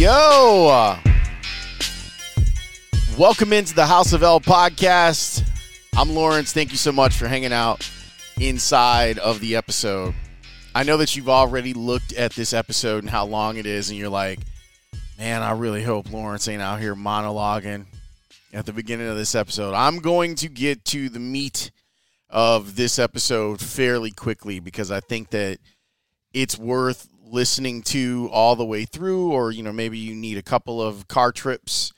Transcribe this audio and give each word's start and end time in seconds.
Yo! 0.00 0.96
Welcome 3.18 3.52
into 3.52 3.74
the 3.74 3.84
House 3.86 4.14
of 4.14 4.22
L 4.22 4.40
podcast. 4.40 5.46
I'm 5.94 6.14
Laurence. 6.14 6.54
Thank 6.54 6.70
you 6.70 6.78
so 6.78 6.90
much 6.90 7.18
for 7.18 7.28
hanging 7.28 7.52
out 7.52 7.86
inside 8.40 9.18
of 9.18 9.40
the 9.40 9.56
episode. 9.56 10.14
I 10.74 10.84
know 10.84 10.96
that 10.96 11.14
you've 11.14 11.28
already 11.28 11.74
looked 11.74 12.14
at 12.14 12.32
this 12.32 12.54
episode 12.54 13.02
and 13.02 13.10
how 13.10 13.26
long 13.26 13.58
it 13.58 13.66
is, 13.66 13.90
and 13.90 13.98
you're 13.98 14.08
like, 14.08 14.38
man, 15.18 15.42
I 15.42 15.50
really 15.50 15.82
hope 15.82 16.10
Laurence 16.10 16.48
ain't 16.48 16.62
out 16.62 16.80
here 16.80 16.94
monologuing 16.94 17.84
at 18.54 18.64
the 18.64 18.72
beginning 18.72 19.08
of 19.08 19.18
this 19.18 19.34
episode. 19.34 19.74
I'm 19.74 19.98
going 19.98 20.34
to 20.36 20.48
get 20.48 20.82
to 20.86 21.10
the 21.10 21.20
meat 21.20 21.72
of 22.30 22.74
this 22.74 22.98
episode 22.98 23.60
fairly 23.60 24.12
quickly 24.12 24.60
because 24.60 24.90
I 24.90 25.00
think 25.00 25.28
that 25.32 25.58
it's 26.32 26.58
worth 26.58 27.06
listening 27.30 27.82
to 27.82 28.28
all 28.32 28.56
the 28.56 28.64
way 28.64 28.84
through, 28.84 29.32
or, 29.32 29.50
you 29.50 29.62
know, 29.62 29.72
maybe 29.72 29.98
you 29.98 30.14
need 30.14 30.36
a 30.36 30.42
couple 30.42 30.82
of 30.82 31.08
car 31.08 31.32
trips 31.32 31.92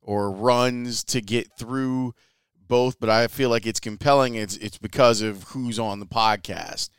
or 0.00 0.30
runs 0.30 1.04
to 1.04 1.20
get 1.20 1.52
through 1.58 2.14
both, 2.68 3.00
but 3.00 3.10
I 3.10 3.26
feel 3.26 3.50
like 3.50 3.66
it's 3.66 3.80
compelling. 3.80 4.34
It's 4.34 4.56
it's 4.56 4.78
because 4.78 5.22
of 5.22 5.42
who's 5.44 5.78
on 5.78 6.00
the 6.00 6.06
podcast, 6.06 6.90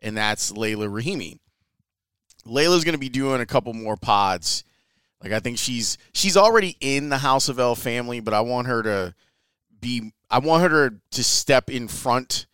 and 0.00 0.16
that's 0.16 0.52
Leila 0.52 0.86
Rahimi. 0.88 1.38
Leila's 2.44 2.84
going 2.84 2.94
to 2.94 2.98
be 2.98 3.08
doing 3.08 3.40
a 3.40 3.46
couple 3.46 3.72
more 3.72 3.96
pods. 3.96 4.64
Like 5.22 5.32
I 5.32 5.40
think 5.40 5.58
she's 5.58 5.96
she's 6.12 6.36
already 6.36 6.76
in 6.80 7.08
the 7.08 7.18
House 7.18 7.48
of 7.48 7.58
L 7.58 7.74
family, 7.74 8.20
but 8.20 8.34
I 8.34 8.40
want 8.40 8.66
her 8.66 8.82
to 8.82 9.14
be 9.80 10.12
I 10.28 10.38
want 10.38 10.62
her 10.62 10.90
to 10.90 10.96
to 11.12 11.24
step 11.24 11.70
in 11.70 11.88
front 11.88 12.46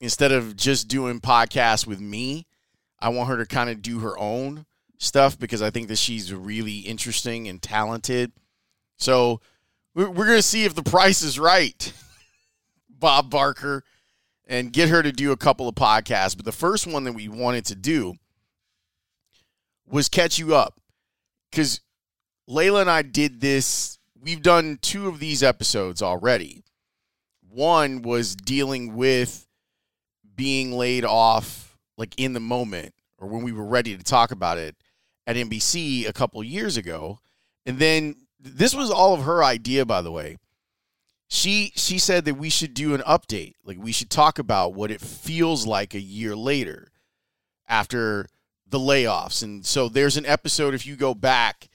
instead 0.00 0.30
of 0.30 0.56
just 0.56 0.88
doing 0.88 1.20
podcasts 1.20 1.86
with 1.86 2.00
me. 2.00 2.46
I 3.00 3.10
want 3.10 3.28
her 3.28 3.36
to 3.36 3.46
kind 3.46 3.70
of 3.70 3.82
do 3.82 4.00
her 4.00 4.18
own 4.18 4.66
stuff 4.98 5.38
because 5.38 5.62
I 5.62 5.70
think 5.70 5.88
that 5.88 5.98
she's 5.98 6.32
really 6.32 6.78
interesting 6.78 7.48
and 7.48 7.62
talented. 7.62 8.32
So 8.96 9.40
we're, 9.94 10.10
we're 10.10 10.26
going 10.26 10.38
to 10.38 10.42
see 10.42 10.64
if 10.64 10.74
the 10.74 10.82
price 10.82 11.22
is 11.22 11.38
right, 11.38 11.92
Bob 12.90 13.30
Barker, 13.30 13.84
and 14.46 14.72
get 14.72 14.88
her 14.88 15.02
to 15.02 15.12
do 15.12 15.32
a 15.32 15.36
couple 15.36 15.68
of 15.68 15.74
podcasts. 15.74 16.36
But 16.36 16.44
the 16.44 16.52
first 16.52 16.86
one 16.86 17.04
that 17.04 17.12
we 17.12 17.28
wanted 17.28 17.64
to 17.66 17.74
do 17.74 18.14
was 19.86 20.08
catch 20.08 20.38
you 20.38 20.54
up 20.54 20.80
because 21.50 21.80
Leila 22.46 22.82
and 22.82 22.90
I 22.90 23.02
did 23.02 23.40
this. 23.40 23.98
We've 24.20 24.42
done 24.42 24.78
two 24.82 25.08
of 25.08 25.20
these 25.20 25.42
episodes 25.42 26.02
already. 26.02 26.64
One 27.48 28.02
was 28.02 28.34
dealing 28.34 28.96
with 28.96 29.46
being 30.34 30.72
laid 30.72 31.04
off, 31.04 31.67
like 31.98 32.14
in 32.16 32.32
the 32.32 32.40
moment, 32.40 32.94
or 33.18 33.28
when 33.28 33.42
we 33.42 33.52
were 33.52 33.66
ready 33.66 33.96
to 33.96 34.02
talk 34.02 34.30
about 34.30 34.56
it 34.56 34.76
at 35.26 35.36
NBC 35.36 36.08
a 36.08 36.12
couple 36.12 36.42
years 36.42 36.78
ago. 36.78 37.18
And 37.66 37.78
then 37.78 38.14
this 38.40 38.74
was 38.74 38.90
all 38.90 39.12
of 39.12 39.24
her 39.24 39.44
idea, 39.44 39.84
by 39.84 40.00
the 40.00 40.12
way. 40.12 40.38
She 41.28 41.72
she 41.74 41.98
said 41.98 42.24
that 42.24 42.38
we 42.38 42.48
should 42.48 42.72
do 42.72 42.94
an 42.94 43.02
update, 43.02 43.54
like 43.62 43.76
we 43.78 43.92
should 43.92 44.08
talk 44.08 44.38
about 44.38 44.72
what 44.72 44.90
it 44.90 45.02
feels 45.02 45.66
like 45.66 45.92
a 45.92 46.00
year 46.00 46.34
later 46.34 46.90
after 47.68 48.28
the 48.66 48.78
layoffs. 48.78 49.42
And 49.42 49.66
so 49.66 49.90
there's 49.90 50.16
an 50.16 50.24
episode 50.24 50.72
if 50.72 50.86
you 50.86 50.96
go 50.96 51.14
back 51.14 51.68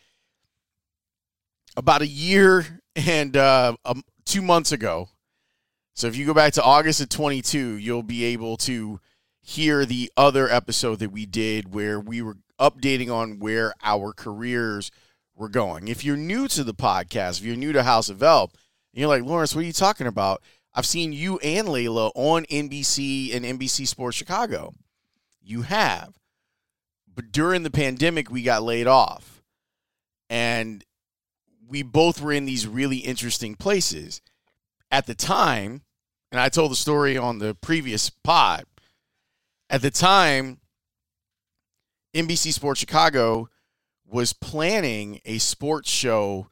about 1.77 2.01
a 2.01 2.07
year 2.07 2.81
and 2.95 3.37
uh, 3.37 3.75
um, 3.85 4.03
two 4.25 4.41
months 4.41 4.71
ago. 4.71 5.09
So 5.93 6.07
if 6.07 6.15
you 6.15 6.25
go 6.25 6.33
back 6.33 6.53
to 6.53 6.63
August 6.63 7.01
of 7.01 7.09
22, 7.09 7.75
you'll 7.75 8.01
be 8.01 8.23
able 8.25 8.57
to 8.57 8.99
hear 9.43 9.85
the 9.85 10.09
other 10.15 10.49
episode 10.49 10.99
that 10.99 11.11
we 11.11 11.25
did 11.25 11.73
where 11.73 11.99
we 11.99 12.21
were 12.21 12.37
updating 12.59 13.13
on 13.13 13.39
where 13.39 13.73
our 13.83 14.13
careers 14.13 14.89
were 15.35 15.49
going. 15.49 15.89
If 15.89 16.05
you're 16.05 16.15
new 16.15 16.47
to 16.47 16.63
the 16.63 16.73
podcast, 16.73 17.39
if 17.39 17.45
you're 17.45 17.57
new 17.57 17.73
to 17.73 17.83
House 17.83 18.09
of 18.09 18.23
L, 18.23 18.51
and 18.93 19.01
you're 19.01 19.09
like, 19.09 19.23
Laurence, 19.23 19.53
what 19.53 19.63
are 19.63 19.67
you 19.67 19.73
talking 19.73 20.07
about? 20.07 20.41
I've 20.73 20.85
seen 20.85 21.11
you 21.11 21.39
and 21.39 21.67
Leila 21.67 22.11
on 22.15 22.45
NBC 22.45 23.35
and 23.35 23.43
NBC 23.43 23.85
Sports 23.85 24.15
Chicago. 24.15 24.73
You 25.41 25.63
have. 25.63 26.13
But 27.13 27.31
during 27.31 27.63
the 27.63 27.69
pandemic, 27.69 28.31
we 28.31 28.43
got 28.43 28.63
laid 28.63 28.87
off. 28.87 29.43
And 30.29 30.85
we 31.67 31.83
both 31.83 32.21
were 32.21 32.31
in 32.31 32.45
these 32.45 32.65
really 32.65 32.97
interesting 32.97 33.55
places. 33.55 34.21
At 34.89 35.05
the 35.05 35.15
time, 35.15 35.81
and 36.31 36.39
I 36.39 36.49
told 36.49 36.71
the 36.71 36.75
story 36.75 37.17
on 37.17 37.39
the 37.39 37.55
previous 37.55 38.09
pod, 38.09 38.63
at 39.73 39.81
the 39.81 39.89
time, 39.89 40.59
NBC 42.15 42.53
Sports 42.53 42.79
Chicago 42.79 43.49
was 44.05 44.31
planning 44.31 45.19
a 45.25 45.39
sports 45.39 45.89
show 45.89 46.47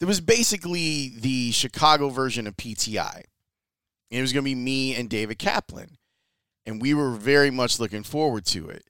that 0.00 0.06
was 0.06 0.20
basically 0.20 1.12
the 1.16 1.52
Chicago 1.52 2.08
version 2.08 2.48
of 2.48 2.56
PTI. 2.56 3.22
It 4.10 4.20
was 4.20 4.32
going 4.32 4.42
to 4.42 4.50
be 4.50 4.56
me 4.56 4.96
and 4.96 5.08
David 5.08 5.38
Kaplan. 5.38 5.96
And 6.66 6.82
we 6.82 6.92
were 6.92 7.12
very 7.12 7.52
much 7.52 7.78
looking 7.78 8.02
forward 8.02 8.44
to 8.46 8.68
it. 8.68 8.82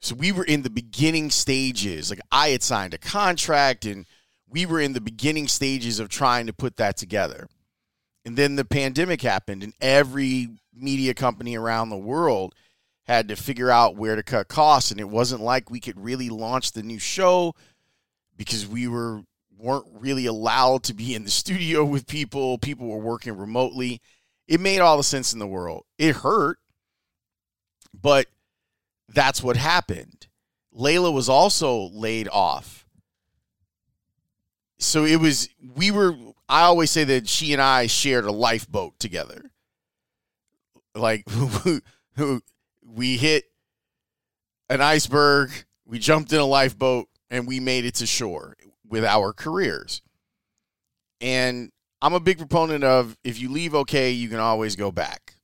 So 0.00 0.14
we 0.14 0.32
were 0.32 0.44
in 0.44 0.62
the 0.62 0.70
beginning 0.70 1.28
stages. 1.28 2.08
Like 2.08 2.22
I 2.32 2.48
had 2.48 2.62
signed 2.62 2.94
a 2.94 2.98
contract 2.98 3.84
and 3.84 4.06
we 4.48 4.64
were 4.64 4.80
in 4.80 4.94
the 4.94 5.02
beginning 5.02 5.48
stages 5.48 6.00
of 6.00 6.08
trying 6.08 6.46
to 6.46 6.54
put 6.54 6.78
that 6.78 6.96
together. 6.96 7.46
And 8.24 8.38
then 8.38 8.56
the 8.56 8.64
pandemic 8.64 9.20
happened 9.20 9.62
and 9.62 9.74
every 9.82 10.48
media 10.74 11.12
company 11.12 11.58
around 11.58 11.90
the 11.90 11.98
world 11.98 12.54
had 13.10 13.28
to 13.28 13.36
figure 13.36 13.70
out 13.70 13.96
where 13.96 14.16
to 14.16 14.22
cut 14.22 14.48
costs 14.48 14.90
and 14.90 15.00
it 15.00 15.08
wasn't 15.08 15.40
like 15.40 15.70
we 15.70 15.80
could 15.80 15.98
really 15.98 16.28
launch 16.28 16.72
the 16.72 16.82
new 16.82 16.98
show 16.98 17.54
because 18.36 18.66
we 18.66 18.86
were 18.86 19.22
weren't 19.58 19.86
really 19.92 20.26
allowed 20.26 20.82
to 20.82 20.94
be 20.94 21.14
in 21.14 21.24
the 21.24 21.30
studio 21.42 21.84
with 21.84 22.06
people. 22.06 22.56
People 22.58 22.86
were 22.88 22.98
working 22.98 23.36
remotely. 23.36 24.00
It 24.48 24.60
made 24.60 24.80
all 24.80 24.96
the 24.96 25.02
sense 25.02 25.32
in 25.32 25.38
the 25.38 25.46
world. 25.46 25.84
It 25.98 26.16
hurt 26.16 26.58
but 27.92 28.26
that's 29.08 29.42
what 29.42 29.56
happened. 29.56 30.28
Leila 30.72 31.10
was 31.10 31.28
also 31.28 31.90
laid 31.92 32.28
off. 32.28 32.86
So 34.78 35.04
it 35.04 35.16
was 35.16 35.48
we 35.74 35.90
were 35.90 36.14
i 36.48 36.62
always 36.62 36.90
say 36.90 37.04
that 37.04 37.28
she 37.28 37.52
and 37.52 37.60
i 37.60 37.86
shared 37.86 38.24
a 38.24 38.32
lifeboat 38.32 38.98
together. 38.98 39.50
Like 40.94 41.24
we 42.94 43.16
hit 43.16 43.44
an 44.68 44.80
iceberg, 44.80 45.50
we 45.84 45.98
jumped 45.98 46.32
in 46.32 46.38
a 46.38 46.46
lifeboat, 46.46 47.08
and 47.30 47.46
we 47.46 47.60
made 47.60 47.84
it 47.84 47.94
to 47.96 48.06
shore 48.06 48.56
with 48.88 49.04
our 49.04 49.32
careers. 49.32 50.02
And 51.20 51.70
I'm 52.02 52.14
a 52.14 52.20
big 52.20 52.38
proponent 52.38 52.84
of 52.84 53.16
if 53.24 53.40
you 53.40 53.50
leave 53.50 53.74
okay, 53.74 54.10
you 54.10 54.28
can 54.28 54.38
always 54.38 54.76
go 54.76 54.90
back. 54.90 55.34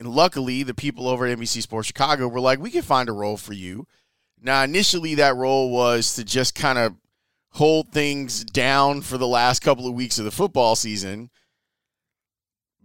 And 0.00 0.08
luckily, 0.08 0.62
the 0.62 0.74
people 0.74 1.08
over 1.08 1.26
at 1.26 1.38
NBC 1.38 1.62
Sports 1.62 1.86
Chicago 1.86 2.28
were 2.28 2.40
like, 2.40 2.58
we 2.58 2.70
can 2.70 2.82
find 2.82 3.08
a 3.08 3.12
role 3.12 3.36
for 3.36 3.52
you. 3.52 3.86
Now, 4.40 4.62
initially, 4.62 5.14
that 5.16 5.36
role 5.36 5.70
was 5.70 6.14
to 6.16 6.24
just 6.24 6.54
kind 6.54 6.78
of 6.78 6.94
hold 7.52 7.90
things 7.90 8.44
down 8.44 9.00
for 9.00 9.16
the 9.16 9.28
last 9.28 9.60
couple 9.60 9.86
of 9.86 9.94
weeks 9.94 10.18
of 10.18 10.24
the 10.24 10.30
football 10.30 10.76
season 10.76 11.30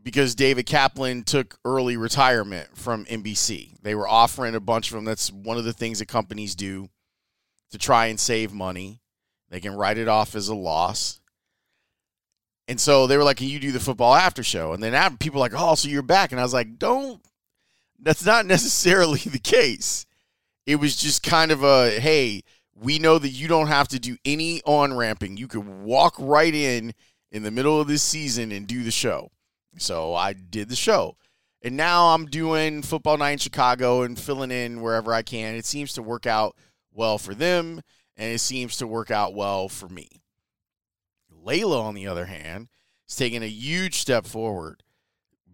because 0.02 0.36
David 0.36 0.66
Kaplan 0.66 1.24
took 1.24 1.58
early 1.66 1.98
retirement 1.98 2.78
from 2.78 3.06
NBC. 3.06 3.76
They 3.82 3.96
were 3.96 4.08
offering 4.08 4.56
a 4.56 4.60
bunch 4.60 4.90
of 4.90 4.96
them. 4.96 5.06
That's 5.06 5.32
one 5.32 5.58
of 5.58 5.66
the 5.66 5.74
things 5.74 6.00
that 6.00 6.08
companies 6.08 6.56
do 6.56 6.90
to 7.72 7.78
try 7.78 8.08
and 8.08 8.20
save 8.20 8.54
money. 8.54 9.02
They 9.50 9.60
can 9.60 9.76
write 9.76 9.98
it 9.98 10.08
off 10.08 10.36
as 10.36 10.48
a 10.48 10.56
loss. 10.56 11.20
And 12.68 12.80
so 12.80 13.08
they 13.08 13.18
were 13.18 13.24
like, 13.24 13.38
Can 13.38 13.48
you 13.48 13.60
do 13.60 13.72
the 13.72 13.80
football 13.80 14.14
after 14.14 14.44
show? 14.44 14.74
And 14.74 14.82
then 14.82 15.18
people 15.18 15.40
were 15.40 15.46
like, 15.46 15.60
Oh, 15.60 15.76
so 15.76 15.90
you're 15.90 16.02
back. 16.02 16.32
And 16.32 16.40
I 16.40 16.44
was 16.44 16.54
like, 16.54 16.78
Don't, 16.78 17.22
that's 18.00 18.26
not 18.26 18.46
necessarily 18.48 19.20
the 19.20 19.40
case. 19.40 20.06
It 20.66 20.76
was 20.76 20.96
just 20.96 21.24
kind 21.24 21.52
of 21.52 21.64
a, 21.64 22.00
Hey, 22.00 22.44
we 22.76 23.00
know 23.00 23.18
that 23.18 23.30
you 23.30 23.48
don't 23.48 23.68
have 23.68 23.88
to 23.90 24.00
do 24.00 24.18
any 24.24 24.62
on 24.64 24.96
ramping. 24.96 25.36
You 25.36 25.48
could 25.48 25.68
walk 25.68 26.16
right 26.20 26.54
in 26.54 26.94
in 27.32 27.44
the 27.44 27.52
middle 27.52 27.82
of 27.82 27.88
this 27.88 28.04
season 28.04 28.52
and 28.52 28.68
do 28.68 28.84
the 28.84 28.92
show. 28.92 29.32
So 29.78 30.14
I 30.14 30.34
did 30.34 30.70
the 30.70 30.76
show. 30.76 31.16
And 31.62 31.76
now 31.76 32.14
I'm 32.14 32.26
doing 32.26 32.82
football 32.82 33.18
night 33.18 33.32
in 33.32 33.38
Chicago 33.38 34.04
and 34.04 34.18
filling 34.18 34.52
in 34.52 34.82
wherever 34.82 35.14
I 35.14 35.22
can. 35.22 35.56
It 35.56 35.66
seems 35.66 35.94
to 35.94 36.02
work 36.02 36.26
out 36.26 36.56
well 36.94 37.18
for 37.18 37.36
them, 37.36 37.82
and 38.16 38.34
it 38.34 38.40
seems 38.40 38.78
to 38.78 38.88
work 38.88 39.12
out 39.12 39.34
well 39.34 39.68
for 39.68 39.90
me. 39.90 40.22
Layla, 41.46 41.82
on 41.82 41.96
the 41.96 42.08
other 42.08 42.26
hand, 42.26 42.70
is 43.08 43.16
taking 43.16 43.44
a 43.44 43.48
huge 43.48 43.96
step 43.96 44.26
forward, 44.26 44.84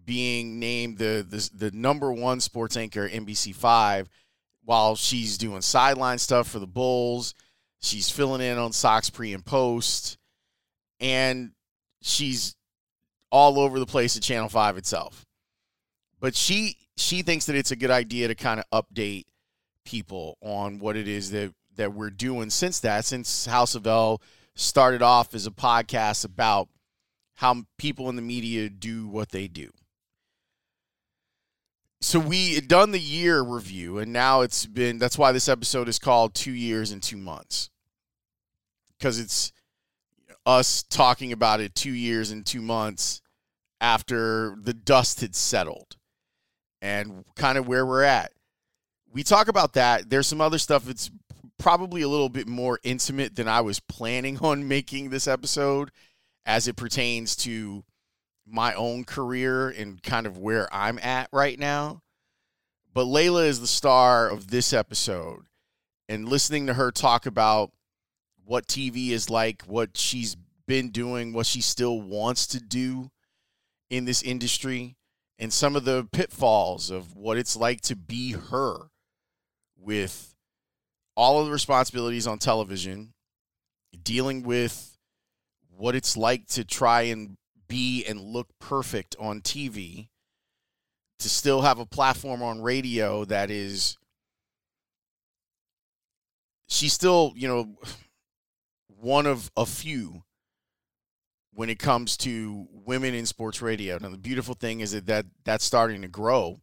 being 0.04 0.60
named 0.60 0.98
the, 0.98 1.26
the, 1.28 1.50
the 1.52 1.70
number 1.76 2.12
one 2.12 2.40
sports 2.40 2.76
anchor 2.76 3.04
at 3.04 3.12
NBC 3.12 3.54
Five 3.54 4.08
while 4.64 4.94
she's 4.96 5.38
doing 5.38 5.60
sideline 5.60 6.18
stuff 6.18 6.48
for 6.48 6.58
the 6.58 6.66
Bulls. 6.66 7.34
She's 7.80 8.10
filling 8.10 8.42
in 8.42 8.58
on 8.58 8.72
Sox 8.72 9.10
pre 9.10 9.32
and 9.32 9.44
post, 9.44 10.18
and 11.00 11.52
she's 12.02 12.56
all 13.36 13.58
over 13.60 13.78
the 13.78 13.84
place 13.84 14.16
at 14.16 14.22
Channel 14.22 14.48
5 14.48 14.78
itself. 14.78 15.26
But 16.20 16.34
she 16.34 16.78
she 16.96 17.20
thinks 17.20 17.44
that 17.44 17.54
it's 17.54 17.70
a 17.70 17.76
good 17.76 17.90
idea 17.90 18.28
to 18.28 18.34
kind 18.34 18.58
of 18.58 18.84
update 18.84 19.24
people 19.84 20.38
on 20.40 20.78
what 20.78 20.96
it 20.96 21.06
is 21.06 21.30
that 21.32 21.52
that 21.76 21.92
we're 21.92 22.08
doing 22.08 22.48
since 22.48 22.80
that 22.80 23.04
since 23.04 23.44
House 23.44 23.74
of 23.74 23.86
L 23.86 24.22
started 24.54 25.02
off 25.02 25.34
as 25.34 25.46
a 25.46 25.50
podcast 25.50 26.24
about 26.24 26.68
how 27.34 27.64
people 27.76 28.08
in 28.08 28.16
the 28.16 28.22
media 28.22 28.70
do 28.70 29.06
what 29.06 29.28
they 29.28 29.46
do. 29.46 29.70
So 32.00 32.18
we 32.18 32.54
had 32.54 32.68
done 32.68 32.92
the 32.92 32.98
year 32.98 33.42
review 33.42 33.98
and 33.98 34.14
now 34.14 34.40
it's 34.40 34.64
been 34.64 34.96
that's 34.96 35.18
why 35.18 35.32
this 35.32 35.48
episode 35.48 35.88
is 35.88 35.98
called 35.98 36.32
2 36.34 36.52
years 36.52 36.90
and 36.90 37.02
2 37.02 37.18
months. 37.18 37.68
Cuz 38.98 39.18
it's 39.18 39.52
us 40.46 40.84
talking 40.84 41.32
about 41.32 41.60
it 41.60 41.74
2 41.74 41.92
years 41.92 42.30
and 42.30 42.46
2 42.46 42.62
months 42.62 43.20
after 43.80 44.56
the 44.60 44.74
dust 44.74 45.20
had 45.20 45.34
settled 45.34 45.96
and 46.80 47.24
kind 47.34 47.58
of 47.58 47.66
where 47.66 47.84
we're 47.84 48.02
at. 48.02 48.32
We 49.12 49.22
talk 49.22 49.48
about 49.48 49.74
that. 49.74 50.10
There's 50.10 50.26
some 50.26 50.40
other 50.40 50.58
stuff 50.58 50.84
that's 50.84 51.10
probably 51.58 52.02
a 52.02 52.08
little 52.08 52.28
bit 52.28 52.46
more 52.46 52.78
intimate 52.82 53.36
than 53.36 53.48
I 53.48 53.60
was 53.60 53.80
planning 53.80 54.38
on 54.38 54.68
making 54.68 55.10
this 55.10 55.26
episode 55.26 55.90
as 56.44 56.68
it 56.68 56.76
pertains 56.76 57.34
to 57.36 57.84
my 58.46 58.74
own 58.74 59.04
career 59.04 59.68
and 59.70 60.02
kind 60.02 60.26
of 60.26 60.38
where 60.38 60.72
I'm 60.72 60.98
at 61.00 61.28
right 61.32 61.58
now. 61.58 62.02
But 62.92 63.04
Leila 63.04 63.44
is 63.44 63.60
the 63.60 63.66
star 63.66 64.28
of 64.28 64.48
this 64.48 64.72
episode. 64.72 65.46
And 66.08 66.28
listening 66.28 66.66
to 66.66 66.74
her 66.74 66.92
talk 66.92 67.26
about 67.26 67.72
what 68.44 68.68
TV 68.68 69.10
is 69.10 69.28
like, 69.28 69.62
what 69.62 69.96
she's 69.96 70.36
been 70.66 70.90
doing, 70.90 71.32
what 71.32 71.46
she 71.46 71.60
still 71.60 72.00
wants 72.00 72.46
to 72.48 72.60
do 72.60 73.10
in 73.90 74.04
this 74.04 74.22
industry 74.22 74.96
and 75.38 75.52
some 75.52 75.76
of 75.76 75.84
the 75.84 76.08
pitfalls 76.12 76.90
of 76.90 77.14
what 77.14 77.36
it's 77.36 77.56
like 77.56 77.80
to 77.82 77.96
be 77.96 78.32
her 78.32 78.90
with 79.76 80.34
all 81.16 81.40
of 81.40 81.46
the 81.46 81.52
responsibilities 81.52 82.26
on 82.26 82.38
television, 82.38 83.12
dealing 84.02 84.42
with 84.42 84.98
what 85.76 85.94
it's 85.94 86.16
like 86.16 86.46
to 86.46 86.64
try 86.64 87.02
and 87.02 87.36
be 87.68 88.04
and 88.04 88.20
look 88.20 88.48
perfect 88.60 89.16
on 89.18 89.40
TV, 89.40 90.08
to 91.18 91.28
still 91.28 91.62
have 91.62 91.78
a 91.78 91.86
platform 91.86 92.42
on 92.42 92.62
radio 92.62 93.24
that 93.24 93.50
is 93.50 93.96
she's 96.68 96.92
still, 96.92 97.32
you 97.36 97.48
know, 97.48 97.76
one 99.00 99.26
of 99.26 99.50
a 99.56 99.66
few 99.66 100.22
when 101.56 101.70
it 101.70 101.78
comes 101.78 102.18
to 102.18 102.68
women 102.70 103.14
in 103.14 103.24
sports 103.24 103.62
radio. 103.62 103.96
Now, 103.98 104.10
the 104.10 104.18
beautiful 104.18 104.54
thing 104.54 104.80
is 104.80 104.92
that, 104.92 105.06
that 105.06 105.24
that's 105.42 105.64
starting 105.64 106.02
to 106.02 106.08
grow. 106.08 106.60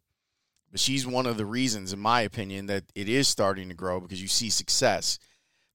But 0.70 0.78
she's 0.78 1.04
one 1.04 1.26
of 1.26 1.36
the 1.36 1.44
reasons, 1.44 1.92
in 1.92 1.98
my 1.98 2.20
opinion, 2.20 2.66
that 2.66 2.84
it 2.94 3.08
is 3.08 3.26
starting 3.26 3.68
to 3.68 3.74
grow 3.74 3.98
because 3.98 4.22
you 4.22 4.28
see 4.28 4.50
success. 4.50 5.18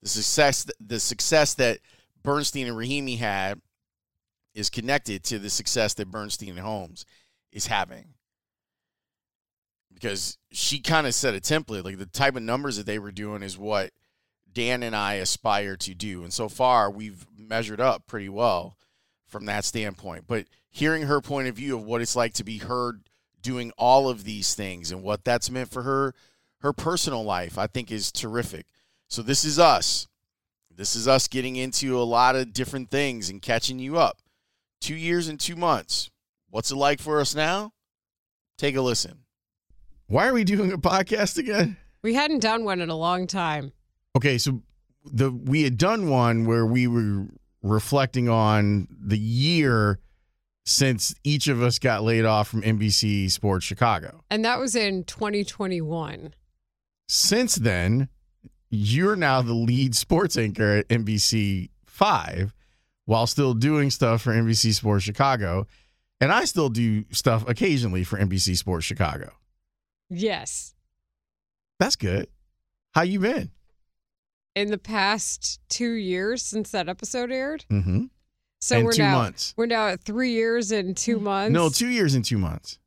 The 0.02 0.08
success, 0.08 0.66
the 0.80 1.02
success 1.02 1.54
that 1.56 1.80
Bernstein 2.24 2.68
and 2.68 2.78
Rahimi 2.78 3.18
had 3.18 3.60
is 4.56 4.70
connected 4.70 5.26
to 5.26 5.38
the 5.38 5.50
success 5.50 5.94
that 5.96 6.10
Bernstein 6.10 6.52
and 6.52 6.60
Holmes 6.60 7.06
is 7.52 7.68
having. 7.68 8.14
Because 9.94 10.38
she 10.54 10.80
kind 10.80 11.06
of 11.06 11.14
set 11.14 11.36
a 11.36 11.42
template. 11.42 11.84
Like 11.84 11.98
the 11.98 12.06
type 12.06 12.38
of 12.38 12.44
numbers 12.44 12.78
that 12.78 12.86
they 12.86 13.00
were 13.00 13.12
doing 13.12 13.44
is 13.44 13.58
what 13.58 13.92
Dan 14.50 14.82
and 14.82 14.96
I 14.96 15.16
aspire 15.16 15.76
to 15.76 15.94
do. 15.94 16.24
And 16.24 16.34
so 16.34 16.48
far, 16.48 16.90
we've 16.90 17.28
measured 17.38 17.82
up 17.82 18.08
pretty 18.08 18.30
well 18.30 18.78
from 19.30 19.46
that 19.46 19.64
standpoint. 19.64 20.26
But 20.28 20.46
hearing 20.70 21.04
her 21.04 21.22
point 21.22 21.48
of 21.48 21.56
view 21.56 21.78
of 21.78 21.84
what 21.84 22.02
it's 22.02 22.16
like 22.16 22.34
to 22.34 22.44
be 22.44 22.58
heard 22.58 23.02
doing 23.42 23.72
all 23.78 24.10
of 24.10 24.24
these 24.26 24.56
things 24.56 24.92
and 24.92 25.02
what 25.02 25.24
that's 25.24 25.50
meant 25.50 25.70
for 25.70 25.84
her, 25.84 26.14
her 26.62 26.74
personal 26.74 27.24
life, 27.24 27.58
I 27.58 27.68
think 27.68 27.92
is 27.92 28.12
terrific. 28.12 28.66
So 29.08 29.22
this 29.22 29.46
is 29.46 29.58
us. 29.58 30.08
This 30.76 30.96
is 30.96 31.08
us 31.08 31.28
getting 31.28 31.56
into 31.56 31.98
a 32.00 32.04
lot 32.04 32.36
of 32.36 32.54
different 32.54 32.90
things 32.90 33.30
and 33.30 33.42
catching 33.42 33.80
you 33.80 33.98
up. 33.98 34.20
Two 34.82 34.96
years 34.96 35.28
and 35.28 35.40
two 35.40 35.56
months. 35.56 36.10
What's 36.50 36.72
it 36.72 36.76
like 36.76 37.00
for 37.00 37.20
us 37.20 37.36
now? 37.36 37.74
Take 38.58 38.76
a 38.76 38.82
listen. 38.82 39.20
Why 40.08 40.28
are 40.28 40.34
we 40.34 40.44
doing 40.44 40.72
a 40.72 40.78
podcast 40.78 41.38
again? 41.38 41.78
We 42.02 42.14
hadn't 42.14 42.40
done 42.40 42.64
one 42.64 42.82
in 42.82 42.90
a 42.90 42.96
long 42.96 43.28
time. 43.28 43.74
Okay, 44.16 44.38
so 44.38 44.62
the 45.06 45.32
we 45.32 45.64
had 45.64 45.78
done 45.78 46.10
one 46.10 46.46
where 46.46 46.66
we 46.66 46.88
were 46.88 47.28
reflecting 47.62 48.30
on 48.30 48.88
the 49.00 49.18
year 49.18 50.00
since 50.66 51.16
each 51.24 51.48
of 51.48 51.62
us 51.62 51.80
got 51.80 52.04
laid 52.04 52.26
off 52.26 52.48
from 52.48 52.62
NBC 52.62 53.30
Sports 53.32 53.66
Chicago. 53.66 54.22
And 54.30 54.46
that 54.46 54.60
was 54.60 54.76
in 54.76 55.04
2021. 55.04 56.34
Since 57.08 57.56
then, 57.56 58.10
you're 58.70 59.16
now 59.16 59.42
the 59.42 59.54
lead 59.54 59.96
sports 59.96 60.38
anchor 60.38 60.78
at 60.78 60.88
NBC 60.90 61.70
5 61.86 62.54
while 63.06 63.26
still 63.26 63.56
doing 63.56 63.90
stuff 63.90 64.22
for 64.22 64.32
NBC 64.32 64.74
Sports 64.74 65.04
Chicago. 65.04 65.66
And 66.22 66.32
I 66.32 66.46
still 66.46 66.70
do 66.70 67.06
stuff 67.12 67.48
occasionally 67.48 68.04
for 68.04 68.20
NBC 68.20 68.56
Sports 68.58 68.86
Chicago. 68.86 69.32
Yes. 70.10 70.76
That's 71.80 71.96
good. 71.96 72.28
How 72.92 73.02
you 73.02 73.20
been? 73.20 73.52
In 74.60 74.72
the 74.72 74.78
past 74.78 75.60
two 75.70 75.92
years 75.94 76.44
since 76.44 76.72
that 76.72 76.90
episode 76.90 77.32
aired. 77.32 77.66
Mm-hmm. 77.72 78.06
So 78.62 78.76
and 78.76 78.86
we're 78.86 78.92
two 78.92 79.04
now 79.04 79.18
months. 79.20 79.54
we're 79.56 79.66
now 79.68 79.88
at 79.88 80.02
three 80.02 80.32
years 80.32 80.72
and 80.72 80.96
two 80.96 81.20
months. 81.20 81.54
No, 81.54 81.70
two 81.70 81.88
years 81.88 82.14
and 82.14 82.26
two 82.26 82.38
months. 82.38 82.78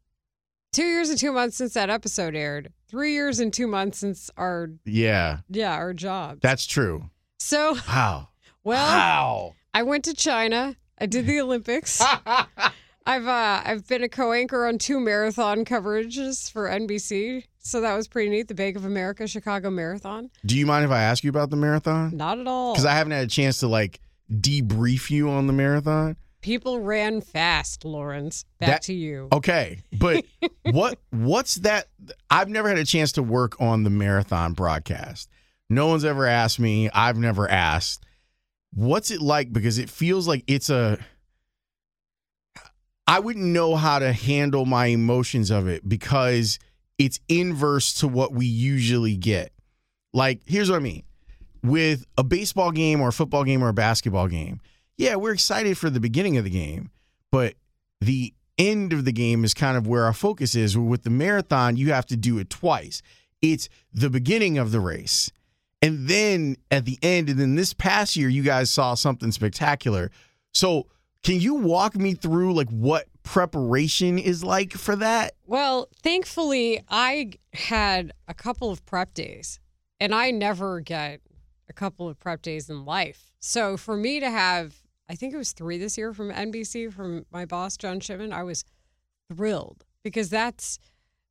Two 0.72 0.84
years 0.84 1.08
and 1.10 1.18
two 1.18 1.32
months 1.32 1.56
since 1.56 1.74
that 1.74 1.88
episode 1.90 2.34
aired. 2.36 2.72
Three 2.88 3.12
years 3.14 3.40
and 3.40 3.52
two 3.52 3.66
months 3.66 3.98
since 3.98 4.30
our 4.36 4.70
yeah 4.84 5.38
yeah 5.48 5.72
our 5.72 5.94
job. 5.94 6.40
That's 6.42 6.66
true. 6.66 7.10
So 7.38 7.76
wow. 7.88 8.28
Well, 8.64 8.86
wow. 8.86 9.54
I 9.74 9.82
went 9.82 10.04
to 10.04 10.14
China. 10.14 10.76
I 10.96 11.06
did 11.06 11.26
the 11.26 11.40
Olympics. 11.40 12.00
I've 13.06 13.26
uh, 13.26 13.62
I've 13.64 13.88
been 13.88 14.04
a 14.04 14.08
co-anchor 14.08 14.66
on 14.66 14.78
two 14.78 15.00
marathon 15.00 15.64
coverages 15.64 16.48
for 16.48 16.68
NBC, 16.68 17.46
so 17.62 17.80
that 17.80 17.94
was 17.94 18.08
pretty 18.08 18.28
neat. 18.30 18.48
The 18.48 18.54
Bank 18.54 18.76
of 18.76 18.84
America 18.84 19.26
Chicago 19.26 19.70
Marathon. 19.70 20.30
Do 20.44 20.56
you 20.58 20.66
mind 20.66 20.84
if 20.84 20.90
I 20.90 21.02
ask 21.02 21.24
you 21.24 21.30
about 21.30 21.50
the 21.50 21.56
marathon? 21.56 22.16
Not 22.16 22.38
at 22.38 22.46
all. 22.46 22.72
Because 22.74 22.84
I 22.84 22.92
haven't 22.92 23.12
had 23.12 23.24
a 23.24 23.28
chance 23.30 23.60
to 23.60 23.68
like 23.68 24.00
debrief 24.30 25.10
you 25.10 25.30
on 25.30 25.46
the 25.46 25.52
marathon. 25.52 26.16
People 26.42 26.80
ran 26.80 27.20
fast, 27.20 27.84
Laurence. 27.84 28.44
Back 28.58 28.68
That- 28.68 28.82
to 28.82 28.94
you. 28.94 29.28
Okay, 29.32 29.80
but 29.98 30.24
what 30.72 30.98
what's 31.10 31.54
that? 31.56 31.86
I've 32.30 32.48
never 32.48 32.68
had 32.68 32.78
a 32.78 32.84
chance 32.84 33.12
to 33.12 33.22
work 33.22 33.60
on 33.60 33.84
the 33.84 33.90
marathon 33.90 34.52
broadcast. 34.52 35.28
No 35.70 35.86
one's 35.86 36.04
ever 36.04 36.26
asked 36.26 36.58
me. 36.58 36.90
I've 36.90 37.16
never 37.16 37.48
asked. 37.48 38.04
What's 38.74 39.10
it 39.10 39.22
like? 39.22 39.52
Because 39.52 39.78
it 39.78 39.88
feels 39.88 40.26
like 40.26 40.42
it's 40.48 40.68
a. 40.68 40.98
I 43.06 43.18
wouldn't 43.20 43.44
know 43.46 43.76
how 43.76 43.98
to 43.98 44.12
handle 44.12 44.64
my 44.64 44.86
emotions 44.86 45.50
of 45.50 45.68
it 45.68 45.88
because 45.88 46.58
it's 47.04 47.18
inverse 47.28 47.92
to 47.94 48.06
what 48.06 48.32
we 48.32 48.46
usually 48.46 49.16
get. 49.16 49.52
Like, 50.12 50.40
here's 50.46 50.70
what 50.70 50.76
I 50.76 50.80
mean 50.80 51.02
with 51.64 52.06
a 52.16 52.24
baseball 52.24 52.70
game 52.70 53.00
or 53.00 53.08
a 53.08 53.12
football 53.12 53.44
game 53.44 53.62
or 53.62 53.68
a 53.68 53.74
basketball 53.74 54.28
game, 54.28 54.60
yeah, 54.96 55.16
we're 55.16 55.32
excited 55.32 55.76
for 55.78 55.90
the 55.90 56.00
beginning 56.00 56.36
of 56.36 56.44
the 56.44 56.50
game, 56.50 56.90
but 57.30 57.54
the 58.00 58.34
end 58.58 58.92
of 58.92 59.04
the 59.04 59.12
game 59.12 59.44
is 59.44 59.54
kind 59.54 59.76
of 59.76 59.86
where 59.86 60.04
our 60.04 60.12
focus 60.12 60.54
is. 60.54 60.76
With 60.76 61.02
the 61.02 61.10
marathon, 61.10 61.76
you 61.76 61.92
have 61.92 62.06
to 62.06 62.16
do 62.16 62.38
it 62.38 62.50
twice. 62.50 63.02
It's 63.40 63.68
the 63.92 64.10
beginning 64.10 64.58
of 64.58 64.70
the 64.70 64.80
race. 64.80 65.30
And 65.80 66.06
then 66.06 66.56
at 66.70 66.84
the 66.84 66.98
end, 67.02 67.28
and 67.28 67.38
then 67.40 67.56
this 67.56 67.74
past 67.74 68.14
year, 68.14 68.28
you 68.28 68.42
guys 68.42 68.70
saw 68.70 68.94
something 68.94 69.32
spectacular. 69.32 70.10
So, 70.52 70.86
can 71.24 71.40
you 71.40 71.54
walk 71.54 71.96
me 71.96 72.14
through 72.14 72.54
like 72.54 72.68
what 72.68 73.06
preparation 73.22 74.18
is 74.18 74.42
like 74.44 74.72
for 74.72 74.96
that? 74.96 75.32
Well, 75.46 75.88
thankfully, 76.02 76.82
I 76.88 77.32
had 77.52 78.12
a 78.28 78.34
couple 78.34 78.70
of 78.70 78.84
prep 78.86 79.14
days, 79.14 79.60
and 80.00 80.14
I 80.14 80.30
never 80.30 80.80
get 80.80 81.20
a 81.68 81.72
couple 81.72 82.08
of 82.08 82.18
prep 82.18 82.42
days 82.42 82.68
in 82.68 82.84
life. 82.84 83.32
So 83.40 83.76
for 83.76 83.96
me 83.96 84.20
to 84.20 84.30
have, 84.30 84.74
I 85.08 85.14
think 85.14 85.34
it 85.34 85.38
was 85.38 85.52
three 85.52 85.78
this 85.78 85.96
year 85.98 86.12
from 86.12 86.30
NBC 86.30 86.92
from 86.92 87.26
my 87.30 87.44
boss 87.44 87.76
John 87.76 88.00
Shipman, 88.00 88.32
I 88.32 88.42
was 88.42 88.64
thrilled 89.32 89.84
because 90.02 90.28
that's 90.28 90.78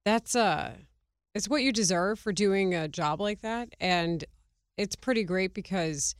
that's 0.03 0.35
uh 0.35 0.71
it's 1.35 1.47
what 1.47 1.63
you 1.63 1.71
deserve 1.71 2.19
for 2.19 2.33
doing 2.33 2.73
a 2.73 2.87
job 2.87 3.21
like 3.21 3.41
that, 3.41 3.69
and 3.79 4.25
it's 4.77 4.95
pretty 4.95 5.23
great 5.23 5.53
because 5.53 6.15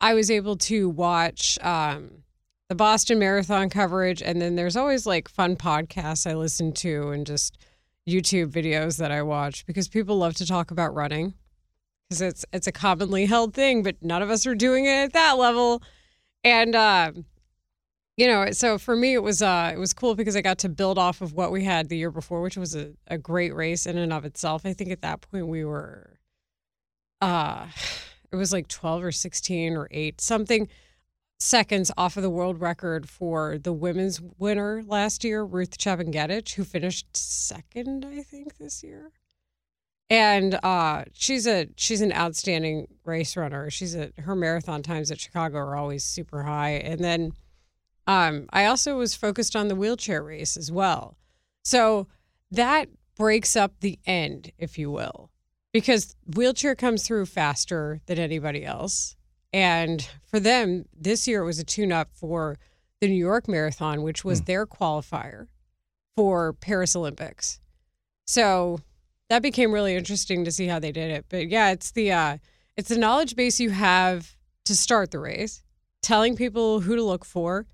I 0.00 0.14
was 0.14 0.30
able 0.30 0.56
to 0.56 0.88
watch 0.88 1.58
um, 1.62 2.24
the 2.72 2.76
Boston 2.76 3.18
Marathon 3.18 3.68
coverage, 3.68 4.22
and 4.22 4.40
then 4.40 4.56
there's 4.56 4.78
always 4.78 5.04
like 5.04 5.28
fun 5.28 5.56
podcasts 5.56 6.26
I 6.26 6.34
listen 6.34 6.72
to 6.72 7.10
and 7.10 7.26
just 7.26 7.58
YouTube 8.08 8.46
videos 8.46 8.96
that 8.96 9.12
I 9.12 9.20
watch 9.20 9.66
because 9.66 9.88
people 9.88 10.16
love 10.16 10.32
to 10.36 10.46
talk 10.46 10.70
about 10.70 10.94
running 10.94 11.34
because 12.08 12.22
it's 12.22 12.46
it's 12.50 12.66
a 12.66 12.72
commonly 12.72 13.26
held 13.26 13.52
thing, 13.52 13.82
but 13.82 13.96
none 14.00 14.22
of 14.22 14.30
us 14.30 14.46
are 14.46 14.54
doing 14.54 14.86
it 14.86 15.04
at 15.04 15.12
that 15.12 15.32
level. 15.32 15.82
And 16.44 16.74
uh, 16.74 17.12
you 18.16 18.26
know, 18.26 18.50
so 18.52 18.78
for 18.78 18.96
me, 18.96 19.12
it 19.12 19.22
was 19.22 19.42
uh, 19.42 19.72
it 19.74 19.78
was 19.78 19.92
cool 19.92 20.14
because 20.14 20.34
I 20.34 20.40
got 20.40 20.56
to 20.60 20.70
build 20.70 20.96
off 20.96 21.20
of 21.20 21.34
what 21.34 21.52
we 21.52 21.64
had 21.64 21.90
the 21.90 21.98
year 21.98 22.10
before, 22.10 22.40
which 22.40 22.56
was 22.56 22.74
a, 22.74 22.92
a 23.06 23.18
great 23.18 23.54
race 23.54 23.84
in 23.84 23.98
and 23.98 24.14
of 24.14 24.24
itself. 24.24 24.64
I 24.64 24.72
think 24.72 24.90
at 24.90 25.02
that 25.02 25.20
point 25.20 25.46
we 25.46 25.62
were, 25.62 26.16
uh, 27.20 27.66
it 28.32 28.36
was 28.36 28.50
like 28.50 28.66
twelve 28.68 29.04
or 29.04 29.12
sixteen 29.12 29.76
or 29.76 29.88
eight 29.90 30.22
something 30.22 30.70
seconds 31.42 31.90
off 31.96 32.16
of 32.16 32.22
the 32.22 32.30
world 32.30 32.60
record 32.60 33.08
for 33.08 33.58
the 33.58 33.72
women's 33.72 34.20
winner 34.38 34.82
last 34.86 35.24
year, 35.24 35.44
Ruth 35.44 35.76
Chepngetich, 35.78 36.54
who 36.54 36.64
finished 36.64 37.16
second, 37.16 38.04
I 38.04 38.22
think, 38.22 38.58
this 38.58 38.82
year 38.82 39.12
and 40.12 40.58
uh, 40.62 41.04
she's 41.14 41.46
a 41.46 41.68
she's 41.76 42.02
an 42.02 42.12
outstanding 42.12 42.86
race 43.06 43.34
runner. 43.34 43.70
She's 43.70 43.94
a 43.94 44.12
her 44.18 44.36
marathon 44.36 44.82
times 44.82 45.10
at 45.10 45.18
Chicago 45.18 45.56
are 45.56 45.74
always 45.74 46.04
super 46.04 46.42
high. 46.42 46.72
And 46.72 47.02
then 47.02 47.32
um, 48.06 48.46
I 48.52 48.66
also 48.66 48.98
was 48.98 49.14
focused 49.14 49.56
on 49.56 49.68
the 49.68 49.74
wheelchair 49.74 50.22
race 50.22 50.58
as 50.58 50.70
well. 50.70 51.16
So 51.64 52.08
that 52.50 52.90
breaks 53.16 53.56
up 53.56 53.72
the 53.80 53.98
end, 54.04 54.52
if 54.58 54.76
you 54.76 54.90
will, 54.90 55.30
because 55.72 56.14
wheelchair 56.36 56.74
comes 56.74 57.06
through 57.06 57.24
faster 57.24 58.02
than 58.04 58.18
anybody 58.18 58.66
else. 58.66 59.16
And 59.52 60.08
for 60.24 60.40
them, 60.40 60.86
this 60.98 61.28
year 61.28 61.42
it 61.42 61.46
was 61.46 61.58
a 61.58 61.64
tune 61.64 61.92
up 61.92 62.08
for 62.14 62.58
the 63.00 63.08
New 63.08 63.14
York 63.14 63.48
Marathon, 63.48 64.02
which 64.02 64.24
was 64.24 64.42
mm. 64.42 64.46
their 64.46 64.66
qualifier 64.66 65.48
for 66.16 66.52
Paris 66.54 66.96
Olympics. 66.96 67.60
So 68.26 68.80
that 69.28 69.42
became 69.42 69.72
really 69.72 69.94
interesting 69.94 70.44
to 70.44 70.52
see 70.52 70.66
how 70.66 70.78
they 70.78 70.92
did 70.92 71.10
it. 71.10 71.26
But 71.28 71.48
yeah, 71.48 71.70
it's 71.70 71.90
the 71.92 72.12
uh, 72.12 72.38
it's 72.76 72.88
the 72.88 72.98
knowledge 72.98 73.36
base 73.36 73.60
you 73.60 73.70
have 73.70 74.36
to 74.64 74.76
start 74.76 75.10
the 75.10 75.18
race, 75.18 75.64
telling 76.00 76.36
people 76.36 76.80
who 76.80 76.96
to 76.96 77.02
look 77.02 77.24
for, 77.24 77.66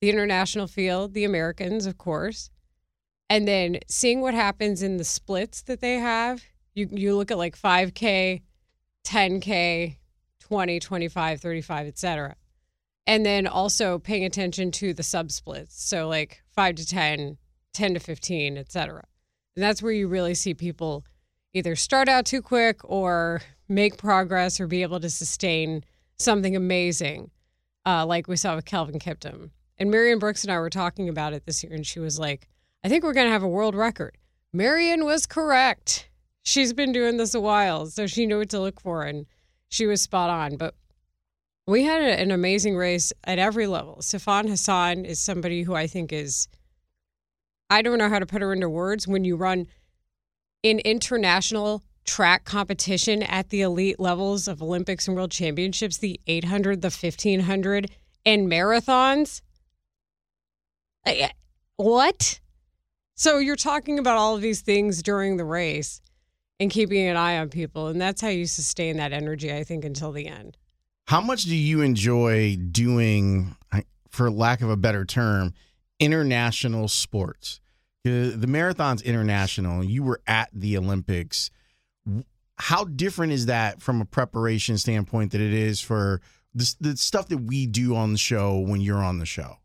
the 0.00 0.10
international 0.10 0.66
field, 0.66 1.14
the 1.14 1.24
Americans, 1.24 1.86
of 1.86 1.96
course, 1.96 2.50
and 3.30 3.48
then 3.48 3.78
seeing 3.88 4.20
what 4.20 4.34
happens 4.34 4.82
in 4.82 4.98
the 4.98 5.04
splits 5.04 5.62
that 5.62 5.80
they 5.80 5.94
have. 5.94 6.44
You 6.74 6.88
you 6.92 7.16
look 7.16 7.30
at 7.30 7.38
like 7.38 7.58
5K, 7.58 8.42
10K, 9.06 9.96
20, 10.48 10.78
25, 10.78 11.40
35, 11.40 11.86
etc. 11.86 12.36
And 13.06 13.26
then 13.26 13.46
also 13.46 13.98
paying 13.98 14.24
attention 14.24 14.70
to 14.72 14.94
the 14.94 15.02
sub 15.02 15.32
splits. 15.32 15.82
So 15.82 16.08
like 16.08 16.42
5 16.54 16.76
to 16.76 16.86
10, 16.86 17.36
10 17.74 17.94
to 17.94 18.00
15, 18.00 18.56
etc. 18.56 19.02
And 19.56 19.62
that's 19.64 19.82
where 19.82 19.92
you 19.92 20.06
really 20.06 20.34
see 20.34 20.54
people 20.54 21.04
either 21.52 21.74
start 21.74 22.08
out 22.08 22.26
too 22.26 22.42
quick 22.42 22.80
or 22.84 23.40
make 23.68 23.96
progress 23.96 24.60
or 24.60 24.66
be 24.66 24.82
able 24.82 25.00
to 25.00 25.10
sustain 25.10 25.82
something 26.16 26.54
amazing, 26.54 27.30
uh, 27.84 28.06
like 28.06 28.28
we 28.28 28.36
saw 28.36 28.54
with 28.54 28.64
Kelvin 28.64 28.98
Kiptum. 28.98 29.50
And 29.78 29.90
Marion 29.90 30.18
Brooks 30.18 30.44
and 30.44 30.52
I 30.52 30.58
were 30.58 30.70
talking 30.70 31.08
about 31.08 31.32
it 31.32 31.44
this 31.44 31.62
year, 31.62 31.72
and 31.72 31.86
she 31.86 31.98
was 31.98 32.18
like, 32.18 32.48
I 32.84 32.88
think 32.88 33.02
we're 33.02 33.12
going 33.12 33.26
to 33.26 33.32
have 33.32 33.42
a 33.42 33.48
world 33.48 33.74
record. 33.74 34.16
Marion 34.52 35.04
was 35.04 35.26
correct. 35.26 36.08
She's 36.42 36.72
been 36.72 36.92
doing 36.92 37.16
this 37.16 37.34
a 37.34 37.40
while, 37.40 37.86
so 37.86 38.06
she 38.06 38.26
knew 38.26 38.38
what 38.38 38.50
to 38.50 38.60
look 38.60 38.80
for, 38.80 39.02
and 39.02 39.26
she 39.68 39.86
was 39.86 40.02
spot 40.02 40.30
on. 40.30 40.56
But 40.56 40.74
we 41.66 41.84
had 41.84 42.00
a, 42.00 42.20
an 42.20 42.30
amazing 42.30 42.76
race 42.76 43.12
at 43.24 43.38
every 43.38 43.66
level. 43.66 43.96
Sifan 44.00 44.48
Hassan 44.48 45.04
is 45.04 45.18
somebody 45.18 45.62
who 45.62 45.74
I 45.74 45.86
think 45.86 46.12
is 46.12 46.48
I 47.68 47.82
don't 47.82 47.98
know 47.98 48.08
how 48.08 48.20
to 48.20 48.26
put 48.26 48.42
her 48.42 48.52
into 48.52 48.68
words 48.68 49.08
when 49.08 49.24
you 49.24 49.36
run 49.36 49.66
in 50.62 50.78
international 50.80 51.82
track 52.04 52.44
competition 52.44 53.22
at 53.24 53.50
the 53.50 53.62
elite 53.62 53.98
levels 53.98 54.46
of 54.46 54.62
Olympics 54.62 55.08
and 55.08 55.16
World 55.16 55.32
Championships, 55.32 55.98
the 55.98 56.20
800, 56.28 56.82
the 56.82 56.90
1500, 56.90 57.90
and 58.24 58.48
marathons. 58.48 59.42
Eh, 61.04 61.22
eh, 61.22 61.28
what? 61.76 62.38
So 63.16 63.38
you're 63.38 63.56
talking 63.56 63.98
about 63.98 64.16
all 64.16 64.36
of 64.36 64.42
these 64.42 64.60
things 64.60 65.02
during 65.02 65.36
the 65.36 65.44
race 65.44 66.00
and 66.58 66.70
keeping 66.70 67.06
an 67.06 67.16
eye 67.16 67.38
on 67.38 67.48
people. 67.48 67.88
And 67.88 68.00
that's 68.00 68.20
how 68.20 68.28
you 68.28 68.46
sustain 68.46 68.96
that 68.96 69.12
energy, 69.12 69.52
I 69.52 69.64
think, 69.64 69.84
until 69.84 70.12
the 70.12 70.26
end. 70.26 70.56
How 71.06 71.20
much 71.20 71.44
do 71.44 71.54
you 71.54 71.82
enjoy 71.82 72.56
doing, 72.56 73.56
for 74.10 74.30
lack 74.30 74.60
of 74.62 74.70
a 74.70 74.76
better 74.76 75.04
term, 75.04 75.54
international 76.00 76.88
sports. 76.88 77.60
The 78.04 78.46
marathon's 78.46 79.02
international. 79.02 79.82
You 79.82 80.04
were 80.04 80.20
at 80.26 80.48
the 80.52 80.76
Olympics. 80.76 81.50
How 82.56 82.84
different 82.84 83.32
is 83.32 83.46
that 83.46 83.82
from 83.82 84.00
a 84.00 84.04
preparation 84.04 84.78
standpoint 84.78 85.32
that 85.32 85.40
it 85.40 85.52
is 85.52 85.80
for 85.80 86.20
the, 86.54 86.74
the 86.80 86.96
stuff 86.96 87.28
that 87.28 87.38
we 87.38 87.66
do 87.66 87.96
on 87.96 88.12
the 88.12 88.18
show 88.18 88.60
when 88.60 88.80
you're 88.80 89.02
on 89.02 89.18
the 89.18 89.26
show? 89.26 89.56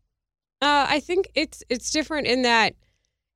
Uh, 0.60 0.86
I 0.88 1.00
think 1.00 1.28
it's 1.34 1.62
it's 1.68 1.90
different 1.90 2.26
in 2.26 2.42
that 2.42 2.74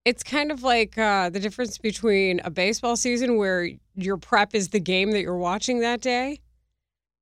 it's 0.07 0.23
kind 0.23 0.53
of 0.53 0.63
like 0.63 0.97
uh, 0.97 1.29
the 1.31 1.41
difference 1.41 1.79
between 1.79 2.41
a 2.45 2.51
baseball 2.51 2.95
season 2.95 3.37
where 3.37 3.69
your 3.97 4.17
prep 4.17 4.55
is 4.55 4.69
the 4.69 4.79
game 4.79 5.11
that 5.11 5.21
you're 5.21 5.37
watching 5.37 5.81
that 5.81 6.01
day 6.01 6.39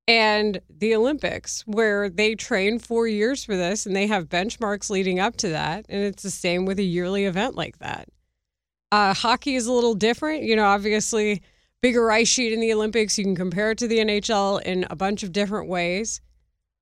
and 0.06 0.60
the 0.68 0.94
Olympics, 0.94 1.62
where 1.66 2.10
they 2.10 2.34
train 2.34 2.78
four 2.78 3.08
years 3.08 3.42
for 3.42 3.56
this 3.56 3.86
and 3.86 3.96
they 3.96 4.06
have 4.06 4.28
benchmarks 4.28 4.90
leading 4.90 5.18
up 5.18 5.34
to 5.36 5.48
that. 5.48 5.86
And 5.88 6.04
it's 6.04 6.22
the 6.22 6.30
same 6.30 6.66
with 6.66 6.78
a 6.78 6.82
yearly 6.82 7.24
event 7.24 7.54
like 7.54 7.78
that. 7.78 8.10
Uh, 8.92 9.14
hockey 9.14 9.54
is 9.54 9.66
a 9.66 9.72
little 9.72 9.94
different. 9.94 10.42
You 10.42 10.54
know, 10.54 10.66
obviously, 10.66 11.40
bigger 11.80 12.10
ice 12.10 12.28
sheet 12.28 12.52
in 12.52 12.60
the 12.60 12.74
Olympics. 12.74 13.16
You 13.16 13.24
can 13.24 13.34
compare 13.34 13.70
it 13.70 13.78
to 13.78 13.88
the 13.88 14.00
NHL 14.00 14.60
in 14.60 14.86
a 14.90 14.94
bunch 14.94 15.22
of 15.22 15.32
different 15.32 15.70
ways. 15.70 16.20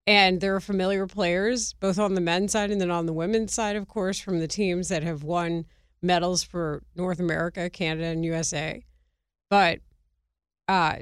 And 0.09 0.41
there 0.41 0.57
are 0.57 0.61
familiar 0.61 1.07
players, 1.07 1.75
both 1.75 2.01
on 2.01 2.15
the 2.15 2.21
men's 2.21 2.51
side 2.51 2.73
and 2.73 2.81
then 2.81 2.91
on 2.91 3.07
the 3.07 3.13
women's 3.13 3.55
side, 3.55 3.77
of 3.77 3.87
course, 3.87 4.19
from 4.19 4.41
the 4.41 4.49
teams 4.49 4.89
that 4.89 5.05
have 5.05 5.23
won 5.23 5.65
medals 6.03 6.43
for 6.43 6.83
North 6.97 7.21
America, 7.21 7.71
Canada, 7.71 8.07
and 8.07 8.25
USA. 8.25 8.85
But 9.49 9.81
uh, 10.69 10.97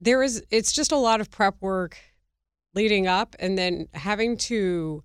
there 0.00 0.22
is 0.22 0.42
it's 0.50 0.72
just 0.72 0.92
a 0.92 0.96
lot 0.96 1.20
of 1.20 1.30
prep 1.30 1.56
work 1.60 1.96
leading 2.74 3.06
up 3.06 3.36
and 3.38 3.56
then 3.56 3.88
having 3.94 4.36
to 4.36 5.02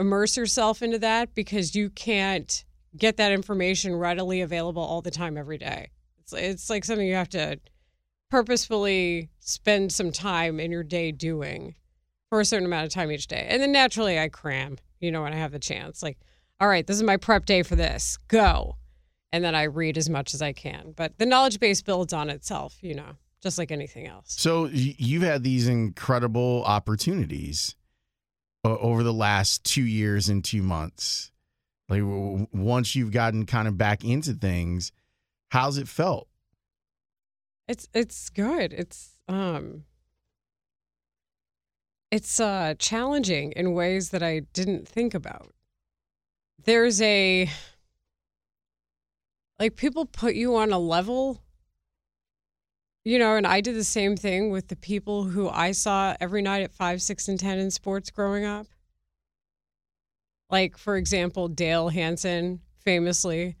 immerse 0.00 0.36
yourself 0.36 0.82
into 0.82 0.98
that 0.98 1.34
because 1.34 1.74
you 1.74 1.90
can't 1.90 2.64
get 2.96 3.16
that 3.16 3.32
information 3.32 3.94
readily 3.94 4.40
available 4.40 4.82
all 4.82 5.02
the 5.02 5.10
time 5.10 5.36
every 5.36 5.58
day. 5.58 5.90
It's 6.20 6.32
it's 6.32 6.70
like 6.70 6.84
something 6.84 7.06
you 7.06 7.14
have 7.14 7.28
to 7.30 7.58
purposefully 8.30 9.30
spend 9.40 9.92
some 9.92 10.12
time 10.12 10.60
in 10.60 10.70
your 10.70 10.82
day 10.82 11.12
doing 11.12 11.74
for 12.28 12.40
a 12.40 12.44
certain 12.44 12.66
amount 12.66 12.86
of 12.86 12.92
time 12.92 13.10
each 13.10 13.26
day. 13.26 13.46
And 13.48 13.62
then 13.62 13.72
naturally 13.72 14.18
I 14.18 14.28
cram, 14.28 14.76
you 15.00 15.10
know, 15.10 15.22
when 15.22 15.32
I 15.32 15.36
have 15.36 15.52
the 15.52 15.58
chance. 15.58 16.02
Like, 16.02 16.18
all 16.60 16.68
right, 16.68 16.86
this 16.86 16.96
is 16.96 17.02
my 17.02 17.16
prep 17.16 17.46
day 17.46 17.62
for 17.62 17.76
this. 17.76 18.18
Go. 18.28 18.76
And 19.32 19.44
then 19.44 19.54
I 19.54 19.64
read 19.64 19.98
as 19.98 20.08
much 20.08 20.32
as 20.34 20.40
I 20.40 20.52
can. 20.52 20.94
But 20.96 21.18
the 21.18 21.26
knowledge 21.26 21.60
base 21.60 21.82
builds 21.82 22.12
on 22.12 22.30
itself, 22.30 22.76
you 22.80 22.94
know 22.94 23.16
just 23.40 23.58
like 23.58 23.70
anything 23.70 24.06
else. 24.06 24.34
So 24.36 24.66
you've 24.66 25.22
had 25.22 25.42
these 25.42 25.68
incredible 25.68 26.64
opportunities 26.64 27.76
over 28.64 29.02
the 29.02 29.12
last 29.12 29.64
two 29.64 29.84
years 29.84 30.28
and 30.28 30.44
two 30.44 30.62
months. 30.62 31.30
Like 31.88 32.02
once 32.04 32.94
you've 32.94 33.12
gotten 33.12 33.46
kind 33.46 33.68
of 33.68 33.78
back 33.78 34.04
into 34.04 34.34
things, 34.34 34.92
how's 35.50 35.78
it 35.78 35.88
felt? 35.88 36.28
It's 37.66 37.88
it's 37.94 38.28
good. 38.30 38.72
It's 38.72 39.12
um 39.28 39.84
it's 42.10 42.40
uh 42.40 42.74
challenging 42.78 43.52
in 43.52 43.72
ways 43.72 44.10
that 44.10 44.22
I 44.22 44.40
didn't 44.52 44.88
think 44.88 45.14
about. 45.14 45.52
There's 46.64 47.00
a 47.00 47.48
like 49.58 49.76
people 49.76 50.06
put 50.06 50.34
you 50.34 50.56
on 50.56 50.72
a 50.72 50.78
level 50.78 51.42
you 53.04 53.18
know, 53.18 53.36
and 53.36 53.46
I 53.46 53.62
did 53.62 53.74
the 53.74 53.84
same 53.84 54.18
thing 54.18 54.50
with 54.50 54.68
the 54.68 54.76
people 54.76 55.24
who 55.24 55.48
I 55.48 55.72
saw 55.72 56.14
every 56.20 56.42
night 56.42 56.62
at 56.62 56.74
5, 56.74 57.00
6 57.00 57.28
and 57.28 57.40
10 57.40 57.58
in 57.58 57.70
sports 57.70 58.10
growing 58.10 58.44
up. 58.44 58.66
Like 60.50 60.76
for 60.76 60.96
example, 60.96 61.48
Dale 61.48 61.88
Hansen 61.88 62.60
famously 62.84 63.56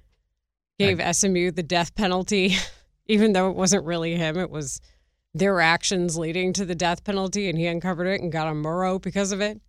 gave 0.78 1.00
SMU 1.16 1.50
the 1.50 1.62
death 1.62 1.94
penalty 1.94 2.56
even 3.08 3.32
though 3.32 3.50
it 3.50 3.56
wasn't 3.56 3.84
really 3.84 4.14
him, 4.14 4.36
it 4.36 4.50
was 4.50 4.80
their 5.34 5.60
actions 5.60 6.16
leading 6.16 6.52
to 6.52 6.64
the 6.64 6.74
death 6.74 7.04
penalty, 7.04 7.48
and 7.48 7.58
he 7.58 7.66
uncovered 7.66 8.06
it 8.06 8.20
and 8.20 8.30
got 8.30 8.46
a 8.46 8.52
Murrow 8.52 9.00
because 9.00 9.32
of 9.32 9.40
it. 9.40 9.60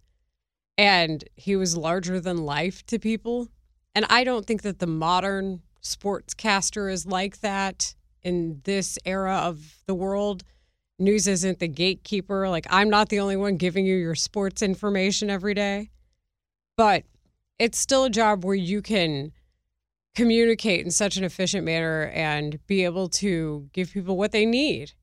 And 0.77 1.23
he 1.35 1.55
was 1.55 1.75
larger 1.75 2.19
than 2.19 2.37
life 2.37 2.85
to 2.87 2.99
people. 2.99 3.47
And 3.95 4.05
I 4.09 4.23
don't 4.23 4.45
think 4.45 4.61
that 4.61 4.79
the 4.79 4.87
modern 4.87 5.61
sportscaster 5.83 6.91
is 6.91 7.05
like 7.05 7.41
that 7.41 7.95
in 8.21 8.61
this 8.63 8.97
era 9.05 9.37
of 9.37 9.81
the 9.85 9.95
world. 9.95 10.43
News 10.97 11.27
isn't 11.27 11.59
the 11.59 11.67
gatekeeper. 11.67 12.49
Like, 12.49 12.67
I'm 12.69 12.89
not 12.89 13.09
the 13.09 13.19
only 13.19 13.37
one 13.37 13.57
giving 13.57 13.85
you 13.85 13.95
your 13.95 14.15
sports 14.15 14.61
information 14.61 15.29
every 15.29 15.53
day. 15.53 15.91
But 16.75 17.03
it's 17.57 17.77
still 17.77 18.05
a 18.05 18.09
job 18.09 18.43
where 18.43 18.55
you 18.55 18.81
can 18.81 19.31
communicate 20.15 20.83
in 20.83 20.91
such 20.91 21.17
an 21.17 21.23
efficient 21.23 21.65
manner 21.65 22.11
and 22.13 22.59
be 22.67 22.83
able 22.83 23.07
to 23.07 23.69
give 23.73 23.91
people 23.91 24.17
what 24.17 24.31
they 24.31 24.45
need 24.45 24.93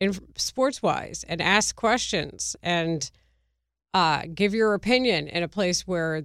in 0.00 0.14
sports 0.36 0.82
wise 0.82 1.24
and 1.28 1.40
ask 1.40 1.76
questions 1.76 2.56
and 2.62 3.10
uh, 3.92 4.22
give 4.34 4.54
your 4.54 4.74
opinion 4.74 5.28
in 5.28 5.42
a 5.42 5.48
place 5.48 5.86
where 5.86 6.24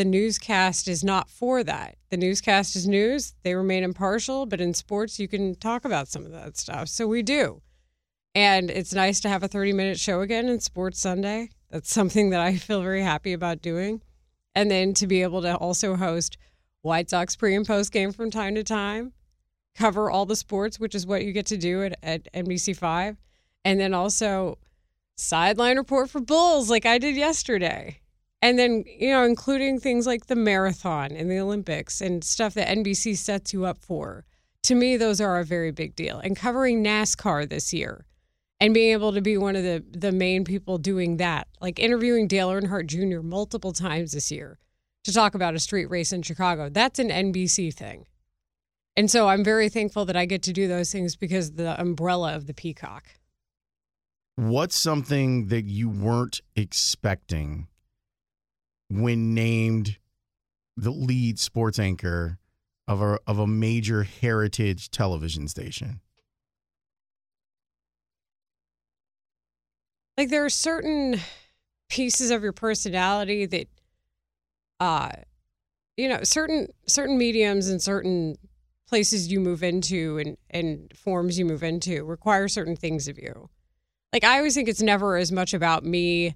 the 0.00 0.04
newscast 0.06 0.88
is 0.88 1.04
not 1.04 1.28
for 1.28 1.62
that. 1.62 1.94
The 2.08 2.16
newscast 2.16 2.74
is 2.74 2.88
news, 2.88 3.34
they 3.42 3.54
remain 3.54 3.84
impartial, 3.84 4.46
but 4.46 4.58
in 4.58 4.72
sports, 4.72 5.20
you 5.20 5.28
can 5.28 5.54
talk 5.54 5.84
about 5.84 6.08
some 6.08 6.24
of 6.24 6.32
that 6.32 6.56
stuff. 6.56 6.88
So 6.88 7.06
we 7.06 7.20
do. 7.22 7.60
And 8.34 8.70
it's 8.70 8.94
nice 8.94 9.20
to 9.20 9.28
have 9.28 9.42
a 9.42 9.48
30 9.48 9.74
minute 9.74 9.98
show 9.98 10.22
again 10.22 10.48
in 10.48 10.58
Sports 10.60 10.98
Sunday. 10.98 11.50
That's 11.68 11.92
something 11.92 12.30
that 12.30 12.40
I 12.40 12.56
feel 12.56 12.80
very 12.80 13.02
happy 13.02 13.34
about 13.34 13.60
doing. 13.60 14.00
And 14.54 14.70
then 14.70 14.94
to 14.94 15.06
be 15.06 15.20
able 15.20 15.42
to 15.42 15.54
also 15.56 15.96
host 15.96 16.38
White 16.80 17.10
Sox 17.10 17.36
pre 17.36 17.54
and 17.54 17.66
post 17.66 17.92
game 17.92 18.10
from 18.10 18.30
time 18.30 18.54
to 18.54 18.64
time, 18.64 19.12
cover 19.74 20.10
all 20.10 20.24
the 20.24 20.34
sports, 20.34 20.80
which 20.80 20.94
is 20.94 21.06
what 21.06 21.26
you 21.26 21.32
get 21.32 21.44
to 21.48 21.58
do 21.58 21.82
at, 21.82 21.98
at 22.02 22.32
NBC5, 22.32 23.18
and 23.66 23.78
then 23.78 23.92
also 23.92 24.56
sideline 25.18 25.76
report 25.76 26.08
for 26.08 26.22
Bulls 26.22 26.70
like 26.70 26.86
I 26.86 26.96
did 26.96 27.16
yesterday. 27.16 28.00
And 28.42 28.58
then, 28.58 28.84
you 28.86 29.10
know, 29.10 29.24
including 29.24 29.78
things 29.78 30.06
like 30.06 30.26
the 30.26 30.36
marathon 30.36 31.12
and 31.12 31.30
the 31.30 31.38
Olympics 31.38 32.00
and 32.00 32.24
stuff 32.24 32.54
that 32.54 32.68
NBC 32.68 33.16
sets 33.16 33.52
you 33.52 33.64
up 33.64 33.78
for. 33.78 34.24
To 34.64 34.74
me, 34.74 34.96
those 34.96 35.20
are 35.20 35.38
a 35.38 35.44
very 35.44 35.70
big 35.70 35.94
deal. 35.94 36.18
And 36.18 36.36
covering 36.36 36.82
NASCAR 36.82 37.48
this 37.48 37.72
year 37.72 38.06
and 38.58 38.74
being 38.74 38.92
able 38.92 39.12
to 39.12 39.20
be 39.20 39.36
one 39.36 39.56
of 39.56 39.62
the, 39.62 39.84
the 39.90 40.12
main 40.12 40.44
people 40.44 40.78
doing 40.78 41.16
that, 41.18 41.48
like 41.60 41.78
interviewing 41.78 42.28
Dale 42.28 42.50
Earnhardt 42.50 42.86
Jr. 42.86 43.20
multiple 43.20 43.72
times 43.72 44.12
this 44.12 44.30
year 44.30 44.58
to 45.04 45.12
talk 45.12 45.34
about 45.34 45.54
a 45.54 45.58
street 45.58 45.86
race 45.86 46.12
in 46.12 46.22
Chicago. 46.22 46.68
That's 46.68 46.98
an 46.98 47.08
NBC 47.08 47.72
thing. 47.72 48.06
And 48.96 49.10
so 49.10 49.28
I'm 49.28 49.44
very 49.44 49.68
thankful 49.68 50.04
that 50.06 50.16
I 50.16 50.26
get 50.26 50.42
to 50.42 50.52
do 50.52 50.68
those 50.68 50.92
things 50.92 51.16
because 51.16 51.52
the 51.52 51.80
umbrella 51.80 52.34
of 52.34 52.46
the 52.46 52.54
peacock. 52.54 53.06
What's 54.36 54.78
something 54.78 55.46
that 55.46 55.64
you 55.64 55.88
weren't 55.88 56.40
expecting 56.54 57.68
when 58.90 59.34
named 59.34 59.98
the 60.76 60.90
lead 60.90 61.38
sports 61.38 61.78
anchor 61.78 62.38
of 62.88 63.00
a 63.00 63.18
of 63.26 63.38
a 63.38 63.46
major 63.46 64.02
heritage 64.02 64.90
television 64.90 65.48
station? 65.48 66.00
Like 70.18 70.28
there 70.28 70.44
are 70.44 70.50
certain 70.50 71.20
pieces 71.88 72.30
of 72.30 72.42
your 72.42 72.52
personality 72.52 73.46
that 73.46 73.68
uh 74.78 75.10
you 75.96 76.08
know 76.08 76.20
certain 76.22 76.68
certain 76.86 77.18
mediums 77.18 77.68
and 77.68 77.82
certain 77.82 78.36
places 78.88 79.30
you 79.30 79.40
move 79.40 79.62
into 79.62 80.18
and 80.18 80.36
and 80.50 80.92
forms 80.96 81.38
you 81.38 81.44
move 81.44 81.62
into 81.62 82.04
require 82.04 82.48
certain 82.48 82.76
things 82.76 83.08
of 83.08 83.18
you 83.18 83.48
like 84.12 84.24
i 84.24 84.38
always 84.38 84.54
think 84.54 84.68
it's 84.68 84.80
never 84.80 85.16
as 85.16 85.32
much 85.32 85.52
about 85.52 85.84
me 85.84 86.34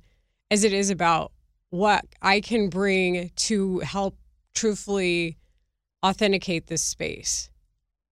as 0.51 0.65
it 0.65 0.73
is 0.73 0.91
about 0.91 1.33
what 1.75 2.05
i 2.23 2.41
can 2.41 2.69
bring 2.69 3.31
to 3.37 3.81
help 3.81 4.17
truthfully 4.55 5.37
authenticate 6.05 6.67
this 6.67 6.83
space 6.83 7.51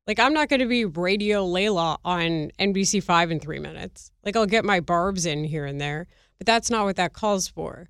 like 0.06 0.18
i'm 0.18 0.32
not 0.32 0.48
going 0.48 0.60
to 0.60 0.66
be 0.66 0.84
radio 0.84 1.44
leila 1.44 1.98
on 2.04 2.50
nbc5 2.58 3.30
in 3.30 3.40
three 3.40 3.60
minutes 3.60 4.10
like 4.24 4.36
i'll 4.36 4.46
get 4.46 4.64
my 4.64 4.80
barbs 4.80 5.26
in 5.26 5.44
here 5.44 5.64
and 5.64 5.80
there 5.80 6.06
but 6.38 6.46
that's 6.46 6.70
not 6.70 6.84
what 6.84 6.96
that 6.96 7.12
calls 7.12 7.48
for 7.48 7.88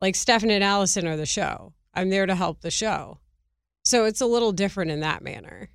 like 0.00 0.14
Stefan 0.14 0.50
and 0.50 0.64
Allison 0.64 1.06
are 1.06 1.16
the 1.16 1.26
show. 1.26 1.74
I'm 1.94 2.10
there 2.10 2.26
to 2.26 2.34
help 2.34 2.60
the 2.60 2.70
show. 2.70 3.18
So 3.84 4.04
it's 4.04 4.20
a 4.20 4.26
little 4.26 4.52
different 4.52 4.90
in 4.90 5.00
that 5.00 5.22
manner. 5.22 5.70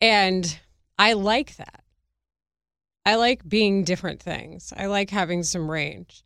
And 0.00 0.58
I 0.98 1.14
like 1.14 1.56
that. 1.56 1.84
I 3.04 3.16
like 3.16 3.48
being 3.48 3.84
different 3.84 4.22
things. 4.22 4.72
I 4.76 4.86
like 4.86 5.10
having 5.10 5.42
some 5.42 5.70
range. 5.70 6.24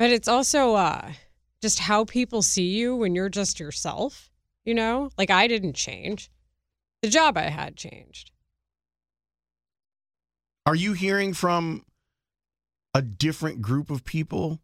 But 0.00 0.10
it's 0.10 0.28
also 0.28 0.74
uh 0.74 1.12
just 1.60 1.78
how 1.78 2.06
people 2.06 2.40
see 2.40 2.68
you 2.70 2.96
when 2.96 3.14
you're 3.14 3.28
just 3.28 3.60
yourself, 3.60 4.30
you 4.64 4.72
know? 4.74 5.10
Like 5.18 5.28
I 5.30 5.46
didn't 5.46 5.74
change. 5.74 6.30
The 7.02 7.10
job 7.10 7.36
I 7.36 7.50
had 7.50 7.76
changed. 7.76 8.30
Are 10.64 10.74
you 10.74 10.94
hearing 10.94 11.34
from 11.34 11.84
a 12.94 13.02
different 13.02 13.60
group 13.60 13.90
of 13.90 14.04
people? 14.04 14.60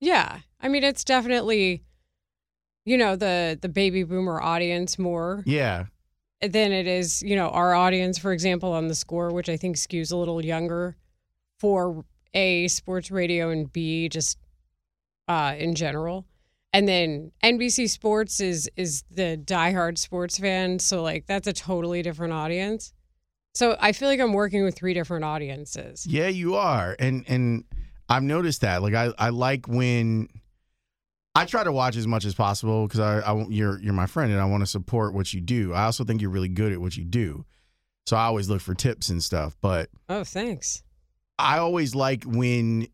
Yeah. 0.00 0.38
I 0.60 0.68
mean, 0.68 0.84
it's 0.84 1.02
definitely 1.04 1.82
you 2.84 2.96
know 2.96 3.16
the 3.16 3.58
the 3.60 3.68
baby 3.68 4.04
boomer 4.04 4.40
audience 4.40 4.98
more 5.00 5.42
Yeah. 5.46 5.86
than 6.40 6.70
it 6.72 6.86
is 6.86 7.22
you 7.22 7.34
know 7.36 7.48
our 7.50 7.74
audience 7.74 8.18
for 8.18 8.32
example 8.32 8.72
on 8.72 8.88
the 8.88 8.94
score 8.94 9.30
which 9.30 9.50
i 9.50 9.56
think 9.58 9.76
skews 9.76 10.10
a 10.10 10.16
little 10.16 10.42
younger 10.42 10.96
for 11.58 12.04
a 12.32 12.66
sports 12.68 13.10
radio 13.10 13.50
and 13.50 13.70
b 13.70 14.08
just 14.08 14.38
uh 15.30 15.54
in 15.56 15.74
general 15.74 16.26
and 16.72 16.86
then 16.88 17.30
nbc 17.44 17.88
sports 17.88 18.40
is 18.40 18.68
is 18.76 19.04
the 19.10 19.40
diehard 19.44 19.96
sports 19.96 20.38
fan 20.38 20.78
so 20.78 21.02
like 21.02 21.24
that's 21.26 21.46
a 21.46 21.52
totally 21.52 22.02
different 22.02 22.32
audience 22.32 22.92
so 23.54 23.76
i 23.80 23.92
feel 23.92 24.08
like 24.08 24.20
i'm 24.20 24.32
working 24.32 24.64
with 24.64 24.74
three 24.76 24.94
different 24.94 25.24
audiences 25.24 26.06
Yeah, 26.06 26.28
you 26.28 26.54
are. 26.56 26.96
And 26.98 27.24
and 27.28 27.64
I've 28.08 28.22
noticed 28.24 28.62
that. 28.62 28.82
Like 28.82 28.94
I 28.94 29.12
I 29.18 29.28
like 29.28 29.66
when 29.68 30.28
I 31.34 31.44
try 31.44 31.62
to 31.62 31.70
watch 31.70 31.96
as 31.96 32.06
much 32.08 32.24
as 32.24 32.34
possible 32.34 32.86
because 32.86 32.98
I, 32.98 33.20
I 33.20 33.46
you're 33.48 33.80
you're 33.80 33.92
my 33.92 34.06
friend 34.06 34.32
and 34.32 34.40
I 34.40 34.46
want 34.46 34.62
to 34.62 34.66
support 34.66 35.14
what 35.14 35.32
you 35.32 35.40
do. 35.40 35.72
I 35.72 35.84
also 35.84 36.02
think 36.04 36.20
you're 36.20 36.30
really 36.30 36.48
good 36.48 36.72
at 36.72 36.80
what 36.80 36.96
you 36.96 37.04
do. 37.04 37.44
So 38.06 38.16
I 38.16 38.24
always 38.24 38.48
look 38.48 38.60
for 38.60 38.74
tips 38.74 39.10
and 39.10 39.22
stuff, 39.22 39.56
but 39.60 39.90
oh 40.08 40.24
thanks 40.24 40.82
I 41.38 41.58
always 41.58 41.94
like 41.94 42.24
when 42.24 42.88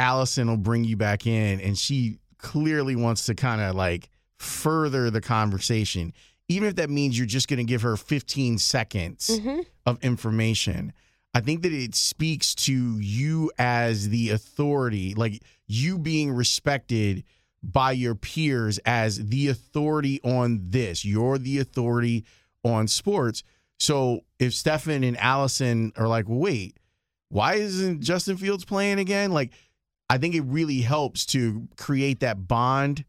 Allison 0.00 0.48
will 0.48 0.56
bring 0.56 0.82
you 0.84 0.96
back 0.96 1.26
in 1.26 1.60
and 1.60 1.76
she 1.78 2.18
clearly 2.38 2.96
wants 2.96 3.26
to 3.26 3.34
kind 3.34 3.60
of 3.60 3.74
like 3.76 4.08
further 4.38 5.10
the 5.10 5.20
conversation, 5.20 6.12
even 6.48 6.68
if 6.68 6.76
that 6.76 6.88
means 6.88 7.16
you're 7.18 7.26
just 7.26 7.48
going 7.48 7.58
to 7.58 7.64
give 7.64 7.82
her 7.82 7.96
15 7.96 8.56
seconds 8.58 9.28
Mhm. 9.30 9.66
of 9.84 10.02
information. 10.02 10.92
I 11.34 11.40
think 11.40 11.62
that 11.62 11.72
it 11.72 11.94
speaks 11.94 12.54
to 12.56 12.98
you 12.98 13.52
as 13.58 14.08
the 14.08 14.30
authority, 14.30 15.14
like 15.14 15.42
you 15.66 15.98
being 15.98 16.32
respected 16.32 17.22
by 17.62 17.92
your 17.92 18.14
peers 18.14 18.78
as 18.86 19.26
the 19.26 19.48
authority 19.48 20.18
on 20.24 20.60
this. 20.70 21.04
You're 21.04 21.36
the 21.38 21.58
authority 21.58 22.24
on 22.64 22.88
sports. 22.88 23.42
So 23.78 24.24
if 24.38 24.54
Stefan 24.54 25.04
and 25.04 25.16
Allison 25.18 25.92
are 25.96 26.08
like, 26.08 26.26
well, 26.28 26.38
wait, 26.38 26.78
why 27.28 27.54
isn't 27.56 28.00
Justin 28.00 28.38
Fields 28.38 28.64
playing 28.64 28.98
again? 28.98 29.30
Like, 29.30 29.52
I 30.10 30.18
think 30.18 30.34
it 30.34 30.42
really 30.42 30.80
helps 30.80 31.24
to 31.26 31.68
create 31.76 32.20
that 32.20 32.48
bond 32.48 33.04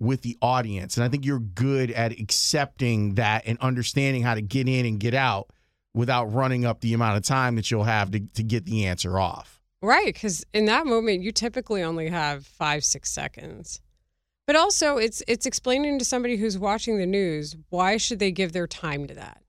with 0.00 0.22
the 0.22 0.36
audience. 0.42 0.96
And 0.96 1.04
I 1.04 1.08
think 1.08 1.24
you're 1.24 1.38
good 1.38 1.92
at 1.92 2.12
accepting 2.12 3.14
that 3.14 3.44
and 3.46 3.56
understanding 3.60 4.22
how 4.22 4.34
to 4.34 4.42
get 4.42 4.68
in 4.68 4.84
and 4.84 4.98
get 4.98 5.14
out 5.14 5.50
without 5.94 6.24
running 6.26 6.64
up 6.64 6.80
the 6.80 6.94
amount 6.94 7.16
of 7.16 7.22
time 7.22 7.54
that 7.54 7.70
you'll 7.70 7.84
have 7.84 8.10
to, 8.10 8.20
to 8.34 8.42
get 8.42 8.64
the 8.64 8.86
answer 8.86 9.18
off. 9.20 9.62
Right, 9.80 10.06
because 10.06 10.44
in 10.52 10.64
that 10.64 10.86
moment, 10.86 11.22
you 11.22 11.32
typically 11.32 11.82
only 11.82 12.08
have 12.08 12.44
five, 12.46 12.84
six 12.84 13.10
seconds. 13.10 13.80
But 14.46 14.52
But 14.52 14.58
also, 14.58 14.98
it's 14.98 15.22
it's 15.28 15.46
explaining 15.46 15.98
to 15.98 16.04
somebody 16.04 16.36
who's 16.36 16.58
watching 16.58 16.98
the 16.98 17.06
news 17.06 17.56
why 17.70 17.96
should 17.96 18.18
they 18.18 18.32
give 18.32 18.52
their 18.52 18.66
time 18.66 19.06
to 19.06 19.14
that. 19.14 19.40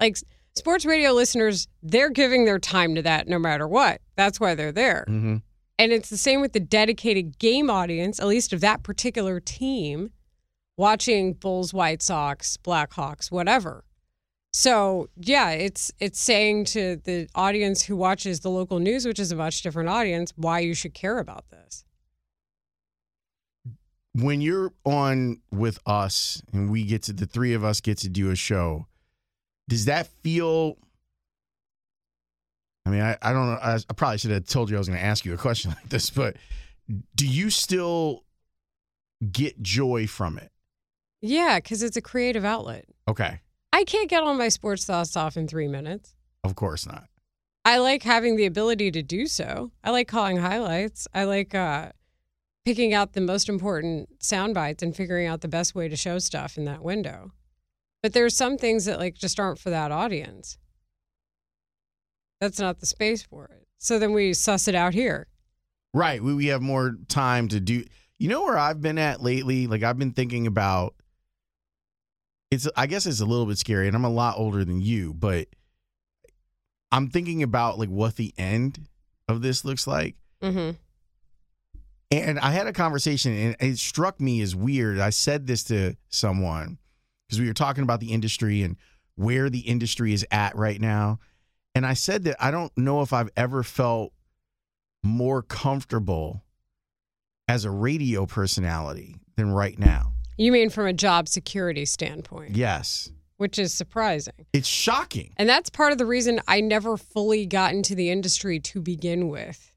Like 0.00 0.18
sports 0.54 0.84
radio 0.84 1.12
listeners, 1.12 1.68
they're 1.82 2.10
giving 2.10 2.44
their 2.44 2.58
time 2.58 2.94
to 2.96 3.02
that 3.02 3.28
no 3.28 3.38
matter 3.38 3.66
what. 3.66 4.00
That's 4.16 4.38
why 4.38 4.54
they're 4.54 4.72
there. 4.72 5.06
Mm-hmm. 5.08 5.36
And 5.78 5.92
it's 5.92 6.10
the 6.10 6.16
same 6.16 6.40
with 6.40 6.52
the 6.52 6.60
dedicated 6.60 7.38
game 7.38 7.70
audience, 7.70 8.18
at 8.18 8.26
least 8.26 8.52
of 8.52 8.60
that 8.60 8.82
particular 8.82 9.40
team, 9.40 10.10
watching 10.76 11.34
Bulls, 11.34 11.72
White 11.72 12.02
Sox, 12.02 12.56
Blackhawks, 12.56 13.30
whatever. 13.30 13.84
So 14.52 15.08
yeah, 15.16 15.50
it's 15.50 15.92
it's 16.00 16.18
saying 16.18 16.64
to 16.66 16.96
the 16.96 17.28
audience 17.34 17.84
who 17.84 17.96
watches 17.96 18.40
the 18.40 18.50
local 18.50 18.80
news, 18.80 19.06
which 19.06 19.20
is 19.20 19.30
a 19.30 19.36
much 19.36 19.62
different 19.62 19.88
audience, 19.88 20.32
why 20.36 20.60
you 20.60 20.74
should 20.74 20.94
care 20.94 21.18
about 21.18 21.48
this. 21.50 21.84
when 24.22 24.40
you're 24.40 24.72
on 24.84 25.40
with 25.50 25.78
us 25.86 26.42
and 26.52 26.70
we 26.70 26.84
get 26.84 27.02
to 27.04 27.12
the 27.12 27.26
three 27.26 27.54
of 27.54 27.64
us 27.64 27.80
get 27.80 27.98
to 27.98 28.08
do 28.08 28.30
a 28.30 28.36
show, 28.36 28.86
does 29.68 29.84
that 29.84 30.08
feel? 30.22 30.76
I 32.86 32.90
mean, 32.90 33.02
I, 33.02 33.16
I 33.20 33.32
don't 33.32 33.46
know. 33.46 33.58
I, 33.62 33.74
I 33.74 33.92
probably 33.94 34.18
should 34.18 34.30
have 34.30 34.46
told 34.46 34.70
you 34.70 34.76
I 34.76 34.78
was 34.78 34.88
going 34.88 34.98
to 34.98 35.04
ask 35.04 35.24
you 35.24 35.34
a 35.34 35.36
question 35.36 35.70
like 35.76 35.88
this, 35.88 36.10
but 36.10 36.36
do 37.14 37.26
you 37.26 37.50
still 37.50 38.24
get 39.30 39.60
joy 39.62 40.06
from 40.06 40.38
it? 40.38 40.50
Yeah, 41.20 41.58
because 41.58 41.82
it's 41.82 41.96
a 41.96 42.00
creative 42.02 42.44
outlet. 42.44 42.86
Okay, 43.08 43.40
I 43.72 43.84
can't 43.84 44.08
get 44.08 44.22
all 44.22 44.34
my 44.34 44.48
sports 44.48 44.84
thoughts 44.84 45.16
off 45.16 45.36
in 45.36 45.48
three 45.48 45.68
minutes. 45.68 46.14
of 46.44 46.54
course 46.54 46.86
not. 46.86 47.04
I 47.64 47.78
like 47.78 48.02
having 48.02 48.36
the 48.36 48.46
ability 48.46 48.90
to 48.92 49.02
do 49.02 49.26
so. 49.26 49.72
I 49.84 49.90
like 49.90 50.08
calling 50.08 50.38
highlights. 50.38 51.06
I 51.12 51.24
like 51.24 51.54
uh, 51.54 51.90
picking 52.64 52.94
out 52.94 53.12
the 53.12 53.20
most 53.20 53.48
important 53.48 54.22
sound 54.22 54.54
bites 54.54 54.82
and 54.82 54.96
figuring 54.96 55.26
out 55.26 55.42
the 55.42 55.48
best 55.48 55.74
way 55.74 55.88
to 55.88 55.96
show 55.96 56.18
stuff 56.18 56.56
in 56.56 56.64
that 56.64 56.82
window. 56.82 57.32
But 58.02 58.12
there's 58.14 58.36
some 58.36 58.56
things 58.56 58.84
that 58.86 58.98
like 58.98 59.16
just 59.16 59.38
aren't 59.38 59.58
for 59.58 59.70
that 59.70 59.90
audience. 59.90 60.56
That's 62.40 62.58
not 62.58 62.80
the 62.80 62.86
space 62.86 63.22
for 63.22 63.46
it. 63.46 63.66
So 63.78 63.98
then 63.98 64.12
we 64.12 64.34
suss 64.34 64.68
it 64.68 64.74
out 64.74 64.94
here. 64.94 65.26
Right. 65.94 66.22
We, 66.22 66.34
we 66.34 66.46
have 66.46 66.62
more 66.62 66.96
time 67.08 67.48
to 67.48 67.60
do. 67.60 67.84
You 68.18 68.28
know 68.28 68.42
where 68.42 68.58
I've 68.58 68.80
been 68.80 68.98
at 68.98 69.22
lately? 69.22 69.66
Like 69.66 69.82
I've 69.82 69.98
been 69.98 70.12
thinking 70.12 70.46
about 70.46 70.94
it's 72.50 72.68
I 72.76 72.86
guess 72.86 73.06
it's 73.06 73.20
a 73.20 73.26
little 73.26 73.46
bit 73.46 73.58
scary 73.58 73.86
and 73.86 73.96
I'm 73.96 74.04
a 74.04 74.10
lot 74.10 74.38
older 74.38 74.64
than 74.64 74.80
you, 74.80 75.14
but 75.14 75.48
I'm 76.90 77.08
thinking 77.10 77.42
about 77.42 77.78
like 77.78 77.90
what 77.90 78.16
the 78.16 78.32
end 78.38 78.88
of 79.28 79.42
this 79.42 79.64
looks 79.64 79.86
like. 79.86 80.16
Mm-hmm. 80.42 80.70
And 82.10 82.38
I 82.38 82.52
had 82.52 82.66
a 82.66 82.72
conversation 82.72 83.32
and 83.32 83.56
it 83.60 83.78
struck 83.78 84.18
me 84.20 84.40
as 84.40 84.56
weird. 84.56 84.98
I 84.98 85.10
said 85.10 85.46
this 85.46 85.64
to 85.64 85.94
someone 86.08 86.78
because 87.26 87.40
we 87.40 87.46
were 87.46 87.54
talking 87.54 87.82
about 87.82 88.00
the 88.00 88.12
industry 88.12 88.62
and 88.62 88.76
where 89.16 89.50
the 89.50 89.60
industry 89.60 90.14
is 90.14 90.26
at 90.30 90.56
right 90.56 90.80
now. 90.80 91.18
And 91.78 91.86
I 91.86 91.94
said 91.94 92.24
that 92.24 92.34
I 92.44 92.50
don't 92.50 92.76
know 92.76 93.02
if 93.02 93.12
I've 93.12 93.30
ever 93.36 93.62
felt 93.62 94.12
more 95.04 95.42
comfortable 95.42 96.42
as 97.46 97.64
a 97.64 97.70
radio 97.70 98.26
personality 98.26 99.14
than 99.36 99.52
right 99.52 99.78
now. 99.78 100.12
You 100.36 100.50
mean 100.50 100.70
from 100.70 100.86
a 100.88 100.92
job 100.92 101.28
security 101.28 101.84
standpoint, 101.84 102.56
Yes. 102.56 103.12
which 103.36 103.60
is 103.60 103.72
surprising. 103.72 104.34
It's 104.52 104.66
shocking. 104.66 105.32
And 105.36 105.48
that's 105.48 105.70
part 105.70 105.92
of 105.92 105.98
the 105.98 106.04
reason 106.04 106.40
I 106.48 106.60
never 106.62 106.96
fully 106.96 107.46
got 107.46 107.72
into 107.74 107.94
the 107.94 108.10
industry 108.10 108.58
to 108.58 108.80
begin 108.80 109.28
with. 109.28 109.72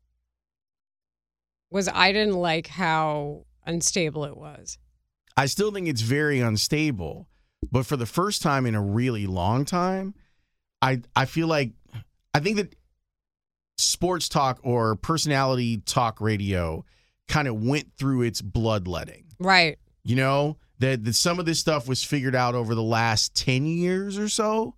Was 1.69 1.87
I 1.87 2.11
didn't 2.13 2.33
like 2.33 2.65
how 2.65 3.45
unstable 3.63 4.25
it 4.25 4.35
was. 4.35 4.79
I 5.37 5.45
still 5.45 5.71
think 5.71 5.87
it's 5.87 6.01
very 6.01 6.39
unstable, 6.39 7.27
but 7.71 7.85
for 7.85 7.95
the 7.95 8.07
first 8.07 8.41
time 8.41 8.65
in 8.65 8.73
a 8.73 8.81
really 8.81 9.27
long 9.27 9.65
time, 9.65 10.15
I 10.81 11.01
I 11.15 11.25
feel 11.25 11.45
like 11.47 11.73
I 12.33 12.39
think 12.39 12.57
that 12.57 12.75
sports 13.77 14.29
talk 14.29 14.59
or 14.63 14.95
personality 14.95 15.77
talk 15.77 16.21
radio 16.21 16.85
kind 17.27 17.47
of 17.47 17.61
went 17.61 17.91
through 17.97 18.23
its 18.23 18.41
bloodletting. 18.41 19.25
Right. 19.39 19.77
You 20.03 20.15
know, 20.15 20.57
that, 20.79 21.03
that 21.05 21.15
some 21.15 21.39
of 21.39 21.45
this 21.45 21.59
stuff 21.59 21.87
was 21.87 22.03
figured 22.03 22.35
out 22.35 22.55
over 22.55 22.75
the 22.75 22.83
last 22.83 23.35
10 23.35 23.65
years 23.65 24.17
or 24.17 24.29
so, 24.29 24.75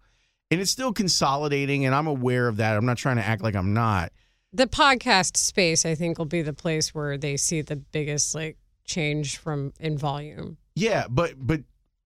and 0.51 0.61
it's 0.61 0.71
still 0.71 0.93
consolidating 0.93 1.85
and 1.85 1.95
I'm 1.95 2.07
aware 2.07 2.47
of 2.47 2.57
that. 2.57 2.77
I'm 2.77 2.85
not 2.85 2.97
trying 2.97 3.17
to 3.17 3.25
act 3.25 3.41
like 3.43 3.55
I'm 3.55 3.73
not. 3.73 4.11
The 4.51 4.67
podcast 4.67 5.37
space, 5.37 5.85
I 5.85 5.95
think, 5.95 6.19
will 6.19 6.25
be 6.25 6.43
the 6.43 6.53
place 6.53 6.93
where 6.93 7.17
they 7.17 7.37
see 7.37 7.61
the 7.61 7.75
biggest 7.75 8.35
like 8.35 8.57
change 8.85 9.37
from 9.37 9.73
in 9.79 9.97
volume. 9.97 10.57
Yeah, 10.75 11.05
but 11.09 11.33
but 11.37 11.61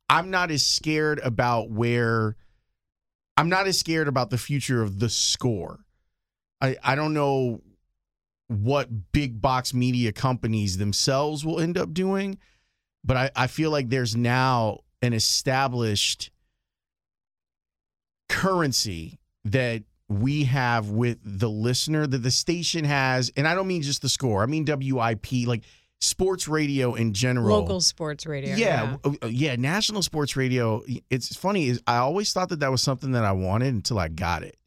I'm 0.10 0.30
not 0.30 0.50
as 0.52 0.66
scared 0.66 1.20
about 1.24 1.70
where 1.72 2.38
I'm 3.38 3.50
not 3.50 3.68
as 3.68 3.80
scared 3.80 4.08
about 4.08 4.32
the 4.32 4.38
future 4.38 4.82
of 4.82 5.00
the 5.00 5.10
score. 5.10 5.80
I 6.60 6.76
I 6.84 6.96
don't 6.96 7.14
know 7.14 7.62
what 8.48 9.12
big 9.12 9.42
box 9.42 9.74
media 9.74 10.12
companies 10.12 10.78
themselves 10.78 11.46
will 11.46 11.60
end 11.60 11.78
up 11.78 11.94
doing, 11.94 12.38
but 13.04 13.18
I, 13.18 13.32
I 13.36 13.48
feel 13.48 13.72
like 13.72 13.90
there's 13.90 14.16
now 14.16 14.80
an 15.02 15.14
established 15.14 16.32
currency 18.30 19.20
that 19.46 19.84
we 20.10 20.46
have 20.46 20.90
with 20.90 21.20
the 21.24 21.50
listener 21.50 22.08
that 22.08 22.20
the 22.20 22.32
station 22.32 22.86
has, 22.86 23.32
and 23.36 23.48
I 23.48 23.54
don't 23.54 23.68
mean 23.68 23.82
just 23.82 24.02
the 24.02 24.10
score. 24.10 24.42
I 24.42 24.46
mean 24.46 24.66
WIP, 24.66 25.46
like 25.46 25.64
sports 26.02 26.48
radio 26.48 26.94
in 26.94 27.14
general. 27.14 27.60
Local 27.60 27.82
sports 27.82 28.26
radio. 28.26 28.56
Yeah, 28.56 28.98
w- 29.04 29.18
uh, 29.22 29.28
yeah, 29.28 29.56
national 29.56 30.02
sports 30.02 30.36
radio. 30.36 30.84
It's 31.10 31.36
funny 31.36 31.68
is 31.68 31.82
I 31.88 31.98
always 31.98 32.32
thought 32.34 32.50
that 32.50 32.60
that 32.60 32.72
was 32.72 32.82
something 32.82 33.12
that 33.12 33.24
I 33.24 33.32
wanted 33.32 33.74
until 33.74 34.00
I 34.00 34.08
got 34.08 34.44
it, 34.44 34.58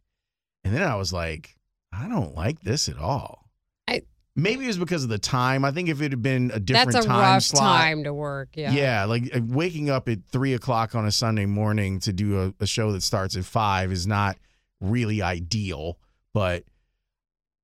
and 0.65 0.75
then 0.75 0.83
I 0.83 0.97
was 0.97 1.13
like, 1.13 1.57
I 1.93 2.09
don't 2.09 2.35
like 2.37 2.61
this 2.61 2.89
at 2.89 2.99
all. 2.99 3.47
I- 3.89 4.03
maybe 4.37 4.65
it 4.65 4.69
was 4.69 4.79
because 4.79 5.03
of 5.05 5.09
the 5.11 5.19
time. 5.19 5.65
I 5.65 5.71
think 5.71 5.89
if 5.89 6.01
it 6.03 6.11
had 6.13 6.23
been 6.23 6.51
a 6.55 6.61
different 6.61 6.93
That's 6.93 7.05
a 7.05 7.09
time 7.09 7.21
rough 7.35 7.43
slot, 7.43 7.81
time 7.81 8.05
to 8.05 8.15
work. 8.15 8.51
Yeah. 8.55 8.73
yeah, 8.73 9.05
like 9.05 9.35
uh, 9.35 9.41
waking 9.45 9.91
up 9.91 10.09
at 10.09 10.19
three 10.31 10.55
o'clock 10.55 10.95
on 10.95 11.07
a 11.07 11.13
Sunday 11.13 11.47
morning 11.47 12.01
to 12.01 12.13
do 12.13 12.41
a, 12.41 12.55
a 12.63 12.67
show 12.67 12.93
that 12.93 13.03
starts 13.03 13.37
at 13.37 13.45
five 13.45 13.93
is 13.93 14.07
not 14.07 14.37
really 14.81 15.23
ideal. 15.23 15.99
But 16.33 16.65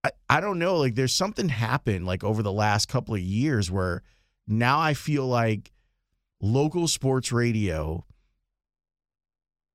I, 0.07 0.37
I 0.39 0.41
don't 0.41 0.59
know. 0.59 0.77
Like 0.77 0.95
there's 0.95 1.15
something 1.15 1.49
happened 1.49 2.07
like 2.07 2.25
over 2.25 2.43
the 2.43 2.53
last 2.53 2.89
couple 2.89 3.15
of 3.15 3.21
years 3.21 3.71
where 3.71 4.03
now 4.47 4.81
I 4.81 4.95
feel 4.95 5.27
like 5.27 5.73
local 6.41 6.89
sports 6.89 7.33
radio 7.33 8.05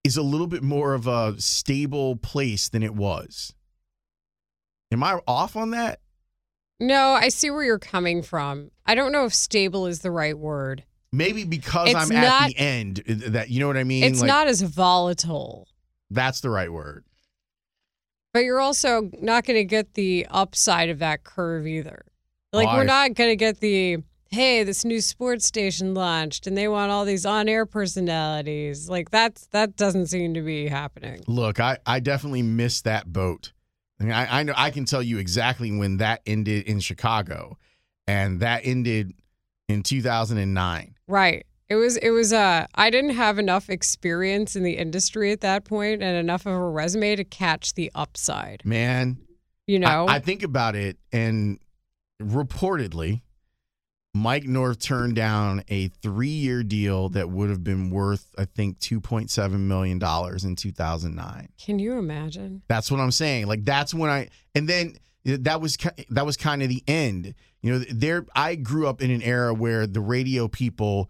is 0.04 0.17
a 0.17 0.22
little 0.22 0.48
bit 0.48 0.63
more 0.63 0.94
of 0.94 1.08
a 1.08 1.39
stable 1.39 2.15
place 2.15 2.70
than 2.70 2.84
it 2.84 2.96
was. 2.96 3.54
Am 4.91 5.04
I 5.04 5.20
off 5.28 5.56
on 5.56 5.72
that? 5.72 6.00
No, 6.80 7.12
I 7.12 7.30
see 7.30 7.52
where 7.52 7.63
you're 7.63 7.80
coming 7.80 8.24
from. 8.24 8.72
I 8.86 8.96
don't 8.96 9.12
know 9.12 9.26
if 9.26 9.34
stable 9.34 9.86
is 9.86 10.00
the 10.00 10.12
right 10.12 10.38
word. 10.38 10.84
Maybe 11.12 11.44
because 11.44 11.89
It's 11.89 11.96
I'm 11.96 12.12
at 12.12 12.48
the 12.48 12.58
end. 12.58 13.04
uh, 13.08 13.30
That 13.32 13.50
you 13.50 13.60
know 13.60 13.67
what 13.67 13.78
I 13.78 13.84
mean? 13.84 14.04
It's 14.04 14.22
Like, 14.22 14.28
not 14.28 14.48
as 14.48 14.62
volatile. 14.62 15.67
That's 16.10 16.41
the 16.41 16.50
right 16.50 16.72
word. 16.72 17.06
But 18.34 18.44
you're 18.44 18.60
also 18.60 19.10
not 19.20 19.46
going 19.46 19.58
to 19.58 19.65
get 19.65 19.94
the 19.96 20.26
upside 20.30 20.89
of 20.89 21.00
that 21.00 21.24
curve 21.24 21.67
either. 21.67 22.06
Like, 22.54 22.67
Why? 22.67 22.78
we're 22.78 22.84
not 22.86 23.13
going 23.13 23.30
to 23.30 23.36
get 23.36 23.60
the, 23.60 23.98
hey, 24.30 24.63
this 24.63 24.86
new 24.86 25.02
sports 25.02 25.46
station 25.46 25.94
launched 25.94 26.48
and 26.48 26.58
they 26.58 26.67
want 26.67 26.91
all 26.91 27.06
these 27.06 27.26
on 27.26 27.50
air 27.50 27.65
personalities. 27.65 28.89
Like, 28.89 29.10
that's 29.10 29.48
that 29.48 29.76
doesn't 29.76 30.08
seem 30.08 30.34
to 30.34 30.41
be 30.41 30.67
happening. 30.67 31.24
Look, 31.28 31.60
I, 31.60 31.78
I 31.86 32.00
definitely 32.00 32.41
missed 32.41 32.86
that 32.86 33.12
boat. 33.12 33.52
I 34.00 34.04
mean, 34.04 34.13
I, 34.13 34.39
I 34.39 34.44
know 34.44 34.54
I 34.56 34.72
can 34.72 34.86
tell 34.86 35.04
you 35.04 35.20
exactly 35.20 35.72
when 35.72 35.98
that 35.98 36.22
ended 36.26 36.65
in 36.65 36.80
Chicago, 36.80 37.58
and 38.08 38.39
that 38.39 38.62
ended 38.65 39.13
in 39.70 39.84
2009. 39.84 40.96
Right. 41.08 41.46
It 41.71 41.75
was, 41.75 41.95
it 41.95 42.10
was, 42.10 42.34
uh, 42.34 42.67
I 42.75 42.89
didn't 42.89 43.12
have 43.12 43.39
enough 43.39 43.69
experience 43.69 44.57
in 44.57 44.63
the 44.63 44.73
industry 44.73 45.31
at 45.31 45.39
that 45.39 45.63
point 45.63 46.03
and 46.03 46.17
enough 46.17 46.45
of 46.45 46.51
a 46.51 46.69
resume 46.69 47.15
to 47.15 47.23
catch 47.23 47.75
the 47.75 47.89
upside. 47.95 48.62
Man, 48.65 49.17
You 49.67 49.79
know? 49.79 50.05
I, 50.05 50.15
I 50.15 50.19
think 50.19 50.43
about 50.43 50.75
it, 50.75 50.97
and 51.13 51.60
reportedly, 52.21 53.21
Mike 54.13 54.43
North 54.43 54.79
turned 54.79 55.15
down 55.15 55.63
a 55.69 55.88
three-year 55.88 56.63
deal 56.63 57.07
that 57.07 57.29
would 57.29 57.49
have 57.49 57.63
been 57.63 57.89
worth, 57.89 58.36
I 58.38 58.43
think, 58.43 58.79
2.7 58.79 59.51
million 59.62 59.97
dollars 59.97 60.43
in 60.43 60.57
2009. 60.57 61.47
Can 61.57 61.79
you 61.79 61.93
imagine? 61.93 62.63
That's 62.67 62.91
what 62.91 62.99
I'm 62.99 63.12
saying. 63.12 63.47
Like 63.47 63.63
that's 63.63 63.93
when 63.93 64.10
I 64.10 64.27
and 64.53 64.67
then 64.67 64.97
that 65.23 65.62
was 65.62 65.77
that 66.10 66.25
was 66.25 66.36
kind 66.36 66.62
of 66.62 66.67
the 66.67 66.84
end. 66.86 67.34
You 67.62 67.71
know, 67.71 67.79
there 67.89 68.25
I 68.36 68.55
grew 68.55 68.88
up 68.88 69.01
in 69.01 69.12
an 69.12 69.21
era 69.21 69.53
where 69.53 69.88
the 69.88 70.01
radio 70.01 70.49
people, 70.49 71.10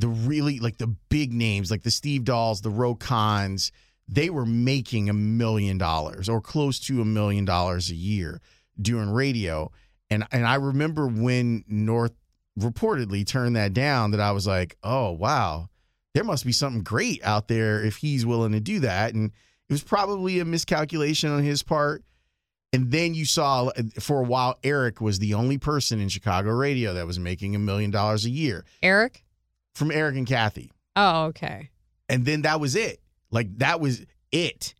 the 0.00 0.08
really 0.08 0.58
like 0.58 0.78
the 0.78 0.86
big 0.86 1.32
names, 1.32 1.70
like 1.70 1.82
the 1.82 1.90
Steve 1.90 2.22
Dahls, 2.22 2.62
the 2.62 2.70
Roe 2.70 2.94
Conns, 2.94 3.70
they 4.08 4.30
were 4.30 4.46
making 4.46 5.08
a 5.08 5.12
million 5.12 5.78
dollars 5.78 6.28
or 6.28 6.40
close 6.40 6.80
to 6.80 7.00
a 7.02 7.04
million 7.04 7.44
dollars 7.44 7.90
a 7.90 7.94
year 7.94 8.40
doing 8.80 9.10
radio. 9.10 9.70
And 10.08 10.26
and 10.32 10.46
I 10.46 10.54
remember 10.54 11.06
when 11.06 11.64
North 11.68 12.14
reportedly 12.58 13.26
turned 13.26 13.56
that 13.56 13.74
down 13.74 14.10
that 14.12 14.20
I 14.20 14.32
was 14.32 14.46
like, 14.46 14.76
oh, 14.82 15.12
wow, 15.12 15.68
there 16.14 16.24
must 16.24 16.46
be 16.46 16.52
something 16.52 16.82
great 16.82 17.22
out 17.22 17.48
there 17.48 17.84
if 17.84 17.96
he's 17.96 18.24
willing 18.24 18.52
to 18.52 18.60
do 18.60 18.80
that. 18.80 19.12
And 19.14 19.30
it 19.68 19.72
was 19.72 19.82
probably 19.82 20.40
a 20.40 20.44
miscalculation 20.46 21.30
on 21.30 21.42
his 21.42 21.62
part. 21.62 22.02
And 22.72 22.90
then 22.90 23.14
you 23.14 23.26
saw 23.26 23.66
uh, 23.66 23.82
for 23.98 24.20
a 24.20 24.24
while, 24.24 24.58
Eric 24.64 25.00
was 25.00 25.18
the 25.18 25.34
only 25.34 25.58
person 25.58 26.00
in 26.00 26.08
Chicago 26.08 26.50
radio 26.52 26.94
that 26.94 27.06
was 27.06 27.18
making 27.18 27.54
a 27.54 27.58
million 27.58 27.90
dollars 27.90 28.24
a 28.24 28.30
year 28.30 28.64
Eric? 28.82 29.24
From 29.74 29.90
Eric 29.90 30.16
and 30.16 30.26
Kathy. 30.26 30.72
Oh, 30.96 31.24
okay. 31.26 31.70
And 32.08 32.24
then 32.24 32.42
that 32.42 32.60
was 32.60 32.74
it. 32.76 33.00
Like 33.30 33.58
that 33.58 33.80
was 33.80 34.04
it. 34.32 34.74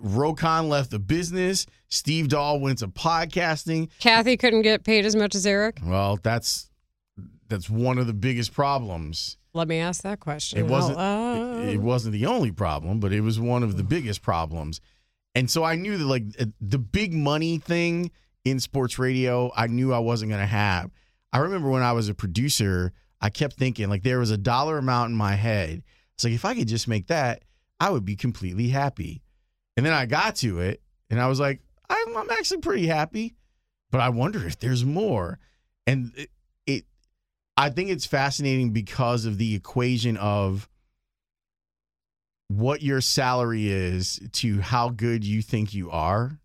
Roe 0.00 0.34
Conn 0.34 0.68
left 0.68 0.90
the 0.90 0.98
business. 0.98 1.66
Steve 1.88 2.28
Dahl 2.28 2.58
went 2.58 2.78
to 2.78 2.88
podcasting. 2.88 3.90
Kathy 4.00 4.36
couldn't 4.36 4.62
get 4.62 4.84
paid 4.84 5.04
as 5.04 5.14
much 5.14 5.34
as 5.34 5.46
Eric? 5.46 5.78
Well, 5.84 6.18
that's 6.22 6.70
that's 7.48 7.68
one 7.68 7.98
of 7.98 8.06
the 8.06 8.14
biggest 8.14 8.52
problems. 8.52 9.36
Let 9.52 9.68
me 9.68 9.78
ask 9.78 10.02
that 10.02 10.20
question. 10.20 10.58
It 10.58 10.66
wasn't 10.66 10.98
out 10.98 11.60
it, 11.60 11.74
it 11.74 11.80
wasn't 11.80 12.12
the 12.12 12.26
only 12.26 12.50
problem, 12.50 13.00
but 13.00 13.12
it 13.12 13.20
was 13.20 13.38
one 13.38 13.62
of 13.62 13.76
the 13.76 13.84
biggest 13.84 14.22
problems. 14.22 14.80
And 15.34 15.50
so 15.50 15.64
I 15.64 15.76
knew 15.76 15.96
that 15.98 16.04
like 16.04 16.24
uh, 16.40 16.46
the 16.60 16.78
big 16.78 17.12
money 17.12 17.58
thing 17.58 18.10
in 18.44 18.60
sports 18.60 18.98
radio, 18.98 19.52
I 19.56 19.66
knew 19.66 19.92
I 19.92 19.98
wasn't 19.98 20.30
going 20.30 20.40
to 20.40 20.46
have. 20.46 20.90
I 21.32 21.38
remember 21.38 21.68
when 21.70 21.82
I 21.82 21.92
was 21.92 22.08
a 22.08 22.14
producer, 22.14 22.92
I 23.24 23.30
kept 23.30 23.56
thinking 23.56 23.88
like 23.88 24.02
there 24.02 24.18
was 24.18 24.30
a 24.30 24.36
dollar 24.36 24.76
amount 24.76 25.08
in 25.08 25.16
my 25.16 25.34
head. 25.34 25.82
It's 26.14 26.24
like 26.24 26.34
if 26.34 26.44
I 26.44 26.54
could 26.54 26.68
just 26.68 26.86
make 26.86 27.06
that, 27.06 27.42
I 27.80 27.88
would 27.88 28.04
be 28.04 28.16
completely 28.16 28.68
happy. 28.68 29.22
And 29.78 29.86
then 29.86 29.94
I 29.94 30.04
got 30.04 30.36
to 30.36 30.60
it 30.60 30.82
and 31.08 31.18
I 31.18 31.26
was 31.26 31.40
like, 31.40 31.62
I'm, 31.88 32.14
I'm 32.18 32.30
actually 32.30 32.60
pretty 32.60 32.86
happy, 32.86 33.34
but 33.90 34.02
I 34.02 34.10
wonder 34.10 34.46
if 34.46 34.58
there's 34.58 34.84
more. 34.84 35.38
And 35.86 36.12
it, 36.16 36.30
it 36.66 36.84
I 37.56 37.70
think 37.70 37.88
it's 37.88 38.04
fascinating 38.04 38.72
because 38.72 39.24
of 39.24 39.38
the 39.38 39.54
equation 39.54 40.18
of 40.18 40.68
what 42.48 42.82
your 42.82 43.00
salary 43.00 43.68
is 43.68 44.20
to 44.32 44.60
how 44.60 44.90
good 44.90 45.24
you 45.24 45.40
think 45.40 45.72
you 45.72 45.90
are. 45.90 46.38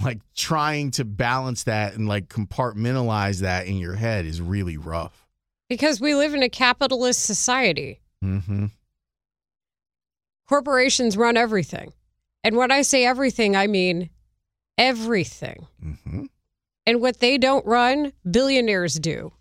Like 0.00 0.20
trying 0.36 0.92
to 0.92 1.04
balance 1.04 1.64
that 1.64 1.94
and 1.94 2.06
like 2.06 2.28
compartmentalize 2.28 3.40
that 3.40 3.66
in 3.66 3.78
your 3.78 3.96
head 3.96 4.26
is 4.26 4.40
really 4.40 4.76
rough. 4.76 5.21
Because 5.72 6.02
we 6.02 6.14
live 6.14 6.34
in 6.34 6.42
a 6.42 6.50
capitalist 6.50 7.24
society. 7.24 8.02
Mm-hmm. 8.22 8.66
Corporations 10.46 11.16
run 11.16 11.38
everything. 11.38 11.94
And 12.44 12.58
when 12.58 12.70
I 12.70 12.82
say 12.82 13.06
everything, 13.06 13.56
I 13.56 13.68
mean 13.68 14.10
everything. 14.76 15.66
Mm-hmm. 15.82 16.24
And 16.84 17.00
what 17.00 17.20
they 17.20 17.38
don't 17.38 17.64
run, 17.64 18.12
billionaires 18.30 18.96
do. 18.96 19.32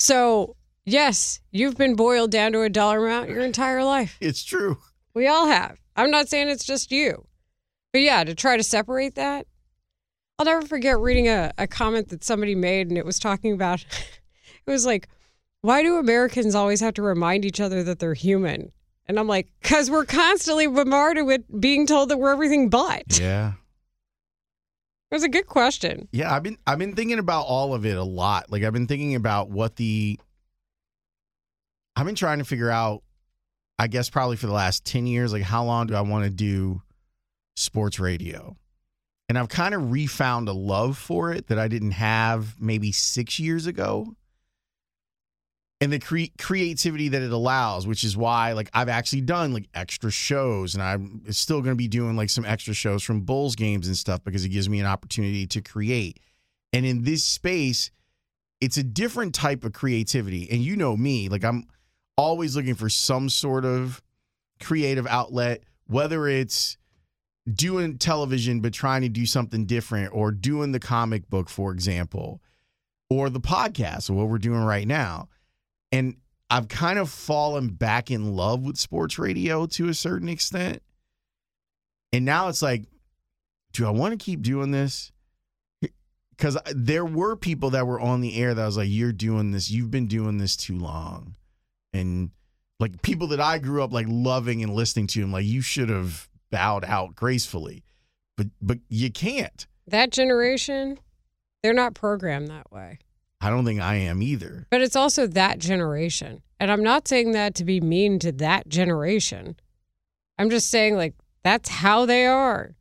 So, 0.00 0.56
yes, 0.84 1.38
you've 1.52 1.76
been 1.76 1.94
boiled 1.94 2.32
down 2.32 2.50
to 2.50 2.62
a 2.62 2.68
dollar 2.68 3.06
amount 3.06 3.30
your 3.30 3.42
entire 3.42 3.84
life. 3.84 4.18
It's 4.20 4.42
true. 4.42 4.78
We 5.14 5.28
all 5.28 5.46
have. 5.46 5.78
I'm 5.94 6.10
not 6.10 6.28
saying 6.28 6.48
it's 6.48 6.66
just 6.66 6.90
you. 6.90 7.28
But 7.92 8.00
yeah, 8.00 8.24
to 8.24 8.34
try 8.34 8.56
to 8.56 8.64
separate 8.64 9.14
that, 9.14 9.46
I'll 10.36 10.46
never 10.46 10.66
forget 10.66 10.98
reading 10.98 11.28
a, 11.28 11.52
a 11.56 11.68
comment 11.68 12.08
that 12.08 12.24
somebody 12.24 12.56
made, 12.56 12.88
and 12.88 12.98
it 12.98 13.06
was 13.06 13.20
talking 13.20 13.52
about 13.52 13.84
it 14.66 14.70
was 14.70 14.84
like, 14.84 15.08
why 15.68 15.82
do 15.82 15.98
Americans 15.98 16.54
always 16.54 16.80
have 16.80 16.94
to 16.94 17.02
remind 17.02 17.44
each 17.44 17.60
other 17.60 17.82
that 17.82 17.98
they're 17.98 18.14
human? 18.14 18.72
And 19.04 19.18
I'm 19.18 19.28
like, 19.28 19.48
because 19.60 19.90
we're 19.90 20.06
constantly 20.06 20.66
bombarded 20.66 21.26
with 21.26 21.42
being 21.60 21.86
told 21.86 22.08
that 22.08 22.16
we're 22.16 22.32
everything 22.32 22.70
but. 22.70 23.20
Yeah. 23.20 23.52
It 25.10 25.14
was 25.14 25.24
a 25.24 25.28
good 25.28 25.46
question. 25.46 26.08
Yeah, 26.10 26.34
I've 26.34 26.42
been 26.42 26.56
I've 26.66 26.78
been 26.78 26.94
thinking 26.94 27.18
about 27.18 27.42
all 27.42 27.74
of 27.74 27.84
it 27.84 27.98
a 27.98 28.02
lot. 28.02 28.50
Like 28.50 28.62
I've 28.62 28.72
been 28.72 28.86
thinking 28.86 29.14
about 29.14 29.50
what 29.50 29.76
the 29.76 30.18
I've 31.96 32.06
been 32.06 32.14
trying 32.14 32.38
to 32.38 32.46
figure 32.46 32.70
out 32.70 33.02
I 33.78 33.88
guess 33.88 34.08
probably 34.08 34.36
for 34.36 34.46
the 34.46 34.54
last 34.54 34.86
10 34.86 35.06
years 35.06 35.34
like 35.34 35.42
how 35.42 35.64
long 35.64 35.88
do 35.88 35.94
I 35.94 36.00
want 36.00 36.24
to 36.24 36.30
do 36.30 36.80
sports 37.56 38.00
radio? 38.00 38.56
And 39.28 39.36
I've 39.36 39.50
kind 39.50 39.74
of 39.74 39.92
refound 39.92 40.48
a 40.48 40.54
love 40.54 40.96
for 40.96 41.30
it 41.30 41.48
that 41.48 41.58
I 41.58 41.68
didn't 41.68 41.90
have 41.90 42.58
maybe 42.58 42.90
6 42.90 43.38
years 43.38 43.66
ago. 43.66 44.14
And 45.80 45.92
the 45.92 46.00
cre- 46.00 46.32
creativity 46.38 47.08
that 47.08 47.22
it 47.22 47.30
allows, 47.30 47.86
which 47.86 48.02
is 48.02 48.16
why 48.16 48.52
like 48.52 48.68
I've 48.74 48.88
actually 48.88 49.20
done 49.20 49.52
like 49.52 49.68
extra 49.74 50.10
shows 50.10 50.74
and 50.74 50.82
I'm 50.82 51.22
still 51.30 51.60
going 51.60 51.74
to 51.74 51.78
be 51.78 51.88
doing 51.88 52.16
like 52.16 52.30
some 52.30 52.44
extra 52.44 52.74
shows 52.74 53.02
from 53.02 53.20
Bulls 53.20 53.54
games 53.54 53.86
and 53.86 53.96
stuff 53.96 54.24
because 54.24 54.44
it 54.44 54.48
gives 54.48 54.68
me 54.68 54.80
an 54.80 54.86
opportunity 54.86 55.46
to 55.46 55.60
create. 55.60 56.18
And 56.72 56.84
in 56.84 57.04
this 57.04 57.22
space, 57.24 57.90
it's 58.60 58.76
a 58.76 58.82
different 58.82 59.34
type 59.34 59.64
of 59.64 59.72
creativity. 59.72 60.50
And 60.50 60.60
you 60.60 60.76
know 60.76 60.96
me, 60.96 61.28
like 61.28 61.44
I'm 61.44 61.64
always 62.16 62.56
looking 62.56 62.74
for 62.74 62.88
some 62.88 63.28
sort 63.28 63.64
of 63.64 64.02
creative 64.60 65.06
outlet, 65.06 65.62
whether 65.86 66.26
it's 66.26 66.76
doing 67.50 67.96
television 67.98 68.60
but 68.60 68.72
trying 68.72 69.02
to 69.02 69.08
do 69.08 69.24
something 69.24 69.64
different 69.64 70.12
or 70.12 70.30
doing 70.30 70.72
the 70.72 70.80
comic 70.80 71.30
book, 71.30 71.48
for 71.48 71.72
example, 71.72 72.42
or 73.08 73.30
the 73.30 73.40
podcast, 73.40 74.10
or 74.10 74.14
what 74.14 74.28
we're 74.28 74.38
doing 74.38 74.62
right 74.62 74.86
now. 74.86 75.28
And 75.92 76.16
I've 76.50 76.68
kind 76.68 76.98
of 76.98 77.10
fallen 77.10 77.68
back 77.68 78.10
in 78.10 78.34
love 78.34 78.62
with 78.62 78.76
sports 78.76 79.18
radio 79.18 79.66
to 79.66 79.88
a 79.88 79.94
certain 79.94 80.28
extent. 80.28 80.82
And 82.12 82.24
now 82.24 82.48
it's 82.48 82.62
like, 82.62 82.84
do 83.72 83.86
I 83.86 83.90
want 83.90 84.18
to 84.18 84.24
keep 84.24 84.42
doing 84.42 84.70
this? 84.70 85.12
Because 86.30 86.56
there 86.74 87.04
were 87.04 87.36
people 87.36 87.70
that 87.70 87.86
were 87.86 88.00
on 88.00 88.20
the 88.20 88.36
air 88.36 88.54
that 88.54 88.64
was 88.64 88.76
like, 88.76 88.88
you're 88.90 89.12
doing 89.12 89.50
this, 89.50 89.70
you've 89.70 89.90
been 89.90 90.06
doing 90.06 90.38
this 90.38 90.56
too 90.56 90.78
long. 90.78 91.34
And 91.92 92.30
like 92.80 93.02
people 93.02 93.28
that 93.28 93.40
I 93.40 93.58
grew 93.58 93.82
up 93.82 93.92
like 93.92 94.06
loving 94.08 94.62
and 94.62 94.72
listening 94.72 95.08
to, 95.08 95.22
I'm 95.22 95.32
like, 95.32 95.44
you 95.44 95.60
should 95.60 95.88
have 95.88 96.28
bowed 96.50 96.84
out 96.84 97.14
gracefully. 97.14 97.84
But 98.36 98.46
but 98.62 98.78
you 98.88 99.10
can't. 99.10 99.66
That 99.88 100.12
generation, 100.12 100.98
they're 101.62 101.74
not 101.74 101.94
programmed 101.94 102.48
that 102.48 102.70
way. 102.70 103.00
I 103.40 103.50
don't 103.50 103.64
think 103.64 103.80
I 103.80 103.94
am 103.96 104.22
either. 104.22 104.66
But 104.70 104.80
it's 104.80 104.96
also 104.96 105.26
that 105.28 105.58
generation. 105.58 106.42
And 106.58 106.70
I'm 106.70 106.82
not 106.82 107.06
saying 107.06 107.32
that 107.32 107.54
to 107.56 107.64
be 107.64 107.80
mean 107.80 108.18
to 108.20 108.32
that 108.32 108.68
generation. 108.68 109.56
I'm 110.38 110.50
just 110.50 110.70
saying 110.70 110.96
like 110.96 111.14
that's 111.42 111.68
how 111.68 112.06
they 112.06 112.26
are. 112.26 112.74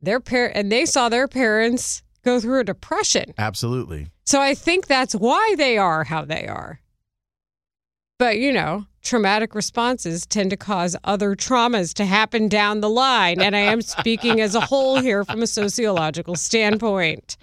Their 0.00 0.20
par- 0.20 0.52
and 0.54 0.70
they 0.70 0.86
saw 0.86 1.08
their 1.08 1.26
parents 1.26 2.02
go 2.24 2.38
through 2.40 2.60
a 2.60 2.64
depression. 2.64 3.34
Absolutely. 3.38 4.08
So 4.24 4.40
I 4.40 4.54
think 4.54 4.86
that's 4.86 5.14
why 5.14 5.54
they 5.56 5.78
are 5.78 6.04
how 6.04 6.24
they 6.24 6.46
are. 6.46 6.80
But, 8.18 8.38
you 8.38 8.52
know, 8.52 8.86
traumatic 9.02 9.54
responses 9.54 10.26
tend 10.26 10.50
to 10.50 10.56
cause 10.56 10.96
other 11.04 11.34
traumas 11.34 11.94
to 11.94 12.04
happen 12.04 12.48
down 12.48 12.80
the 12.80 12.90
line. 12.90 13.40
And 13.40 13.56
I 13.56 13.60
am 13.60 13.80
speaking 13.80 14.40
as 14.40 14.54
a 14.54 14.60
whole 14.60 15.00
here 15.00 15.24
from 15.24 15.42
a 15.42 15.46
sociological 15.46 16.34
standpoint. 16.34 17.36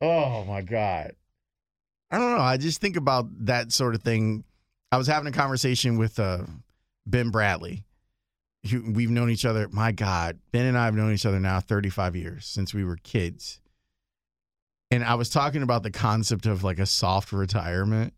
Oh 0.00 0.44
my 0.44 0.62
God. 0.62 1.12
I 2.10 2.18
don't 2.18 2.36
know. 2.36 2.42
I 2.42 2.56
just 2.56 2.80
think 2.80 2.96
about 2.96 3.26
that 3.46 3.72
sort 3.72 3.94
of 3.94 4.02
thing. 4.02 4.44
I 4.90 4.96
was 4.96 5.06
having 5.06 5.28
a 5.28 5.36
conversation 5.36 5.98
with 5.98 6.18
uh, 6.18 6.44
Ben 7.06 7.30
Bradley. 7.30 7.84
We've 8.72 9.10
known 9.10 9.30
each 9.30 9.44
other. 9.44 9.68
My 9.68 9.92
God, 9.92 10.38
Ben 10.52 10.66
and 10.66 10.76
I 10.76 10.86
have 10.86 10.94
known 10.94 11.12
each 11.12 11.26
other 11.26 11.40
now 11.40 11.60
35 11.60 12.16
years 12.16 12.46
since 12.46 12.72
we 12.72 12.84
were 12.84 12.96
kids. 12.96 13.60
And 14.90 15.04
I 15.04 15.14
was 15.14 15.28
talking 15.28 15.62
about 15.62 15.82
the 15.82 15.90
concept 15.90 16.46
of 16.46 16.64
like 16.64 16.78
a 16.78 16.86
soft 16.86 17.32
retirement. 17.32 18.14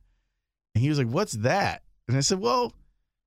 And 0.74 0.82
he 0.82 0.88
was 0.88 0.98
like, 0.98 1.08
What's 1.08 1.32
that? 1.32 1.82
And 2.08 2.16
I 2.16 2.20
said, 2.20 2.38
Well, 2.38 2.72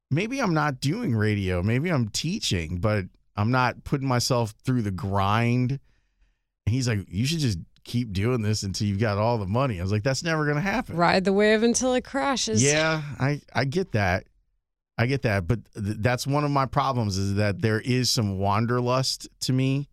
maybe 0.09 0.41
I'm 0.41 0.53
not 0.53 0.79
doing 0.79 1.13
radio. 1.13 1.61
Maybe 1.61 1.89
I'm 1.91 2.07
teaching, 2.09 2.77
but 2.77 3.05
I'm 3.35 3.51
not 3.51 3.83
putting 3.83 4.07
myself 4.07 4.53
through 4.63 4.83
the 4.83 4.91
grind. 4.91 5.71
And 5.71 6.73
he's 6.73 6.87
like, 6.87 6.99
You 7.09 7.25
should 7.25 7.39
just 7.39 7.59
keep 7.83 8.13
doing 8.13 8.41
this 8.41 8.63
until 8.63 8.87
you've 8.87 8.99
got 8.99 9.17
all 9.17 9.37
the 9.37 9.45
money. 9.45 9.79
I 9.79 9.83
was 9.83 9.91
like, 9.91 10.03
That's 10.03 10.23
never 10.23 10.43
going 10.45 10.55
to 10.55 10.61
happen. 10.61 10.95
Ride 10.95 11.23
the 11.25 11.33
wave 11.33 11.63
until 11.63 11.93
it 11.93 12.03
crashes. 12.03 12.63
Yeah, 12.63 13.01
I, 13.19 13.41
I 13.53 13.65
get 13.65 13.91
that. 13.93 14.25
I 14.97 15.05
get 15.07 15.23
that. 15.23 15.47
But 15.47 15.59
th- 15.73 15.97
that's 15.99 16.27
one 16.27 16.43
of 16.43 16.51
my 16.51 16.65
problems 16.65 17.17
is 17.17 17.35
that 17.35 17.61
there 17.61 17.81
is 17.81 18.09
some 18.11 18.37
wanderlust 18.39 19.27
to 19.41 19.53
me 19.53 19.89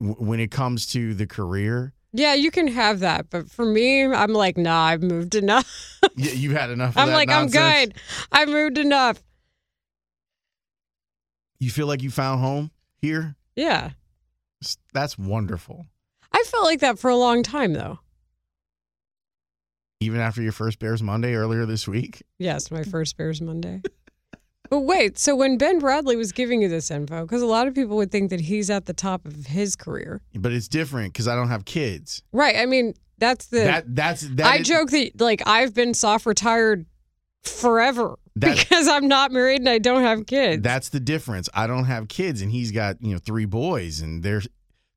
w- 0.00 0.16
when 0.16 0.38
it 0.40 0.50
comes 0.50 0.86
to 0.92 1.12
the 1.14 1.26
career. 1.26 1.92
Yeah, 2.12 2.34
you 2.34 2.52
can 2.52 2.68
have 2.68 3.00
that. 3.00 3.28
But 3.30 3.50
for 3.50 3.64
me, 3.64 4.04
I'm 4.04 4.32
like, 4.32 4.56
nah, 4.56 4.84
I've 4.84 5.02
moved 5.02 5.34
enough. 5.34 5.90
Yeah, 6.16 6.30
you've 6.32 6.52
had 6.52 6.70
enough. 6.70 6.90
Of 6.96 6.98
I'm 7.02 7.08
like, 7.12 7.28
nonsense. 7.28 7.56
I'm 7.64 7.88
good. 7.88 7.94
I've 8.30 8.48
moved 8.48 8.78
enough. 8.78 9.20
You 11.58 11.70
feel 11.70 11.88
like 11.88 12.02
you 12.02 12.10
found 12.10 12.40
home 12.40 12.70
here. 12.98 13.34
Yeah. 13.56 13.90
That's 14.92 15.18
wonderful. 15.18 15.86
I 16.34 16.42
felt 16.46 16.64
like 16.64 16.80
that 16.80 16.98
for 16.98 17.08
a 17.10 17.16
long 17.16 17.42
time, 17.42 17.72
though. 17.72 18.00
Even 20.00 20.20
after 20.20 20.42
your 20.42 20.52
first 20.52 20.78
Bears 20.78 21.02
Monday 21.02 21.34
earlier 21.34 21.64
this 21.64 21.88
week. 21.88 22.22
Yes, 22.38 22.70
my 22.70 22.82
first 22.94 23.16
Bears 23.16 23.40
Monday. 23.40 23.80
But 24.70 24.80
wait, 24.80 25.18
so 25.18 25.36
when 25.36 25.56
Ben 25.56 25.78
Bradley 25.78 26.16
was 26.16 26.32
giving 26.32 26.60
you 26.62 26.68
this 26.68 26.90
info, 26.90 27.22
because 27.22 27.42
a 27.42 27.46
lot 27.46 27.68
of 27.68 27.74
people 27.74 27.96
would 27.96 28.10
think 28.10 28.30
that 28.30 28.40
he's 28.40 28.70
at 28.70 28.86
the 28.86 28.92
top 28.92 29.24
of 29.26 29.46
his 29.46 29.76
career. 29.76 30.20
But 30.34 30.52
it's 30.52 30.68
different 30.68 31.12
because 31.12 31.28
I 31.28 31.34
don't 31.36 31.48
have 31.48 31.64
kids. 31.64 32.22
Right. 32.32 32.56
I 32.56 32.66
mean, 32.66 32.94
that's 33.18 33.46
the. 33.46 33.58
that 33.60 33.94
that's 33.94 34.22
that. 34.22 34.46
I 34.46 34.56
is- 34.56 34.66
joke 34.66 34.90
that, 34.90 35.20
like, 35.20 35.42
I've 35.46 35.74
been 35.74 35.94
soft 35.94 36.26
retired 36.26 36.86
forever 37.44 38.16
That- 38.36 38.58
because 38.68 38.88
I'm 38.88 39.06
not 39.06 39.30
married 39.32 39.60
and 39.60 39.68
I 39.68 39.78
don't 39.78 40.02
have 40.02 40.26
kids. 40.26 40.62
That's 40.62 40.88
the 40.88 41.00
difference. 41.00 41.48
I 41.54 41.66
don't 41.66 41.84
have 41.84 42.08
kids, 42.08 42.42
and 42.42 42.50
he's 42.50 42.72
got 42.72 42.96
you 43.00 43.12
know 43.12 43.18
three 43.18 43.44
boys, 43.46 44.00
and 44.00 44.22
they're 44.22 44.42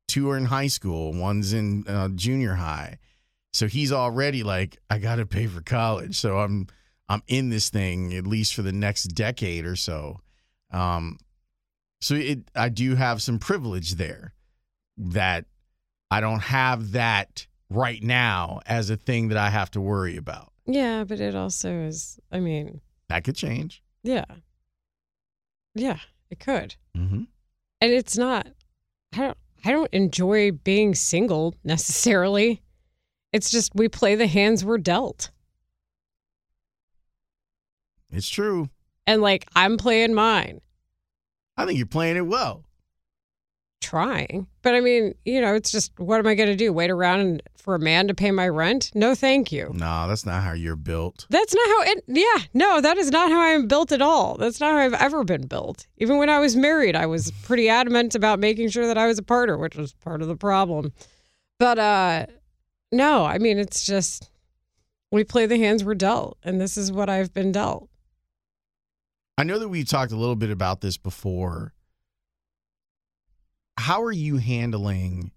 two 0.08 0.28
are 0.30 0.36
in 0.36 0.46
high 0.46 0.66
school, 0.66 1.12
one's 1.12 1.52
in 1.52 1.84
uh, 1.86 2.08
junior 2.08 2.54
high. 2.54 2.98
So 3.52 3.66
he's 3.68 3.92
already 3.92 4.42
like, 4.42 4.78
I 4.90 4.98
got 4.98 5.16
to 5.16 5.26
pay 5.26 5.46
for 5.46 5.60
college. 5.62 6.16
So 6.18 6.38
I'm 6.38 6.66
I'm 7.08 7.22
in 7.28 7.48
this 7.50 7.70
thing 7.70 8.12
at 8.14 8.26
least 8.26 8.54
for 8.54 8.62
the 8.62 8.72
next 8.72 9.04
decade 9.04 9.64
or 9.64 9.76
so. 9.76 10.20
Um, 10.72 11.18
so 12.00 12.14
it 12.14 12.40
I 12.54 12.68
do 12.68 12.94
have 12.96 13.22
some 13.22 13.38
privilege 13.38 13.94
there 13.94 14.34
that 14.98 15.44
I 16.10 16.20
don't 16.20 16.40
have 16.40 16.92
that 16.92 17.46
right 17.70 18.02
now 18.02 18.60
as 18.66 18.90
a 18.90 18.96
thing 18.96 19.28
that 19.28 19.38
I 19.38 19.50
have 19.50 19.70
to 19.72 19.80
worry 19.80 20.16
about. 20.16 20.52
yeah, 20.66 21.04
but 21.04 21.20
it 21.20 21.34
also 21.34 21.70
is, 21.82 22.18
I 22.32 22.40
mean, 22.40 22.80
That 23.08 23.24
could 23.24 23.36
change. 23.36 23.82
yeah. 24.02 24.24
Yeah, 25.74 25.98
it 26.30 26.40
could. 26.40 26.74
Mm-hmm. 26.96 27.22
And 27.80 27.92
it's 27.92 28.16
not, 28.18 28.48
I 29.14 29.18
don't, 29.18 29.38
I 29.64 29.72
don't 29.72 29.92
enjoy 29.92 30.52
being 30.52 30.94
single 30.94 31.54
necessarily. 31.64 32.62
It's 33.32 33.50
just 33.50 33.74
we 33.74 33.88
play 33.88 34.14
the 34.14 34.26
hands 34.26 34.64
we're 34.64 34.78
dealt. 34.78 35.30
It's 38.10 38.28
true. 38.28 38.70
And 39.06 39.20
like, 39.20 39.46
I'm 39.54 39.76
playing 39.76 40.14
mine. 40.14 40.60
I 41.56 41.66
think 41.66 41.76
you're 41.76 41.86
playing 41.86 42.16
it 42.16 42.26
well. 42.26 42.64
Trying. 43.80 44.46
But 44.62 44.74
I 44.74 44.80
mean, 44.80 45.14
you 45.24 45.40
know, 45.40 45.54
it's 45.54 45.70
just 45.70 45.98
what 45.98 46.18
am 46.18 46.26
I 46.26 46.34
going 46.34 46.48
to 46.48 46.56
do? 46.56 46.72
Wait 46.72 46.90
around 46.90 47.20
and, 47.20 47.42
for 47.56 47.74
a 47.74 47.78
man 47.78 48.08
to 48.08 48.14
pay 48.14 48.30
my 48.30 48.48
rent? 48.48 48.90
No, 48.94 49.14
thank 49.14 49.52
you. 49.52 49.70
No, 49.74 50.08
that's 50.08 50.26
not 50.26 50.42
how 50.42 50.52
you're 50.52 50.76
built. 50.76 51.26
That's 51.30 51.54
not 51.54 51.66
how 51.68 51.82
it, 51.92 52.04
yeah, 52.06 52.44
no, 52.54 52.80
that 52.80 52.98
is 52.98 53.10
not 53.10 53.30
how 53.30 53.40
I 53.40 53.48
am 53.48 53.66
built 53.66 53.92
at 53.92 54.02
all. 54.02 54.36
That's 54.36 54.60
not 54.60 54.72
how 54.72 54.78
I've 54.78 54.94
ever 54.94 55.24
been 55.24 55.46
built. 55.46 55.86
Even 55.98 56.18
when 56.18 56.28
I 56.28 56.38
was 56.38 56.56
married, 56.56 56.96
I 56.96 57.06
was 57.06 57.30
pretty 57.42 57.68
adamant 57.68 58.14
about 58.14 58.38
making 58.38 58.68
sure 58.70 58.86
that 58.86 58.98
I 58.98 59.06
was 59.06 59.18
a 59.18 59.22
partner, 59.22 59.56
which 59.56 59.76
was 59.76 59.92
part 59.94 60.22
of 60.22 60.28
the 60.28 60.36
problem. 60.36 60.92
But 61.58 61.78
uh 61.78 62.26
no, 62.90 63.24
I 63.24 63.38
mean, 63.38 63.58
it's 63.58 63.84
just 63.84 64.30
we 65.10 65.24
play 65.24 65.46
the 65.46 65.58
hands 65.58 65.84
we're 65.84 65.94
dealt, 65.94 66.38
and 66.42 66.60
this 66.60 66.76
is 66.76 66.90
what 66.92 67.08
I've 67.08 67.32
been 67.32 67.52
dealt. 67.52 67.88
I 69.36 69.44
know 69.44 69.58
that 69.58 69.68
we 69.68 69.84
talked 69.84 70.10
a 70.10 70.16
little 70.16 70.36
bit 70.36 70.50
about 70.50 70.80
this 70.80 70.96
before. 70.96 71.72
How 73.78 74.02
are 74.02 74.12
you 74.12 74.38
handling? 74.38 75.30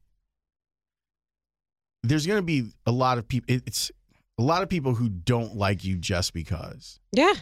There's 2.01 2.25
going 2.25 2.39
to 2.39 2.45
be 2.45 2.71
a 2.87 2.91
lot 2.91 3.19
of 3.19 3.27
people. 3.27 3.55
It's 3.55 3.91
a 4.39 4.41
lot 4.41 4.63
of 4.63 4.69
people 4.69 4.95
who 4.95 5.09
don't 5.09 5.55
like 5.55 5.83
you 5.83 5.95
just 5.95 6.33
because. 6.33 6.99
Yeah. 7.11 7.33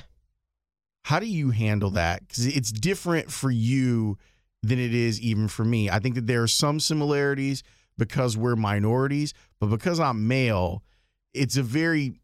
How 1.05 1.21
do 1.21 1.25
you 1.25 1.51
handle 1.51 1.91
that? 1.91 2.27
Because 2.27 2.45
it's 2.45 2.71
different 2.71 3.31
for 3.31 3.49
you 3.49 4.17
than 4.61 4.77
it 4.77 4.93
is 4.93 5.21
even 5.21 5.47
for 5.47 5.63
me. 5.63 5.89
I 5.89 5.99
think 5.99 6.15
that 6.15 6.27
there 6.27 6.43
are 6.43 6.47
some 6.47 6.81
similarities 6.81 7.63
because 7.97 8.35
we're 8.35 8.57
minorities, 8.57 9.33
but 9.59 9.67
because 9.67 10.01
I'm 10.01 10.27
male, 10.27 10.83
it's 11.33 11.55
a 11.55 11.63
very, 11.63 12.19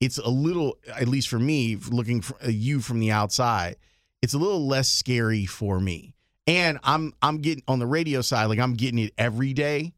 it's 0.00 0.18
a 0.18 0.28
little, 0.28 0.76
at 0.94 1.08
least 1.08 1.28
for 1.28 1.40
me, 1.40 1.76
looking 1.90 2.20
for 2.20 2.36
uh, 2.44 2.48
you 2.48 2.80
from 2.80 3.00
the 3.00 3.10
outside, 3.10 3.76
it's 4.22 4.34
a 4.34 4.38
little 4.38 4.64
less 4.64 4.88
scary 4.88 5.44
for 5.44 5.80
me. 5.80 6.14
And 6.46 6.78
I'm 6.84 7.12
I'm 7.22 7.38
getting 7.38 7.64
on 7.66 7.78
the 7.78 7.86
radio 7.86 8.20
side, 8.20 8.46
like 8.46 8.58
I'm 8.58 8.74
getting 8.74 8.98
it 8.98 9.12
every 9.18 9.52
day. 9.52 9.92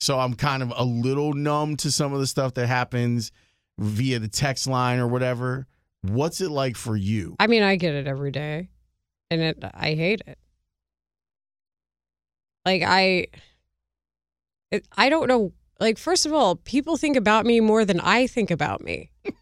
So 0.00 0.18
I'm 0.18 0.34
kind 0.34 0.62
of 0.62 0.72
a 0.74 0.84
little 0.84 1.34
numb 1.34 1.76
to 1.78 1.92
some 1.92 2.14
of 2.14 2.20
the 2.20 2.26
stuff 2.26 2.54
that 2.54 2.66
happens 2.66 3.32
via 3.78 4.18
the 4.18 4.28
text 4.28 4.66
line 4.66 4.98
or 4.98 5.06
whatever. 5.06 5.66
What's 6.02 6.40
it 6.40 6.50
like 6.50 6.76
for 6.76 6.96
you? 6.96 7.36
I 7.38 7.46
mean, 7.46 7.62
I 7.62 7.76
get 7.76 7.94
it 7.94 8.06
every 8.06 8.30
day, 8.30 8.70
and 9.30 9.42
it 9.42 9.62
I 9.74 9.94
hate 9.94 10.22
it. 10.26 10.38
Like 12.64 12.82
I, 12.82 13.26
it, 14.70 14.86
I 14.96 15.10
don't 15.10 15.28
know. 15.28 15.52
Like 15.78 15.98
first 15.98 16.24
of 16.24 16.32
all, 16.32 16.56
people 16.56 16.96
think 16.96 17.16
about 17.16 17.44
me 17.44 17.60
more 17.60 17.84
than 17.84 18.00
I 18.00 18.26
think 18.26 18.50
about 18.50 18.82
me, 18.82 19.10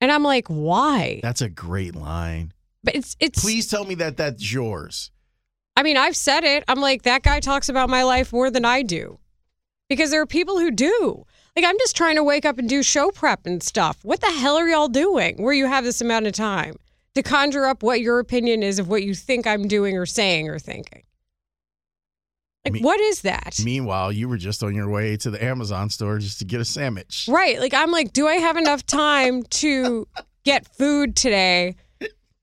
and 0.00 0.10
I'm 0.10 0.24
like, 0.24 0.48
why? 0.48 1.20
That's 1.22 1.42
a 1.42 1.48
great 1.48 1.94
line. 1.94 2.52
But 2.84 2.94
it's 2.94 3.16
it's. 3.20 3.42
Please 3.42 3.68
tell 3.68 3.84
me 3.84 3.94
that 3.96 4.16
that's 4.16 4.52
yours. 4.52 5.10
I 5.76 5.82
mean, 5.82 5.96
I've 5.96 6.16
said 6.16 6.44
it. 6.44 6.64
I'm 6.68 6.80
like 6.80 7.02
that 7.02 7.22
guy 7.22 7.40
talks 7.40 7.68
about 7.68 7.88
my 7.88 8.02
life 8.02 8.32
more 8.32 8.50
than 8.50 8.64
I 8.64 8.82
do, 8.82 9.18
because 9.88 10.10
there 10.10 10.20
are 10.20 10.26
people 10.26 10.58
who 10.58 10.70
do. 10.70 11.24
Like 11.56 11.64
I'm 11.64 11.78
just 11.78 11.96
trying 11.96 12.16
to 12.16 12.24
wake 12.24 12.44
up 12.44 12.58
and 12.58 12.68
do 12.68 12.82
show 12.82 13.10
prep 13.10 13.46
and 13.46 13.62
stuff. 13.62 13.98
What 14.04 14.20
the 14.20 14.30
hell 14.30 14.56
are 14.56 14.68
y'all 14.68 14.88
doing? 14.88 15.42
Where 15.42 15.52
you 15.52 15.66
have 15.66 15.84
this 15.84 16.00
amount 16.00 16.26
of 16.26 16.32
time 16.32 16.76
to 17.14 17.22
conjure 17.22 17.66
up 17.66 17.82
what 17.82 18.00
your 18.00 18.20
opinion 18.20 18.62
is 18.62 18.78
of 18.78 18.88
what 18.88 19.02
you 19.02 19.14
think 19.14 19.46
I'm 19.46 19.66
doing 19.66 19.96
or 19.96 20.06
saying 20.06 20.48
or 20.48 20.58
thinking. 20.60 21.02
Like, 22.64 22.74
Me- 22.74 22.80
what 22.82 23.00
is 23.00 23.22
that? 23.22 23.58
Meanwhile, 23.64 24.12
you 24.12 24.28
were 24.28 24.36
just 24.36 24.62
on 24.62 24.74
your 24.74 24.88
way 24.88 25.16
to 25.16 25.30
the 25.30 25.42
Amazon 25.42 25.90
store 25.90 26.18
just 26.18 26.38
to 26.40 26.44
get 26.44 26.60
a 26.60 26.64
sandwich. 26.64 27.28
Right. 27.28 27.58
Like, 27.58 27.74
I'm 27.74 27.90
like, 27.90 28.12
do 28.12 28.28
I 28.28 28.34
have 28.34 28.56
enough 28.56 28.84
time 28.86 29.42
to 29.44 30.06
get 30.44 30.66
food 30.76 31.16
today, 31.16 31.76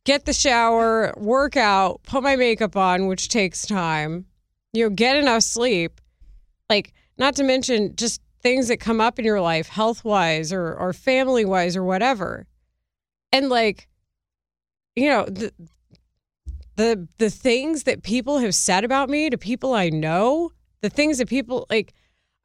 get 0.06 0.26
the 0.26 0.34
shower, 0.34 1.13
work 1.18 1.58
out, 1.58 2.02
put 2.04 2.24
my 2.24 2.36
makeup 2.36 2.78
on, 2.78 3.08
which 3.08 3.28
takes 3.28 3.65
time, 3.65 4.26
you 4.74 4.86
know, 4.86 4.89
get 4.89 5.18
enough 5.18 5.44
sleep? 5.44 6.00
Like, 6.70 6.94
not 7.18 7.36
to 7.36 7.44
mention 7.44 7.96
just 7.96 8.22
things 8.41 8.68
that 8.68 8.80
come 8.80 9.02
up 9.02 9.20
in 9.20 9.26
your 9.26 9.41
life, 9.41 9.68
health 9.68 10.06
wise 10.06 10.54
or, 10.54 10.74
or 10.76 10.94
family 10.94 11.46
wise 11.46 11.76
or 11.76 11.84
whatever. 11.84 12.46
And 13.32 13.50
like, 13.50 13.88
you 14.96 15.10
know, 15.10 15.26
the, 15.26 15.52
the 16.76 17.08
the 17.18 17.30
things 17.30 17.84
that 17.84 18.04
people 18.04 18.39
have 18.39 18.54
said 18.54 18.84
about 18.84 19.10
me 19.10 19.30
to 19.30 19.38
people 19.38 19.74
I 19.74 19.89
know, 19.89 20.52
the 20.82 20.89
things 20.89 21.18
that 21.18 21.28
people 21.28 21.65
like 21.70 21.94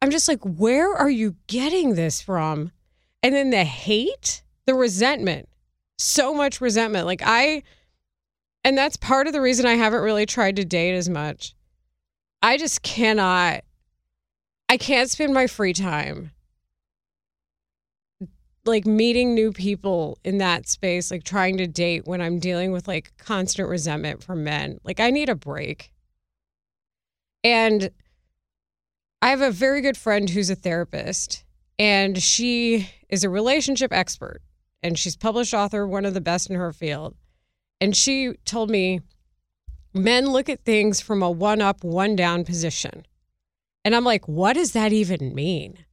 I'm 0.01 0.09
just 0.11 0.27
like, 0.27 0.41
where 0.43 0.93
are 0.93 1.09
you 1.09 1.35
getting 1.47 1.95
this 1.95 2.21
from? 2.21 2.71
And 3.21 3.35
then 3.35 3.51
the 3.51 3.63
hate, 3.63 4.41
the 4.65 4.73
resentment, 4.73 5.47
so 6.01 6.33
much 6.33 6.61
resentment. 6.61 7.05
Like, 7.05 7.21
I, 7.23 7.63
and 8.63 8.77
that's 8.77 8.97
part 8.97 9.27
of 9.27 9.33
the 9.33 9.41
reason 9.41 9.65
I 9.65 9.75
haven't 9.75 10.01
really 10.01 10.25
tried 10.25 10.55
to 10.57 10.65
date 10.65 10.95
as 10.95 11.09
much. 11.09 11.55
I 12.41 12.57
just 12.57 12.81
cannot, 12.81 13.63
I 14.69 14.77
can't 14.77 15.09
spend 15.09 15.33
my 15.33 15.47
free 15.47 15.73
time 15.73 16.31
like 18.65 18.85
meeting 18.85 19.33
new 19.33 19.51
people 19.51 20.19
in 20.23 20.37
that 20.37 20.67
space, 20.67 21.09
like 21.11 21.23
trying 21.23 21.57
to 21.57 21.67
date 21.67 22.05
when 22.05 22.21
I'm 22.21 22.39
dealing 22.39 22.71
with 22.71 22.87
like 22.87 23.13
constant 23.17 23.69
resentment 23.69 24.23
from 24.23 24.43
men. 24.43 24.79
Like, 24.83 24.99
I 24.99 25.09
need 25.09 25.29
a 25.29 25.35
break. 25.35 25.91
And 27.43 27.89
I 29.21 29.29
have 29.29 29.41
a 29.41 29.51
very 29.51 29.81
good 29.81 29.97
friend 29.97 30.29
who's 30.29 30.49
a 30.49 30.55
therapist, 30.55 31.43
and 31.79 32.21
she 32.21 32.89
is 33.09 33.23
a 33.23 33.29
relationship 33.29 33.91
expert, 33.91 34.41
and 34.83 34.97
she's 34.97 35.15
published 35.15 35.53
author, 35.53 35.87
one 35.87 36.05
of 36.05 36.13
the 36.13 36.21
best 36.21 36.49
in 36.49 36.55
her 36.55 36.73
field. 36.73 37.15
And 37.79 37.95
she 37.95 38.33
told 38.45 38.69
me 38.69 39.01
men 39.93 40.27
look 40.27 40.49
at 40.49 40.63
things 40.63 41.01
from 41.01 41.21
a 41.21 41.29
one 41.29 41.61
up, 41.61 41.83
one 41.83 42.15
down 42.15 42.45
position. 42.45 43.05
And 43.83 43.95
I'm 43.95 44.03
like, 44.03 44.27
what 44.27 44.53
does 44.53 44.73
that 44.73 44.93
even 44.93 45.33
mean? 45.33 45.85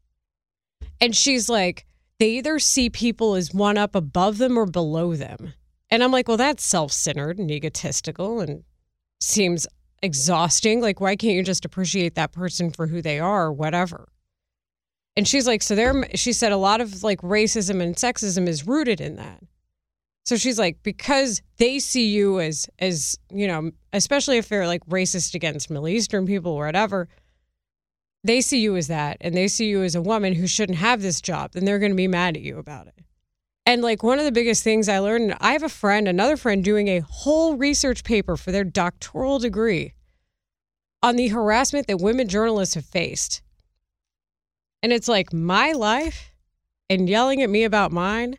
And 1.01 1.15
she's 1.15 1.49
like, 1.49 1.87
they 2.19 2.31
either 2.31 2.59
see 2.59 2.91
people 2.91 3.35
as 3.35 3.55
one 3.55 3.79
up 3.79 3.95
above 3.95 4.39
them 4.39 4.59
or 4.59 4.67
below 4.67 5.15
them. 5.15 5.55
And 5.91 6.03
I'm 6.03 6.13
like, 6.13 6.29
well, 6.29 6.37
that's 6.37 6.65
self 6.65 6.93
centered 6.93 7.39
and 7.39 7.51
egotistical 7.51 8.41
and 8.41 8.65
seems 9.21 9.67
exhausting. 10.03 10.81
Like, 10.81 11.01
why 11.01 11.17
can't 11.17 11.35
you 11.35 11.43
just 11.43 11.65
appreciate 11.65 12.15
that 12.17 12.33
person 12.33 12.71
for 12.71 12.89
who 12.89 13.01
they 13.01 13.19
are 13.19 13.47
or 13.47 13.53
whatever? 13.53 14.09
And 15.19 15.27
she's 15.27 15.49
like, 15.49 15.65
so 15.65 15.75
there, 15.75 16.09
she 16.15 16.33
said 16.33 16.53
a 16.53 16.57
lot 16.57 16.81
of 16.81 17.03
like 17.03 17.21
racism 17.23 17.83
and 17.83 17.97
sexism 17.97 18.47
is 18.47 18.69
rooted 18.69 19.01
in 19.01 19.17
that. 19.17 19.43
So 20.25 20.37
she's 20.37 20.61
like, 20.61 20.81
because 20.85 21.43
they 21.57 21.81
see 21.81 22.07
you 22.07 22.39
as, 22.39 22.69
as, 22.79 23.19
you 23.29 23.49
know, 23.49 23.73
especially 23.93 24.39
if 24.39 24.49
they're 24.49 24.69
like 24.69 24.87
racist 24.87 25.35
against 25.35 25.71
Middle 25.71 25.89
Eastern 25.89 26.25
people 26.25 26.53
or 26.53 26.67
whatever, 26.67 27.09
they 28.23 28.41
see 28.41 28.61
you 28.61 28.77
as 28.77 28.87
that 28.87 29.17
and 29.21 29.37
they 29.37 29.49
see 29.49 29.67
you 29.67 29.83
as 29.83 29.97
a 29.97 30.01
woman 30.01 30.35
who 30.35 30.47
shouldn't 30.47 30.79
have 30.79 31.03
this 31.03 31.21
job, 31.21 31.51
then 31.51 31.65
they're 31.65 31.81
going 31.81 31.91
to 31.91 31.97
be 31.97 32.07
mad 32.07 32.37
at 32.37 32.43
you 32.45 32.57
about 32.57 32.87
it. 32.87 33.01
And 33.67 33.83
like 33.83 34.05
one 34.05 34.21
of 34.21 34.25
the 34.25 34.31
biggest 34.31 34.63
things 34.63 34.89
I 34.89 35.01
learned, 35.01 35.35
I 35.41 35.51
have 35.51 35.65
a 35.65 35.69
friend, 35.69 36.07
another 36.07 36.37
friend 36.37 36.63
doing 36.63 36.87
a 36.87 37.01
whole 37.01 37.57
research 37.57 38.05
paper 38.05 38.37
for 38.37 38.53
their 38.53 38.63
doctoral 38.63 39.41
degree 39.41 39.95
on 41.03 41.17
the 41.17 41.27
harassment 41.27 41.89
that 41.89 41.99
women 41.99 42.29
journalists 42.29 42.77
have 42.77 42.85
faced. 42.85 43.43
And 44.83 44.93
it's 44.93 45.09
like 45.09 45.33
my 45.33 45.73
life 45.73 46.33
and 46.89 47.09
yelling 47.09 47.43
at 47.43 47.51
me 47.51 47.65
about 47.65 47.93
mine 47.93 48.39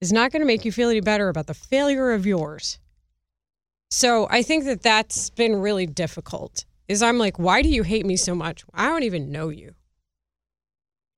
is 0.00 0.12
not 0.12 0.32
going 0.32 0.40
to 0.40 0.46
make 0.46 0.64
you 0.64 0.72
feel 0.72 0.90
any 0.90 1.00
better 1.00 1.28
about 1.28 1.46
the 1.46 1.54
failure 1.54 2.12
of 2.12 2.26
yours. 2.26 2.78
So 3.90 4.28
I 4.30 4.42
think 4.42 4.64
that 4.64 4.82
that's 4.82 5.30
been 5.30 5.56
really 5.56 5.86
difficult. 5.86 6.64
Is 6.88 7.02
I'm 7.02 7.18
like, 7.18 7.38
why 7.38 7.62
do 7.62 7.68
you 7.68 7.82
hate 7.82 8.06
me 8.06 8.16
so 8.16 8.34
much? 8.34 8.64
I 8.74 8.88
don't 8.88 9.02
even 9.02 9.30
know 9.30 9.48
you. 9.48 9.74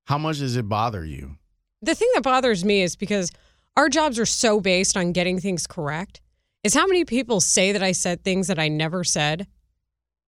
How 0.05 0.17
much 0.17 0.39
does 0.39 0.55
it 0.55 0.67
bother 0.67 1.05
you? 1.05 1.37
The 1.81 1.95
thing 1.95 2.09
that 2.13 2.23
bothers 2.23 2.63
me 2.63 2.81
is 2.81 2.95
because 2.95 3.31
our 3.75 3.89
jobs 3.89 4.19
are 4.19 4.25
so 4.25 4.59
based 4.59 4.95
on 4.95 5.11
getting 5.11 5.39
things 5.39 5.67
correct. 5.67 6.21
Is 6.63 6.73
how 6.73 6.87
many 6.87 7.03
people 7.03 7.41
say 7.41 7.71
that 7.73 7.83
I 7.83 7.91
said 7.91 8.23
things 8.23 8.47
that 8.47 8.59
I 8.59 8.69
never 8.69 9.03
said 9.03 9.47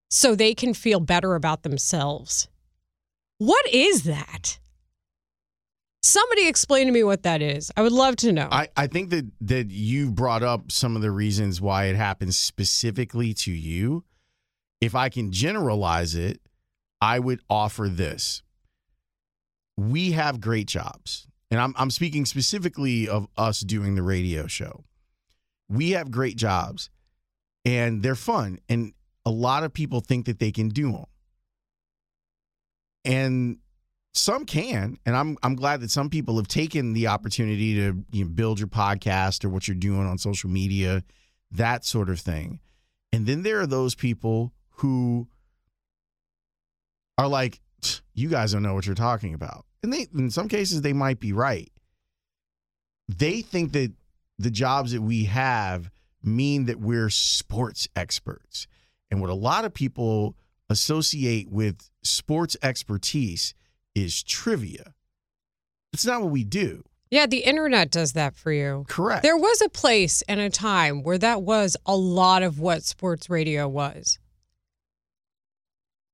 so 0.10 0.36
they 0.36 0.54
can 0.54 0.74
feel 0.74 1.00
better 1.00 1.36
about 1.36 1.64
themselves. 1.64 2.48
What 3.38 3.66
is 3.74 4.04
that? 4.04 4.60
Somebody 6.02 6.48
explain 6.48 6.86
to 6.86 6.94
me 6.94 7.04
what 7.04 7.24
that 7.24 7.42
is. 7.42 7.72
I 7.76 7.82
would 7.82 7.92
love 7.92 8.16
to 8.18 8.32
know. 8.32 8.48
I, 8.52 8.70
I 8.78 8.88
think 8.88 9.10
that 9.10 9.26
that 9.42 9.72
you 9.72 10.12
brought 10.12 10.44
up 10.44 10.72
some 10.72 10.96
of 10.96 11.02
the 11.02 11.12
reasons 11.12 11.60
why 11.60 11.86
it 11.86 11.96
happens 11.96 12.38
specifically 12.38 13.34
to 13.34 13.52
you. 13.52 14.04
If 14.80 14.94
I 14.94 15.10
can 15.10 15.32
generalize 15.32 16.14
it, 16.14 16.40
I 17.02 17.20
would 17.20 17.42
offer 17.50 17.90
this. 17.90 18.44
We 19.78 20.12
have 20.12 20.40
great 20.40 20.68
jobs. 20.68 21.28
And 21.52 21.60
I'm 21.60 21.74
I'm 21.78 21.90
speaking 21.90 22.26
specifically 22.26 23.08
of 23.08 23.28
us 23.36 23.62
doing 23.62 23.96
the 23.96 24.04
radio 24.04 24.48
show. 24.48 24.84
We 25.70 25.92
have 25.92 26.12
great 26.12 26.38
jobs 26.38 26.90
and 27.66 28.04
they're 28.04 28.16
fun 28.16 28.60
and 28.70 28.94
a 29.26 29.32
lot 29.32 29.64
of 29.64 29.74
people 29.74 30.02
think 30.02 30.28
that 30.28 30.38
they 30.40 30.52
can 30.52 30.70
do 30.70 30.92
them. 30.92 31.06
And 33.06 33.60
some 34.14 34.46
can, 34.46 34.98
and 35.06 35.16
I'm 35.16 35.38
I'm 35.44 35.56
glad 35.56 35.82
that 35.82 35.92
some 35.92 36.10
people 36.10 36.38
have 36.38 36.48
taken 36.48 36.94
the 36.94 37.08
opportunity 37.08 37.76
to 37.76 38.04
you 38.12 38.26
know, 38.26 38.32
build 38.32 38.60
your 38.60 38.68
podcast 38.68 39.46
or 39.46 39.50
what 39.50 39.68
you're 39.68 39.76
doing 39.76 40.08
on 40.08 40.18
social 40.18 40.50
media, 40.50 41.04
that 41.52 41.86
sort 41.86 42.10
of 42.10 42.20
thing. 42.20 42.60
And 43.12 43.26
then 43.26 43.44
there 43.44 43.60
are 43.60 43.68
those 43.68 43.94
people 43.94 44.54
who 44.78 45.28
are 47.18 47.28
like, 47.28 47.62
you 48.14 48.30
guys 48.30 48.54
don't 48.54 48.64
know 48.64 48.74
what 48.74 48.86
you're 48.86 48.96
talking 48.96 49.34
about. 49.34 49.66
And 49.84 49.94
they 49.94 50.08
in 50.14 50.32
some 50.32 50.48
cases 50.48 50.82
they 50.82 50.94
might 50.94 51.20
be 51.20 51.34
right. 51.34 51.72
They 53.08 53.42
think 53.42 53.74
that 53.74 53.94
the 54.40 54.52
jobs 54.52 54.94
that 54.94 55.02
we 55.02 55.26
have 55.26 55.92
mean 56.24 56.66
that 56.66 56.80
we're 56.80 57.10
sports 57.10 57.88
experts. 57.96 58.68
And 59.12 59.22
what 59.22 59.30
a 59.30 59.36
lot 59.36 59.66
of 59.66 59.74
people 59.74 60.36
associate 60.70 61.50
with 61.50 61.90
sports 62.04 62.58
expertise 62.62 63.54
is 63.94 64.24
trivia. 64.24 64.94
It's 65.94 66.06
not 66.06 66.22
what 66.22 66.32
we 66.32 66.44
do. 66.44 66.84
Yeah, 67.12 67.28
the 67.28 67.40
internet 67.40 67.92
does 67.92 68.14
that 68.14 68.36
for 68.36 68.52
you. 68.52 68.86
Correct. 68.88 69.24
There 69.24 69.38
was 69.38 69.62
a 69.62 69.70
place 69.70 70.22
and 70.28 70.40
a 70.40 70.50
time 70.50 71.04
where 71.04 71.18
that 71.18 71.44
was 71.44 71.78
a 71.86 71.96
lot 71.96 72.44
of 72.44 72.60
what 72.60 72.84
sports 72.84 73.30
radio 73.30 73.68
was. 73.68 74.20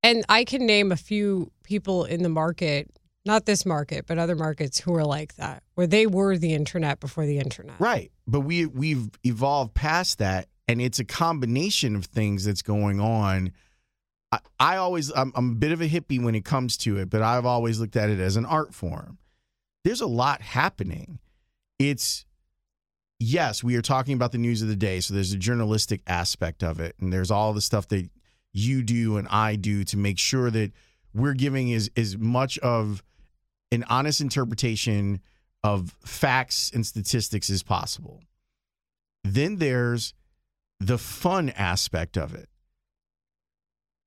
And 0.04 0.24
I 0.30 0.44
can 0.44 0.66
name 0.66 0.92
a 0.92 0.98
few 0.98 1.52
people 1.64 2.06
in 2.06 2.24
the 2.24 2.30
market, 2.30 2.90
not 3.26 3.46
this 3.46 3.66
market, 3.66 4.06
but 4.08 4.18
other 4.18 4.36
markets 4.36 4.80
who 4.80 4.94
are 4.96 5.06
like 5.06 5.36
that, 5.36 5.64
where 5.76 5.88
they 5.88 6.08
were 6.08 6.38
the 6.38 6.54
internet 6.54 7.00
before 7.00 7.26
the 7.26 7.40
internet. 7.40 7.80
Right. 7.80 8.12
But 8.28 8.42
we 8.42 8.66
we've 8.66 9.10
evolved 9.24 9.74
past 9.74 10.18
that 10.20 10.48
and 10.68 10.82
it's 10.82 11.00
a 11.00 11.06
combination 11.06 11.96
of 11.96 12.06
things 12.06 12.46
that's 12.46 12.62
going 12.62 13.00
on. 13.00 13.52
I, 14.32 14.40
I 14.60 14.78
always 14.78 15.12
I'm, 15.16 15.32
I'm 15.36 15.52
a 15.52 15.56
bit 15.56 15.72
of 15.72 15.82
a 15.82 15.90
hippie 15.90 16.24
when 16.24 16.36
it 16.36 16.46
comes 16.46 16.78
to 16.78 16.98
it, 16.98 17.10
but 17.10 17.22
I've 17.22 17.46
always 17.46 17.80
looked 17.80 17.96
at 17.96 18.10
it 18.10 18.20
as 18.20 18.36
an 18.36 18.46
art 18.46 18.74
form. 18.74 19.18
There's 19.84 20.02
a 20.02 20.08
lot 20.08 20.42
happening. 20.42 21.20
It's 21.80 22.26
yes, 23.20 23.64
we 23.64 23.76
are 23.76 23.82
talking 23.82 24.14
about 24.14 24.32
the 24.32 24.38
news 24.38 24.62
of 24.62 24.68
the 24.68 24.76
day, 24.76 25.00
so 25.00 25.14
there's 25.14 25.34
a 25.34 25.38
journalistic 25.38 26.02
aspect 26.08 26.64
of 26.64 26.80
it, 26.80 26.96
and 27.00 27.12
there's 27.12 27.32
all 27.32 27.54
the 27.54 27.62
stuff 27.62 27.88
that 27.90 28.10
you 28.54 28.84
do 28.84 29.18
and 29.18 29.28
I 29.30 29.56
do 29.56 29.84
to 29.86 29.98
make 29.98 30.20
sure 30.20 30.52
that 30.52 30.72
we're 31.14 31.34
giving 31.34 31.74
as 31.74 31.90
as 31.98 32.18
much 32.18 32.58
of 32.60 33.04
an 33.72 33.86
honest 33.90 34.22
interpretation 34.22 35.22
of 35.64 35.96
facts 36.04 36.72
and 36.74 36.86
statistics 36.86 37.50
as 37.50 37.64
possible. 37.64 38.22
Then 39.24 39.58
there's 39.58 40.14
the 40.80 40.98
fun 40.98 41.50
aspect 41.52 42.18
of 42.18 42.34
it. 42.34 42.50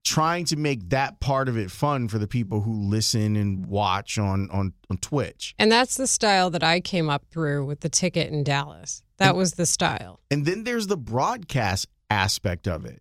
Trying 0.04 0.44
to 0.46 0.56
make 0.56 0.90
that 0.90 1.18
part 1.20 1.48
of 1.48 1.56
it 1.56 1.70
fun 1.70 2.08
for 2.08 2.18
the 2.18 2.26
people 2.28 2.60
who 2.60 2.72
listen 2.72 3.36
and 3.36 3.64
watch 3.66 4.18
on 4.18 4.50
on, 4.50 4.74
on 4.90 4.98
Twitch. 4.98 5.54
And 5.58 5.72
that's 5.72 5.96
the 5.96 6.06
style 6.06 6.50
that 6.50 6.62
I 6.62 6.80
came 6.80 7.08
up 7.08 7.24
through 7.30 7.64
with 7.64 7.80
the 7.80 7.88
ticket 7.88 8.30
in 8.30 8.44
Dallas. 8.44 9.02
That 9.16 9.34
was 9.34 9.52
the 9.52 9.64
style. 9.66 10.20
And 10.30 10.44
then 10.44 10.64
there's 10.64 10.88
the 10.88 10.96
broadcast 10.98 11.86
aspect 12.10 12.68
of 12.68 12.84
it. 12.84 13.00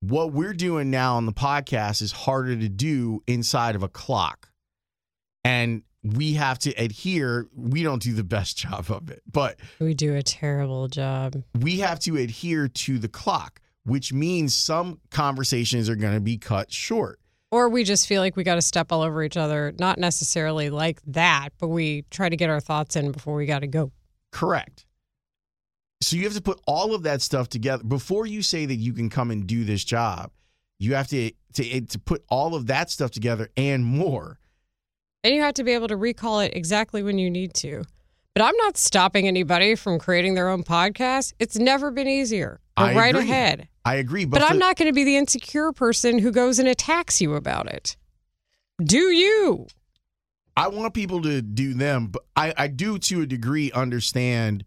What 0.00 0.32
we're 0.32 0.52
doing 0.54 0.90
now 0.90 1.16
on 1.16 1.26
the 1.26 1.32
podcast 1.32 2.02
is 2.02 2.12
harder 2.12 2.54
to 2.56 2.68
do 2.68 3.22
inside 3.26 3.74
of 3.74 3.82
a 3.82 3.88
clock. 3.88 4.50
And 5.44 5.82
we 6.04 6.34
have 6.34 6.58
to 6.60 6.70
adhere. 6.72 7.46
We 7.54 7.82
don't 7.82 8.02
do 8.02 8.12
the 8.12 8.24
best 8.24 8.56
job 8.64 8.90
of 8.90 9.10
it, 9.10 9.22
but 9.30 9.58
We 9.80 9.94
do 9.94 10.14
a 10.14 10.22
terrible 10.22 10.86
job. 10.88 11.42
we 11.60 11.78
have 11.78 11.98
to 12.00 12.16
adhere 12.16 12.68
to 12.68 12.98
the 12.98 13.08
clock, 13.08 13.60
which 13.84 14.12
means 14.12 14.54
some 14.54 15.00
conversations 15.10 15.88
are 15.88 15.96
going 15.96 16.14
to 16.14 16.20
be 16.20 16.38
cut 16.38 16.72
short. 16.72 17.18
Or 17.50 17.68
we 17.68 17.84
just 17.84 18.06
feel 18.06 18.22
like 18.22 18.34
we 18.34 18.44
got 18.44 18.54
to 18.54 18.62
step 18.62 18.92
all 18.92 19.02
over 19.02 19.22
each 19.22 19.36
other. 19.36 19.74
Not 19.78 19.98
necessarily 19.98 20.70
like 20.70 21.00
that, 21.06 21.50
but 21.58 21.68
we 21.68 22.04
try 22.10 22.28
to 22.28 22.36
get 22.36 22.48
our 22.48 22.60
thoughts 22.60 22.96
in 22.96 23.12
before 23.12 23.34
we 23.34 23.44
got 23.44 23.58
to 23.58 23.66
go. 23.66 23.92
Correct. 24.30 24.86
So 26.00 26.16
you 26.16 26.24
have 26.24 26.34
to 26.34 26.42
put 26.42 26.60
all 26.66 26.94
of 26.94 27.02
that 27.02 27.22
stuff 27.22 27.48
together 27.48 27.84
before 27.84 28.26
you 28.26 28.42
say 28.42 28.66
that 28.66 28.76
you 28.76 28.92
can 28.92 29.10
come 29.10 29.30
and 29.30 29.46
do 29.46 29.64
this 29.64 29.84
job. 29.84 30.30
You 30.78 30.94
have 30.94 31.08
to 31.08 31.30
to 31.54 31.70
eh, 31.70 31.80
to 31.90 31.98
put 31.98 32.24
all 32.28 32.54
of 32.54 32.66
that 32.66 32.90
stuff 32.90 33.10
together 33.10 33.50
and 33.56 33.84
more. 33.84 34.40
And 35.22 35.34
you 35.34 35.42
have 35.42 35.54
to 35.54 35.64
be 35.64 35.72
able 35.72 35.88
to 35.88 35.96
recall 35.96 36.40
it 36.40 36.52
exactly 36.56 37.02
when 37.02 37.18
you 37.18 37.30
need 37.30 37.54
to. 37.54 37.84
But 38.34 38.42
I'm 38.42 38.56
not 38.56 38.76
stopping 38.76 39.28
anybody 39.28 39.74
from 39.74 39.98
creating 39.98 40.34
their 40.34 40.48
own 40.48 40.64
podcast. 40.64 41.34
It's 41.38 41.56
never 41.56 41.90
been 41.90 42.08
easier. 42.08 42.60
Go 42.76 42.94
right 42.94 43.14
ahead. 43.14 43.68
I 43.84 43.96
agree, 43.96 44.24
but, 44.24 44.40
But 44.40 44.50
I'm 44.50 44.58
not 44.58 44.76
going 44.76 44.88
to 44.88 44.94
be 44.94 45.04
the 45.04 45.16
insecure 45.16 45.72
person 45.72 46.18
who 46.18 46.30
goes 46.30 46.58
and 46.58 46.68
attacks 46.68 47.20
you 47.20 47.34
about 47.34 47.66
it. 47.66 47.96
Do 48.82 48.98
you? 48.98 49.66
I 50.56 50.68
want 50.68 50.94
people 50.94 51.22
to 51.22 51.42
do 51.42 51.74
them, 51.74 52.08
but 52.08 52.22
I, 52.36 52.54
I 52.56 52.66
do 52.68 52.98
to 52.98 53.22
a 53.22 53.26
degree 53.26 53.72
understand 53.72 54.64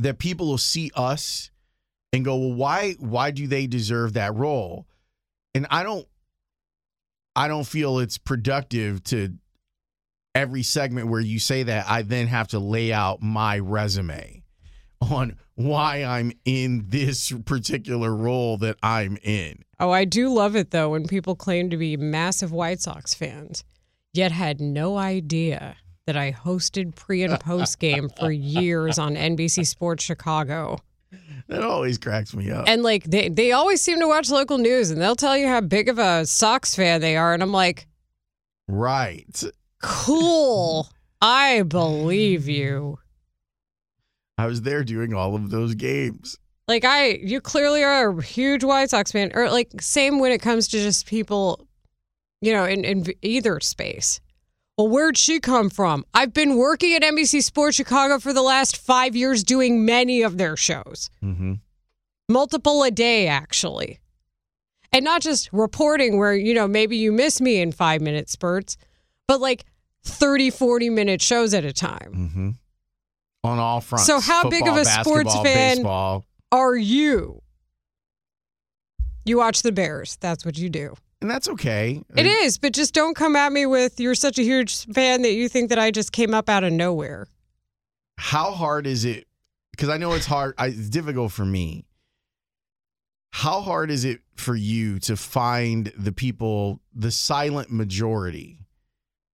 that 0.00 0.18
people 0.18 0.48
will 0.48 0.58
see 0.58 0.90
us 0.94 1.50
and 2.12 2.24
go, 2.24 2.36
well, 2.36 2.52
why 2.54 2.92
why 2.98 3.30
do 3.30 3.46
they 3.46 3.66
deserve 3.66 4.14
that 4.14 4.34
role? 4.34 4.86
And 5.54 5.66
I 5.70 5.82
don't 5.82 6.06
I 7.36 7.48
don't 7.48 7.66
feel 7.66 8.00
it's 8.00 8.18
productive 8.18 9.04
to 9.04 9.34
every 10.34 10.62
segment 10.62 11.08
where 11.08 11.20
you 11.20 11.38
say 11.38 11.62
that 11.64 11.88
I 11.88 12.02
then 12.02 12.26
have 12.26 12.48
to 12.48 12.58
lay 12.58 12.92
out 12.92 13.22
my 13.22 13.58
resume 13.58 14.39
on 15.00 15.36
why 15.54 16.04
I'm 16.04 16.32
in 16.44 16.84
this 16.88 17.32
particular 17.44 18.14
role 18.14 18.56
that 18.58 18.76
I'm 18.82 19.16
in. 19.22 19.64
Oh, 19.78 19.90
I 19.90 20.04
do 20.04 20.28
love 20.32 20.56
it 20.56 20.70
though 20.70 20.90
when 20.90 21.06
people 21.06 21.34
claim 21.34 21.70
to 21.70 21.76
be 21.76 21.96
massive 21.96 22.52
White 22.52 22.80
Sox 22.80 23.14
fans, 23.14 23.64
yet 24.12 24.32
had 24.32 24.60
no 24.60 24.96
idea 24.96 25.76
that 26.06 26.16
I 26.16 26.32
hosted 26.32 26.94
pre 26.94 27.22
and 27.22 27.38
post 27.40 27.78
game 27.78 28.08
for 28.18 28.32
years 28.32 28.98
on 28.98 29.14
NBC 29.14 29.66
Sports 29.66 30.02
Chicago. 30.04 30.78
That 31.48 31.62
always 31.62 31.98
cracks 31.98 32.34
me 32.34 32.50
up. 32.50 32.68
And 32.68 32.82
like 32.82 33.04
they, 33.04 33.28
they 33.28 33.52
always 33.52 33.82
seem 33.82 33.98
to 34.00 34.06
watch 34.06 34.30
local 34.30 34.58
news 34.58 34.90
and 34.90 35.00
they'll 35.00 35.16
tell 35.16 35.36
you 35.36 35.48
how 35.48 35.60
big 35.60 35.88
of 35.88 35.98
a 35.98 36.24
Sox 36.26 36.74
fan 36.74 37.00
they 37.00 37.16
are. 37.16 37.34
And 37.34 37.42
I'm 37.42 37.52
like, 37.52 37.86
right. 38.68 39.42
cool. 39.82 40.88
I 41.20 41.62
believe 41.62 42.48
you. 42.48 42.98
I 44.40 44.46
was 44.46 44.62
there 44.62 44.82
doing 44.84 45.14
all 45.14 45.34
of 45.34 45.50
those 45.50 45.74
games. 45.74 46.36
Like 46.68 46.84
I, 46.84 47.18
you 47.22 47.40
clearly 47.40 47.82
are 47.82 48.10
a 48.10 48.22
huge 48.22 48.64
White 48.64 48.90
Sox 48.90 49.12
fan, 49.12 49.32
or 49.34 49.50
like 49.50 49.68
same 49.80 50.18
when 50.18 50.32
it 50.32 50.40
comes 50.40 50.68
to 50.68 50.78
just 50.78 51.06
people, 51.06 51.66
you 52.40 52.52
know, 52.52 52.64
in, 52.64 52.84
in 52.84 53.04
either 53.22 53.60
space. 53.60 54.20
Well, 54.78 54.88
where'd 54.88 55.18
she 55.18 55.40
come 55.40 55.68
from? 55.68 56.04
I've 56.14 56.32
been 56.32 56.56
working 56.56 56.94
at 56.94 57.02
NBC 57.02 57.42
Sports 57.42 57.76
Chicago 57.76 58.18
for 58.18 58.32
the 58.32 58.40
last 58.42 58.76
five 58.78 59.14
years, 59.14 59.44
doing 59.44 59.84
many 59.84 60.22
of 60.22 60.38
their 60.38 60.56
shows, 60.56 61.10
Mm-hmm. 61.22 61.54
multiple 62.28 62.82
a 62.84 62.90
day 62.90 63.26
actually, 63.26 64.00
and 64.92 65.04
not 65.04 65.22
just 65.22 65.52
reporting 65.52 66.18
where 66.18 66.34
you 66.34 66.54
know 66.54 66.66
maybe 66.68 66.96
you 66.96 67.12
miss 67.12 67.40
me 67.40 67.60
in 67.60 67.72
five 67.72 68.00
minute 68.00 68.28
spurts, 68.30 68.76
but 69.28 69.40
like 69.40 69.64
30, 70.04 70.50
40 70.50 70.88
minute 70.90 71.20
shows 71.20 71.52
at 71.52 71.64
a 71.64 71.72
time. 71.72 72.12
Mm-hmm. 72.14 72.50
On 73.42 73.58
all 73.58 73.80
fronts. 73.80 74.06
So 74.06 74.20
how 74.20 74.48
big 74.48 74.66
of 74.68 74.76
a 74.76 74.84
sports 74.84 75.34
fan- 75.34 75.76
Baseball. 75.76 76.24
Are 76.52 76.76
you? 76.76 77.42
You 79.24 79.38
watch 79.38 79.62
the 79.62 79.72
Bears. 79.72 80.16
That's 80.20 80.44
what 80.44 80.58
you 80.58 80.68
do. 80.68 80.94
And 81.20 81.30
that's 81.30 81.48
okay. 81.48 82.02
It 82.16 82.26
is, 82.26 82.58
but 82.58 82.72
just 82.72 82.94
don't 82.94 83.14
come 83.14 83.36
at 83.36 83.52
me 83.52 83.66
with 83.66 84.00
you're 84.00 84.14
such 84.14 84.38
a 84.38 84.42
huge 84.42 84.86
fan 84.86 85.22
that 85.22 85.32
you 85.32 85.48
think 85.48 85.68
that 85.68 85.78
I 85.78 85.90
just 85.90 86.12
came 86.12 86.32
up 86.34 86.48
out 86.48 86.64
of 86.64 86.72
nowhere. 86.72 87.26
how 88.18 88.50
hard 88.52 88.86
is 88.86 89.04
it? 89.04 89.26
Because 89.70 89.88
I 89.88 89.96
know 89.96 90.12
it's 90.12 90.26
hard. 90.26 90.54
I, 90.58 90.66
it's 90.68 90.88
difficult 90.90 91.32
for 91.32 91.44
me. 91.44 91.84
How 93.32 93.60
hard 93.60 93.90
is 93.90 94.04
it 94.04 94.20
for 94.34 94.56
you 94.56 94.98
to 95.00 95.16
find 95.16 95.92
the 95.96 96.12
people, 96.12 96.80
the 96.94 97.10
silent 97.10 97.70
majority, 97.70 98.58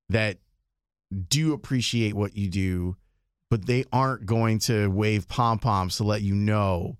that 0.08 0.38
do 1.28 1.52
appreciate 1.52 2.14
what 2.14 2.36
you 2.36 2.48
do, 2.48 2.96
but 3.50 3.66
they 3.66 3.84
aren't 3.92 4.26
going 4.26 4.58
to 4.60 4.88
wave 4.88 5.28
pom 5.28 5.58
poms 5.58 5.96
to 5.96 6.04
let 6.04 6.22
you 6.22 6.34
know? 6.34 6.96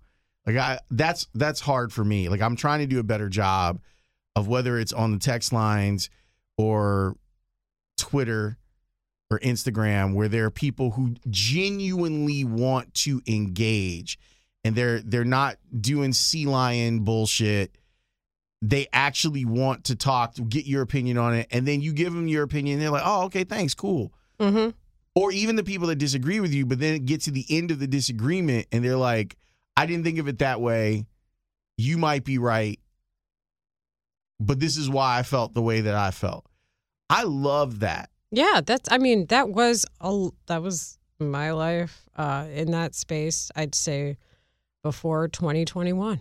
Like 0.46 0.56
I, 0.56 0.78
that's 0.90 1.26
that's 1.34 1.60
hard 1.60 1.92
for 1.92 2.04
me. 2.04 2.28
Like 2.28 2.40
I'm 2.40 2.56
trying 2.56 2.80
to 2.80 2.86
do 2.86 2.98
a 2.98 3.04
better 3.04 3.28
job 3.28 3.80
of 4.36 4.48
whether 4.48 4.78
it's 4.78 4.92
on 4.92 5.12
the 5.12 5.18
text 5.18 5.52
lines 5.52 6.08
or 6.56 7.16
Twitter 7.96 8.58
or 9.30 9.40
Instagram 9.40 10.14
where 10.14 10.28
there 10.28 10.44
are 10.44 10.50
people 10.50 10.92
who 10.92 11.14
genuinely 11.28 12.44
want 12.44 12.94
to 12.94 13.20
engage 13.26 14.18
and 14.66 14.74
they're 14.74 15.00
they're 15.00 15.24
not 15.24 15.56
doing 15.80 16.12
sea 16.12 16.44
lion 16.44 17.00
bullshit. 17.00 17.78
They 18.62 18.88
actually 18.92 19.44
want 19.44 19.84
to 19.84 19.96
talk, 19.96 20.34
to 20.34 20.42
get 20.42 20.64
your 20.64 20.82
opinion 20.82 21.18
on 21.18 21.34
it, 21.34 21.46
and 21.50 21.68
then 21.68 21.82
you 21.82 21.92
give 21.92 22.12
them 22.12 22.26
your 22.26 22.42
opinion. 22.42 22.80
they're 22.80 22.90
like, 22.90 23.02
"Oh, 23.04 23.24
okay, 23.24 23.44
thanks, 23.44 23.74
cool." 23.74 24.12
Mm-hmm. 24.40 24.70
Or 25.16 25.32
even 25.32 25.56
the 25.56 25.64
people 25.64 25.88
that 25.88 25.96
disagree 25.96 26.38
with 26.38 26.52
you, 26.52 26.66
but 26.66 26.78
then 26.78 27.04
get 27.06 27.22
to 27.22 27.32
the 27.32 27.44
end 27.48 27.72
of 27.72 27.80
the 27.80 27.88
disagreement, 27.88 28.66
and 28.70 28.84
they're 28.84 28.96
like, 28.96 29.36
"I 29.76 29.86
didn't 29.86 30.04
think 30.04 30.18
of 30.18 30.28
it 30.28 30.38
that 30.38 30.60
way. 30.60 31.06
You 31.76 31.98
might 31.98 32.22
be 32.22 32.38
right, 32.38 32.78
but 34.38 34.60
this 34.60 34.76
is 34.76 34.88
why 34.88 35.18
I 35.18 35.22
felt 35.22 35.54
the 35.54 35.62
way 35.62 35.80
that 35.80 35.94
I 35.94 36.10
felt." 36.10 36.46
I 37.08 37.22
love 37.22 37.80
that. 37.80 38.10
Yeah, 38.30 38.60
that's. 38.64 38.90
I 38.92 38.98
mean, 38.98 39.26
that 39.26 39.48
was 39.48 39.86
a 40.00 40.28
that 40.46 40.62
was 40.62 40.98
my 41.18 41.52
life 41.52 42.08
uh, 42.16 42.46
in 42.52 42.70
that 42.72 42.94
space. 42.94 43.50
I'd 43.56 43.74
say 43.74 44.18
before 44.82 45.28
2021. 45.28 46.20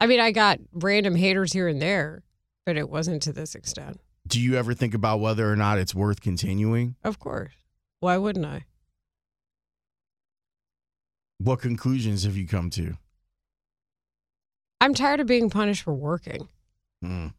I 0.00 0.06
mean, 0.06 0.20
I 0.20 0.30
got 0.32 0.58
random 0.72 1.14
haters 1.14 1.52
here 1.52 1.68
and 1.68 1.82
there, 1.82 2.22
but 2.64 2.76
it 2.76 2.88
wasn't 2.88 3.22
to 3.24 3.32
this 3.32 3.54
extent. 3.54 4.00
Do 4.30 4.40
you 4.40 4.54
ever 4.56 4.74
think 4.74 4.94
about 4.94 5.18
whether 5.18 5.50
or 5.50 5.56
not 5.56 5.78
it's 5.78 5.92
worth 5.94 6.20
continuing? 6.20 6.94
Of 7.02 7.18
course. 7.18 7.52
Why 7.98 8.16
wouldn't 8.16 8.46
I? 8.46 8.64
What 11.38 11.60
conclusions 11.60 12.22
have 12.22 12.36
you 12.36 12.46
come 12.46 12.70
to? 12.70 12.96
I'm 14.80 14.94
tired 14.94 15.18
of 15.20 15.26
being 15.26 15.50
punished 15.50 15.82
for 15.82 15.92
working. 15.92 16.48
Mm. 17.04 17.34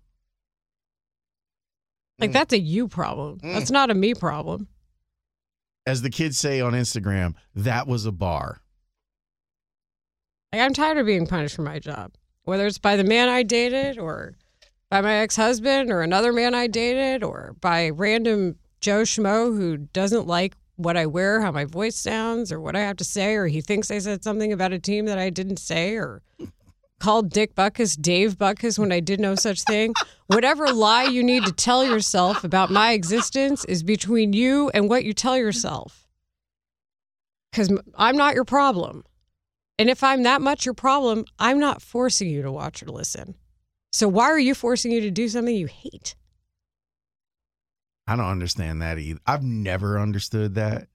Like 2.19 2.31
Mm. 2.31 2.33
that's 2.33 2.53
a 2.53 2.59
you 2.59 2.87
problem. 2.89 3.39
That's 3.41 3.71
not 3.71 3.89
a 3.89 3.93
me 3.95 4.13
problem. 4.13 4.67
As 5.85 6.01
the 6.01 6.09
kids 6.09 6.37
say 6.37 6.59
on 6.59 6.73
Instagram, 6.73 7.35
that 7.55 7.87
was 7.87 8.05
a 8.05 8.11
bar. 8.11 8.61
Like 10.51 10.61
I'm 10.61 10.73
tired 10.73 10.97
of 10.97 11.05
being 11.05 11.25
punished 11.25 11.55
for 11.55 11.61
my 11.61 11.79
job, 11.79 12.13
whether 12.43 12.67
it's 12.67 12.77
by 12.77 12.97
the 12.97 13.03
man 13.05 13.29
I 13.29 13.43
dated 13.43 13.97
or 13.97 14.35
by 14.91 14.99
my 14.99 15.15
ex-husband 15.15 15.89
or 15.89 16.01
another 16.01 16.33
man 16.33 16.53
I 16.53 16.67
dated 16.67 17.23
or 17.23 17.55
by 17.61 17.89
random 17.89 18.57
Joe 18.81 19.03
Schmo 19.03 19.57
who 19.57 19.77
doesn't 19.77 20.27
like 20.27 20.53
what 20.75 20.97
I 20.97 21.05
wear, 21.05 21.39
how 21.41 21.51
my 21.51 21.63
voice 21.63 21.95
sounds, 21.95 22.51
or 22.51 22.59
what 22.59 22.75
I 22.75 22.81
have 22.81 22.97
to 22.97 23.03
say, 23.05 23.35
or 23.35 23.47
he 23.47 23.61
thinks 23.61 23.89
I 23.89 23.99
said 23.99 24.23
something 24.23 24.51
about 24.51 24.73
a 24.73 24.79
team 24.79 25.05
that 25.05 25.17
I 25.17 25.29
didn't 25.29 25.57
say, 25.57 25.95
or 25.95 26.21
called 26.99 27.29
Dick 27.29 27.55
Butkus 27.55 27.99
Dave 27.99 28.37
Butkus 28.37 28.77
when 28.77 28.91
I 28.91 28.99
did 28.99 29.19
no 29.19 29.35
such 29.35 29.63
thing. 29.63 29.93
Whatever 30.27 30.73
lie 30.73 31.05
you 31.05 31.23
need 31.23 31.45
to 31.45 31.53
tell 31.53 31.85
yourself 31.85 32.43
about 32.43 32.69
my 32.69 32.91
existence 32.91 33.63
is 33.65 33.83
between 33.83 34.33
you 34.33 34.69
and 34.73 34.89
what 34.89 35.05
you 35.05 35.13
tell 35.13 35.37
yourself. 35.37 36.05
Because 37.51 37.71
I'm 37.95 38.17
not 38.17 38.35
your 38.35 38.45
problem. 38.45 39.03
And 39.79 39.89
if 39.89 40.03
I'm 40.03 40.23
that 40.23 40.41
much 40.41 40.65
your 40.65 40.73
problem, 40.73 41.25
I'm 41.39 41.59
not 41.59 41.81
forcing 41.81 42.29
you 42.29 42.41
to 42.41 42.51
watch 42.51 42.83
or 42.83 42.87
listen. 42.87 43.35
So 43.91 44.07
why 44.07 44.25
are 44.25 44.39
you 44.39 44.55
forcing 44.55 44.91
you 44.91 45.01
to 45.01 45.11
do 45.11 45.27
something 45.27 45.55
you 45.55 45.67
hate? 45.67 46.15
I 48.07 48.15
don't 48.15 48.25
understand 48.25 48.81
that 48.81 48.97
either. 48.97 49.19
I've 49.25 49.43
never 49.43 49.99
understood 49.99 50.55
that. 50.55 50.87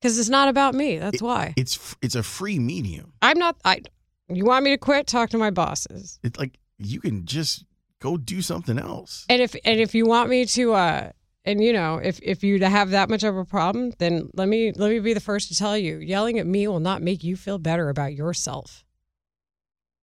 Because 0.00 0.18
it's 0.18 0.28
not 0.28 0.48
about 0.48 0.74
me. 0.74 0.98
That's 0.98 1.22
why. 1.22 1.54
It's 1.56 1.96
it's 2.02 2.14
a 2.14 2.22
free 2.22 2.58
medium. 2.58 3.12
I'm 3.22 3.38
not. 3.38 3.56
I. 3.64 3.80
You 4.28 4.44
want 4.44 4.64
me 4.64 4.70
to 4.70 4.78
quit? 4.78 5.06
Talk 5.06 5.30
to 5.30 5.38
my 5.38 5.50
bosses. 5.50 6.18
It's 6.22 6.38
like 6.38 6.58
you 6.78 7.00
can 7.00 7.24
just 7.24 7.64
go 8.00 8.16
do 8.16 8.42
something 8.42 8.78
else. 8.78 9.24
And 9.28 9.40
if 9.40 9.56
and 9.64 9.80
if 9.80 9.94
you 9.94 10.06
want 10.06 10.28
me 10.28 10.44
to, 10.44 10.74
uh, 10.74 11.10
and 11.44 11.62
you 11.62 11.72
know, 11.72 11.96
if 11.96 12.20
if 12.22 12.44
you 12.44 12.62
have 12.62 12.90
that 12.90 13.08
much 13.08 13.22
of 13.22 13.36
a 13.36 13.44
problem, 13.44 13.92
then 13.98 14.28
let 14.34 14.48
me 14.48 14.72
let 14.76 14.90
me 14.90 14.98
be 14.98 15.14
the 15.14 15.20
first 15.20 15.48
to 15.48 15.56
tell 15.56 15.76
you, 15.76 15.98
yelling 15.98 16.38
at 16.38 16.46
me 16.46 16.68
will 16.68 16.80
not 16.80 17.00
make 17.00 17.24
you 17.24 17.36
feel 17.36 17.58
better 17.58 17.88
about 17.88 18.14
yourself. 18.14 18.84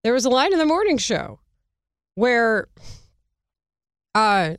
There 0.04 0.14
was 0.14 0.26
a 0.26 0.30
line 0.30 0.52
in 0.54 0.60
the 0.60 0.66
morning 0.66 0.98
show 0.98 1.40
where, 2.16 2.68
uh, 4.16 4.56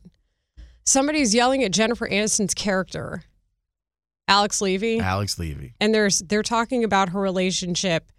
somebody's 0.84 1.34
yelling 1.34 1.62
at 1.64 1.72
Jennifer 1.72 2.08
Aniston's 2.08 2.54
character, 2.54 3.24
Alex 4.28 4.60
Levy. 4.60 5.00
Alex 5.00 5.38
Levy. 5.38 5.74
and 5.80 5.94
there's 5.94 6.20
they're 6.20 6.42
talking 6.42 6.84
about 6.84 7.10
her 7.10 7.20
relationship 7.20 8.10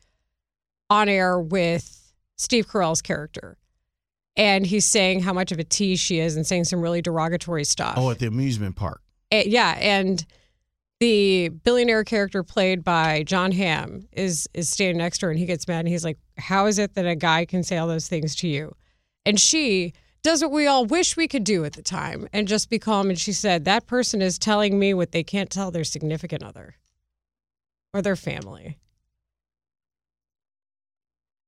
on 0.90 1.10
air 1.10 1.40
with 1.40 2.12
Steve 2.36 2.68
Carell's 2.68 3.02
character. 3.02 3.58
And 4.36 4.66
he's 4.66 4.86
saying 4.86 5.22
how 5.22 5.32
much 5.34 5.52
of 5.52 5.60
a 5.60 5.64
tease 5.64 6.00
she 6.00 6.20
is 6.20 6.36
and 6.36 6.46
saying 6.46 6.66
some 6.66 6.82
really 6.82 7.02
derogatory 7.02 7.64
stuff. 7.64 7.94
Oh, 7.98 8.10
at 8.10 8.20
the 8.20 8.28
amusement 8.28 8.76
park. 8.76 9.02
Eh, 9.32 9.44
yeah, 9.46 9.78
and 9.80 10.26
the 11.04 11.49
billionaire 11.49 12.06
character 12.06 12.43
played 12.43 12.82
by 12.82 13.24
Jon 13.24 13.51
Hamm 13.51 14.08
is 14.14 14.47
is 14.54 14.70
standing 14.70 14.99
next 14.99 15.18
to 15.18 15.26
her 15.26 15.32
and 15.32 15.39
he 15.39 15.45
gets 15.45 15.68
mad 15.68 15.80
and 15.80 15.89
he's 15.89 16.06
like, 16.06 16.18
"How 16.38 16.66
is 16.66 16.80
it 16.80 16.93
that 16.93 17.06
a 17.06 17.14
guy 17.14 17.43
can 17.43 17.62
say 17.62 17.76
all 17.78 17.89
those 17.89 18.08
things 18.08 18.34
to 18.38 18.47
you?" 18.47 18.74
And 19.26 19.38
she 19.38 19.91
does 20.22 20.41
what 20.41 20.54
we 20.54 20.66
all 20.66 20.86
wish 20.86 21.18
we 21.18 21.28
could 21.28 21.43
do 21.43 21.66
at 21.66 21.74
the 21.74 21.82
time 21.82 22.30
and 22.32 22.47
just 22.47 22.70
be 22.70 22.80
calm 22.80 23.10
and 23.10 23.20
she 23.20 23.34
said, 23.34 23.66
"That 23.66 23.86
person 23.86 24.22
is 24.22 24.39
telling 24.39 24.80
me 24.80 24.93
what 24.93 25.12
they 25.12 25.26
can't 25.26 25.49
tell 25.49 25.72
their 25.72 25.84
significant 25.84 26.41
other 26.41 26.76
or 27.93 28.01
their 28.01 28.16
family." 28.16 28.80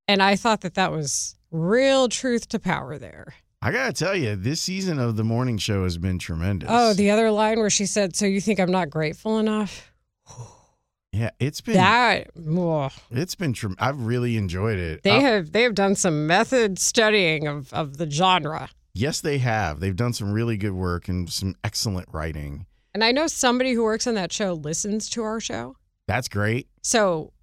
And 0.06 0.22
I 0.22 0.36
thought 0.36 0.62
that 0.62 0.74
that 0.74 0.92
was 0.92 1.38
real 1.50 2.10
truth 2.10 2.50
to 2.50 2.60
power 2.60 2.98
there. 2.98 3.36
I 3.66 3.72
gotta 3.72 3.94
tell 3.94 4.16
you, 4.16 4.36
this 4.36 4.62
season 4.62 5.00
of 5.00 5.16
the 5.16 5.24
morning 5.24 5.58
show 5.58 5.84
has 5.86 5.98
been 5.98 6.20
tremendous. 6.20 6.70
Oh, 6.72 6.94
the 6.94 7.10
other 7.10 7.32
line 7.32 7.58
where 7.60 7.72
she 7.72 7.88
said, 7.88 8.16
"So 8.16 8.28
you 8.28 8.40
think 8.40 8.60
I'm 8.60 8.70
not 8.72 8.92
grateful 8.92 9.40
enough?" 9.40 9.92
yeah, 11.12 11.32
it's 11.40 11.62
been 11.62 11.74
That 11.74 12.28
ugh. 12.38 12.92
it's 13.10 13.34
been. 13.34 13.54
Trem- 13.54 13.76
I've 13.80 14.02
really 14.02 14.38
enjoyed 14.38 14.78
it. 14.78 15.02
they 15.02 15.18
Uh, 15.18 15.22
have 15.22 15.52
they 15.52 15.64
have 15.64 15.74
done 15.74 15.96
some 15.96 16.28
method 16.28 16.78
studying 16.78 17.48
of 17.48 17.74
of 17.74 17.98
the 17.98 18.08
genre, 18.10 18.70
yes, 18.94 19.20
they 19.22 19.40
have. 19.40 19.80
They've 19.80 19.96
done 19.96 20.14
some 20.14 20.32
really 20.32 20.58
good 20.58 20.74
work 20.74 21.08
and 21.08 21.28
some 21.28 21.56
excellent 21.64 22.08
writing. 22.12 22.68
and 22.94 23.04
I 23.04 23.12
know 23.12 23.26
somebody 23.26 23.74
who 23.74 23.84
works 23.84 24.06
on 24.06 24.14
that 24.14 24.32
show 24.32 24.54
listens 24.54 25.10
to 25.10 25.24
our 25.24 25.40
show. 25.40 25.76
That's 26.08 26.28
great. 26.28 26.68
So, 26.84 27.34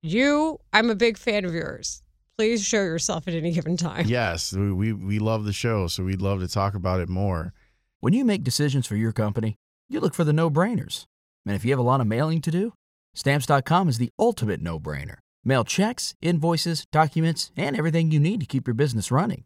you, 0.00 0.58
I'm 0.72 0.88
a 0.88 0.94
big 0.94 1.18
fan 1.18 1.44
of 1.44 1.52
yours. 1.52 2.02
Please 2.38 2.62
show 2.62 2.82
yourself 2.82 3.26
at 3.28 3.34
any 3.34 3.50
given 3.50 3.78
time. 3.78 4.06
Yes, 4.06 4.52
we, 4.52 4.70
we 4.70 4.92
we 4.92 5.18
love 5.18 5.44
the 5.44 5.54
show, 5.54 5.86
so 5.86 6.04
we'd 6.04 6.20
love 6.20 6.40
to 6.40 6.48
talk 6.48 6.74
about 6.74 7.00
it 7.00 7.08
more. 7.08 7.54
When 8.00 8.12
you 8.12 8.26
make 8.26 8.44
decisions 8.44 8.86
for 8.86 8.94
your 8.94 9.12
company, 9.12 9.56
you 9.88 10.00
look 10.00 10.12
for 10.12 10.24
the 10.24 10.34
no 10.34 10.50
brainers. 10.50 11.04
And 11.46 11.56
if 11.56 11.64
you 11.64 11.70
have 11.70 11.78
a 11.78 11.82
lot 11.82 12.02
of 12.02 12.06
mailing 12.06 12.42
to 12.42 12.50
do, 12.50 12.74
stamps.com 13.14 13.88
is 13.88 13.96
the 13.96 14.10
ultimate 14.18 14.60
no 14.60 14.78
brainer. 14.78 15.16
Mail 15.44 15.64
checks, 15.64 16.14
invoices, 16.20 16.84
documents, 16.92 17.52
and 17.56 17.74
everything 17.74 18.10
you 18.10 18.20
need 18.20 18.40
to 18.40 18.46
keep 18.46 18.66
your 18.66 18.74
business 18.74 19.10
running. 19.10 19.44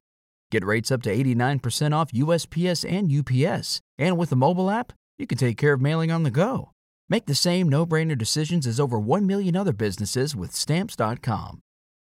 Get 0.50 0.64
rates 0.64 0.90
up 0.90 1.02
to 1.02 1.14
89% 1.14 1.94
off 1.94 2.10
USPS 2.10 2.90
and 2.90 3.12
UPS. 3.12 3.80
And 3.98 4.18
with 4.18 4.30
the 4.30 4.36
mobile 4.36 4.68
app, 4.68 4.92
you 5.16 5.28
can 5.28 5.38
take 5.38 5.58
care 5.58 5.74
of 5.74 5.80
mailing 5.80 6.10
on 6.10 6.24
the 6.24 6.30
go. 6.30 6.72
Make 7.08 7.26
the 7.26 7.34
same 7.36 7.68
no 7.68 7.86
brainer 7.86 8.18
decisions 8.18 8.66
as 8.66 8.80
over 8.80 8.98
1 8.98 9.26
million 9.26 9.54
other 9.54 9.72
businesses 9.72 10.34
with 10.34 10.52
stamps.com. 10.52 11.60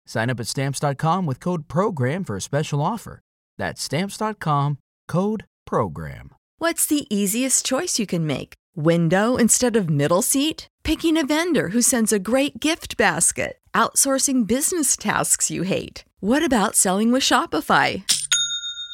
Sign 0.10 0.32
up 0.32 0.40
at 0.40 0.48
stamps.com 0.48 1.28
with 1.28 1.40
code 1.40 1.68
PROGRAM 1.68 2.24
for 2.24 2.36
a 2.36 2.42
special 2.42 2.82
offer. 2.82 3.20
That's 3.60 3.80
stamps.com 3.80 4.80
code 5.08 5.46
PROGRAM. 5.68 6.32
What's 6.58 6.88
the 6.88 7.06
easiest 7.16 7.64
choice 7.64 8.00
you 8.00 8.08
can 8.08 8.26
make? 8.26 8.56
Window 8.76 9.36
instead 9.36 9.76
of 9.76 9.88
middle 9.88 10.24
seat? 10.24 10.68
Picking 10.84 11.16
a 11.16 11.26
vendor 11.28 11.70
who 11.70 11.84
sends 11.84 12.12
a 12.12 12.18
great 12.18 12.60
gift 12.60 12.98
basket? 12.98 13.60
Outsourcing 13.76 14.48
business 14.48 14.98
tasks 14.98 15.52
you 15.52 15.62
hate? 15.62 16.04
What 16.20 16.44
about 16.44 16.76
selling 16.76 17.12
with 17.12 17.22
Shopify? 17.22 18.04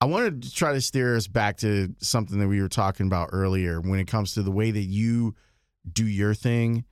I 0.00 0.04
wanted 0.04 0.42
to 0.42 0.52
try 0.52 0.72
to 0.72 0.80
steer 0.80 1.16
us 1.16 1.26
back 1.26 1.56
to 1.58 1.94
something 1.98 2.38
that 2.38 2.48
we 2.48 2.60
were 2.60 2.68
talking 2.68 3.06
about 3.06 3.30
earlier 3.32 3.80
when 3.80 3.98
it 3.98 4.06
comes 4.06 4.34
to 4.34 4.42
the 4.42 4.50
way 4.50 4.70
that 4.70 4.80
you 4.80 5.34
do 5.90 6.06
your 6.06 6.34
thing. 6.34 6.84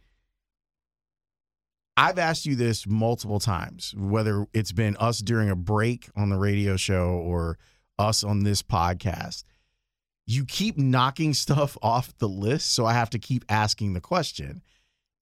I've 1.97 2.19
asked 2.19 2.47
you 2.47 2.57
this 2.57 2.87
multiple 2.87 3.39
times, 3.39 3.95
whether 3.97 4.47
it's 4.53 4.73
been 4.73 4.97
us 4.97 5.19
during 5.19 5.51
a 5.51 5.55
break 5.55 6.09
on 6.17 6.31
the 6.31 6.39
radio 6.39 6.77
show 6.77 7.11
or 7.11 7.59
us 7.99 8.25
on 8.25 8.43
this 8.43 8.63
podcast. 8.63 9.45
You 10.27 10.45
keep 10.45 10.79
knocking 10.79 11.35
stuff 11.35 11.77
off 11.83 12.17
the 12.19 12.29
list, 12.29 12.73
so 12.73 12.87
I 12.87 12.95
have 12.95 13.11
to 13.11 13.19
keep 13.19 13.45
asking 13.49 13.93
the 13.93 14.01
question. 14.01 14.63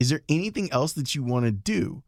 Is 0.00 0.08
there 0.08 0.22
anything 0.28 0.72
else 0.72 0.92
that 0.94 1.14
you 1.14 1.22
want 1.22 1.46
to 1.46 1.52
do? 1.52 2.02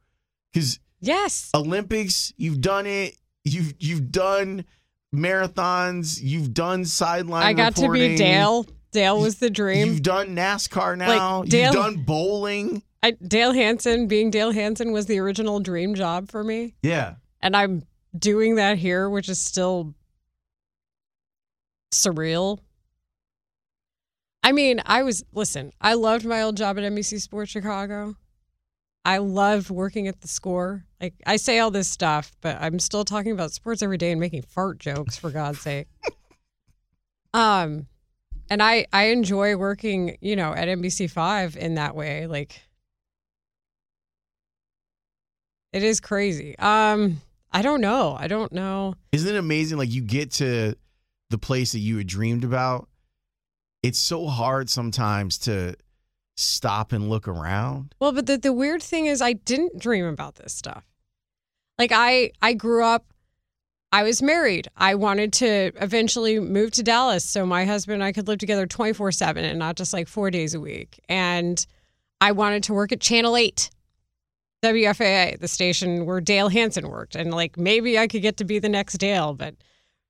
Cuz 0.54 0.78
Yes. 1.00 1.50
Olympics, 1.54 2.32
you've 2.38 2.60
done 2.62 2.86
it. 2.86 3.16
You've 3.44 3.74
you've 3.78 4.10
done 4.10 4.64
marathons. 5.14 6.20
You've 6.22 6.52
done 6.54 6.84
sideline. 6.84 7.44
I 7.46 7.52
got 7.52 7.76
to 7.76 7.90
be 7.90 8.16
Dale. 8.16 8.66
Dale 8.92 9.20
was 9.20 9.36
the 9.36 9.50
dream. 9.50 9.88
You've 9.88 10.02
done 10.02 10.36
NASCAR 10.36 10.96
now. 10.96 11.42
Dale- 11.42 11.64
You've 11.66 11.74
done 11.74 12.02
bowling. 12.04 12.82
I, 13.02 13.10
Dale 13.10 13.52
Hansen, 13.52 14.06
being 14.06 14.30
Dale 14.30 14.52
Hansen 14.52 14.92
was 14.92 15.06
the 15.06 15.18
original 15.18 15.60
dream 15.60 15.94
job 15.94 16.30
for 16.30 16.42
me. 16.44 16.74
Yeah. 16.82 17.16
And 17.42 17.56
I'm 17.56 17.82
doing 18.16 18.54
that 18.54 18.78
here, 18.78 19.10
which 19.10 19.28
is 19.28 19.40
still 19.40 19.94
surreal. 21.92 22.60
I 24.42 24.52
mean, 24.52 24.80
I 24.84 25.02
was, 25.02 25.24
listen, 25.32 25.72
I 25.80 25.94
loved 25.94 26.24
my 26.24 26.42
old 26.42 26.56
job 26.56 26.78
at 26.78 26.84
NBC 26.84 27.20
Sports 27.20 27.50
Chicago. 27.50 28.14
I 29.04 29.18
loved 29.18 29.70
working 29.70 30.06
at 30.08 30.20
the 30.20 30.28
score. 30.28 30.84
Like, 31.04 31.22
I 31.26 31.36
say 31.36 31.58
all 31.58 31.70
this 31.70 31.86
stuff, 31.86 32.32
but 32.40 32.56
I'm 32.62 32.78
still 32.78 33.04
talking 33.04 33.32
about 33.32 33.52
sports 33.52 33.82
every 33.82 33.98
day 33.98 34.10
and 34.10 34.18
making 34.18 34.40
fart 34.40 34.78
jokes, 34.78 35.18
for 35.18 35.30
God's 35.30 35.60
sake. 35.60 35.86
um, 37.34 37.88
and 38.48 38.62
I, 38.62 38.86
I 38.90 39.08
enjoy 39.08 39.54
working, 39.56 40.16
you 40.22 40.34
know, 40.34 40.54
at 40.54 40.66
NBC5 40.66 41.56
in 41.56 41.74
that 41.74 41.94
way. 41.94 42.26
Like, 42.26 42.58
it 45.74 45.82
is 45.82 46.00
crazy. 46.00 46.58
Um, 46.58 47.20
I 47.52 47.60
don't 47.60 47.82
know. 47.82 48.16
I 48.18 48.26
don't 48.26 48.50
know. 48.50 48.94
Isn't 49.12 49.34
it 49.34 49.38
amazing? 49.38 49.76
Like 49.76 49.90
you 49.90 50.00
get 50.00 50.30
to 50.32 50.74
the 51.28 51.36
place 51.36 51.72
that 51.72 51.80
you 51.80 51.98
had 51.98 52.06
dreamed 52.06 52.44
about. 52.44 52.88
It's 53.82 53.98
so 53.98 54.26
hard 54.26 54.70
sometimes 54.70 55.36
to 55.40 55.74
stop 56.34 56.92
and 56.92 57.10
look 57.10 57.28
around. 57.28 57.94
Well, 58.00 58.12
but 58.12 58.24
the, 58.24 58.38
the 58.38 58.54
weird 58.54 58.82
thing 58.82 59.04
is 59.04 59.20
I 59.20 59.34
didn't 59.34 59.78
dream 59.78 60.06
about 60.06 60.36
this 60.36 60.54
stuff. 60.54 60.86
Like 61.78 61.90
I 61.92 62.30
I 62.42 62.52
grew 62.54 62.84
up 62.84 63.06
I 63.92 64.02
was 64.02 64.20
married. 64.20 64.66
I 64.76 64.96
wanted 64.96 65.32
to 65.34 65.70
eventually 65.80 66.40
move 66.40 66.72
to 66.72 66.82
Dallas 66.82 67.24
so 67.24 67.46
my 67.46 67.64
husband 67.64 67.94
and 67.94 68.02
I 68.04 68.10
could 68.12 68.26
live 68.26 68.38
together 68.38 68.66
24/7 68.66 69.36
and 69.36 69.58
not 69.58 69.76
just 69.76 69.92
like 69.92 70.08
4 70.08 70.30
days 70.30 70.52
a 70.54 70.60
week. 70.60 70.98
And 71.08 71.64
I 72.20 72.32
wanted 72.32 72.64
to 72.64 72.74
work 72.74 72.90
at 72.92 73.00
Channel 73.00 73.36
8. 73.36 73.70
WFAA, 74.62 75.38
the 75.38 75.48
station 75.48 76.06
where 76.06 76.20
Dale 76.22 76.48
Hansen 76.48 76.88
worked. 76.88 77.14
And 77.16 77.32
like 77.34 77.58
maybe 77.58 77.98
I 77.98 78.06
could 78.06 78.22
get 78.22 78.38
to 78.38 78.44
be 78.44 78.58
the 78.58 78.68
next 78.68 78.94
Dale, 78.94 79.34
but 79.34 79.54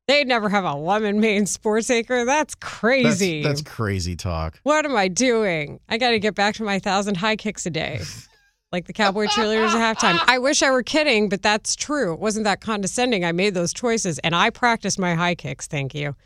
they'd 0.07 0.29
never 0.29 0.49
have 0.49 0.65
a 0.65 0.77
woman 0.77 1.19
main 1.21 1.45
sports 1.47 1.91
anchor. 1.91 2.25
That's 2.25 2.55
That's, 2.55 2.55
crazy. 2.55 3.43
that's 3.43 3.63
crazy 3.63 4.15
talk. 4.15 4.61
What 4.63 4.85
am 4.85 4.95
I 4.97 5.09
doing? 5.09 5.81
I 5.89 5.99
got 5.99 6.11
to 6.11 6.21
get 6.21 6.35
back 6.37 6.55
to 6.57 6.63
my 6.63 6.79
thousand 6.79 7.17
high 7.17 7.35
kicks 7.37 7.67
a 7.67 7.71
day, 7.71 8.01
like 8.75 8.87
the 8.87 8.93
cowboy 8.93 9.27
cheerleaders 9.27 9.71
at 9.71 9.97
halftime. 9.97 10.19
I 10.27 10.39
wish 10.39 10.63
I 10.63 10.71
were 10.71 10.83
kidding, 10.83 11.29
but 11.29 11.43
that's 11.43 11.77
true. 11.77 12.13
It 12.13 12.19
wasn't 12.19 12.45
that 12.45 12.61
condescending. 12.61 13.25
I 13.25 13.31
made 13.31 13.55
those 13.55 13.73
choices 13.73 14.19
and 14.19 14.35
I 14.35 14.51
practiced 14.51 14.99
my 14.99 15.15
high 15.15 15.37
kicks. 15.37 15.69
Thank 15.69 15.95
you. 15.95 16.17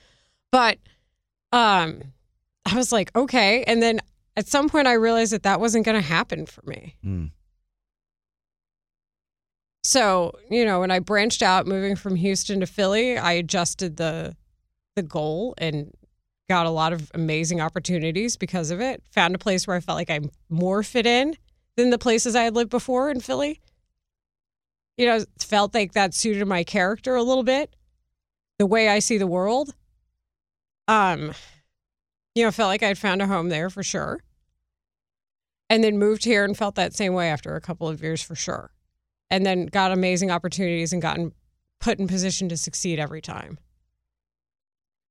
But 0.51 0.79
um, 1.53 2.03
I 2.65 2.75
was 2.75 2.91
like, 2.91 3.15
okay. 3.15 3.65
And 3.65 3.83
then 3.83 4.01
at 4.35 4.49
some 4.49 4.71
point, 4.71 4.89
I 4.89 4.95
realized 4.95 5.33
that 5.33 5.43
that 5.43 5.61
wasn't 5.61 5.85
going 5.85 6.01
to 6.01 6.07
happen 6.07 6.47
for 6.47 6.63
me. 6.65 6.97
Mm. 7.05 7.31
So, 9.85 10.33
you 10.51 10.65
know, 10.65 10.81
when 10.81 10.91
I 10.91 11.01
branched 11.01 11.43
out 11.43 11.67
moving 11.67 11.97
from 11.97 12.17
Houston 12.17 12.61
to 12.61 12.67
Philly, 12.67 13.19
I 13.19 13.33
adjusted 13.33 13.99
the 13.99 14.35
the 14.97 15.03
goal 15.03 15.55
and 15.59 15.93
got 16.49 16.67
a 16.67 16.71
lot 16.71 16.93
of 16.93 17.11
amazing 17.15 17.61
opportunities 17.61 18.37
because 18.37 18.71
of 18.71 18.81
it. 18.81 19.03
Found 19.13 19.35
a 19.35 19.39
place 19.39 19.67
where 19.67 19.77
I 19.77 19.81
felt 19.81 19.97
like 19.97 20.11
I 20.11 20.21
more 20.49 20.83
fit 20.83 21.07
in 21.07 21.37
than 21.79 21.91
the 21.91 21.99
places 21.99 22.37
I 22.37 22.43
had 22.43 22.55
lived 22.55 22.71
before 22.71 23.11
in 23.11 23.21
Philly. 23.21 23.61
You 24.97 25.07
know, 25.07 25.25
felt 25.39 25.75
like 25.75 25.93
that 25.93 26.13
suited 26.13 26.45
my 26.47 26.65
character 26.65 27.15
a 27.15 27.23
little 27.23 27.45
bit, 27.45 27.75
the 28.59 28.67
way 28.67 28.89
I 28.89 28.99
see 28.99 29.17
the 29.17 29.29
world. 29.29 29.75
Um, 30.89 31.33
you 32.35 32.45
know, 32.45 32.51
felt 32.51 32.69
like 32.69 32.83
I'd 32.83 32.99
found 32.99 33.23
a 33.23 33.27
home 33.29 33.49
there 33.49 33.71
for 33.71 33.83
sure. 33.83 34.21
And 35.71 35.85
then 35.85 35.99
moved 35.99 36.25
here 36.25 36.45
and 36.45 36.57
felt 36.57 36.75
that 36.75 36.95
same 36.95 37.15
way 37.15 37.29
after 37.29 37.55
a 37.55 37.61
couple 37.61 37.89
of 37.89 38.03
years 38.03 38.23
for 38.23 38.35
sure 38.35 38.73
and 39.31 39.45
then 39.47 39.67
got 39.67 39.93
amazing 39.93 40.31
opportunities 40.31 40.93
and 40.93 41.03
gotten 41.03 41.33
put 41.81 41.99
in 41.99 42.09
position 42.09 42.49
to 42.49 42.57
succeed 42.57 42.99
every 42.99 43.21
time. 43.21 43.59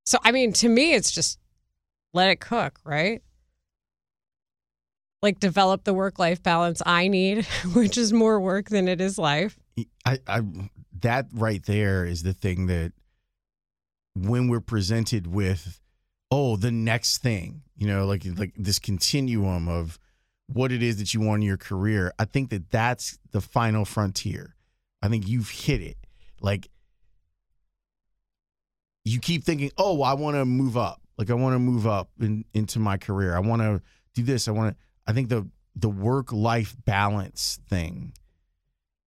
So, 0.04 0.18
I 0.22 0.32
mean, 0.32 0.52
to 0.54 0.68
me, 0.68 0.92
it's 0.92 1.10
just 1.10 1.38
let 2.12 2.28
it 2.28 2.40
cook, 2.40 2.80
right? 2.84 3.22
Like 5.22 5.40
develop 5.40 5.84
the 5.84 5.94
work 5.94 6.18
life 6.18 6.42
balance 6.42 6.80
I 6.86 7.08
need, 7.08 7.44
which 7.74 7.98
is 7.98 8.12
more 8.12 8.40
work 8.40 8.68
than 8.68 8.88
it 8.88 9.00
is 9.00 9.18
life. 9.18 9.58
I, 10.04 10.18
I 10.26 10.42
that 11.00 11.26
right 11.32 11.64
there 11.64 12.04
is 12.04 12.22
the 12.22 12.32
thing 12.32 12.66
that 12.66 12.92
when 14.14 14.48
we're 14.48 14.60
presented 14.60 15.26
with 15.28 15.80
oh 16.30 16.56
the 16.56 16.72
next 16.72 17.18
thing 17.18 17.62
you 17.76 17.86
know 17.86 18.04
like 18.04 18.24
like 18.36 18.52
this 18.56 18.80
continuum 18.80 19.68
of 19.68 19.96
what 20.48 20.72
it 20.72 20.82
is 20.82 20.96
that 20.96 21.14
you 21.14 21.20
want 21.20 21.40
in 21.40 21.46
your 21.46 21.56
career 21.56 22.12
i 22.18 22.24
think 22.24 22.50
that 22.50 22.68
that's 22.72 23.18
the 23.30 23.40
final 23.40 23.84
frontier. 23.84 24.54
I 25.02 25.08
think 25.08 25.28
you've 25.28 25.50
hit 25.50 25.80
it. 25.80 25.96
Like 26.40 26.68
you 29.04 29.20
keep 29.20 29.44
thinking 29.44 29.70
oh 29.78 30.02
i 30.02 30.14
want 30.14 30.36
to 30.36 30.44
move 30.44 30.76
up. 30.76 31.00
Like 31.16 31.30
i 31.30 31.34
want 31.34 31.54
to 31.54 31.58
move 31.58 31.86
up 31.86 32.10
in, 32.20 32.44
into 32.54 32.78
my 32.78 32.96
career. 32.96 33.36
I 33.36 33.40
want 33.40 33.62
to 33.62 33.80
do 34.14 34.22
this. 34.22 34.48
I 34.48 34.52
want 34.52 34.76
to 34.76 34.84
i 35.08 35.12
think 35.12 35.28
the 35.28 35.48
the 35.74 35.88
work 35.88 36.32
life 36.32 36.76
balance 36.84 37.58
thing 37.68 38.12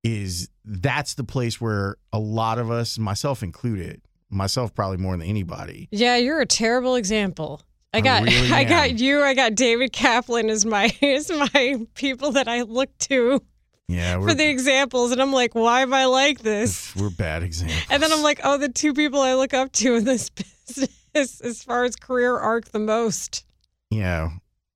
is 0.04 0.50
that's 0.66 1.14
the 1.14 1.24
place 1.24 1.62
where 1.62 1.96
a 2.12 2.20
lot 2.20 2.58
of 2.58 2.70
us 2.72 2.98
myself 2.98 3.44
included 3.44 4.02
myself 4.30 4.74
probably 4.74 4.98
more 4.98 5.16
than 5.18 5.28
anybody 5.28 5.88
Yeah, 5.92 6.16
you're 6.16 6.40
a 6.42 6.46
terrible 6.46 6.96
example. 6.96 7.62
I 7.94 7.98
I 7.98 8.02
got 8.02 8.24
really 8.24 8.52
I 8.54 8.64
got 8.64 9.00
you, 9.00 9.22
I 9.22 9.34
got 9.34 9.54
David 9.56 9.92
Kaplan 9.92 10.50
as 10.50 10.66
my 10.66 10.90
as 11.02 11.30
my 11.30 11.86
people 11.94 12.32
that 12.32 12.48
I 12.48 12.62
look 12.62 12.98
to 13.10 13.42
yeah 13.90 14.20
for 14.22 14.34
the 14.34 14.50
examples 14.50 15.12
and 15.12 15.22
I'm 15.22 15.34
like, 15.34 15.54
why 15.54 15.82
am 15.82 15.94
I 15.94 16.06
like 16.06 16.40
this? 16.40 16.96
we're 16.96 17.10
bad 17.10 17.44
examples 17.44 17.84
And 17.90 18.02
then 18.02 18.12
I'm 18.14 18.24
like, 18.24 18.40
oh, 18.44 18.58
the 18.58 18.70
two 18.70 18.94
people 18.94 19.20
I 19.20 19.34
look 19.34 19.54
up 19.54 19.72
to 19.74 19.96
in 19.96 20.06
this 20.06 20.30
business 20.66 21.42
as 21.42 21.62
far 21.64 21.84
as 21.84 21.98
career 21.98 22.38
arc 22.38 22.70
the 22.72 22.80
most. 22.80 23.44
yeah 23.90 24.30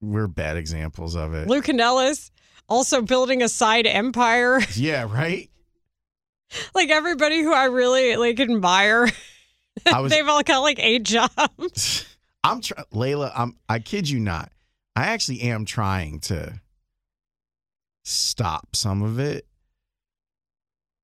we're 0.05 0.27
bad 0.27 0.57
examples 0.57 1.15
of 1.15 1.33
it 1.33 1.47
Luke 1.47 1.67
and 1.67 1.81
Ellis 1.81 2.31
also 2.67 3.01
building 3.01 3.43
a 3.43 3.49
side 3.49 3.85
empire. 3.85 4.59
yeah 4.75 5.03
right 5.03 5.49
like 6.73 6.89
everybody 6.89 7.41
who 7.41 7.53
I 7.53 7.65
really 7.65 8.15
like 8.17 8.39
admire, 8.39 9.09
I 9.91 9.99
was 10.01 10.11
they've 10.11 10.27
all 10.27 10.43
got 10.43 10.59
like 10.59 10.79
eight 10.79 11.03
jobs. 11.03 12.05
I'm 12.43 12.61
trying 12.61 12.85
Leila, 12.91 13.31
I'm 13.35 13.57
I 13.67 13.79
kid 13.79 14.09
you 14.09 14.19
not. 14.19 14.51
I 14.95 15.07
actually 15.07 15.41
am 15.41 15.65
trying 15.65 16.19
to 16.21 16.61
stop 18.03 18.75
some 18.75 19.01
of 19.01 19.19
it. 19.19 19.47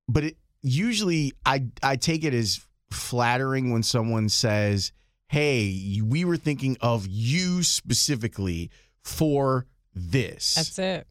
But 0.08 0.24
it 0.26 0.38
usually 0.62 1.34
I 1.46 1.68
I 1.82 1.96
take 1.96 2.24
it 2.24 2.34
as 2.34 2.62
flattering 2.92 3.72
when 3.72 3.84
someone 3.84 4.30
says, 4.30 4.92
"Hey, 5.28 6.02
we 6.04 6.26
were 6.26 6.38
thinking 6.38 6.78
of 6.82 7.08
you 7.08 7.64
specifically 7.64 8.70
for 9.04 9.68
this." 9.94 10.56
That's 10.56 10.80
it. 10.80 11.08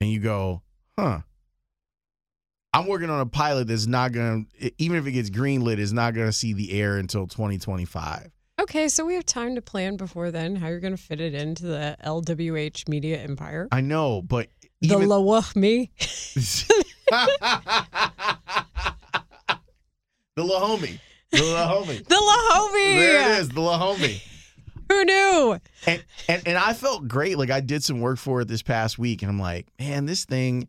and 0.00 0.10
you 0.10 0.20
go, 0.20 0.62
huh. 0.98 1.20
I'm 2.72 2.86
working 2.86 3.10
on 3.10 3.20
a 3.20 3.26
pilot 3.26 3.66
that's 3.66 3.86
not 3.86 4.12
going 4.12 4.46
to, 4.60 4.70
even 4.78 4.96
if 4.96 5.06
it 5.06 5.12
gets 5.12 5.28
greenlit, 5.28 5.78
is 5.78 5.92
not 5.92 6.14
going 6.14 6.28
to 6.28 6.32
see 6.32 6.52
the 6.52 6.80
air 6.80 6.98
until 6.98 7.26
2025. 7.26 8.30
Okay, 8.60 8.88
so 8.88 9.04
we 9.04 9.14
have 9.14 9.26
time 9.26 9.56
to 9.56 9.62
plan 9.62 9.96
before 9.96 10.30
then 10.30 10.54
how 10.54 10.68
you're 10.68 10.78
going 10.80 10.96
to 10.96 11.02
fit 11.02 11.20
it 11.20 11.34
into 11.34 11.66
the 11.66 11.96
LWH 12.04 12.88
media 12.88 13.18
empire. 13.18 13.66
I 13.72 13.80
know, 13.80 14.22
but 14.22 14.48
The 14.82 14.94
even, 14.94 15.08
Lawah 15.08 15.56
me. 15.56 15.90
the 15.98 16.04
Lahomie. 20.38 21.00
The 21.32 21.38
Lahomie. 21.38 22.06
The 22.06 22.14
Lahomie. 22.14 22.98
There 22.98 23.32
it 23.32 23.38
is, 23.40 23.48
the 23.48 23.60
Lahomie. 23.60 24.22
Who 24.90 25.04
knew? 25.04 25.60
And, 25.86 26.04
and 26.28 26.42
and 26.48 26.58
I 26.58 26.72
felt 26.72 27.06
great. 27.06 27.38
Like 27.38 27.50
I 27.50 27.60
did 27.60 27.84
some 27.84 28.00
work 28.00 28.18
for 28.18 28.40
it 28.40 28.48
this 28.48 28.60
past 28.60 28.98
week, 28.98 29.22
and 29.22 29.30
I'm 29.30 29.38
like, 29.38 29.68
man, 29.78 30.04
this 30.04 30.24
thing. 30.24 30.66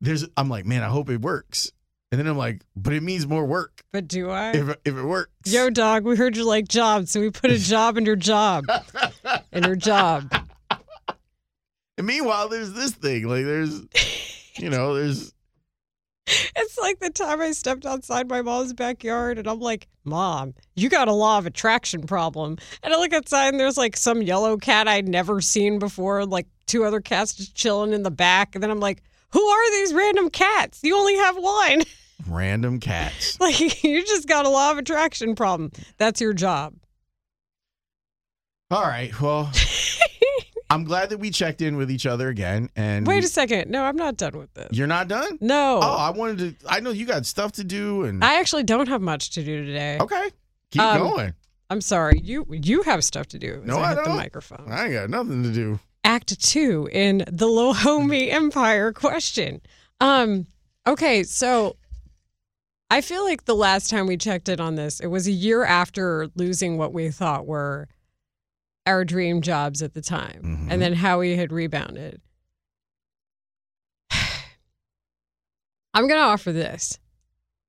There's, 0.00 0.26
I'm 0.36 0.48
like, 0.48 0.66
man, 0.66 0.82
I 0.82 0.88
hope 0.88 1.08
it 1.08 1.20
works. 1.20 1.70
And 2.10 2.18
then 2.18 2.26
I'm 2.26 2.36
like, 2.36 2.62
but 2.74 2.92
it 2.92 3.02
means 3.04 3.24
more 3.26 3.46
work 3.46 3.82
But 3.92 4.08
do 4.08 4.28
I? 4.28 4.50
if 4.50 4.68
if 4.84 4.96
it 4.96 5.04
works. 5.04 5.30
Yo, 5.46 5.70
dog, 5.70 6.04
we 6.04 6.16
heard 6.16 6.36
you 6.36 6.44
like 6.44 6.66
jobs, 6.66 7.12
so 7.12 7.20
we 7.20 7.30
put 7.30 7.52
a 7.52 7.58
job 7.58 7.96
in 7.96 8.04
your 8.04 8.16
job. 8.16 8.64
in 9.52 9.62
your 9.62 9.76
job. 9.76 10.30
And 11.96 12.06
meanwhile, 12.06 12.48
there's 12.48 12.72
this 12.72 12.90
thing. 12.90 13.28
Like 13.28 13.44
there's, 13.44 13.80
you 14.56 14.68
know, 14.68 14.94
there's 14.94 15.32
It's 16.54 16.78
like 16.78 16.98
the 17.00 17.10
time 17.10 17.40
I 17.40 17.50
stepped 17.52 17.84
outside 17.86 18.28
my 18.28 18.42
mom's 18.42 18.72
backyard 18.72 19.38
and 19.38 19.48
I'm 19.48 19.58
like, 19.60 19.88
Mom, 20.04 20.54
you 20.76 20.88
got 20.88 21.08
a 21.08 21.12
law 21.12 21.38
of 21.38 21.46
attraction 21.46 22.02
problem. 22.02 22.56
And 22.82 22.92
I 22.94 22.98
look 22.98 23.12
outside 23.12 23.48
and 23.48 23.58
there's 23.60 23.76
like 23.78 23.96
some 23.96 24.22
yellow 24.22 24.56
cat 24.56 24.86
I'd 24.88 25.08
never 25.08 25.40
seen 25.40 25.78
before, 25.78 26.20
and 26.20 26.30
like 26.30 26.46
two 26.66 26.84
other 26.84 27.00
cats 27.00 27.34
just 27.34 27.54
chilling 27.54 27.92
in 27.92 28.02
the 28.02 28.10
back. 28.10 28.54
And 28.54 28.62
then 28.62 28.70
I'm 28.70 28.80
like, 28.80 29.02
Who 29.32 29.42
are 29.42 29.70
these 29.72 29.92
random 29.94 30.30
cats? 30.30 30.80
You 30.82 30.96
only 30.96 31.16
have 31.16 31.36
one. 31.36 31.82
random 32.28 32.78
cats. 32.90 33.38
like, 33.40 33.82
you 33.82 34.02
just 34.04 34.28
got 34.28 34.46
a 34.46 34.48
law 34.48 34.70
of 34.70 34.78
attraction 34.78 35.34
problem. 35.34 35.72
That's 35.98 36.20
your 36.20 36.32
job. 36.34 36.74
All 38.70 38.82
right. 38.84 39.18
Well, 39.20 39.50
I'm 40.72 40.84
glad 40.84 41.10
that 41.10 41.18
we 41.18 41.30
checked 41.30 41.60
in 41.62 41.76
with 41.76 41.90
each 41.90 42.06
other 42.06 42.28
again. 42.28 42.70
And 42.76 43.06
Wait 43.06 43.20
we- 43.20 43.24
a 43.24 43.28
second. 43.28 43.70
No, 43.70 43.84
I'm 43.84 43.96
not 43.96 44.16
done 44.16 44.36
with 44.38 44.52
this. 44.54 44.68
you're 44.72 44.86
not 44.86 45.08
done. 45.08 45.38
No. 45.40 45.80
Oh, 45.82 45.96
I 45.96 46.10
wanted 46.10 46.60
to. 46.60 46.66
I 46.68 46.80
know 46.80 46.90
you 46.90 47.06
got 47.06 47.26
stuff 47.26 47.52
to 47.52 47.64
do, 47.64 48.04
and 48.04 48.22
I 48.24 48.40
actually 48.40 48.62
don't 48.64 48.88
have 48.88 49.00
much 49.00 49.30
to 49.30 49.44
do 49.44 49.64
today. 49.64 49.98
okay, 50.00 50.30
keep 50.70 50.82
Um, 50.82 50.98
going. 50.98 51.34
I'm 51.70 51.80
sorry. 51.80 52.20
You 52.22 52.46
you 52.50 52.82
have 52.82 53.02
stuff 53.04 53.26
to 53.28 53.38
do. 53.38 53.62
No, 53.64 53.78
I, 53.78 53.92
I 53.92 53.94
don't. 53.94 54.16
microphone. 54.16 54.66
I 54.70 54.84
ain't 54.84 54.92
got 54.92 55.10
nothing 55.10 55.42
to 55.44 55.50
do. 55.52 55.78
Act 56.04 56.38
two 56.42 56.88
in 56.92 57.18
the 57.30 57.46
Lohomie 57.46 58.30
Empire 58.32 58.92
question. 58.92 59.60
Um, 60.00 60.46
okay, 60.86 61.22
so 61.22 61.76
I 62.90 63.00
feel 63.00 63.24
like 63.24 63.44
the 63.46 63.54
last 63.54 63.88
time 63.88 64.06
we 64.06 64.16
checked 64.16 64.48
in 64.48 64.60
on 64.60 64.74
this, 64.74 65.00
it 65.00 65.06
was 65.06 65.26
a 65.26 65.32
year 65.32 65.64
after 65.64 66.28
losing 66.34 66.76
what 66.76 66.92
we 66.92 67.08
thought 67.10 67.46
were 67.46 67.88
our 68.86 69.04
dream 69.04 69.40
jobs 69.42 69.80
at 69.82 69.94
the 69.94 70.02
time, 70.02 70.42
Mhm. 70.42 70.72
and 70.72 70.82
then 70.82 70.92
how 70.94 71.20
we 71.20 71.36
had 71.36 71.52
rebounded. 71.52 72.20
I'm 75.94 76.08
gonna 76.08 76.20
offer 76.20 76.52
this. 76.52 76.98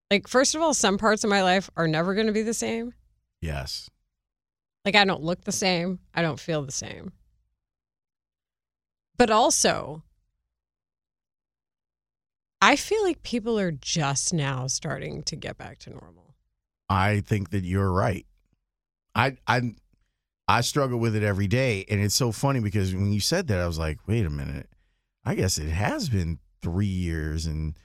Like, 0.09 0.27
first 0.27 0.55
of 0.55 0.61
all, 0.61 0.73
some 0.73 0.97
parts 0.97 1.23
of 1.23 1.29
my 1.29 1.43
life 1.43 1.69
are 1.75 1.87
never 1.87 2.13
gonna 2.15 2.31
be 2.31 2.41
the 2.43 2.53
same. 2.53 2.93
Yes. 3.41 3.89
Like 4.85 4.95
I 4.95 5.05
don't 5.05 5.23
look 5.23 5.43
the 5.43 5.51
same. 5.51 5.99
I 6.13 6.21
don't 6.21 6.39
feel 6.39 6.63
the 6.63 6.71
same. 6.71 7.13
But 9.17 9.29
also, 9.29 10.03
I 12.61 12.75
feel 12.75 13.03
like 13.03 13.23
people 13.23 13.59
are 13.59 13.71
just 13.71 14.33
now 14.33 14.67
starting 14.67 15.21
to 15.23 15.35
get 15.35 15.57
back 15.57 15.79
to 15.79 15.89
normal. 15.89 16.35
I 16.89 17.21
think 17.21 17.49
that 17.51 17.63
you're 17.63 17.91
right. 17.91 18.25
I 19.15 19.37
I 19.47 19.75
I 20.57 20.61
struggle 20.61 20.99
with 20.99 21.15
it 21.15 21.23
every 21.23 21.47
day, 21.47 21.85
and 21.89 21.99
it's 22.01 22.15
so 22.15 22.31
funny 22.31 22.59
because 22.59 22.93
when 22.93 23.11
you 23.11 23.19
said 23.19 23.47
that, 23.47 23.59
I 23.59 23.65
was 23.67 23.79
like, 23.79 23.99
wait 24.07 24.25
a 24.25 24.29
minute. 24.29 24.69
I 25.25 25.35
guess 25.35 25.57
it 25.57 25.69
has 25.69 26.09
been 26.09 26.39
three 26.61 26.85
years 26.85 27.45
and 27.45 27.75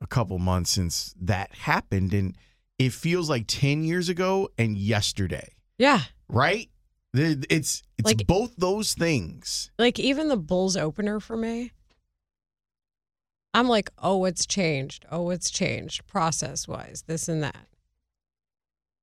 a 0.00 0.06
couple 0.06 0.38
months 0.38 0.70
since 0.70 1.14
that 1.20 1.52
happened, 1.54 2.12
and 2.14 2.36
it 2.78 2.92
feels 2.92 3.28
like 3.30 3.44
ten 3.46 3.82
years 3.84 4.08
ago 4.08 4.48
and 4.58 4.76
yesterday. 4.76 5.54
Yeah. 5.78 6.00
right? 6.28 6.68
It's 7.16 7.82
it's 7.98 8.06
Like- 8.06 8.26
both 8.26 8.54
those 8.56 8.94
things. 8.94 9.70
Like 9.78 9.98
even 9.98 10.28
the 10.28 10.36
Bulls 10.36 10.76
opener 10.76 11.20
for 11.20 11.36
me, 11.36 11.70
I'm 13.52 13.68
like, 13.68 13.90
oh, 13.98 14.24
it's 14.24 14.46
changed. 14.46 15.04
Oh, 15.10 15.30
it's 15.30 15.50
changed 15.50 16.06
process 16.06 16.66
wise, 16.66 17.04
this 17.06 17.28
and 17.28 17.42
that. 17.42 17.66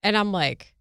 And 0.03 0.18
I'm 0.18 0.32
like, 0.32 0.74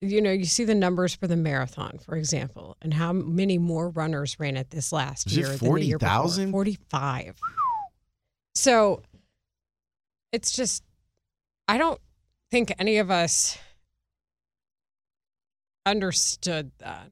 you 0.00 0.20
know, 0.20 0.30
you 0.30 0.44
see 0.44 0.64
the 0.64 0.74
numbers 0.74 1.14
for 1.14 1.26
the 1.26 1.36
marathon, 1.36 1.98
for 1.98 2.16
example, 2.16 2.76
and 2.82 2.92
how 2.92 3.12
many 3.12 3.58
more 3.58 3.88
runners 3.88 4.38
ran 4.38 4.56
it 4.56 4.70
this 4.70 4.92
last 4.92 5.26
Is 5.26 5.32
it 5.32 5.40
year 5.40 5.56
than 5.56 5.74
the 5.74 5.84
year 5.84 5.98
before. 5.98 6.50
45. 6.50 7.36
So 8.54 9.02
it's 10.32 10.52
just, 10.52 10.82
I 11.66 11.78
don't 11.78 12.00
think 12.50 12.72
any 12.78 12.98
of 12.98 13.10
us 13.10 13.58
understood 15.86 16.72
that. 16.78 17.10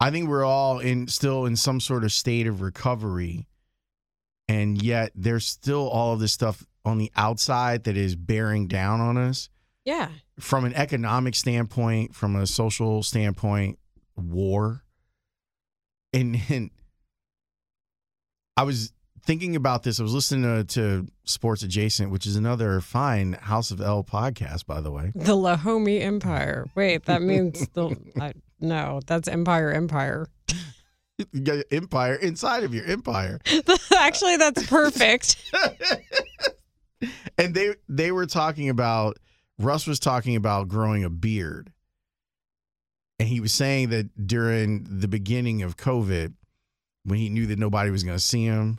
I 0.00 0.10
think 0.10 0.28
we're 0.28 0.44
all 0.44 0.78
in 0.78 1.08
still 1.08 1.46
in 1.46 1.56
some 1.56 1.80
sort 1.80 2.04
of 2.04 2.12
state 2.12 2.46
of 2.46 2.60
recovery, 2.60 3.48
and 4.46 4.80
yet 4.80 5.10
there's 5.14 5.46
still 5.46 5.88
all 5.88 6.12
of 6.12 6.20
this 6.20 6.32
stuff 6.32 6.64
on 6.84 6.98
the 6.98 7.10
outside 7.16 7.84
that 7.84 7.96
is 7.96 8.14
bearing 8.14 8.68
down 8.68 9.00
on 9.00 9.16
us 9.16 9.48
Yeah. 9.88 10.10
from 10.38 10.66
an 10.66 10.74
economic 10.74 11.34
standpoint, 11.34 12.14
from 12.14 12.36
a 12.36 12.46
social 12.46 13.02
standpoint, 13.02 13.78
war. 14.16 14.82
And, 16.12 16.38
and 16.50 16.70
I 18.56 18.64
was 18.64 18.92
thinking 19.24 19.56
about 19.56 19.84
this. 19.84 19.98
I 19.98 20.02
was 20.02 20.12
listening 20.12 20.42
to, 20.42 20.64
to 20.74 21.06
Sports 21.24 21.62
Adjacent, 21.62 22.10
which 22.10 22.26
is 22.26 22.36
another 22.36 22.80
fine 22.82 23.32
House 23.32 23.70
of 23.70 23.80
L 23.80 24.04
podcast, 24.04 24.66
by 24.66 24.82
the 24.82 24.90
way. 24.90 25.12
The 25.14 25.34
Lahomie 25.34 26.02
Empire. 26.02 26.66
Wait, 26.74 27.06
that 27.06 27.22
means 27.22 27.66
the 27.68 27.96
I, 28.20 28.34
no, 28.60 29.00
that's 29.06 29.26
Empire 29.26 29.72
Empire. 29.72 30.28
You 31.32 31.40
got 31.40 31.64
empire 31.72 32.14
inside 32.14 32.62
of 32.62 32.72
your 32.72 32.84
empire. 32.84 33.40
Actually, 33.98 34.36
that's 34.36 34.66
perfect. 34.66 35.36
and 37.38 37.54
they 37.54 37.74
they 37.88 38.12
were 38.12 38.26
talking 38.26 38.68
about 38.68 39.18
Russ 39.58 39.86
was 39.86 39.98
talking 39.98 40.36
about 40.36 40.68
growing 40.68 41.04
a 41.04 41.10
beard. 41.10 41.72
And 43.18 43.28
he 43.28 43.40
was 43.40 43.52
saying 43.52 43.90
that 43.90 44.26
during 44.26 44.86
the 44.88 45.08
beginning 45.08 45.62
of 45.62 45.76
COVID, 45.76 46.34
when 47.04 47.18
he 47.18 47.28
knew 47.28 47.46
that 47.46 47.58
nobody 47.58 47.90
was 47.90 48.04
going 48.04 48.16
to 48.16 48.22
see 48.22 48.44
him, 48.44 48.78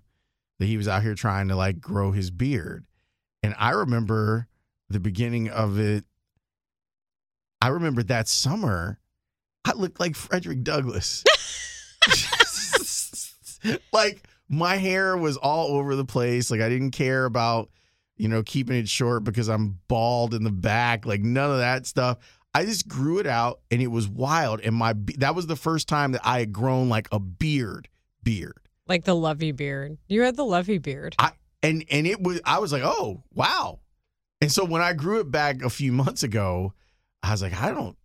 that 0.59 0.65
he 0.65 0.77
was 0.77 0.88
out 0.88 1.03
here 1.03 1.15
trying 1.15 1.49
to 1.49 1.55
like 1.55 1.82
grow 1.82 2.11
his 2.11 2.32
beard. 2.32 2.86
And 3.43 3.53
I 3.57 3.71
remember 3.71 4.47
the 4.89 4.99
beginning 4.99 5.49
of 5.49 5.77
it. 5.80 6.05
I 7.61 7.67
remember 7.69 8.03
that 8.03 8.30
summer, 8.30 8.99
I 9.65 9.73
looked 9.73 9.99
like 9.99 10.15
Frederick 10.15 10.63
Douglass. 10.63 11.25
like 13.91 14.23
my 14.47 14.75
hair 14.77 15.17
was 15.17 15.38
all 15.38 15.77
over 15.77 15.95
the 15.95 16.05
place. 16.05 16.49
Like 16.49 16.61
I 16.61 16.69
didn't 16.69 16.91
care 16.91 17.25
about, 17.25 17.69
you 18.20 18.28
know, 18.28 18.43
keeping 18.43 18.76
it 18.76 18.88
short 18.88 19.24
because 19.24 19.47
I'm 19.47 19.80
bald 19.88 20.34
in 20.36 20.43
the 20.43 20.51
back. 20.51 21.05
Like 21.05 21.22
none 21.22 21.49
of 21.49 21.57
that 21.57 21.88
stuff. 21.88 22.17
I 22.53 22.65
just 22.65 22.88
grew 22.88 23.20
it 23.20 23.28
out 23.28 23.61
and 23.72 23.82
it 23.82 23.88
was 23.88 24.07
wild. 24.07 24.59
And 24.61 24.76
my 24.76 24.93
that 25.17 25.34
was 25.36 25.47
the 25.47 25.55
first 25.55 25.88
time 25.88 26.11
that 26.11 26.22
I 26.24 26.39
had 26.39 26.51
grown 26.51 26.89
like 26.89 27.07
a 27.11 27.20
beard, 27.20 27.88
beard. 28.24 28.59
like 28.88 29.05
the 29.05 29.15
Lovie 29.15 29.51
beard. 29.53 29.97
You 30.07 30.22
had 30.24 30.36
the 30.36 30.45
Lovie 30.45 30.80
beard. 30.80 31.15
I, 31.17 31.32
and 31.63 31.86
and 31.89 32.05
it 32.05 32.22
was 32.22 32.41
I 32.45 32.59
was 32.59 32.72
like, 32.72 32.84
oh 32.84 33.24
wow. 33.34 33.80
And 34.41 34.51
so 34.51 34.65
when 34.65 34.82
I 34.82 34.93
grew 34.93 35.20
it 35.20 35.30
back 35.32 35.63
a 35.63 35.70
few 35.70 35.91
months 35.91 36.24
ago, 36.24 36.74
I 37.24 37.32
was 37.32 37.41
like, 37.41 37.59
I 37.59 37.72
don't. 37.72 37.95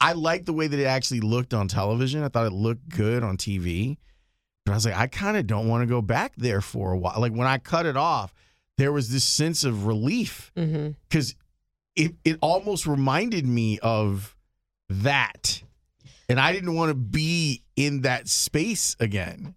I 0.00 0.12
like 0.14 0.46
the 0.46 0.52
way 0.54 0.66
that 0.66 0.78
it 0.78 0.86
actually 0.86 1.20
looked 1.20 1.52
on 1.52 1.68
television. 1.68 2.22
I 2.22 2.28
thought 2.28 2.46
it 2.46 2.52
looked 2.54 2.88
good 2.88 3.22
on 3.22 3.36
TV, 3.36 3.98
But 4.64 4.72
I 4.72 4.74
was 4.76 4.86
like, 4.86 4.96
I 4.96 5.06
kind 5.08 5.36
of 5.36 5.46
don't 5.46 5.68
want 5.68 5.82
to 5.82 5.86
go 5.86 6.00
back 6.00 6.32
there 6.36 6.62
for 6.62 6.92
a 6.92 6.98
while. 6.98 7.20
Like 7.20 7.32
when 7.32 7.46
I 7.46 7.58
cut 7.58 7.84
it 7.84 7.98
off, 7.98 8.32
there 8.80 8.92
was 8.92 9.10
this 9.10 9.24
sense 9.24 9.62
of 9.62 9.86
relief 9.86 10.50
Mm-hmm. 10.56 10.92
because 11.08 11.34
it 11.96 12.14
it 12.24 12.38
almost 12.40 12.86
reminded 12.86 13.46
me 13.46 13.78
of 13.80 14.34
that, 14.88 15.62
and 16.28 16.40
I 16.40 16.52
didn't 16.52 16.74
want 16.74 16.88
to 16.90 16.94
be 16.94 17.62
in 17.76 18.00
that 18.02 18.26
space 18.28 18.96
again. 18.98 19.54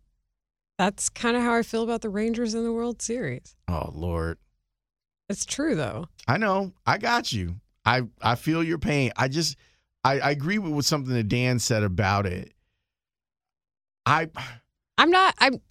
That's 0.77 1.07
kind 1.09 1.37
of 1.37 1.43
how 1.43 1.53
I 1.53 1.63
feel 1.63 1.83
about 1.83 2.01
the 2.01 2.09
Rangers 2.09 2.53
in 2.53 2.63
the 2.63 2.73
World 2.73 3.01
Series. 3.01 3.55
Oh 3.67 3.91
Lord, 3.93 4.37
It's 5.29 5.45
true 5.45 5.75
though. 5.75 6.07
I 6.27 6.37
know, 6.37 6.73
I 6.85 6.97
got 6.97 7.31
you. 7.31 7.55
I 7.85 8.01
I 8.21 8.35
feel 8.35 8.63
your 8.63 8.77
pain. 8.79 9.11
I 9.15 9.27
just 9.27 9.55
I, 10.03 10.19
I 10.19 10.31
agree 10.31 10.57
with, 10.57 10.73
with 10.73 10.85
something 10.85 11.13
that 11.13 11.29
Dan 11.29 11.59
said 11.59 11.83
about 11.83 12.25
it. 12.25 12.51
I 14.05 14.29
I'm 14.97 15.11
not. 15.11 15.35
I'm. 15.39 15.61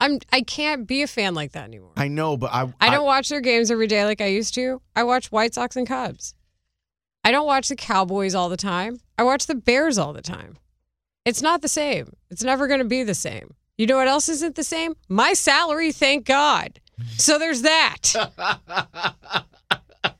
I'm. 0.00 0.18
I 0.32 0.42
can't 0.42 0.86
be 0.86 1.02
a 1.02 1.06
fan 1.06 1.34
like 1.34 1.52
that 1.52 1.64
anymore. 1.64 1.92
I 1.96 2.08
know, 2.08 2.36
but 2.36 2.52
I 2.52 2.72
I 2.80 2.90
don't 2.90 3.06
watch 3.06 3.28
their 3.28 3.40
games 3.40 3.70
every 3.70 3.86
day 3.86 4.04
like 4.04 4.20
I 4.20 4.26
used 4.26 4.54
to. 4.54 4.80
I 4.94 5.04
watch 5.04 5.32
White 5.32 5.54
Sox 5.54 5.76
and 5.76 5.86
Cubs. 5.86 6.34
I 7.24 7.30
don't 7.30 7.46
watch 7.46 7.68
the 7.68 7.76
Cowboys 7.76 8.34
all 8.34 8.48
the 8.48 8.56
time. 8.56 9.00
I 9.16 9.22
watch 9.22 9.46
the 9.46 9.54
Bears 9.54 9.96
all 9.96 10.12
the 10.12 10.20
time. 10.20 10.58
It's 11.24 11.40
not 11.40 11.62
the 11.62 11.68
same. 11.68 12.12
It's 12.30 12.44
never 12.44 12.66
going 12.66 12.80
to 12.80 12.84
be 12.84 13.02
the 13.02 13.14
same. 13.14 13.54
You 13.78 13.86
know 13.86 13.96
what 13.96 14.08
else 14.08 14.28
isn't 14.28 14.56
the 14.56 14.64
same? 14.64 14.94
My 15.08 15.32
salary, 15.32 15.90
thank 15.90 16.26
God. 16.26 16.80
So 17.16 17.38
there's 17.38 17.62
that. 17.62 18.12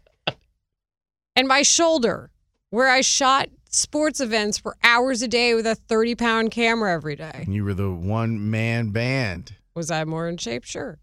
and 1.37 1.47
my 1.47 1.63
shoulder, 1.63 2.31
where 2.71 2.89
I 2.89 3.03
shot 3.03 3.49
sports 3.69 4.21
events 4.21 4.59
for 4.59 4.77
hours 4.83 5.23
a 5.23 5.29
day 5.29 5.55
with 5.55 5.67
a 5.67 5.75
30 5.75 6.15
pound 6.15 6.51
camera 6.53 6.93
every 6.93 7.17
day. 7.17 7.45
You 7.47 7.65
were 7.65 7.75
the 7.75 7.91
one 7.91 8.51
man 8.51 8.91
band. 8.91 9.55
Was 9.75 9.91
I 9.91 10.05
more 10.05 10.29
in 10.29 10.37
shape? 10.37 10.65
Sure. 10.65 10.99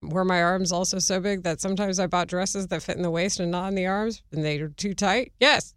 Were 0.00 0.24
my 0.24 0.42
arms 0.42 0.70
also 0.70 0.98
so 0.98 1.18
big 1.18 1.42
that 1.42 1.60
sometimes 1.60 1.98
I 1.98 2.06
bought 2.06 2.28
dresses 2.28 2.68
that 2.68 2.82
fit 2.82 2.96
in 2.96 3.02
the 3.02 3.10
waist 3.10 3.40
and 3.40 3.50
not 3.50 3.68
in 3.68 3.74
the 3.74 3.86
arms 3.86 4.22
and 4.32 4.44
they 4.44 4.60
were 4.60 4.68
too 4.68 4.94
tight? 4.94 5.32
Yes. 5.40 5.74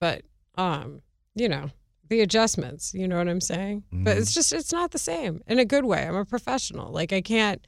But 0.00 0.22
um, 0.56 1.02
you 1.34 1.48
know, 1.48 1.70
the 2.08 2.20
adjustments, 2.20 2.92
you 2.94 3.08
know 3.08 3.16
what 3.16 3.28
I'm 3.28 3.40
saying? 3.40 3.84
But 3.90 4.18
it's 4.18 4.34
just 4.34 4.52
it's 4.52 4.72
not 4.72 4.90
the 4.90 4.98
same 4.98 5.42
in 5.46 5.58
a 5.58 5.64
good 5.64 5.84
way. 5.84 6.06
I'm 6.06 6.14
a 6.14 6.24
professional. 6.24 6.92
Like 6.92 7.12
I 7.12 7.20
can't 7.20 7.66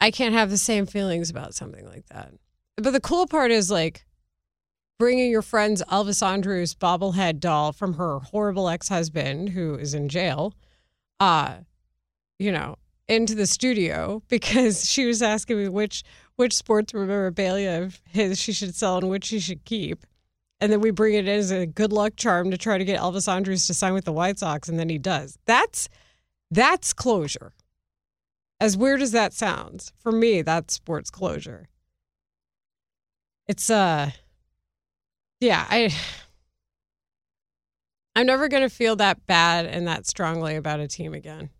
I 0.00 0.10
can't 0.10 0.34
have 0.34 0.50
the 0.50 0.58
same 0.58 0.86
feelings 0.86 1.30
about 1.30 1.54
something 1.54 1.86
like 1.86 2.06
that. 2.06 2.32
But 2.76 2.92
the 2.92 3.00
cool 3.00 3.26
part 3.26 3.50
is 3.50 3.70
like 3.70 4.06
bringing 4.98 5.30
your 5.30 5.42
friend's 5.42 5.82
Elvis 5.84 6.26
Andrus 6.26 6.74
bobblehead 6.74 7.40
doll 7.40 7.72
from 7.72 7.94
her 7.94 8.20
horrible 8.20 8.68
ex-husband 8.68 9.50
who 9.50 9.74
is 9.74 9.92
in 9.92 10.08
jail. 10.08 10.54
Uh 11.20 11.56
you 12.38 12.52
know, 12.52 12.76
into 13.08 13.34
the 13.34 13.46
studio 13.46 14.22
because 14.28 14.88
she 14.88 15.06
was 15.06 15.22
asking 15.22 15.58
me 15.58 15.68
which 15.68 16.02
which 16.36 16.54
sports 16.54 16.92
memorabilia 16.92 17.82
of 17.82 18.02
his 18.06 18.38
she 18.38 18.52
should 18.52 18.74
sell 18.74 18.98
and 18.98 19.08
which 19.08 19.24
she 19.24 19.40
should 19.40 19.64
keep. 19.64 20.04
And 20.60 20.72
then 20.72 20.80
we 20.80 20.90
bring 20.90 21.14
it 21.14 21.28
in 21.28 21.38
as 21.38 21.50
a 21.50 21.66
good 21.66 21.92
luck 21.92 22.14
charm 22.16 22.50
to 22.50 22.58
try 22.58 22.78
to 22.78 22.84
get 22.84 23.00
Elvis 23.00 23.30
Andrus 23.30 23.66
to 23.66 23.74
sign 23.74 23.92
with 23.92 24.04
the 24.04 24.12
White 24.12 24.38
Sox, 24.38 24.68
and 24.68 24.78
then 24.78 24.88
he 24.88 24.98
does. 24.98 25.38
That's 25.46 25.88
that's 26.50 26.92
closure. 26.92 27.52
As 28.58 28.76
weird 28.76 29.02
as 29.02 29.12
that 29.12 29.34
sounds, 29.34 29.92
for 29.98 30.12
me, 30.12 30.42
that's 30.42 30.74
sports 30.74 31.10
closure. 31.10 31.68
It's 33.46 33.70
uh 33.70 34.10
yeah, 35.40 35.66
I 35.68 35.94
I'm 38.16 38.26
never 38.26 38.48
gonna 38.48 38.70
feel 38.70 38.96
that 38.96 39.26
bad 39.26 39.66
and 39.66 39.86
that 39.86 40.06
strongly 40.06 40.56
about 40.56 40.80
a 40.80 40.88
team 40.88 41.12
again. 41.12 41.50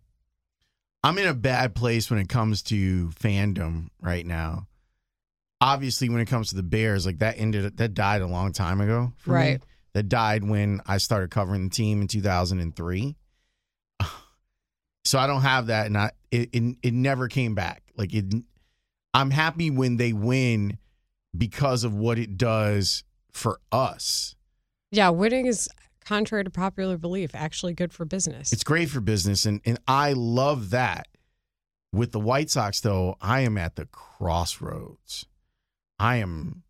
I'm 1.07 1.17
in 1.19 1.27
a 1.27 1.33
bad 1.33 1.73
place 1.73 2.09
when 2.09 2.19
it 2.19 2.27
comes 2.27 2.61
to 2.63 3.07
fandom 3.11 3.87
right 4.01 4.25
now. 4.25 4.67
Obviously, 5.61 6.09
when 6.09 6.19
it 6.19 6.25
comes 6.25 6.49
to 6.49 6.55
the 6.55 6.63
Bears, 6.63 7.05
like 7.05 7.19
that 7.19 7.39
ended, 7.39 7.77
that 7.77 7.93
died 7.93 8.21
a 8.21 8.27
long 8.27 8.51
time 8.51 8.81
ago. 8.81 9.13
For 9.15 9.29
Me. 9.29 9.35
Right. 9.35 9.63
That 9.93 10.09
died 10.09 10.43
when 10.43 10.81
I 10.85 10.97
started 10.97 11.31
covering 11.31 11.63
the 11.63 11.69
team 11.69 12.01
in 12.01 12.07
2003. 12.07 13.15
So 15.05 15.17
I 15.17 15.25
don't 15.25 15.43
have 15.43 15.67
that, 15.67 15.85
and 15.85 15.97
I 15.97 16.11
it 16.31 16.49
it, 16.51 16.75
it 16.83 16.93
never 16.93 17.29
came 17.29 17.55
back. 17.55 17.81
Like 17.95 18.13
it, 18.13 18.25
I'm 19.13 19.31
happy 19.31 19.71
when 19.71 19.95
they 19.95 20.11
win 20.11 20.77
because 21.37 21.85
of 21.85 21.95
what 21.95 22.19
it 22.19 22.35
does 22.35 23.05
for 23.31 23.61
us. 23.71 24.35
Yeah, 24.91 25.07
winning 25.11 25.45
is 25.45 25.69
contrary 26.07 26.43
to 26.43 26.49
popular 26.49 26.97
belief, 26.97 27.35
actually 27.35 27.73
good 27.73 27.91
for 27.91 28.05
business. 28.05 28.53
It's 28.53 28.63
great 28.63 28.89
for 28.89 29.01
business, 29.01 29.45
and 29.45 29.61
and 29.65 29.77
I 29.87 30.13
love 30.13 30.69
that. 30.69 31.07
With 31.93 32.11
the 32.11 32.19
White 32.19 32.49
Sox, 32.49 32.81
though, 32.81 33.15
I 33.21 33.41
am 33.41 33.57
at 33.57 33.75
the 33.75 33.85
crossroads. 33.85 35.25
I 35.99 36.17
am. 36.17 36.63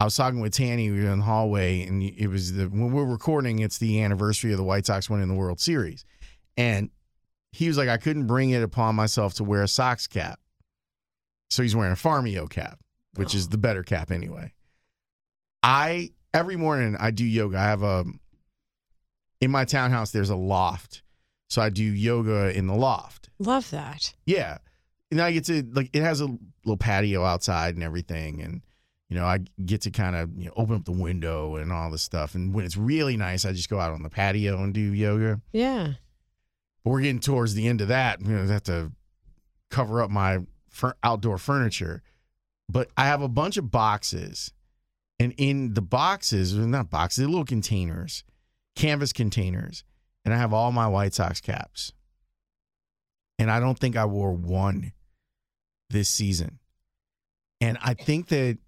I 0.00 0.04
was 0.04 0.16
talking 0.16 0.40
with 0.40 0.52
Tanny 0.52 0.90
we 0.90 1.02
were 1.02 1.10
in 1.10 1.20
the 1.20 1.24
hallway, 1.24 1.82
and 1.82 2.02
it 2.02 2.28
was 2.28 2.52
the 2.52 2.66
when 2.66 2.92
we're 2.92 3.04
recording. 3.04 3.58
It's 3.60 3.78
the 3.78 4.02
anniversary 4.02 4.52
of 4.52 4.58
the 4.58 4.64
White 4.64 4.86
Sox 4.86 5.10
winning 5.10 5.28
the 5.28 5.34
World 5.34 5.60
Series, 5.60 6.04
and 6.56 6.90
he 7.52 7.68
was 7.68 7.78
like, 7.78 7.88
I 7.88 7.96
couldn't 7.96 8.26
bring 8.26 8.50
it 8.50 8.62
upon 8.62 8.94
myself 8.94 9.34
to 9.34 9.44
wear 9.44 9.62
a 9.62 9.68
Sox 9.68 10.06
cap, 10.06 10.40
so 11.50 11.62
he's 11.62 11.74
wearing 11.74 11.92
a 11.92 11.96
Farmio 11.96 12.48
cap, 12.48 12.78
which 13.14 13.34
is 13.34 13.46
oh. 13.46 13.50
the 13.50 13.58
better 13.58 13.82
cap 13.82 14.10
anyway. 14.10 14.52
I 15.62 16.10
every 16.34 16.56
morning 16.56 16.96
I 16.98 17.10
do 17.10 17.24
yoga. 17.24 17.56
I 17.56 17.64
have 17.64 17.82
a 17.82 18.04
in 19.40 19.50
my 19.50 19.64
townhouse. 19.64 20.10
There's 20.10 20.30
a 20.30 20.36
loft, 20.36 21.02
so 21.48 21.62
I 21.62 21.70
do 21.70 21.84
yoga 21.84 22.54
in 22.56 22.66
the 22.66 22.74
loft. 22.74 23.30
Love 23.38 23.70
that. 23.70 24.12
Yeah, 24.26 24.58
and 25.10 25.20
I 25.20 25.32
get 25.32 25.44
to 25.46 25.62
like 25.72 25.90
it 25.94 26.02
has 26.02 26.20
a 26.20 26.26
little 26.64 26.76
patio 26.76 27.24
outside 27.24 27.74
and 27.74 27.84
everything, 27.84 28.42
and 28.42 28.62
you 29.08 29.16
know 29.16 29.24
I 29.24 29.38
get 29.64 29.82
to 29.82 29.90
kind 29.90 30.16
of 30.16 30.30
you 30.36 30.46
know 30.46 30.52
open 30.56 30.76
up 30.76 30.84
the 30.84 30.92
window 30.92 31.56
and 31.56 31.72
all 31.72 31.90
this 31.90 32.02
stuff. 32.02 32.34
And 32.34 32.52
when 32.52 32.64
it's 32.64 32.76
really 32.76 33.16
nice, 33.16 33.44
I 33.44 33.52
just 33.52 33.70
go 33.70 33.80
out 33.80 33.92
on 33.92 34.02
the 34.02 34.10
patio 34.10 34.62
and 34.62 34.74
do 34.74 34.80
yoga. 34.80 35.40
Yeah. 35.52 35.94
But 36.82 36.90
we're 36.90 37.00
getting 37.00 37.20
towards 37.20 37.54
the 37.54 37.66
end 37.66 37.80
of 37.80 37.88
that. 37.88 38.20
You 38.20 38.28
know, 38.28 38.42
I 38.42 38.46
have 38.52 38.64
to 38.64 38.92
cover 39.70 40.02
up 40.02 40.10
my 40.10 40.40
outdoor 41.02 41.38
furniture. 41.38 42.02
But 42.68 42.90
I 42.96 43.06
have 43.06 43.22
a 43.22 43.28
bunch 43.28 43.56
of 43.56 43.70
boxes, 43.70 44.52
and 45.18 45.34
in 45.36 45.74
the 45.74 45.82
boxes, 45.82 46.54
not 46.54 46.90
boxes, 46.90 47.26
little 47.26 47.44
containers, 47.44 48.24
canvas 48.74 49.12
containers, 49.12 49.84
and 50.24 50.34
I 50.34 50.38
have 50.38 50.52
all 50.52 50.72
my 50.72 50.88
White 50.88 51.14
Sox 51.14 51.40
caps. 51.40 51.92
And 53.38 53.50
I 53.50 53.60
don't 53.60 53.78
think 53.78 53.96
I 53.96 54.04
wore 54.06 54.32
one 54.32 54.92
this 55.90 56.08
season. 56.08 56.58
And 57.60 57.78
I 57.82 57.94
think 57.94 58.28
that 58.28 58.58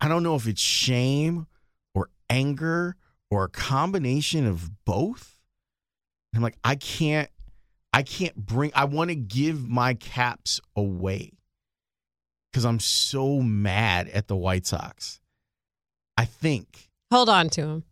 I 0.00 0.08
don't 0.08 0.22
know 0.22 0.34
if 0.34 0.46
it's 0.46 0.60
shame 0.60 1.46
or 1.94 2.10
anger 2.28 2.96
or 3.30 3.44
a 3.44 3.48
combination 3.48 4.46
of 4.46 4.70
both. 4.84 5.36
I'm 6.34 6.42
like, 6.42 6.58
I 6.62 6.76
can't, 6.76 7.30
I 7.92 8.02
can't 8.02 8.36
bring, 8.36 8.72
I 8.74 8.84
want 8.84 9.10
to 9.10 9.16
give 9.16 9.68
my 9.68 9.94
caps 9.94 10.60
away 10.76 11.32
because 12.56 12.64
I'm 12.64 12.80
so 12.80 13.42
mad 13.42 14.08
at 14.08 14.28
the 14.28 14.34
White 14.34 14.64
Sox. 14.64 15.20
I 16.16 16.24
think. 16.24 16.88
Hold 17.12 17.28
on 17.28 17.50
to 17.50 17.60
him. 17.60 17.84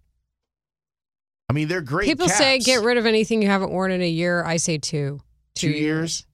I 1.50 1.52
mean, 1.52 1.68
they're 1.68 1.82
great. 1.82 2.06
People 2.06 2.30
say 2.30 2.58
get 2.60 2.82
rid 2.82 2.96
of 2.96 3.04
anything 3.04 3.42
you 3.42 3.48
haven't 3.48 3.72
worn 3.72 3.92
in 3.92 4.00
a 4.00 4.08
year. 4.08 4.42
I 4.42 4.56
say 4.56 4.78
two. 4.78 5.20
Two 5.54 5.68
years. 5.68 6.24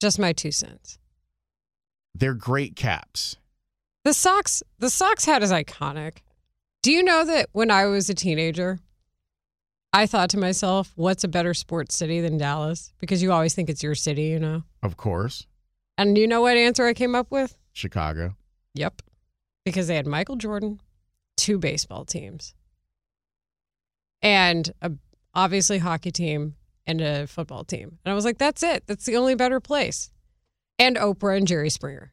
Just 0.00 0.18
my 0.18 0.32
two 0.32 0.50
cents. 0.50 0.98
They're 2.16 2.34
great 2.34 2.74
caps. 2.74 3.36
The 4.02 4.12
Sox, 4.12 4.64
the 4.80 4.90
Sox 4.90 5.24
hat 5.24 5.44
is 5.44 5.52
iconic. 5.52 6.16
Do 6.82 6.90
you 6.90 7.04
know 7.04 7.24
that 7.26 7.48
when 7.52 7.70
I 7.70 7.86
was 7.86 8.10
a 8.10 8.14
teenager, 8.14 8.80
I 9.92 10.06
thought 10.06 10.30
to 10.30 10.38
myself, 10.38 10.90
what's 10.96 11.22
a 11.22 11.28
better 11.28 11.54
sports 11.54 11.96
city 11.96 12.20
than 12.20 12.38
Dallas? 12.38 12.92
Because 12.98 13.22
you 13.22 13.30
always 13.30 13.54
think 13.54 13.70
it's 13.70 13.84
your 13.84 13.94
city, 13.94 14.24
you 14.24 14.40
know? 14.40 14.64
Of 14.82 14.96
course. 14.96 15.46
And 15.98 16.16
you 16.18 16.26
know 16.26 16.42
what 16.42 16.56
answer 16.56 16.84
I 16.86 16.94
came 16.94 17.14
up 17.14 17.30
with? 17.30 17.56
Chicago. 17.72 18.36
Yep. 18.74 19.02
Because 19.64 19.86
they 19.88 19.96
had 19.96 20.06
Michael 20.06 20.36
Jordan, 20.36 20.80
two 21.36 21.58
baseball 21.58 22.04
teams, 22.04 22.54
and 24.22 24.70
a, 24.82 24.92
obviously 25.34 25.78
hockey 25.78 26.10
team 26.10 26.54
and 26.86 27.00
a 27.00 27.26
football 27.26 27.64
team. 27.64 27.98
And 28.04 28.12
I 28.12 28.14
was 28.14 28.24
like, 28.24 28.38
that's 28.38 28.62
it. 28.62 28.84
That's 28.86 29.06
the 29.06 29.16
only 29.16 29.34
better 29.34 29.60
place. 29.60 30.10
And 30.78 30.96
Oprah 30.96 31.36
and 31.36 31.46
Jerry 31.46 31.70
Springer. 31.70 32.12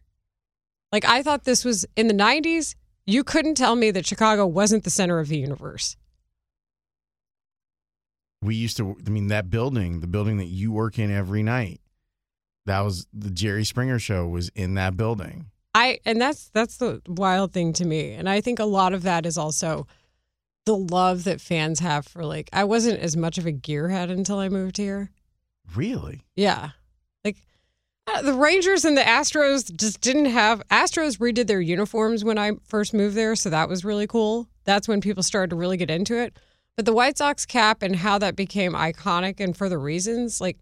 Like 0.92 1.06
I 1.06 1.24
thought 1.24 1.44
this 1.44 1.66
was 1.66 1.86
in 1.96 2.08
the 2.08 2.14
90s, 2.14 2.76
you 3.06 3.24
couldn't 3.24 3.56
tell 3.56 3.76
me 3.76 3.92
that 3.92 4.06
Chicago 4.06 4.46
wasn't 4.46 4.84
the 4.84 4.90
center 4.90 5.20
of 5.20 5.28
the 5.28 5.38
universe. 5.38 5.98
We 8.42 8.56
used 8.56 8.78
to, 8.78 8.96
I 9.06 9.10
mean, 9.10 9.28
that 9.28 9.50
building, 9.50 10.02
the 10.02 10.08
building 10.08 10.38
that 10.38 10.46
you 10.46 10.72
work 10.72 11.00
in 11.00 11.12
every 11.12 11.44
night, 11.44 11.82
that 12.66 12.82
was 12.82 13.08
the 13.14 13.30
Jerry 13.30 13.66
Springer 13.66 14.00
show 14.00 14.28
was 14.28 14.50
in 14.56 14.76
that 14.76 14.98
building. 14.98 15.48
I 15.76 16.00
and 16.06 16.22
that's 16.22 16.50
that's 16.50 16.78
the 16.78 17.02
wild 17.08 17.52
thing 17.52 17.74
to 17.74 17.86
me. 17.86 18.14
And 18.14 18.30
I 18.30 18.42
think 18.42 18.60
a 18.60 18.66
lot 18.66 18.94
of 18.94 19.04
that 19.04 19.26
is 19.26 19.38
also 19.38 19.88
the 20.66 20.76
love 20.76 21.24
that 21.26 21.42
fans 21.42 21.80
have 21.80 22.06
for 22.06 22.24
like 22.24 22.50
I 22.54 22.64
wasn't 22.64 23.00
as 23.00 23.18
much 23.18 23.38
of 23.38 23.46
a 23.46 23.52
gearhead 23.52 24.10
until 24.12 24.40
I 24.40 24.50
moved 24.50 24.78
here. 24.78 25.10
Really? 25.76 26.22
Yeah. 26.36 26.72
Like 27.26 27.38
uh, 28.08 28.22
the 28.22 28.34
Rangers 28.34 28.86
and 28.86 28.98
the 28.98 29.02
Astros 29.02 29.76
just 29.76 30.02
didn't 30.02 30.26
have 30.26 30.62
Astros 30.70 31.18
redid 31.18 31.48
their 31.48 31.62
uniforms 31.62 32.24
when 32.24 32.38
I 32.38 32.52
first 32.68 32.94
moved 32.94 33.16
there, 33.16 33.36
so 33.36 33.50
that 33.50 33.70
was 33.70 33.84
really 33.84 34.08
cool. 34.08 34.48
That's 34.66 34.88
when 34.88 35.02
people 35.02 35.24
started 35.24 35.50
to 35.52 35.56
really 35.56 35.78
get 35.78 35.90
into 35.90 36.16
it. 36.16 36.38
But 36.76 36.86
the 36.86 36.94
White 36.94 37.18
Sox 37.18 37.46
cap 37.46 37.82
and 37.82 37.96
how 37.96 38.18
that 38.20 38.36
became 38.36 38.74
iconic 38.74 39.40
and 39.40 39.56
for 39.56 39.70
the 39.70 39.78
reasons, 39.78 40.42
like 40.42 40.58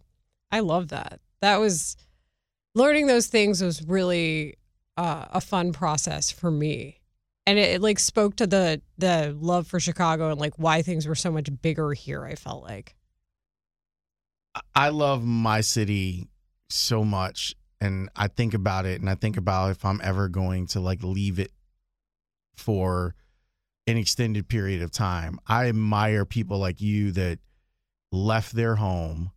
I 0.51 0.59
love 0.59 0.89
that. 0.89 1.19
That 1.41 1.59
was 1.59 1.97
learning 2.75 3.07
those 3.07 3.27
things 3.27 3.61
was 3.61 3.85
really 3.87 4.55
uh, 4.97 5.25
a 5.31 5.41
fun 5.41 5.73
process 5.73 6.31
for 6.31 6.51
me. 6.51 6.99
And 7.47 7.57
it, 7.57 7.75
it 7.75 7.81
like 7.81 7.99
spoke 7.99 8.35
to 8.37 8.47
the 8.47 8.81
the 8.97 9.35
love 9.39 9.67
for 9.67 9.79
Chicago 9.79 10.29
and 10.29 10.39
like 10.39 10.53
why 10.57 10.81
things 10.81 11.07
were 11.07 11.15
so 11.15 11.31
much 11.31 11.49
bigger 11.61 11.93
here, 11.93 12.23
I 12.23 12.35
felt 12.35 12.63
like. 12.63 12.95
I 14.75 14.89
love 14.89 15.23
my 15.23 15.61
city 15.61 16.27
so 16.69 17.03
much 17.03 17.55
and 17.79 18.09
I 18.15 18.27
think 18.27 18.53
about 18.53 18.85
it 18.85 19.01
and 19.01 19.09
I 19.09 19.15
think 19.15 19.37
about 19.37 19.71
if 19.71 19.83
I'm 19.85 20.01
ever 20.03 20.27
going 20.27 20.67
to 20.67 20.79
like 20.79 21.03
leave 21.03 21.39
it 21.39 21.51
for 22.55 23.15
an 23.87 23.97
extended 23.97 24.47
period 24.47 24.81
of 24.81 24.91
time. 24.91 25.39
I 25.47 25.67
admire 25.67 26.25
people 26.25 26.59
like 26.59 26.79
you 26.79 27.11
that 27.13 27.39
left 28.11 28.53
their 28.53 28.75
home 28.75 29.31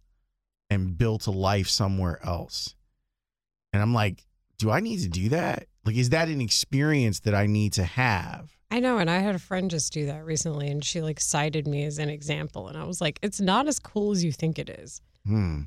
and 0.75 0.99
built 0.99 1.27
a 1.27 1.31
life 1.31 1.69
somewhere 1.69 2.21
else. 2.25 2.75
And 3.73 3.81
I'm 3.83 3.95
like, 3.95 4.25
do 4.59 4.71
I 4.71 4.81
need 4.81 5.01
to 5.01 5.09
do 5.09 5.31
that? 5.31 5.67
Like 5.85 5.97
is 5.97 6.11
that 6.11 6.29
an 6.29 6.41
experience 6.41 7.21
that 7.21 7.35
I 7.35 7.47
need 7.47 7.73
to 7.75 7.85
have? 7.85 8.51
I 8.71 8.81
know, 8.81 8.99
and 8.99 9.09
I 9.09 9.19
had 9.19 9.35
a 9.35 9.39
friend 9.39 9.71
just 9.71 9.93
do 9.93 10.07
that 10.07 10.25
recently, 10.25 10.69
and 10.69 10.85
she 10.85 11.01
like 11.01 11.21
cited 11.21 11.69
me 11.69 11.85
as 11.85 11.99
an 11.99 12.09
example, 12.09 12.67
and 12.67 12.77
I 12.77 12.85
was 12.85 13.01
like, 13.01 13.21
"It's 13.23 13.41
not 13.41 13.69
as 13.69 13.79
cool 13.79 14.11
as 14.11 14.25
you 14.25 14.33
think 14.33 14.59
it 14.59 14.69
is. 14.69 15.01
Hmm. 15.25 15.63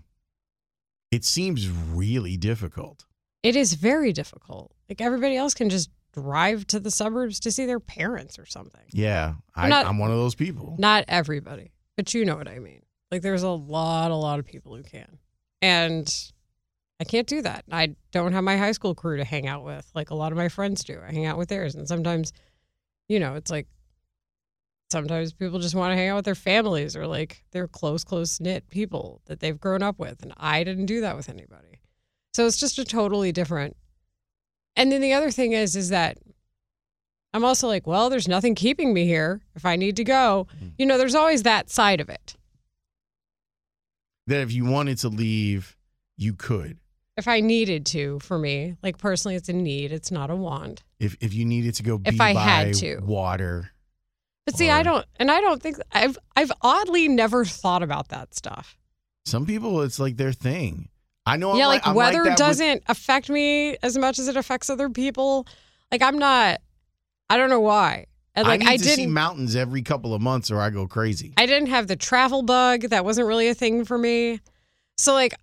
It 1.12 1.24
seems 1.24 1.70
really 1.70 2.36
difficult. 2.36 3.06
It 3.44 3.56
is 3.56 3.74
very 3.74 4.12
difficult. 4.12 4.74
Like 4.90 5.00
everybody 5.00 5.38
else 5.38 5.54
can 5.54 5.70
just 5.70 5.90
drive 6.12 6.68
to 6.68 6.80
the 6.82 6.92
suburbs 6.92 7.40
to 7.42 7.52
see 7.52 7.66
their 7.66 7.80
parents 7.80 8.38
or 8.38 8.46
something. 8.46 8.82
Yeah, 8.92 9.36
I, 9.56 9.70
not- 9.70 9.86
I'm 9.86 10.00
one 10.00 10.12
of 10.12 10.18
those 10.18 10.36
people. 10.36 10.76
Not 10.78 11.06
everybody, 11.08 11.72
but 11.96 12.14
you 12.14 12.26
know 12.26 12.36
what 12.36 12.50
I 12.50 12.60
mean. 12.60 12.82
Like 13.12 13.22
there's 13.22 13.44
a 13.44 13.50
lot, 13.50 14.12
a 14.12 14.16
lot 14.16 14.40
of 14.40 14.46
people 14.46 14.76
who 14.76 14.84
can, 14.84 15.18
and 15.62 16.14
I 17.00 17.04
can't 17.04 17.28
do 17.28 17.42
that. 17.42 17.64
I 17.72 17.96
don't 18.12 18.34
have 18.34 18.44
my 18.44 18.58
high 18.58 18.74
school 18.74 18.96
crew 18.96 19.18
to 19.18 19.24
hang 19.24 19.48
out 19.48 19.64
with, 19.64 19.90
like 19.96 20.10
a 20.10 20.16
lot 20.16 20.32
of 20.32 20.38
my 20.38 20.50
friends 20.50 20.84
do. 20.84 21.00
I 21.02 21.12
hang 21.12 21.26
out 21.26 21.38
with 21.38 21.50
theirs, 21.50 21.76
and 21.76 21.88
sometimes, 21.88 22.34
you 23.08 23.20
know, 23.20 23.36
it's 23.36 23.52
like 23.52 23.68
sometimes 24.90 25.34
people 25.34 25.60
just 25.60 25.76
want 25.76 25.92
to 25.92 25.96
hang 25.96 26.10
out 26.10 26.16
with 26.18 26.26
their 26.26 26.36
families 26.36 26.96
or 26.96 27.08
like 27.08 27.44
their 27.52 27.68
close, 27.68 28.04
close 28.04 28.40
knit 28.40 28.70
people 28.70 29.22
that 29.26 29.40
they've 29.40 29.60
grown 29.60 29.84
up 29.84 30.00
with, 30.00 30.22
and 30.22 30.34
I 30.38 30.64
didn't 30.64 30.88
do 30.88 31.02
that 31.02 31.16
with 31.16 31.30
anybody. 31.30 31.80
So 32.34 32.46
it's 32.46 32.58
just 32.58 32.78
a 32.78 32.86
totally 32.86 33.32
different. 33.32 33.76
And 34.76 34.92
then 34.92 35.02
the 35.02 35.14
other 35.14 35.32
thing 35.32 35.54
is, 35.54 35.76
is 35.76 35.90
that 35.90 36.18
I'm 37.34 37.44
also 37.44 37.68
like, 37.68 37.88
well, 37.88 38.10
there's 38.10 38.28
nothing 38.28 38.56
keeping 38.56 38.94
me 38.94 39.06
here 39.06 39.42
if 39.56 39.66
I 39.66 39.76
need 39.76 39.96
to 39.98 40.04
go. 40.04 40.48
Mm. 40.64 40.72
You 40.78 40.86
know, 40.86 40.98
there's 40.98 41.16
always 41.16 41.44
that 41.44 41.70
side 41.70 42.00
of 42.00 42.10
it. 42.10 42.37
That 44.28 44.42
if 44.42 44.52
you 44.52 44.66
wanted 44.66 44.98
to 45.00 45.10
leave, 45.10 45.76
you 46.18 46.34
could. 46.34 46.78
If 47.16 47.28
I 47.28 47.40
needed 47.40 47.86
to, 47.88 48.20
for 48.20 48.38
me, 48.38 48.76
like 48.84 48.98
personally, 48.98 49.36
it's 49.36 49.50
a 49.50 49.54
need. 49.54 49.92
It's 49.92 50.12
not 50.12 50.30
a 50.30 50.36
want. 50.36 50.84
If 51.00 51.16
if 51.20 51.34
you 51.34 51.46
needed 51.46 51.74
to 51.76 51.84
go 51.84 51.98
be 51.98 52.10
If 52.10 52.22
I 52.22 52.34
by 52.34 52.42
had 52.42 52.74
to. 52.76 53.00
water. 53.00 53.72
But 54.46 54.56
see, 54.56 54.70
I 54.70 54.82
don't, 54.82 55.06
and 55.18 55.30
I 55.30 55.42
don't 55.42 55.62
think 55.62 55.78
I've 55.92 56.18
I've 56.36 56.52
oddly 56.62 57.08
never 57.08 57.44
thought 57.44 57.84
about 57.84 58.10
that 58.10 58.34
stuff. 58.34 58.78
Some 59.26 59.46
people, 59.46 59.82
it's 59.82 60.00
like 60.00 60.16
their 60.16 60.32
thing. 60.32 60.90
I 61.26 61.36
know. 61.36 61.52
I'm 61.52 61.58
yeah, 61.58 61.68
like, 61.68 61.82
like 61.82 61.90
I'm 61.90 61.96
weather 61.96 62.24
that 62.24 62.38
doesn't 62.38 62.84
affect 62.88 63.30
me 63.30 63.76
as 63.84 63.98
much 63.98 64.20
as 64.20 64.30
it 64.30 64.38
affects 64.38 64.70
other 64.70 64.90
people. 64.90 65.46
Like 65.92 66.02
I'm 66.02 66.18
not. 66.18 66.62
I 67.30 67.36
don't 67.36 67.50
know 67.50 67.60
why. 67.60 68.06
And 68.38 68.48
like 68.48 68.62
I 68.62 68.66
need 68.66 68.70
I, 68.70 68.78
to 68.78 68.84
didn't. 68.84 68.96
see 68.98 69.08
mountains 69.08 69.56
every 69.56 69.82
couple 69.82 70.14
of 70.14 70.22
months, 70.22 70.52
or 70.52 70.62
I 70.62 70.70
go 70.70 70.86
crazy. 70.86 71.34
I 71.38 71.48
didn't 71.48 71.70
have 71.70 71.88
the 71.88 71.96
travel 71.96 72.44
bug. 72.44 72.82
That 72.82 73.04
wasn't 73.04 73.28
really 73.28 73.48
a 73.48 73.56
thing 73.56 73.84
for 73.84 73.98
me. 73.98 74.42
So 74.96 75.14
like, 75.14 75.34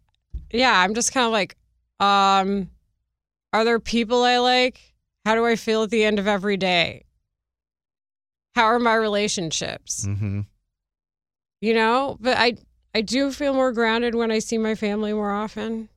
yeah, 0.52 0.78
I'm 0.80 0.94
just 0.94 1.12
kind 1.12 1.26
of 1.26 1.32
like, 1.32 1.56
um, 1.98 2.70
are 3.52 3.64
there 3.64 3.80
people 3.80 4.22
I 4.22 4.38
like? 4.38 4.80
How 5.24 5.34
do 5.34 5.44
I 5.44 5.56
feel 5.56 5.82
at 5.82 5.90
the 5.90 6.04
end 6.04 6.20
of 6.20 6.28
every 6.28 6.56
day? 6.56 7.04
How 8.54 8.66
are 8.66 8.78
my 8.78 8.94
relationships? 8.94 10.06
Mm-hmm. 10.06 10.42
You 11.62 11.74
know, 11.74 12.16
but 12.20 12.36
I 12.38 12.54
I 12.94 13.00
do 13.00 13.32
feel 13.32 13.54
more 13.54 13.72
grounded 13.72 14.14
when 14.14 14.30
I 14.30 14.38
see 14.38 14.56
my 14.56 14.76
family 14.76 15.12
more 15.12 15.32
often. 15.32 15.88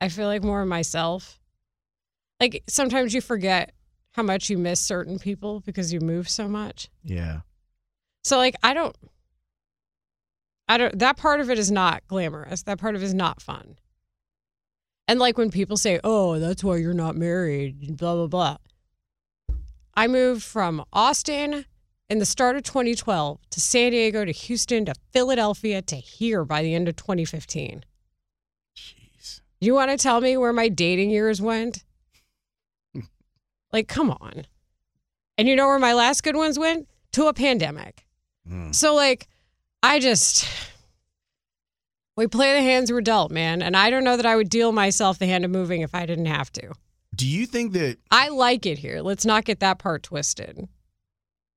I 0.00 0.08
feel 0.08 0.28
like 0.28 0.42
more 0.42 0.62
of 0.62 0.68
myself. 0.68 1.38
Like 2.40 2.62
sometimes 2.68 3.12
you 3.12 3.20
forget 3.20 3.74
how 4.12 4.22
much 4.22 4.50
you 4.50 4.58
miss 4.58 4.80
certain 4.80 5.18
people 5.18 5.60
because 5.60 5.92
you 5.92 6.00
move 6.00 6.28
so 6.28 6.48
much. 6.48 6.88
Yeah. 7.02 7.40
So 8.24 8.36
like 8.36 8.56
I 8.62 8.74
don't 8.74 8.96
I 10.68 10.78
don't 10.78 10.98
that 10.98 11.16
part 11.16 11.40
of 11.40 11.50
it 11.50 11.58
is 11.58 11.70
not 11.70 12.06
glamorous. 12.06 12.62
That 12.62 12.78
part 12.78 12.94
of 12.94 13.02
it 13.02 13.06
is 13.06 13.14
not 13.14 13.40
fun. 13.42 13.76
And 15.08 15.18
like 15.18 15.36
when 15.36 15.50
people 15.50 15.76
say, 15.76 15.98
"Oh, 16.04 16.38
that's 16.38 16.62
why 16.62 16.76
you're 16.76 16.94
not 16.94 17.16
married," 17.16 17.96
blah 17.96 18.14
blah 18.14 18.26
blah. 18.28 18.56
I 19.94 20.06
moved 20.06 20.42
from 20.42 20.84
Austin 20.92 21.64
in 22.08 22.18
the 22.18 22.26
start 22.26 22.56
of 22.56 22.62
2012 22.62 23.38
to 23.50 23.60
San 23.60 23.92
Diego 23.92 24.24
to 24.24 24.32
Houston 24.32 24.84
to 24.84 24.94
Philadelphia 25.12 25.82
to 25.82 25.96
here 25.96 26.44
by 26.44 26.62
the 26.62 26.74
end 26.74 26.88
of 26.88 26.96
2015. 26.96 27.84
Jeez. 28.76 29.40
You 29.60 29.74
want 29.74 29.90
to 29.90 29.96
tell 29.96 30.20
me 30.20 30.36
where 30.36 30.52
my 30.52 30.68
dating 30.68 31.10
years 31.10 31.42
went? 31.42 31.84
Like, 33.72 33.88
come 33.88 34.10
on. 34.10 34.46
And 35.38 35.48
you 35.48 35.56
know 35.56 35.66
where 35.68 35.78
my 35.78 35.94
last 35.94 36.22
good 36.22 36.36
ones 36.36 36.58
went? 36.58 36.88
To 37.12 37.26
a 37.26 37.34
pandemic. 37.34 38.06
Mm. 38.48 38.74
So 38.74 38.94
like 38.94 39.28
I 39.82 39.98
just 39.98 40.46
we 42.16 42.26
play 42.26 42.52
the 42.54 42.62
hands 42.62 42.92
we're 42.92 43.00
dealt, 43.00 43.30
man. 43.30 43.62
And 43.62 43.76
I 43.76 43.90
don't 43.90 44.04
know 44.04 44.16
that 44.16 44.26
I 44.26 44.36
would 44.36 44.50
deal 44.50 44.72
myself 44.72 45.18
the 45.18 45.26
hand 45.26 45.44
of 45.44 45.50
moving 45.50 45.80
if 45.80 45.94
I 45.94 46.06
didn't 46.06 46.26
have 46.26 46.52
to. 46.52 46.72
Do 47.14 47.26
you 47.26 47.46
think 47.46 47.72
that? 47.72 47.98
I 48.10 48.28
like 48.28 48.66
it 48.66 48.78
here. 48.78 49.00
Let's 49.00 49.24
not 49.24 49.44
get 49.44 49.60
that 49.60 49.78
part 49.78 50.02
twisted. 50.02 50.68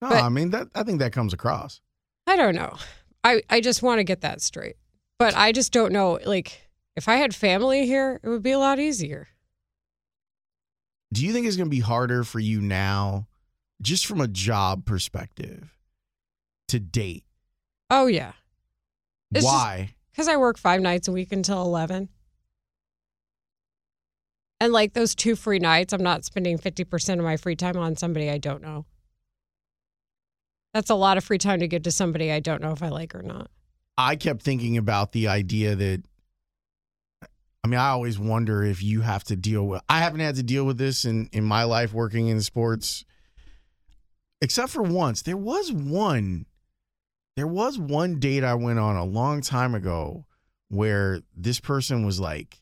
No, 0.01 0.09
But- 0.09 0.24
I 0.24 0.30
mean 0.30 0.51
that. 0.51 0.68
I 0.74 0.84
think 0.84 0.99
that 0.99 1.14
comes 1.14 1.34
across. 1.34 1.82
I 2.26 2.36
don't 2.38 2.55
know. 2.55 2.78
I, 3.24 3.41
I 3.49 3.59
just 3.61 3.84
want 3.84 3.99
to 3.99 4.03
get 4.03 4.22
that 4.22 4.41
straight. 4.41 4.76
But 5.20 5.36
I 5.36 5.51
just 5.51 5.72
don't 5.72 5.91
know. 5.93 6.20
Like, 6.26 6.70
if 6.95 7.07
I 7.07 7.16
had 7.16 7.36
family 7.36 7.86
here, 7.86 8.20
it 8.24 8.30
would 8.30 8.43
be 8.43 8.51
a 8.51 8.59
lot 8.59 8.80
easier. 8.80 9.28
Do 11.14 11.24
you 11.24 11.32
think 11.32 11.45
it's 11.45 11.55
going 11.55 11.70
to 11.70 11.76
be 11.76 11.80
harder 11.80 12.24
for 12.24 12.39
you 12.39 12.59
now, 12.59 13.28
just 13.82 14.07
from 14.07 14.20
a 14.20 14.28
job 14.28 14.84
perspective, 14.84 15.78
to 16.70 16.80
date? 16.80 17.24
Oh, 17.91 18.07
yeah. 18.07 18.32
It's 19.32 19.45
Why? 19.45 19.93
Because 20.11 20.28
I 20.28 20.38
work 20.38 20.57
five 20.57 20.82
nights 20.82 21.07
a 21.07 21.11
week 21.11 21.32
until 21.32 21.61
11. 21.61 22.09
And 24.59 24.74
like 24.74 24.93
those 24.93 25.14
two 25.14 25.36
free 25.36 25.59
nights, 25.59 25.93
I'm 25.93 26.01
not 26.01 26.26
spending 26.26 26.57
50% 26.57 27.20
of 27.20 27.24
my 27.24 27.38
free 27.38 27.55
time 27.55 27.78
on 27.78 27.95
somebody 27.95 28.32
I 28.32 28.39
don't 28.39 28.64
know. 28.64 28.86
That's 30.74 30.89
a 30.89 30.95
lot 30.95 31.18
of 31.18 31.24
free 31.24 31.38
time 31.38 31.59
to 31.59 31.68
give 31.68 31.84
to 31.84 31.91
somebody 31.91 32.32
I 32.32 32.39
don't 32.39 32.61
know 32.61 32.72
if 32.72 32.82
I 32.82 32.89
like 32.89 33.14
or 33.14 33.22
not. 33.22 33.51
I 33.99 34.16
kept 34.16 34.41
thinking 34.41 34.78
about 34.78 35.11
the 35.11 35.28
idea 35.28 35.76
that 35.76 36.03
I 37.64 37.70
mean, 37.70 37.80
I 37.80 37.89
always 37.89 38.20
wonder 38.20 38.64
if 38.64 38.84
you 38.84 39.01
have 39.01 39.24
to 39.26 39.36
deal 39.36 39.66
with 39.66 39.82
I 39.88 39.99
haven't 39.99 40.20
had 40.20 40.36
to 40.36 40.43
deal 40.43 40.66
with 40.66 40.78
this 40.78 41.05
in 41.05 41.30
in 41.32 41.43
my 41.43 41.64
life 41.64 41.93
working 41.93 42.28
in 42.28 42.41
sports 42.41 43.05
except 44.41 44.72
for 44.72 44.82
once. 44.84 45.22
There 45.22 45.38
was 45.38 45.72
one 45.72 46.45
there 47.36 47.47
was 47.47 47.80
one 47.80 48.20
date 48.20 48.43
I 48.43 48.53
went 48.55 48.80
on 48.80 48.95
a 48.95 49.05
long 49.05 49.41
time 49.41 49.74
ago 49.76 50.26
where 50.70 51.22
this 51.36 51.59
person 51.59 52.05
was 52.05 52.20
like 52.20 52.61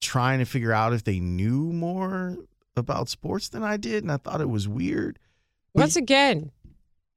trying 0.00 0.38
to 0.40 0.44
figure 0.44 0.72
out 0.72 0.92
if 0.92 1.04
they 1.04 1.20
knew 1.20 1.72
more 1.72 2.36
about 2.76 3.08
sports 3.08 3.48
than 3.50 3.62
I 3.62 3.76
did 3.76 4.02
and 4.02 4.10
I 4.10 4.16
thought 4.16 4.40
it 4.40 4.48
was 4.48 4.66
weird. 4.66 5.18
But 5.74 5.80
Once 5.82 5.96
again, 5.96 6.50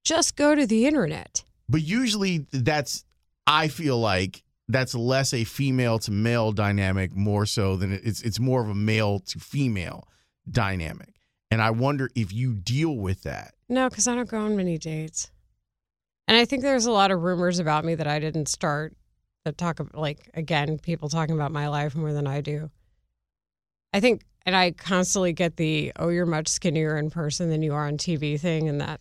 just 0.03 0.35
go 0.35 0.53
to 0.53 0.65
the 0.67 0.85
internet. 0.85 1.43
but 1.69 1.81
usually 1.81 2.45
that's 2.51 3.05
I 3.47 3.67
feel 3.69 3.97
like 3.99 4.43
that's 4.67 4.95
less 4.95 5.33
a 5.33 5.43
female 5.43 5.99
to 5.99 6.11
male 6.11 6.51
dynamic 6.51 7.15
more 7.15 7.45
so 7.45 7.75
than 7.75 7.93
it's 7.93 8.21
it's 8.21 8.39
more 8.39 8.61
of 8.61 8.69
a 8.69 8.75
male 8.75 9.19
to 9.19 9.39
female 9.39 10.07
dynamic. 10.49 11.15
And 11.49 11.61
I 11.61 11.71
wonder 11.71 12.09
if 12.15 12.33
you 12.33 12.53
deal 12.53 12.97
with 12.97 13.23
that. 13.23 13.53
No, 13.69 13.89
because 13.89 14.07
I 14.07 14.15
don't 14.15 14.29
go 14.29 14.39
on 14.39 14.57
many 14.57 14.77
dates. 14.77 15.31
And 16.27 16.35
I 16.35 16.43
think 16.43 16.61
there's 16.61 16.85
a 16.85 16.91
lot 16.91 17.11
of 17.11 17.21
rumors 17.23 17.59
about 17.59 17.85
me 17.85 17.95
that 17.95 18.07
I 18.07 18.19
didn't 18.19 18.49
start 18.49 18.93
that 19.45 19.57
talk 19.57 19.79
about, 19.79 19.95
like, 19.95 20.29
again, 20.33 20.77
people 20.77 21.07
talking 21.07 21.35
about 21.35 21.53
my 21.53 21.69
life 21.69 21.95
more 21.95 22.11
than 22.11 22.27
I 22.27 22.41
do. 22.41 22.69
I 23.93 24.01
think, 24.01 24.23
and 24.45 24.53
I 24.53 24.71
constantly 24.71 25.31
get 25.31 25.55
the, 25.55 25.93
oh, 25.95 26.09
you're 26.09 26.25
much 26.25 26.49
skinnier 26.49 26.97
in 26.97 27.09
person 27.09 27.49
than 27.49 27.61
you 27.61 27.73
are 27.73 27.87
on 27.87 27.97
TV 27.97 28.37
thing. 28.37 28.67
And 28.67 28.81
that, 28.81 28.99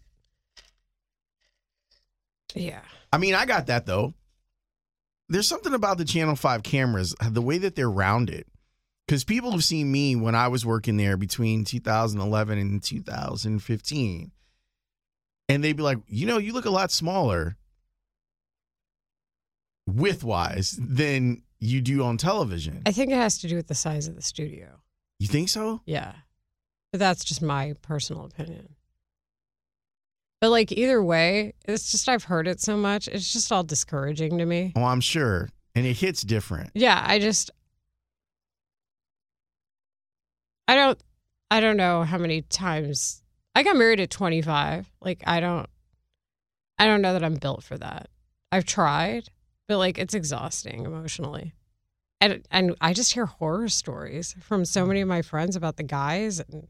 Yeah. 2.55 2.83
I 3.12 3.19
mean, 3.19 3.35
I 3.35 3.45
got 3.45 3.67
that 3.67 3.87
though. 3.87 4.14
There's 5.29 5.49
something 5.49 5.74
about 5.74 5.99
the 5.99 6.05
Channel 6.05 6.37
5 6.37 6.62
cameras, 6.62 7.14
uh, 7.20 7.31
the 7.31 7.43
way 7.43 7.59
that 7.59 7.74
they're 7.74 7.91
rounded. 7.91 8.47
Because 9.07 9.24
people 9.24 9.53
have 9.53 9.64
seen 9.64 9.91
me 9.91 10.16
when 10.16 10.35
I 10.35 10.49
was 10.49 10.66
working 10.66 10.97
there 10.97 11.16
between 11.16 11.64
2011 11.64 12.59
and 12.59 12.83
2015. 12.83 14.33
And 15.49 15.64
they'd 15.64 15.77
be 15.77 15.83
like, 15.83 15.99
you 16.09 16.27
know, 16.27 16.39
you 16.39 16.53
look 16.53 16.64
a 16.64 16.70
lot 16.70 16.91
smaller 16.91 17.57
width 19.87 20.24
wise 20.24 20.77
than 20.81 21.43
you 21.61 21.81
do 21.81 22.03
on 22.03 22.16
television. 22.16 22.83
I 22.85 22.93
think 22.93 23.12
it 23.12 23.16
has 23.16 23.39
to 23.39 23.49
do 23.49 23.57
with 23.57 23.68
the 23.68 23.74
size 23.74 24.09
of 24.09 24.16
the 24.16 24.22
studio. 24.22 24.81
You 25.18 25.29
think 25.29 25.49
so? 25.49 25.83
Yeah. 25.87 26.12
But 26.93 26.99
that's 26.99 27.24
just 27.24 27.43
my 27.43 27.74
personal 27.83 28.24
opinion. 28.24 28.76
But 30.41 30.51
like 30.51 30.70
either 30.72 31.03
way, 31.03 31.55
it's 31.66 31.91
just 31.91 32.09
I've 32.09 32.24
heard 32.24 32.47
it 32.47 32.61
so 32.61 32.76
much. 32.76 33.09
It's 33.09 33.32
just 33.32 33.51
all 33.51 33.64
discouraging 33.64 34.39
to 34.39 34.47
me. 34.47 34.72
Oh, 34.76 34.84
I'm 34.84 35.01
sure. 35.01 35.49
And 35.74 35.87
it 35.87 35.95
hits 35.95 36.22
different. 36.22 36.70
Yeah, 36.74 37.03
I 37.07 37.18
just 37.18 37.51
I 40.68 40.74
don't 40.74 41.01
I 41.51 41.61
don't 41.61 41.76
know 41.76 42.03
how 42.03 42.18
many 42.18 42.43
times 42.43 43.22
I 43.55 43.62
got 43.62 43.76
married 43.76 44.01
at 44.01 44.11
25. 44.11 44.91
Like 45.01 45.22
I 45.26 45.41
don't 45.41 45.68
I 46.78 46.87
don't 46.87 47.03
know 47.03 47.14
that 47.14 47.24
I'm 47.24 47.37
built 47.37 47.62
for 47.62 47.78
that. 47.78 48.09
I've 48.53 48.64
tried, 48.66 49.28
but 49.68 49.78
like 49.78 49.99
it's 49.99 50.14
exhausting 50.14 50.84
emotionally. 50.84 51.55
And 52.20 52.43
and 52.51 52.74
I 52.80 52.93
just 52.93 53.12
hear 53.12 53.26
horror 53.26 53.68
stories 53.68 54.34
from 54.41 54.64
so 54.64 54.84
many 54.87 55.01
of 55.01 55.09
my 55.09 55.22
friends 55.22 55.57
about 55.57 55.76
the 55.76 55.82
guys 55.82 56.41
and 56.41 56.68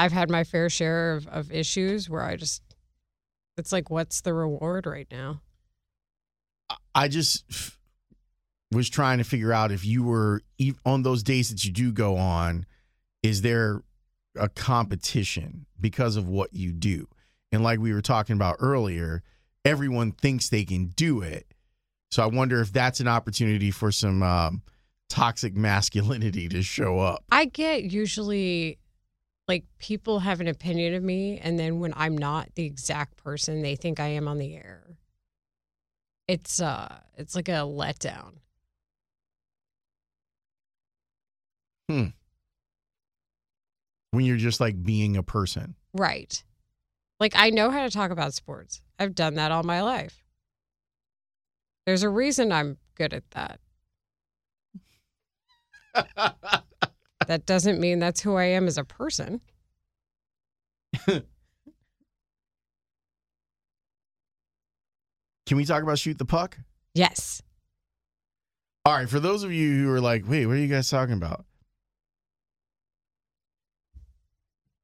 I've 0.00 0.12
had 0.12 0.30
my 0.30 0.44
fair 0.44 0.70
share 0.70 1.12
of, 1.12 1.26
of 1.28 1.52
issues 1.52 2.08
where 2.08 2.22
I 2.22 2.36
just 2.36 2.62
it's 3.58 3.70
like 3.70 3.90
what's 3.90 4.22
the 4.22 4.32
reward 4.32 4.86
right 4.86 5.06
now? 5.10 5.42
I 6.94 7.08
just 7.08 7.44
was 8.72 8.88
trying 8.88 9.18
to 9.18 9.24
figure 9.24 9.52
out 9.52 9.70
if 9.70 9.84
you 9.84 10.02
were 10.02 10.42
on 10.86 11.02
those 11.02 11.22
days 11.22 11.50
that 11.50 11.66
you 11.66 11.70
do 11.70 11.92
go 11.92 12.16
on, 12.16 12.64
is 13.22 13.42
there 13.42 13.82
a 14.36 14.48
competition 14.48 15.66
because 15.78 16.16
of 16.16 16.26
what 16.26 16.54
you 16.54 16.72
do? 16.72 17.06
And 17.52 17.62
like 17.62 17.78
we 17.78 17.92
were 17.92 18.00
talking 18.00 18.36
about 18.36 18.56
earlier, 18.58 19.22
everyone 19.66 20.12
thinks 20.12 20.48
they 20.48 20.64
can 20.64 20.86
do 20.96 21.20
it. 21.20 21.46
So 22.10 22.22
I 22.22 22.26
wonder 22.26 22.62
if 22.62 22.72
that's 22.72 23.00
an 23.00 23.08
opportunity 23.08 23.70
for 23.70 23.92
some 23.92 24.22
um, 24.22 24.62
toxic 25.10 25.54
masculinity 25.54 26.48
to 26.48 26.62
show 26.62 27.00
up. 27.00 27.22
I 27.30 27.44
get 27.44 27.84
usually 27.84 28.78
like 29.50 29.64
people 29.80 30.20
have 30.20 30.40
an 30.40 30.46
opinion 30.46 30.94
of 30.94 31.02
me 31.02 31.36
and 31.38 31.58
then 31.58 31.80
when 31.80 31.92
I'm 31.96 32.16
not 32.16 32.54
the 32.54 32.64
exact 32.64 33.16
person 33.16 33.62
they 33.62 33.74
think 33.74 33.98
I 33.98 34.06
am 34.06 34.28
on 34.28 34.38
the 34.38 34.54
air. 34.54 34.96
It's 36.28 36.60
uh 36.60 37.00
it's 37.16 37.34
like 37.34 37.48
a 37.48 37.62
letdown. 37.62 38.34
Hmm. 41.88 42.04
When 44.12 44.24
you're 44.24 44.36
just 44.36 44.60
like 44.60 44.80
being 44.80 45.16
a 45.16 45.24
person. 45.24 45.74
Right. 45.94 46.44
Like 47.18 47.32
I 47.34 47.50
know 47.50 47.72
how 47.72 47.82
to 47.82 47.90
talk 47.90 48.12
about 48.12 48.34
sports. 48.34 48.80
I've 49.00 49.16
done 49.16 49.34
that 49.34 49.50
all 49.50 49.64
my 49.64 49.82
life. 49.82 50.22
There's 51.86 52.04
a 52.04 52.08
reason 52.08 52.52
I'm 52.52 52.78
good 52.94 53.12
at 53.12 53.24
that. 53.32 53.58
that 57.26 57.46
doesn't 57.46 57.80
mean 57.80 57.98
that's 57.98 58.20
who 58.20 58.36
I 58.36 58.44
am 58.44 58.66
as 58.66 58.78
a 58.78 58.84
person. 58.84 59.40
Can 65.46 65.56
we 65.56 65.64
talk 65.64 65.82
about 65.82 65.98
shoot 65.98 66.18
the 66.18 66.24
puck? 66.24 66.58
Yes. 66.94 67.42
All 68.84 68.94
right, 68.94 69.08
for 69.08 69.20
those 69.20 69.42
of 69.42 69.52
you 69.52 69.84
who 69.84 69.92
are 69.92 70.00
like, 70.00 70.28
wait, 70.28 70.46
what 70.46 70.56
are 70.56 70.60
you 70.60 70.68
guys 70.68 70.88
talking 70.88 71.14
about? 71.14 71.44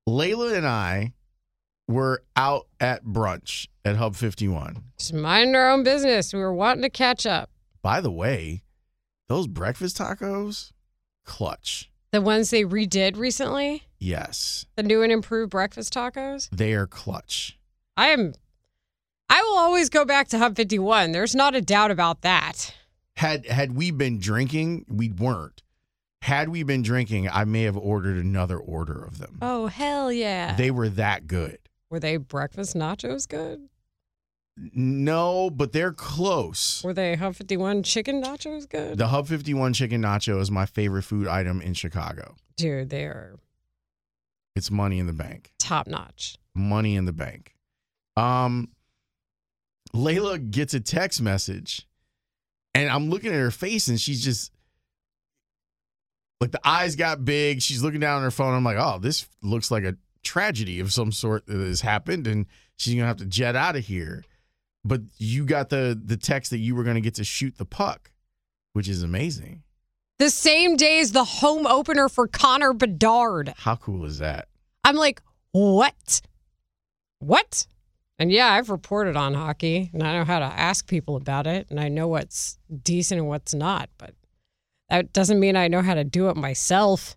Leila 0.07 0.55
and 0.55 0.66
I 0.66 1.14
were 1.89 2.22
out 2.37 2.66
at 2.80 3.05
brunch 3.05 3.68
at 3.84 3.97
Hub 3.97 4.16
51. 4.16 4.82
Just 4.99 5.14
mind 5.14 5.57
our 5.57 5.70
own 5.70 5.82
business. 5.82 6.32
We 6.32 6.41
were 6.41 6.55
wanting 6.55 6.82
to 6.82 6.91
catch 6.91 7.26
up. 7.26 7.51
By 7.82 8.01
the 8.01 8.11
way, 8.11 8.62
those 9.28 9.47
breakfast 9.47 9.99
tacos, 9.99 10.72
clutch. 11.24 11.91
The 12.13 12.21
ones 12.23 12.51
they 12.51 12.63
redid 12.65 13.17
recently, 13.17 13.83
Yes, 13.99 14.67
the 14.77 14.83
new 14.83 15.03
and 15.03 15.11
improved 15.13 15.51
breakfast 15.51 15.93
tacos. 15.93 16.49
they 16.51 16.73
are 16.75 16.87
clutch. 16.87 17.59
I 17.97 18.09
am 18.09 18.33
I 19.29 19.43
will 19.43 19.59
always 19.59 19.89
go 19.89 20.05
back 20.05 20.29
to 20.29 20.39
Hub 20.39 20.55
51. 20.57 21.13
There's 21.13 21.35
not 21.35 21.55
a 21.55 21.61
doubt 21.61 21.91
about 21.91 22.23
that. 22.23 22.75
Had 23.17 23.47
had 23.47 23.73
we 23.75 23.91
been 23.91 24.19
drinking, 24.19 24.85
we 24.89 25.11
weren't. 25.11 25.63
Had 26.23 26.49
we 26.49 26.63
been 26.63 26.83
drinking, 26.83 27.29
I 27.29 27.45
may 27.45 27.63
have 27.63 27.77
ordered 27.77 28.17
another 28.25 28.59
order 28.59 29.03
of 29.05 29.19
them. 29.19 29.39
Oh, 29.43 29.67
hell 29.67 30.13
yeah. 30.13 30.55
They 30.57 30.71
were 30.71 30.89
that 30.91 31.27
good. 31.27 31.59
Were 31.91 32.01
they 32.01 32.17
breakfast 32.17 32.75
nachos 32.75 33.29
good? 33.29 33.69
No, 34.59 35.51
but 35.51 35.73
they're 35.73 35.93
close. 35.93 36.83
Were 36.83 36.95
they 36.95 37.15
Hub 37.15 37.35
51 37.37 37.83
chicken 37.83 38.23
nachos 38.23 38.69
good? 38.69 38.97
The 38.97 39.09
Hub 39.09 39.29
51 39.29 39.75
chicken 39.75 40.01
nacho 40.03 40.41
is 40.41 40.51
my 40.51 40.65
favorite 40.65 41.03
food 41.03 41.29
item 41.29 41.61
in 41.61 41.75
Chicago. 41.75 42.37
Dude, 42.57 42.89
they 42.89 43.05
are 43.05 43.39
It's 44.55 44.71
money 44.71 44.99
in 44.99 45.07
the 45.07 45.13
bank. 45.13 45.53
top 45.59 45.87
notch. 45.87 46.39
Money 46.55 46.97
in 46.97 47.05
the 47.05 47.13
bank. 47.13 47.55
Um 48.17 48.69
Leila 49.93 50.39
gets 50.39 50.73
a 50.75 50.81
text 50.81 51.21
message 51.21 51.87
and 52.75 52.91
I'm 52.91 53.09
looking 53.11 53.31
at 53.33 53.37
her 53.39 53.51
face 53.51 53.89
and 53.89 54.01
she's 54.01 54.23
just 54.25 54.53
like 56.41 56.51
the 56.51 56.67
eyes 56.67 56.97
got 56.97 57.25
big. 57.25 57.63
She's 57.63 57.83
looking 57.83 58.01
down 58.01 58.21
at 58.21 58.25
her 58.25 58.31
phone. 58.31 58.55
I'm 58.55 58.65
like, 58.65 58.77
oh, 58.79 58.99
this 58.99 59.29
looks 59.43 59.71
like 59.71 59.85
a 59.85 59.97
tragedy 60.23 60.81
of 60.81 60.93
some 60.93 61.13
sort 61.13 61.47
that 61.47 61.59
has 61.59 61.83
happened 61.83 62.27
and 62.27 62.47
she's 62.77 62.95
gonna 62.95 63.07
have 63.07 63.17
to 63.19 63.27
jet 63.27 63.55
out 63.57 63.77
of 63.77 63.85
here. 63.87 64.25
But 64.87 65.03
you 65.18 65.45
got 65.45 65.68
the 65.68 66.01
the 66.01 66.16
text 66.16 66.51
that 66.53 66.59
you 66.59 66.76
were 66.76 66.84
gonna 66.84 67.01
get 67.01 67.14
to 67.16 67.24
shoot 67.24 67.59
the 67.59 67.64
puck, 67.64 68.11
which 68.72 68.89
is 68.89 69.03
amazing. 69.03 69.62
The 70.18 70.30
same 70.30 70.76
day 70.76 71.01
as 71.01 71.12
the 71.12 71.24
home 71.24 71.66
opener 71.66 72.09
for 72.09 72.26
Connor 72.26 72.72
Bedard. 72.72 73.53
How 73.59 73.76
cool 73.76 74.05
is 74.05 74.18
that? 74.18 74.49
I'm 74.84 74.97
like, 74.97 75.20
what? 75.51 76.22
What? 77.18 77.66
And 78.18 78.30
yeah, 78.32 78.53
I've 78.53 78.70
reported 78.70 79.16
on 79.16 79.34
hockey 79.34 79.91
and 79.93 80.03
I 80.03 80.16
know 80.16 80.24
how 80.24 80.39
to 80.39 80.45
ask 80.45 80.87
people 80.87 81.16
about 81.16 81.47
it 81.47 81.66
and 81.68 81.78
I 81.78 81.89
know 81.89 82.09
what's 82.09 82.59
decent 82.82 83.20
and 83.20 83.28
what's 83.28 83.53
not, 83.53 83.91
but 83.99 84.14
that 84.89 85.12
doesn't 85.12 85.41
mean 85.41 85.57
I 85.57 85.68
know 85.68 85.82
how 85.82 85.95
to 85.95 86.05
do 86.05 86.28
it 86.28 86.37
myself. 86.37 87.16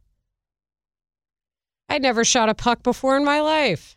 I 1.88 2.00
never 2.00 2.26
shot 2.26 2.50
a 2.50 2.54
puck 2.54 2.84
before 2.84 3.16
in 3.16 3.24
my 3.24 3.40
life. 3.40 3.96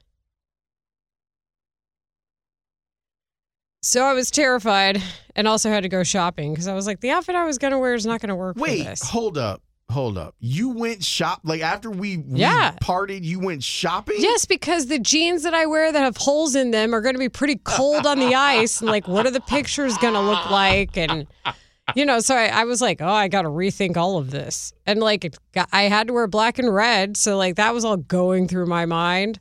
So 3.85 4.05
I 4.05 4.13
was 4.13 4.31
terrified 4.31 5.03
and 5.35 5.49
also 5.49 5.69
had 5.69 5.83
to 5.83 5.89
go 5.89 6.05
shopping 6.05 6.53
because 6.53 6.69
I 6.69 6.75
was 6.75 6.87
like, 6.87 7.01
the 7.01 7.11
outfit 7.11 7.35
I 7.35 7.45
was 7.45 7.59
going 7.59 7.73
to 7.73 7.79
wear 7.81 7.95
is 7.95 8.07
not 8.07 8.21
going 8.21 8.29
to 8.29 8.37
work 8.37 8.57
for 8.57 8.63
Wait, 8.63 9.01
hold 9.03 9.37
up. 9.37 9.61
Hold 9.91 10.17
up. 10.17 10.37
You 10.39 10.71
went 10.71 11.05
shop 11.05 11.41
like 11.43 11.61
after 11.63 11.91
we, 11.91 12.17
we 12.19 12.39
Yeah. 12.39 12.71
parted, 12.81 13.27
you 13.27 13.41
went 13.41 13.65
shopping? 13.65 14.15
Yes, 14.21 14.45
because 14.45 14.87
the 14.87 15.01
jeans 15.01 15.43
that 15.43 15.53
I 15.53 15.67
wear 15.67 15.91
that 15.93 16.01
have 16.01 16.17
holes 16.17 16.55
in 16.55 16.71
them 16.71 16.95
are 16.95 17.01
going 17.01 17.17
to 17.17 17.19
be 17.19 17.29
pretty 17.29 17.57
cold 17.65 18.07
on 18.07 18.21
the 18.21 18.35
ice. 18.37 18.81
And 18.81 18.89
like, 18.89 19.09
what 19.09 19.27
are 19.27 19.31
the 19.33 19.41
pictures 19.41 19.99
going 19.99 20.15
to 20.15 20.21
look 20.21 20.49
like? 20.49 20.97
And, 20.97 21.27
you 21.97 22.07
know, 22.07 22.21
so 22.21 22.37
I, 22.37 22.47
I 22.47 22.65
was 22.65 22.81
like, 22.81 23.03
oh, 23.03 23.13
I 23.13 23.27
got 23.27 23.43
to 23.43 23.49
rethink 23.49 23.97
all 23.97 24.17
of 24.17 24.31
this. 24.31 24.73
And 24.87 25.01
like, 25.01 25.25
it 25.25 25.37
got, 25.53 25.69
I 25.73 25.83
had 25.83 26.07
to 26.07 26.13
wear 26.15 26.29
black 26.29 26.59
and 26.61 26.73
red. 26.73 27.17
So 27.17 27.37
like, 27.37 27.57
that 27.57 27.75
was 27.75 27.85
all 27.85 27.97
going 27.97 28.47
through 28.49 28.67
my 28.67 28.87
mind. 28.87 29.41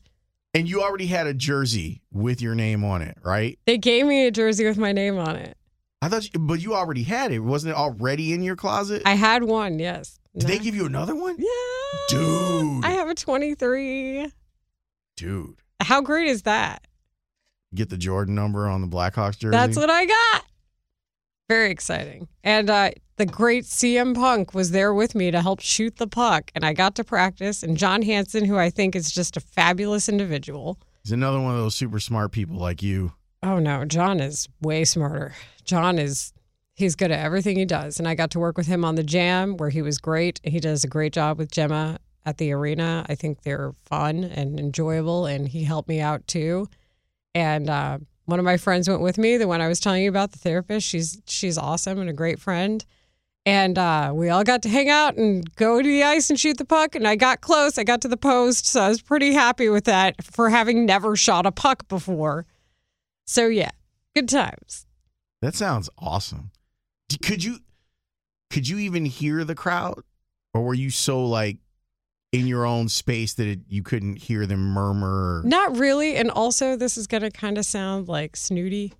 And 0.54 0.68
you 0.68 0.82
already 0.82 1.08
had 1.08 1.28
a 1.28 1.34
jersey 1.34 2.02
with 2.12 2.42
your 2.42 2.56
name 2.56 2.84
on 2.84 3.02
it, 3.02 3.18
right? 3.24 3.58
They 3.66 3.78
gave 3.78 4.06
me 4.06 4.28
a 4.28 4.32
jersey 4.32 4.66
with 4.66 4.78
my 4.78 4.92
name 4.92 5.18
on 5.18 5.38
it. 5.38 5.58
I 6.02 6.10
thought, 6.10 6.26
you, 6.34 6.40
but 6.40 6.62
you 6.62 6.74
already 6.74 7.04
had 7.04 7.32
it. 7.32 7.40
Wasn't 7.40 7.72
it 7.72 7.78
already 7.78 8.34
in 8.34 8.44
your 8.44 8.56
closet? 8.56 9.04
I 9.06 9.14
had 9.14 9.44
one, 9.44 9.80
yes. 9.80 10.20
Did 10.38 10.48
they 10.50 10.60
give 10.60 10.76
you 10.76 10.86
another 10.86 11.16
one? 11.16 11.36
Yeah. 11.38 11.48
Dude. 12.10 12.86
I 12.86 12.92
have 12.92 13.08
a 13.08 13.16
23. 13.16 14.32
Dude. 15.16 15.56
How 15.82 16.02
great 16.02 16.28
is 16.28 16.44
that? 16.44 16.88
Get 17.74 17.90
the 17.90 17.98
Jordan 17.98 18.36
number 18.36 18.68
on 18.68 18.82
the 18.82 18.88
Blackhawks 18.88 19.38
jersey. 19.38 19.52
That's 19.52 19.78
what 19.78 19.90
I 19.90 20.06
got. 20.06 20.46
Very 21.48 21.72
exciting. 21.72 22.28
And 22.44 22.70
uh, 22.70 22.92
the 23.22 23.26
great 23.28 23.66
CM 23.66 24.16
Punk 24.16 24.56
was 24.56 24.72
there 24.72 24.96
with 24.96 25.14
me 25.14 25.30
to 25.30 25.44
help 25.44 25.60
shoot 25.60 25.98
the 25.98 26.08
puck. 26.08 26.50
And 26.56 26.66
I 26.66 26.74
got 26.74 26.96
to 26.96 27.04
practice. 27.04 27.62
And 27.62 27.78
John 27.78 28.02
Hanson, 28.02 28.46
who 28.46 28.58
I 28.58 28.72
think 28.72 28.96
is 28.96 29.12
just 29.12 29.38
a 29.38 29.40
fabulous 29.40 30.10
individual. 30.10 30.80
He's 31.04 31.12
another 31.12 31.40
one 31.40 31.52
of 31.52 31.60
those 31.60 31.76
super 31.76 32.00
smart 32.00 32.32
people 32.32 32.56
like 32.56 32.82
you. 32.82 33.14
Oh, 33.44 33.60
no. 33.60 33.86
John 33.86 34.20
is 34.20 34.50
way 34.60 34.86
smarter. 34.86 35.36
John 35.66 36.00
is, 36.00 36.34
he's 36.74 36.96
good 36.96 37.12
at 37.12 37.20
everything 37.20 37.58
he 37.58 37.66
does. 37.66 38.00
And 38.00 38.08
I 38.08 38.16
got 38.16 38.32
to 38.32 38.40
work 38.40 38.58
with 38.58 38.66
him 38.66 38.84
on 38.84 38.96
the 38.96 39.04
jam 39.04 39.56
where 39.56 39.70
he 39.70 39.84
was 39.84 40.00
great. 40.00 40.42
He 40.44 40.60
does 40.60 40.84
a 40.84 40.88
great 40.88 41.14
job 41.14 41.38
with 41.38 41.52
Gemma 41.52 42.00
at 42.26 42.40
the 42.40 42.52
arena. 42.52 43.06
I 43.08 43.14
think 43.14 43.44
they're 43.44 43.74
fun 43.86 44.24
and 44.24 44.60
enjoyable. 44.60 45.28
And 45.28 45.48
he 45.48 45.64
helped 45.64 45.90
me 45.90 46.02
out 46.02 46.26
too. 46.26 46.70
And 47.36 47.70
uh, 47.70 48.00
one 48.26 48.40
of 48.40 48.46
my 48.46 48.58
friends 48.58 48.90
went 48.90 49.02
with 49.02 49.20
me. 49.20 49.38
The 49.38 49.48
one 49.48 49.62
I 49.62 49.68
was 49.68 49.80
telling 49.80 50.02
you 50.02 50.10
about, 50.10 50.32
the 50.32 50.40
therapist. 50.40 50.88
She's 50.88 51.22
she's 51.28 51.60
awesome 51.60 52.00
and 52.00 52.10
a 52.10 52.14
great 52.14 52.40
friend. 52.40 52.84
And 53.46 53.78
uh, 53.78 54.12
we 54.14 54.30
all 54.30 54.44
got 54.44 54.62
to 54.64 54.70
hang 54.70 54.90
out 54.90 55.18
and 55.18 55.44
go 55.56 55.82
to 55.82 55.88
the 55.88 56.04
ice 56.04 56.30
and 56.30 56.40
shoot 56.40 56.58
the 56.58 56.66
puck. 56.66 56.94
And 56.96 57.08
I 57.08 57.16
got 57.16 57.42
close. 57.42 57.78
I 57.78 57.84
got 57.84 58.02
to 58.02 58.08
the 58.08 58.18
post, 58.18 58.68
so 58.68 58.82
I 58.82 58.90
was 58.90 59.02
pretty 59.02 59.34
happy 59.34 59.68
with 59.68 59.86
that 59.86 60.24
for 60.24 60.50
having 60.50 60.86
never 60.86 61.16
shot 61.16 61.46
a 61.46 61.52
puck 61.52 61.88
before. 61.88 62.46
So 63.26 63.48
yeah, 63.48 63.72
good 64.16 64.30
times. 64.30 64.86
That 65.42 65.56
sounds 65.56 65.90
awesome. 65.98 66.52
Could 67.24 67.44
you 67.44 67.60
could 68.52 68.68
you 68.68 68.78
even 68.78 69.06
hear 69.06 69.44
the 69.44 69.56
crowd, 69.56 70.04
or 70.54 70.62
were 70.62 70.74
you 70.74 70.90
so 70.90 71.26
like 71.26 71.58
in 72.32 72.48
your 72.48 72.66
own 72.66 72.90
space 72.90 73.34
that 73.34 73.48
it, 73.48 73.60
you 73.68 73.82
couldn't 73.82 74.18
hear 74.18 74.46
them 74.46 74.72
murmur? 74.72 75.42
Not 75.46 75.78
really. 75.78 76.16
And 76.16 76.30
also, 76.30 76.76
this 76.76 76.98
is 76.98 77.08
going 77.08 77.24
to 77.24 77.32
kind 77.32 77.58
of 77.58 77.66
sound 77.66 78.08
like 78.08 78.36
snooty, 78.36 78.94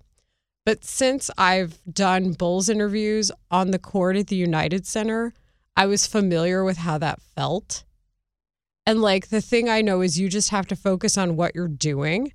but 0.64 0.84
since 0.84 1.30
I've 1.36 1.78
done 1.90 2.32
Bulls 2.32 2.68
interviews 2.68 3.32
on 3.50 3.70
the 3.70 3.78
court 3.78 4.16
at 4.16 4.28
the 4.28 4.36
United 4.36 4.86
Center, 4.86 5.32
I 5.76 5.86
was 5.86 6.06
familiar 6.06 6.64
with 6.64 6.78
how 6.78 6.98
that 6.98 7.20
felt. 7.20 7.84
And 8.86 9.00
like 9.00 9.28
the 9.28 9.40
thing 9.40 9.68
I 9.68 9.80
know 9.80 10.00
is 10.00 10.18
you 10.18 10.28
just 10.28 10.50
have 10.50 10.66
to 10.68 10.76
focus 10.76 11.16
on 11.16 11.36
what 11.36 11.54
you're 11.54 11.68
doing. 11.68 12.32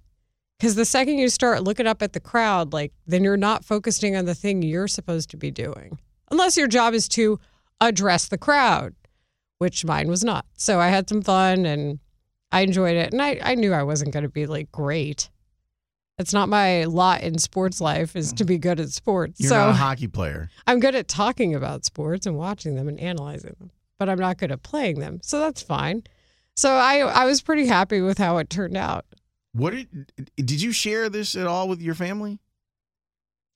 Because 0.57 0.75
the 0.75 0.85
second 0.85 1.19
you 1.19 1.29
start 1.29 1.63
looking 1.63 1.85
up 1.85 2.01
at 2.01 2.13
the 2.13 2.19
crowd, 2.19 2.73
like 2.73 2.91
then 3.05 3.23
you're 3.23 3.37
not 3.37 3.63
focusing 3.63 4.15
on 4.15 4.25
the 4.25 4.33
thing 4.33 4.63
you're 4.63 4.87
supposed 4.87 5.29
to 5.29 5.37
be 5.37 5.51
doing, 5.51 5.99
unless 6.31 6.57
your 6.57 6.67
job 6.67 6.95
is 6.95 7.07
to 7.09 7.39
address 7.79 8.27
the 8.27 8.39
crowd, 8.39 8.95
which 9.59 9.85
mine 9.85 10.07
was 10.07 10.23
not. 10.23 10.45
So 10.55 10.79
I 10.79 10.87
had 10.87 11.07
some 11.07 11.21
fun 11.21 11.65
and 11.65 11.99
I 12.51 12.61
enjoyed 12.61 12.95
it. 12.95 13.13
And 13.13 13.21
I, 13.21 13.39
I 13.43 13.55
knew 13.55 13.71
I 13.71 13.83
wasn't 13.83 14.13
going 14.13 14.23
to 14.23 14.29
be 14.29 14.47
like 14.47 14.71
great. 14.71 15.29
It's 16.19 16.33
not 16.33 16.49
my 16.49 16.85
lot 16.85 17.21
in 17.21 17.37
sports 17.37 17.79
life 17.79 18.15
is 18.15 18.33
to 18.33 18.43
be 18.45 18.57
good 18.57 18.79
at 18.79 18.89
sports. 18.89 19.39
You're 19.39 19.49
so 19.49 19.57
not 19.57 19.69
a 19.69 19.73
hockey 19.73 20.07
player. 20.07 20.49
I'm 20.65 20.79
good 20.79 20.95
at 20.95 21.07
talking 21.07 21.53
about 21.53 21.85
sports 21.85 22.25
and 22.25 22.35
watching 22.35 22.75
them 22.75 22.87
and 22.87 22.99
analyzing 22.99 23.55
them, 23.59 23.69
but 23.99 24.09
I'm 24.09 24.17
not 24.17 24.37
good 24.39 24.51
at 24.51 24.63
playing 24.63 24.99
them. 24.99 25.19
So 25.21 25.39
that's 25.39 25.61
fine. 25.61 26.03
So 26.55 26.71
I 26.71 26.99
I 27.01 27.25
was 27.25 27.41
pretty 27.41 27.67
happy 27.67 28.01
with 28.01 28.17
how 28.17 28.37
it 28.37 28.49
turned 28.49 28.75
out. 28.75 29.05
What 29.53 29.73
did 29.73 30.11
did 30.37 30.59
you 30.61 30.71
share 30.71 31.07
this 31.09 31.35
at 31.35 31.45
all 31.45 31.67
with 31.69 31.81
your 31.81 31.93
family? 31.95 32.39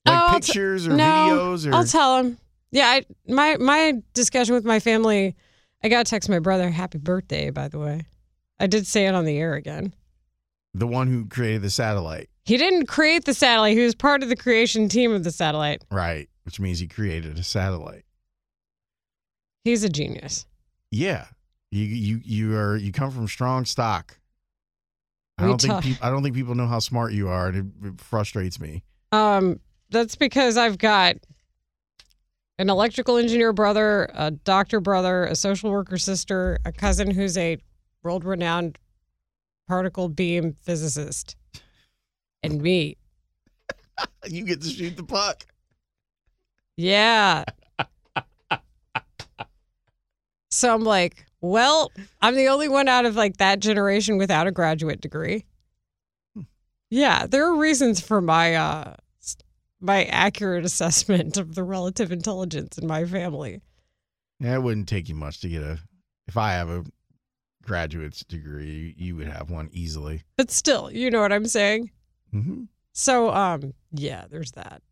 Like 0.06 0.20
Oh, 0.20 0.34
pictures 0.34 0.86
or 0.86 0.92
no, 0.92 1.04
videos 1.04 1.68
or 1.68 1.74
I'll 1.74 1.84
tell 1.84 2.22
them. 2.22 2.38
Yeah, 2.70 2.86
I, 2.86 3.04
my 3.26 3.56
my 3.56 3.94
discussion 4.14 4.54
with 4.54 4.64
my 4.64 4.78
family. 4.78 5.34
I 5.82 5.88
got 5.88 6.06
to 6.06 6.10
text 6.10 6.28
my 6.28 6.38
brother 6.38 6.70
happy 6.70 6.98
birthday. 6.98 7.50
By 7.50 7.66
the 7.66 7.80
way, 7.80 8.02
I 8.60 8.68
did 8.68 8.86
say 8.86 9.06
it 9.06 9.14
on 9.16 9.24
the 9.24 9.36
air 9.36 9.54
again. 9.54 9.94
the 10.74 10.86
one 10.86 11.08
who 11.08 11.26
created 11.26 11.62
the 11.62 11.70
satellite, 11.70 12.30
He 12.44 12.56
didn't 12.56 12.86
create 12.86 13.24
the 13.24 13.34
satellite. 13.34 13.76
He 13.76 13.84
was 13.84 13.94
part 13.94 14.22
of 14.22 14.28
the 14.28 14.36
creation 14.36 14.88
team 14.88 15.12
of 15.12 15.24
the 15.24 15.30
satellite. 15.30 15.82
right? 15.90 16.28
Which 16.44 16.58
means 16.58 16.80
he 16.80 16.88
created 16.88 17.38
a 17.38 17.44
satellite. 17.44 18.04
He's 19.64 19.84
a 19.84 19.88
genius. 19.88 20.46
Yeah, 20.90 21.26
you 21.70 21.84
you 21.84 22.20
you 22.24 22.56
are 22.56 22.76
you 22.76 22.90
come 22.90 23.10
from 23.12 23.28
strong 23.28 23.64
stock. 23.64 24.18
I 25.38 25.44
We 25.44 25.48
don't 25.48 25.60
think 25.60 25.82
peop 25.82 26.04
I 26.04 26.10
don't 26.10 26.22
think 26.22 26.34
people 26.34 26.54
know 26.56 26.66
how 26.66 26.80
smart 26.80 27.12
you 27.12 27.28
are, 27.28 27.48
and 27.48 27.56
it, 27.56 27.86
it 27.88 28.00
frustrates 28.00 28.58
me. 28.58 28.82
Um, 29.12 29.60
that's 29.90 30.16
because 30.16 30.56
I've 30.56 30.78
got 30.78 31.16
an 32.58 32.68
electrical 32.70 33.16
engineer 33.16 33.52
brother, 33.52 34.10
a 34.14 34.32
doctor 34.32 34.80
brother, 34.80 35.24
a 35.24 35.36
social 35.36 35.70
worker 35.70 35.96
sister, 35.98 36.58
a 36.64 36.72
cousin 36.72 37.10
who's 37.10 37.38
a 37.38 37.58
world 38.02 38.24
renowned 38.24 38.78
particle 39.68 40.08
beam 40.08 40.56
physicist, 40.60 41.36
and 42.42 42.60
me. 42.60 42.96
You 44.26 44.44
get 44.44 44.62
to 44.62 44.68
shoot 44.68 44.96
the 44.96 45.04
puck. 45.04 45.46
Yeah. 46.76 47.44
so 50.50 50.74
I'm 50.74 50.82
like, 50.82 51.26
well, 51.40 51.92
I'm 52.20 52.34
the 52.34 52.48
only 52.48 52.68
one 52.68 52.88
out 52.88 53.04
of 53.04 53.14
like 53.16 53.36
that 53.36 53.60
generation 53.60 54.16
without 54.16 54.46
a 54.46 54.50
graduate 54.50 55.00
degree. 55.00 55.44
Yeah, 56.90 57.26
there 57.26 57.46
are 57.46 57.56
reasons 57.56 58.00
for 58.00 58.20
my 58.20 58.54
uh 58.54 58.94
my 59.80 60.04
accurate 60.04 60.64
assessment 60.64 61.36
of 61.36 61.54
the 61.54 61.64
relative 61.64 62.12
intelligence 62.12 62.78
in 62.78 62.86
my 62.86 63.04
family. 63.04 63.60
Yeah, 64.40 64.54
it 64.54 64.62
wouldn't 64.62 64.88
take 64.88 65.08
you 65.08 65.14
much 65.14 65.40
to 65.40 65.48
get 65.48 65.62
a. 65.62 65.78
If 66.28 66.36
I 66.36 66.52
have 66.52 66.70
a 66.70 66.84
graduate's 67.62 68.24
degree, 68.24 68.94
you 68.96 69.16
would 69.16 69.28
have 69.28 69.50
one 69.50 69.68
easily. 69.72 70.22
But 70.36 70.50
still, 70.50 70.90
you 70.90 71.10
know 71.10 71.20
what 71.20 71.32
I'm 71.32 71.46
saying? 71.46 71.90
Hmm 72.32 72.64
So 72.92 73.30
um 73.30 73.74
yeah, 73.92 74.24
there's 74.30 74.52
that. 74.52 74.82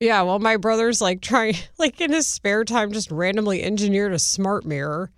Yeah, 0.00 0.22
well 0.22 0.38
my 0.38 0.56
brother's 0.56 1.00
like 1.00 1.20
trying 1.20 1.54
like 1.78 2.00
in 2.00 2.12
his 2.12 2.26
spare 2.26 2.64
time 2.64 2.92
just 2.92 3.10
randomly 3.10 3.62
engineered 3.62 4.12
a 4.12 4.18
smart 4.18 4.64
mirror. 4.64 5.10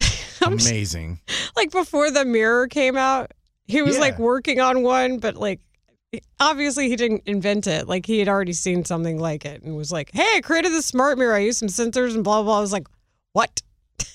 Just- 0.00 0.42
Amazing. 0.70 1.20
like 1.56 1.70
before 1.70 2.10
the 2.10 2.24
mirror 2.24 2.66
came 2.66 2.96
out, 2.96 3.32
he 3.66 3.82
was 3.82 3.98
like 3.98 4.18
working 4.18 4.58
on 4.60 4.82
one, 4.82 5.18
but 5.18 5.36
like 5.36 5.60
obviously 6.40 6.88
he 6.88 6.96
didn't 6.96 7.22
invent 7.26 7.66
it. 7.66 7.86
Like 7.86 8.06
he 8.06 8.18
had 8.18 8.28
already 8.28 8.54
seen 8.54 8.84
something 8.84 9.18
like 9.18 9.44
it 9.44 9.62
and 9.62 9.76
was 9.76 9.92
like, 9.92 10.10
"Hey, 10.12 10.26
I 10.36 10.40
created 10.40 10.72
this 10.72 10.86
smart 10.86 11.18
mirror. 11.18 11.34
I 11.34 11.40
used 11.40 11.58
some 11.58 11.68
sensors 11.68 12.14
and 12.14 12.24
blah 12.24 12.36
blah." 12.42 12.52
blah. 12.52 12.58
I 12.58 12.60
was 12.62 12.72
like, 12.72 12.88
"What?" 13.34 13.60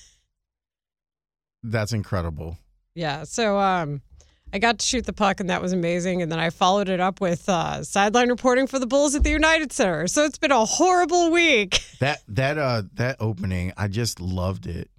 That's 1.62 1.92
incredible. 1.92 2.58
Yeah. 2.94 3.24
So 3.24 3.58
um, 3.58 4.02
I 4.52 4.58
got 4.58 4.78
to 4.78 4.86
shoot 4.86 5.04
the 5.04 5.12
puck 5.12 5.40
and 5.40 5.50
that 5.50 5.60
was 5.60 5.72
amazing. 5.72 6.22
And 6.22 6.30
then 6.32 6.38
I 6.38 6.50
followed 6.50 6.88
it 6.88 7.00
up 7.00 7.20
with 7.20 7.48
uh, 7.48 7.82
sideline 7.84 8.28
reporting 8.28 8.66
for 8.66 8.78
the 8.78 8.86
Bulls 8.86 9.14
at 9.14 9.22
the 9.24 9.30
United 9.30 9.72
Center. 9.72 10.06
So 10.06 10.24
it's 10.24 10.38
been 10.38 10.52
a 10.52 10.64
horrible 10.64 11.30
week. 11.30 11.80
That 11.98 12.20
that 12.28 12.58
uh 12.58 12.82
that 12.94 13.16
opening, 13.20 13.72
I 13.78 13.88
just 13.88 14.20
loved 14.20 14.66
it. 14.66 14.90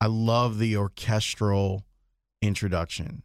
I 0.00 0.06
love 0.08 0.58
the 0.58 0.76
orchestral 0.76 1.84
introductions. 2.42 3.22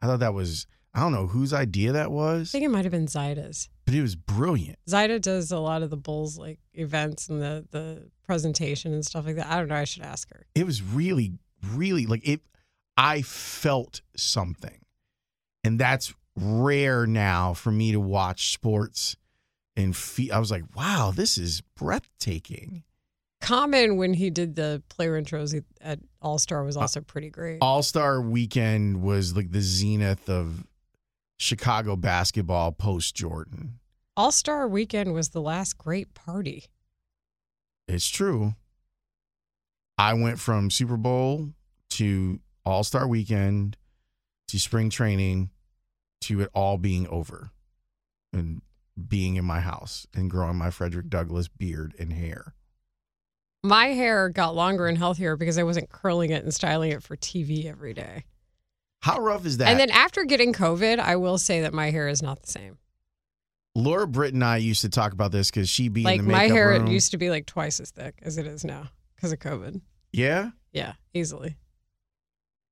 I 0.00 0.06
thought 0.06 0.20
that 0.20 0.32
was 0.32 0.66
I 0.94 1.00
don't 1.00 1.12
know 1.12 1.26
whose 1.26 1.52
idea 1.52 1.92
that 1.92 2.10
was. 2.10 2.50
I 2.50 2.52
think 2.52 2.64
it 2.64 2.70
might 2.70 2.84
have 2.84 2.92
been 2.92 3.08
Zaida's. 3.08 3.68
but 3.84 3.94
it 3.94 4.00
was 4.00 4.14
brilliant. 4.16 4.78
Zaida 4.88 5.18
does 5.18 5.50
a 5.52 5.58
lot 5.58 5.82
of 5.82 5.90
the 5.90 5.96
Bulls 5.96 6.38
like 6.38 6.60
events 6.72 7.28
and 7.28 7.42
the 7.42 7.66
the 7.70 8.08
presentation 8.24 8.94
and 8.94 9.04
stuff 9.04 9.26
like 9.26 9.36
that. 9.36 9.46
I 9.48 9.58
don't 9.58 9.68
know. 9.68 9.74
I 9.74 9.84
should 9.84 10.02
ask 10.04 10.30
her. 10.32 10.46
It 10.54 10.64
was 10.64 10.82
really, 10.82 11.32
really 11.74 12.06
like 12.06 12.26
it. 12.26 12.40
I 12.96 13.22
felt 13.22 14.02
something, 14.16 14.80
and 15.64 15.78
that's 15.78 16.14
rare 16.36 17.06
now 17.06 17.54
for 17.54 17.70
me 17.70 17.92
to 17.92 18.00
watch 18.00 18.52
sports 18.52 19.16
and 19.76 19.94
feel. 19.96 20.32
I 20.32 20.38
was 20.38 20.50
like, 20.50 20.64
wow, 20.76 21.12
this 21.14 21.36
is 21.38 21.60
breathtaking. 21.76 22.84
Common 23.40 23.96
when 23.96 24.14
he 24.14 24.30
did 24.30 24.56
the 24.56 24.82
player 24.88 25.20
intros 25.20 25.62
at 25.80 25.98
All 26.22 26.38
Star 26.38 26.62
Uh, 26.62 26.66
was 26.66 26.76
also 26.76 27.00
pretty 27.00 27.28
great. 27.30 27.58
All 27.60 27.82
Star 27.82 28.20
Weekend 28.20 29.02
was 29.02 29.36
like 29.36 29.50
the 29.50 29.60
zenith 29.60 30.30
of 30.30 30.64
Chicago 31.36 31.96
basketball 31.96 32.72
post 32.72 33.14
Jordan. 33.14 33.80
All 34.16 34.32
Star 34.32 34.66
Weekend 34.68 35.12
was 35.12 35.30
the 35.30 35.42
last 35.42 35.76
great 35.76 36.14
party. 36.14 36.64
It's 37.86 38.08
true. 38.08 38.54
I 39.98 40.14
went 40.14 40.38
from 40.38 40.70
Super 40.70 40.96
Bowl 40.96 41.50
to 41.90 42.40
All 42.64 42.84
Star 42.84 43.06
Weekend 43.06 43.76
to 44.48 44.58
spring 44.58 44.90
training 44.90 45.50
to 46.22 46.40
it 46.40 46.50
all 46.54 46.78
being 46.78 47.06
over 47.08 47.50
and 48.32 48.62
being 49.08 49.36
in 49.36 49.44
my 49.44 49.60
house 49.60 50.06
and 50.14 50.30
growing 50.30 50.56
my 50.56 50.70
Frederick 50.70 51.08
Douglass 51.08 51.48
beard 51.48 51.94
and 51.98 52.12
hair. 52.12 52.54
My 53.62 53.88
hair 53.88 54.28
got 54.28 54.54
longer 54.54 54.86
and 54.86 54.96
healthier 54.98 55.36
because 55.36 55.58
I 55.58 55.62
wasn't 55.62 55.90
curling 55.90 56.30
it 56.30 56.44
and 56.44 56.52
styling 56.52 56.92
it 56.92 57.02
for 57.02 57.16
TV 57.16 57.66
every 57.66 57.94
day. 57.94 58.24
How 59.00 59.18
rough 59.18 59.44
is 59.46 59.58
that? 59.58 59.68
And 59.68 59.78
then 59.78 59.90
after 59.90 60.24
getting 60.24 60.52
COVID, 60.52 60.98
I 60.98 61.16
will 61.16 61.38
say 61.38 61.62
that 61.62 61.74
my 61.74 61.90
hair 61.90 62.08
is 62.08 62.22
not 62.22 62.42
the 62.42 62.50
same. 62.50 62.78
Laura 63.74 64.06
Britt 64.06 64.34
and 64.34 64.44
I 64.44 64.58
used 64.58 64.82
to 64.82 64.88
talk 64.88 65.12
about 65.12 65.32
this 65.32 65.50
because 65.50 65.68
she 65.68 65.88
be 65.88 66.02
like 66.02 66.20
in 66.20 66.26
the 66.26 66.32
my 66.32 66.44
hair 66.44 66.70
room. 66.70 66.86
used 66.86 67.10
to 67.10 67.18
be 67.18 67.28
like 67.28 67.44
twice 67.44 67.80
as 67.80 67.90
thick 67.90 68.18
as 68.22 68.38
it 68.38 68.46
is 68.46 68.64
now 68.64 68.88
because 69.16 69.32
of 69.32 69.38
COVID. 69.40 69.80
yeah. 70.12 70.50
Yeah, 70.72 70.94
easily. 71.12 71.56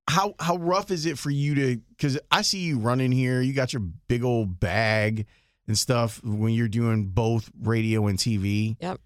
How 0.08 0.34
how 0.40 0.56
rough 0.56 0.90
is 0.90 1.06
it 1.06 1.18
for 1.18 1.30
you 1.30 1.54
to? 1.54 1.76
Because 1.90 2.18
I 2.30 2.42
see 2.42 2.60
you 2.60 2.78
running 2.78 3.12
here. 3.12 3.40
You 3.40 3.52
got 3.52 3.72
your 3.72 3.80
big 4.08 4.24
old 4.24 4.58
bag 4.60 5.26
and 5.66 5.78
stuff 5.78 6.22
when 6.24 6.52
you're 6.54 6.68
doing 6.68 7.06
both 7.06 7.50
radio 7.60 8.06
and 8.08 8.18
TV. 8.18 8.76
Yep. 8.80 9.00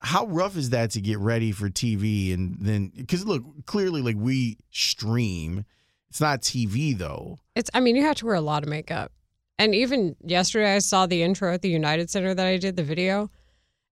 how 0.00 0.26
rough 0.26 0.56
is 0.56 0.70
that 0.70 0.90
to 0.92 1.00
get 1.00 1.18
ready 1.18 1.50
for 1.52 1.68
TV 1.68 2.32
and 2.34 2.56
then 2.60 2.92
because 2.96 3.24
look 3.24 3.42
clearly 3.66 4.00
like 4.02 4.16
we 4.16 4.56
stream 4.70 5.64
it's 6.08 6.20
not 6.20 6.40
TV 6.40 6.96
though 6.96 7.38
It's. 7.56 7.70
I 7.74 7.80
mean, 7.80 7.96
you 7.96 8.02
have 8.02 8.16
to 8.16 8.26
wear 8.26 8.34
a 8.34 8.40
lot 8.40 8.62
of 8.62 8.68
makeup. 8.68 9.12
And 9.58 9.74
even 9.74 10.14
yesterday, 10.24 10.76
I 10.76 10.78
saw 10.78 11.06
the 11.06 11.22
intro 11.22 11.52
at 11.52 11.62
the 11.62 11.68
United 11.68 12.10
Center 12.10 12.32
that 12.32 12.46
I 12.46 12.58
did 12.58 12.76
the 12.76 12.84
video, 12.84 13.28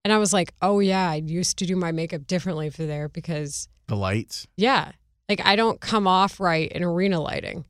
and 0.05 0.13
I 0.13 0.17
was 0.17 0.31
like, 0.31 0.53
"Oh 0.61 0.79
yeah, 0.79 1.09
I 1.09 1.15
used 1.15 1.57
to 1.59 1.65
do 1.65 1.75
my 1.75 1.91
makeup 1.91 2.25
differently 2.25 2.69
for 2.69 2.85
there 2.85 3.09
because 3.09 3.67
the 3.87 3.95
lights 3.97 4.47
yeah, 4.55 4.93
like 5.29 5.41
I 5.45 5.55
don't 5.55 5.79
come 5.81 6.07
off 6.07 6.39
right 6.39 6.71
in 6.71 6.83
arena 6.83 7.19
lighting." 7.21 7.65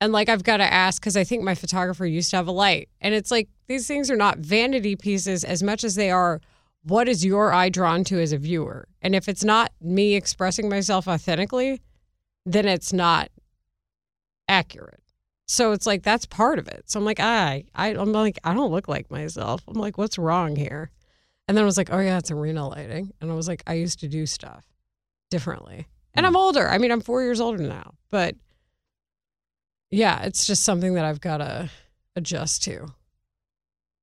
And 0.00 0.12
like 0.12 0.28
I've 0.28 0.44
got 0.44 0.58
to 0.58 0.70
ask 0.70 1.00
because 1.00 1.16
I 1.16 1.24
think 1.24 1.42
my 1.42 1.54
photographer 1.54 2.04
used 2.04 2.30
to 2.30 2.36
have 2.36 2.46
a 2.46 2.52
light. 2.52 2.88
And 3.00 3.14
it's 3.14 3.30
like 3.30 3.48
these 3.68 3.86
things 3.86 4.10
are 4.10 4.16
not 4.16 4.38
vanity 4.38 4.96
pieces 4.96 5.44
as 5.44 5.62
much 5.62 5.84
as 5.84 5.94
they 5.94 6.10
are 6.10 6.40
what 6.82 7.08
is 7.08 7.24
your 7.24 7.52
eye 7.52 7.70
drawn 7.70 8.04
to 8.04 8.20
as 8.20 8.32
a 8.32 8.38
viewer? 8.38 8.86
And 9.00 9.14
if 9.14 9.28
it's 9.28 9.42
not 9.42 9.72
me 9.80 10.14
expressing 10.14 10.68
myself 10.68 11.08
authentically, 11.08 11.80
then 12.44 12.68
it's 12.68 12.92
not 12.92 13.30
accurate. 14.48 15.00
So 15.46 15.72
it's 15.72 15.86
like 15.86 16.02
that's 16.02 16.26
part 16.26 16.58
of 16.58 16.68
it. 16.68 16.84
So 16.86 16.98
I'm 16.98 17.04
like, 17.04 17.20
I, 17.20 17.64
I 17.74 17.88
I'm 17.94 18.12
like, 18.12 18.38
I 18.44 18.54
don't 18.54 18.70
look 18.70 18.88
like 18.88 19.10
myself. 19.10 19.62
I'm 19.66 19.74
like, 19.74 19.96
what's 19.96 20.18
wrong 20.18 20.56
here? 20.56 20.90
And 21.48 21.56
then 21.56 21.62
I 21.62 21.66
was 21.66 21.76
like, 21.76 21.90
oh 21.92 22.00
yeah, 22.00 22.18
it's 22.18 22.30
arena 22.30 22.68
lighting. 22.68 23.12
And 23.20 23.30
I 23.30 23.34
was 23.34 23.48
like, 23.48 23.62
I 23.66 23.74
used 23.74 24.00
to 24.00 24.08
do 24.08 24.26
stuff 24.26 24.64
differently. 25.30 25.86
And 26.14 26.26
I'm 26.26 26.32
hmm. 26.32 26.38
older. 26.38 26.68
I 26.68 26.78
mean, 26.78 26.90
I'm 26.90 27.00
four 27.00 27.22
years 27.22 27.40
older 27.40 27.62
now. 27.62 27.94
But 28.10 28.36
yeah, 29.90 30.22
it's 30.22 30.46
just 30.46 30.64
something 30.64 30.94
that 30.94 31.04
I've 31.04 31.20
got 31.20 31.38
to 31.38 31.70
adjust 32.16 32.62
to. 32.64 32.86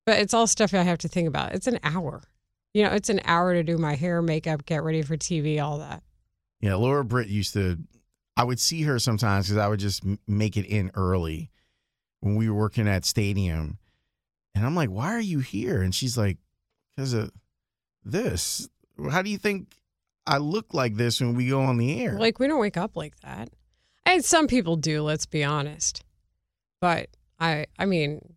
But 0.04 0.18
it's 0.18 0.34
all 0.34 0.46
stuff 0.46 0.74
I 0.74 0.82
have 0.82 0.98
to 0.98 1.08
think 1.08 1.28
about. 1.28 1.54
It's 1.54 1.66
an 1.66 1.78
hour. 1.82 2.22
You 2.74 2.84
know, 2.84 2.90
it's 2.90 3.08
an 3.08 3.20
hour 3.24 3.54
to 3.54 3.62
do 3.62 3.78
my 3.78 3.94
hair, 3.94 4.22
makeup, 4.22 4.64
get 4.64 4.82
ready 4.82 5.02
for 5.02 5.16
TV, 5.16 5.62
all 5.62 5.78
that. 5.78 6.02
Yeah, 6.60 6.74
Laura 6.76 7.04
Britt 7.04 7.28
used 7.28 7.52
to. 7.54 7.78
I 8.36 8.44
would 8.44 8.58
see 8.58 8.82
her 8.82 8.98
sometimes 8.98 9.46
because 9.46 9.58
I 9.58 9.68
would 9.68 9.80
just 9.80 10.04
make 10.26 10.56
it 10.56 10.64
in 10.64 10.90
early 10.94 11.50
when 12.20 12.36
we 12.36 12.48
were 12.48 12.56
working 12.56 12.88
at 12.88 13.04
Stadium, 13.04 13.78
and 14.54 14.64
I'm 14.64 14.74
like, 14.74 14.88
"Why 14.88 15.12
are 15.12 15.20
you 15.20 15.40
here?" 15.40 15.82
And 15.82 15.94
she's 15.94 16.16
like, 16.16 16.38
"Because 16.96 17.12
of 17.12 17.30
this. 18.04 18.68
How 19.10 19.22
do 19.22 19.30
you 19.30 19.38
think 19.38 19.74
I 20.26 20.38
look 20.38 20.72
like 20.72 20.96
this 20.96 21.20
when 21.20 21.34
we 21.34 21.48
go 21.48 21.62
on 21.62 21.78
the 21.78 22.00
air?" 22.02 22.18
Like, 22.18 22.38
we 22.38 22.46
don't 22.46 22.60
wake 22.60 22.76
up 22.76 22.96
like 22.96 23.18
that. 23.20 23.50
And 24.04 24.24
some 24.24 24.46
people 24.46 24.76
do, 24.76 25.02
let's 25.02 25.26
be 25.26 25.44
honest. 25.44 26.04
But 26.80 27.08
I, 27.38 27.66
I 27.78 27.86
mean, 27.86 28.34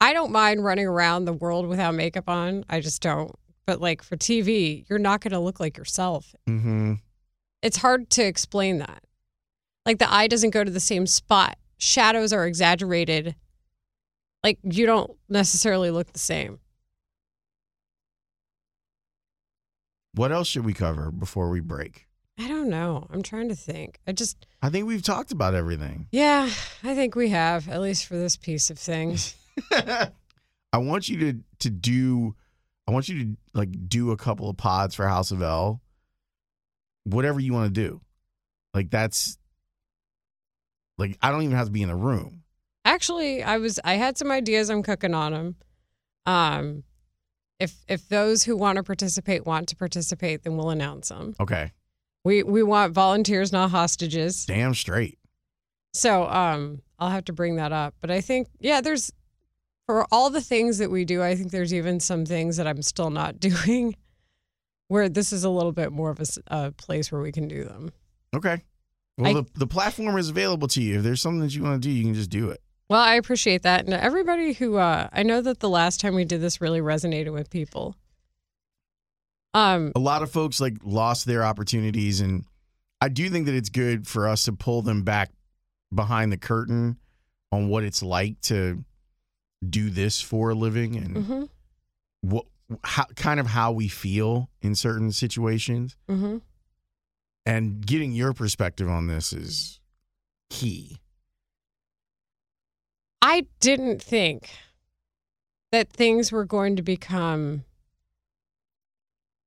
I 0.00 0.12
don't 0.12 0.32
mind 0.32 0.64
running 0.64 0.86
around 0.86 1.24
the 1.24 1.32
world 1.32 1.66
without 1.66 1.94
makeup 1.94 2.28
on. 2.28 2.64
I 2.68 2.80
just 2.80 3.02
don't. 3.02 3.34
But 3.66 3.80
like 3.80 4.02
for 4.02 4.16
TV, 4.16 4.84
you're 4.88 4.98
not 4.98 5.20
going 5.20 5.32
to 5.32 5.38
look 5.38 5.60
like 5.60 5.76
yourself. 5.76 6.34
mm-hmm. 6.48 6.94
It's 7.62 7.76
hard 7.76 8.08
to 8.10 8.24
explain 8.24 8.78
that. 8.78 9.04
Like 9.84 9.98
the 9.98 10.10
eye 10.10 10.26
doesn't 10.28 10.50
go 10.50 10.64
to 10.64 10.70
the 10.70 10.80
same 10.80 11.06
spot. 11.06 11.58
Shadows 11.76 12.32
are 12.32 12.46
exaggerated. 12.46 13.34
Like 14.42 14.58
you 14.62 14.86
don't 14.86 15.12
necessarily 15.28 15.90
look 15.90 16.12
the 16.12 16.18
same. 16.18 16.58
What 20.14 20.32
else 20.32 20.48
should 20.48 20.64
we 20.64 20.72
cover 20.72 21.10
before 21.10 21.50
we 21.50 21.60
break? 21.60 22.06
I 22.38 22.48
don't 22.48 22.68
know. 22.68 23.06
I'm 23.10 23.22
trying 23.22 23.48
to 23.50 23.54
think. 23.54 24.00
I 24.06 24.12
just, 24.12 24.46
I 24.62 24.70
think 24.70 24.86
we've 24.86 25.02
talked 25.02 25.30
about 25.30 25.54
everything. 25.54 26.06
yeah, 26.10 26.48
I 26.82 26.94
think 26.94 27.14
we 27.14 27.28
have, 27.28 27.68
at 27.68 27.80
least 27.80 28.06
for 28.06 28.16
this 28.16 28.36
piece 28.36 28.70
of 28.70 28.78
things. 28.78 29.34
I 30.72 30.78
want 30.78 31.08
you 31.08 31.18
to 31.18 31.38
to 31.60 31.70
do. 31.70 32.34
I 32.86 32.92
want 32.92 33.08
you 33.08 33.24
to 33.24 33.36
like 33.54 33.88
do 33.88 34.10
a 34.10 34.16
couple 34.16 34.48
of 34.48 34.56
pods 34.56 34.94
for 34.94 35.06
House 35.06 35.30
of 35.30 35.42
L. 35.42 35.80
Whatever 37.04 37.40
you 37.40 37.52
want 37.52 37.74
to 37.74 37.80
do, 37.80 38.00
like 38.72 38.90
that's 38.90 39.36
like 40.96 41.18
I 41.20 41.30
don't 41.30 41.42
even 41.42 41.56
have 41.56 41.66
to 41.66 41.72
be 41.72 41.82
in 41.82 41.88
the 41.88 41.96
room. 41.96 42.42
Actually, 42.84 43.42
I 43.42 43.58
was 43.58 43.80
I 43.84 43.94
had 43.94 44.16
some 44.16 44.30
ideas. 44.30 44.70
I'm 44.70 44.82
cooking 44.82 45.14
on 45.14 45.32
them. 45.32 45.56
Um, 46.26 46.84
if 47.60 47.84
if 47.88 48.08
those 48.08 48.42
who 48.44 48.56
want 48.56 48.76
to 48.76 48.82
participate 48.82 49.46
want 49.46 49.68
to 49.68 49.76
participate, 49.76 50.42
then 50.42 50.56
we'll 50.56 50.70
announce 50.70 51.10
them. 51.10 51.34
Okay, 51.38 51.72
We 52.24 52.42
we 52.42 52.62
want 52.62 52.92
volunteers, 52.94 53.52
not 53.52 53.70
hostages. 53.70 54.44
damn 54.46 54.74
straight. 54.74 55.18
So 55.92 56.26
um, 56.28 56.82
I'll 56.98 57.10
have 57.10 57.24
to 57.26 57.32
bring 57.32 57.56
that 57.56 57.72
up. 57.72 57.94
But 58.00 58.10
I 58.10 58.20
think 58.20 58.48
yeah, 58.58 58.80
there's 58.80 59.12
for 59.86 60.06
all 60.12 60.30
the 60.30 60.40
things 60.40 60.78
that 60.78 60.90
we 60.90 61.04
do. 61.04 61.22
I 61.22 61.34
think 61.36 61.50
there's 61.50 61.74
even 61.74 62.00
some 62.00 62.24
things 62.24 62.56
that 62.56 62.66
I'm 62.66 62.82
still 62.82 63.10
not 63.10 63.38
doing, 63.48 63.94
where 64.88 65.08
this 65.08 65.32
is 65.32 65.44
a 65.44 65.50
little 65.50 65.72
bit 65.72 65.92
more 65.92 66.10
of 66.10 66.20
a 66.48 66.72
place 66.72 67.10
where 67.12 67.20
we 67.20 67.32
can 67.32 67.48
do 67.48 67.64
them. 67.64 67.90
Okay. 68.34 68.62
Well, 69.18 69.30
I- 69.30 69.40
the 69.40 69.46
the 69.54 69.66
platform 69.66 70.16
is 70.16 70.28
available 70.30 70.68
to 70.68 70.82
you. 70.82 70.98
If 70.98 71.02
there's 71.02 71.20
something 71.20 71.40
that 71.40 71.54
you 71.54 71.62
want 71.62 71.82
to 71.82 71.88
do, 71.88 71.92
you 71.92 72.04
can 72.04 72.14
just 72.14 72.30
do 72.30 72.50
it. 72.50 72.62
Well, 72.90 73.00
I 73.00 73.14
appreciate 73.14 73.62
that, 73.62 73.84
and 73.84 73.94
everybody 73.94 74.52
who 74.52 74.76
uh, 74.76 75.08
I 75.12 75.22
know 75.22 75.40
that 75.40 75.60
the 75.60 75.68
last 75.68 76.00
time 76.00 76.16
we 76.16 76.24
did 76.24 76.40
this 76.40 76.60
really 76.60 76.80
resonated 76.80 77.32
with 77.32 77.48
people. 77.48 77.94
Um, 79.54 79.92
a 79.94 80.00
lot 80.00 80.22
of 80.22 80.30
folks 80.32 80.60
like 80.60 80.74
lost 80.82 81.24
their 81.26 81.42
opportunities 81.42 82.20
and 82.20 82.44
i 83.00 83.08
do 83.08 83.28
think 83.28 83.46
that 83.46 83.54
it's 83.56 83.68
good 83.68 84.06
for 84.06 84.28
us 84.28 84.44
to 84.44 84.52
pull 84.52 84.80
them 84.80 85.02
back 85.02 85.30
behind 85.92 86.30
the 86.30 86.36
curtain 86.36 86.96
on 87.50 87.68
what 87.68 87.82
it's 87.82 88.00
like 88.00 88.40
to 88.42 88.84
do 89.68 89.90
this 89.90 90.20
for 90.20 90.50
a 90.50 90.54
living 90.54 90.94
and 90.94 91.16
mhm, 91.16 91.48
what 92.20 92.46
how, 92.84 93.06
kind 93.16 93.40
of 93.40 93.46
how 93.46 93.72
we 93.72 93.88
feel 93.88 94.48
in 94.62 94.76
certain 94.76 95.10
situations 95.10 95.96
mhm. 96.08 96.40
and 97.44 97.84
getting 97.84 98.12
your 98.12 98.32
perspective 98.32 98.88
on 98.88 99.08
this 99.08 99.32
is 99.32 99.80
key 100.48 101.00
I 103.22 103.46
didn't 103.60 104.02
think 104.02 104.50
that 105.72 105.92
things 105.92 106.32
were 106.32 106.44
going 106.44 106.76
to 106.76 106.82
become 106.82 107.64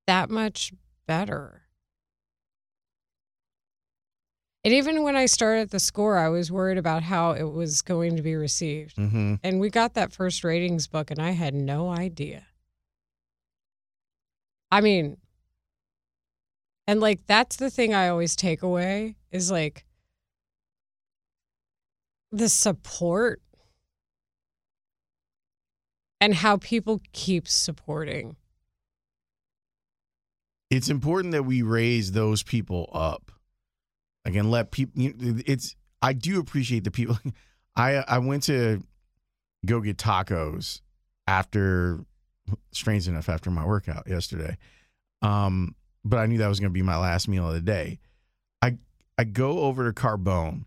that 0.06 0.30
much 0.30 0.72
better. 1.06 1.62
And 4.64 4.72
even 4.72 5.02
when 5.02 5.14
I 5.14 5.26
started 5.26 5.70
the 5.70 5.80
score, 5.80 6.16
I 6.16 6.30
was 6.30 6.50
worried 6.50 6.78
about 6.78 7.02
how 7.02 7.32
it 7.32 7.42
was 7.42 7.82
going 7.82 8.16
to 8.16 8.22
be 8.22 8.34
received. 8.34 8.96
mm-hmm. 8.96 9.34
And 9.42 9.60
we 9.60 9.68
got 9.68 9.92
that 9.94 10.12
first 10.12 10.42
ratings 10.42 10.86
book, 10.86 11.10
and 11.10 11.20
I 11.20 11.32
had 11.32 11.54
no 11.54 11.90
idea. 11.90 12.46
I 14.70 14.80
mean, 14.80 15.18
and 16.86 17.00
like, 17.00 17.26
that's 17.26 17.56
the 17.56 17.70
thing 17.70 17.92
I 17.92 18.08
always 18.08 18.36
take 18.36 18.62
away 18.62 19.16
is 19.30 19.50
like 19.50 19.84
the 22.32 22.48
support 22.48 23.42
and 26.24 26.34
how 26.34 26.56
people 26.56 27.02
keep 27.12 27.46
supporting. 27.46 28.36
it's 30.70 30.88
important 30.88 31.32
that 31.32 31.42
we 31.42 31.60
raise 31.60 32.12
those 32.12 32.42
people 32.42 32.88
up. 32.94 33.30
Like 34.24 34.34
and 34.34 34.50
let 34.50 34.70
people 34.70 34.94
it's 35.46 35.76
i 36.00 36.14
do 36.14 36.40
appreciate 36.40 36.84
the 36.84 36.90
people. 36.90 37.18
I 37.76 37.96
i 37.96 38.18
went 38.18 38.44
to 38.44 38.82
go 39.66 39.80
get 39.80 39.98
tacos 39.98 40.80
after 41.26 42.00
strange 42.72 43.06
enough 43.06 43.28
after 43.28 43.50
my 43.50 43.66
workout 43.66 44.08
yesterday. 44.08 44.56
Um 45.20 45.74
but 46.06 46.20
i 46.20 46.26
knew 46.26 46.38
that 46.38 46.48
was 46.48 46.58
going 46.58 46.70
to 46.70 46.74
be 46.74 46.82
my 46.82 46.96
last 46.96 47.28
meal 47.28 47.46
of 47.48 47.54
the 47.54 47.60
day. 47.60 47.98
I 48.62 48.78
i 49.18 49.24
go 49.24 49.60
over 49.60 49.92
to 49.92 50.00
carbone 50.00 50.64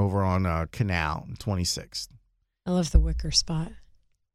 over 0.00 0.24
on 0.24 0.46
uh 0.46 0.66
canal 0.72 1.28
26th 1.38 2.08
I 2.66 2.72
love 2.72 2.90
the 2.90 3.00
wicker 3.00 3.30
spot. 3.30 3.72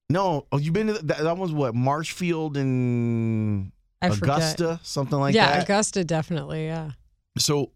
No 0.10 0.46
oh 0.52 0.58
you've 0.58 0.74
been 0.74 0.88
to 0.88 0.94
the, 0.94 1.04
that, 1.04 1.24
that 1.24 1.38
was 1.38 1.52
what 1.52 1.74
marshfield 1.76 2.58
and 2.58 3.72
I 4.02 4.10
forget. 4.10 4.38
augusta 4.38 4.80
something 4.84 5.18
like 5.18 5.34
yeah, 5.34 5.48
that 5.48 5.56
Yeah, 5.58 5.64
Augusta 5.64 6.04
definitely. 6.04 6.66
Yeah. 6.66 6.92
so 7.38 7.72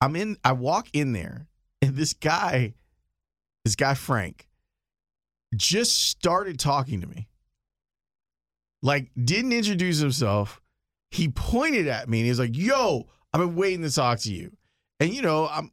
I'm 0.00 0.16
in 0.16 0.36
I 0.44 0.52
walk 0.52 0.88
in 0.92 1.12
there 1.12 1.46
and 1.82 1.96
this 1.96 2.12
guy 2.12 2.74
this 3.64 3.76
guy 3.76 3.94
Frank 3.94 4.46
just 5.54 6.08
started 6.08 6.58
talking 6.58 7.00
to 7.00 7.06
me. 7.06 7.28
Like 8.82 9.10
didn't 9.22 9.52
introduce 9.52 9.98
himself. 9.98 10.60
He 11.10 11.28
pointed 11.28 11.88
at 11.88 12.08
me 12.08 12.20
and 12.20 12.26
he 12.26 12.30
was 12.30 12.38
like, 12.38 12.56
"Yo, 12.56 13.08
I've 13.32 13.40
been 13.40 13.56
waiting 13.56 13.82
to 13.82 13.90
talk 13.90 14.20
to 14.20 14.32
you." 14.32 14.56
And 15.00 15.12
you 15.12 15.22
know, 15.22 15.48
I'm 15.48 15.70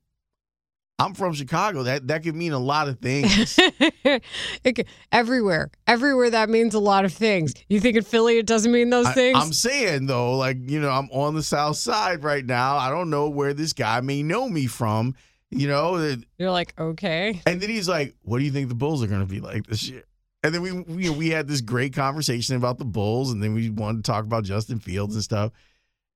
I'm 1.00 1.14
from 1.14 1.34
Chicago. 1.34 1.84
That 1.84 2.08
that 2.08 2.24
could 2.24 2.36
mean 2.36 2.54
a 2.54 2.60
lot 2.60 2.88
of 2.88 3.00
things. 3.02 3.52
C- 3.52 4.86
everywhere, 5.12 5.70
everywhere 5.86 6.30
that 6.32 6.50
means 6.50 6.74
a 6.74 6.80
lot 6.80 7.06
of 7.06 7.14
things. 7.14 7.54
You 7.70 7.80
think 7.80 7.98
in 7.98 8.04
Philly 8.04 8.40
it 8.40 8.46
doesn't 8.46 8.72
mean 8.72 8.90
those 8.90 9.06
I, 9.06 9.14
things? 9.14 9.38
I'm 9.40 9.54
saying 9.54 10.08
though, 10.08 10.36
like 10.38 10.58
you 10.60 10.80
know, 10.80 10.90
I'm 10.90 11.10
on 11.12 11.36
the 11.36 11.44
South 11.44 11.78
Side 11.78 12.24
right 12.24 12.46
now. 12.46 12.78
I 12.78 12.90
don't 12.90 13.10
know 13.10 13.30
where 13.30 13.54
this 13.54 13.74
guy 13.74 14.02
may 14.02 14.24
know 14.24 14.50
me 14.50 14.66
from. 14.68 15.16
You 15.50 15.68
know, 15.70 16.18
You're 16.38 16.52
like, 16.52 16.74
okay. 16.78 17.42
And 17.46 17.62
then 17.62 17.70
he's 17.70 17.88
like, 17.88 18.16
"What 18.24 18.40
do 18.40 18.44
you 18.44 18.52
think 18.52 18.68
the 18.68 18.76
Bulls 18.76 19.02
are 19.02 19.08
going 19.08 19.22
to 19.22 19.28
be 19.28 19.40
like 19.40 19.66
this 19.66 19.88
year?" 19.88 20.04
And 20.44 20.54
then 20.54 20.62
we 20.62 20.72
we 20.72 21.10
we 21.10 21.30
had 21.30 21.48
this 21.48 21.62
great 21.62 21.94
conversation 21.94 22.58
about 22.58 22.80
the 22.80 22.86
Bulls, 22.86 23.32
and 23.32 23.42
then 23.42 23.54
we 23.54 23.70
wanted 23.70 24.04
to 24.04 24.12
talk 24.12 24.26
about 24.26 24.44
Justin 24.44 24.80
Fields 24.80 25.16
and 25.16 25.24
stuff. 25.24 25.54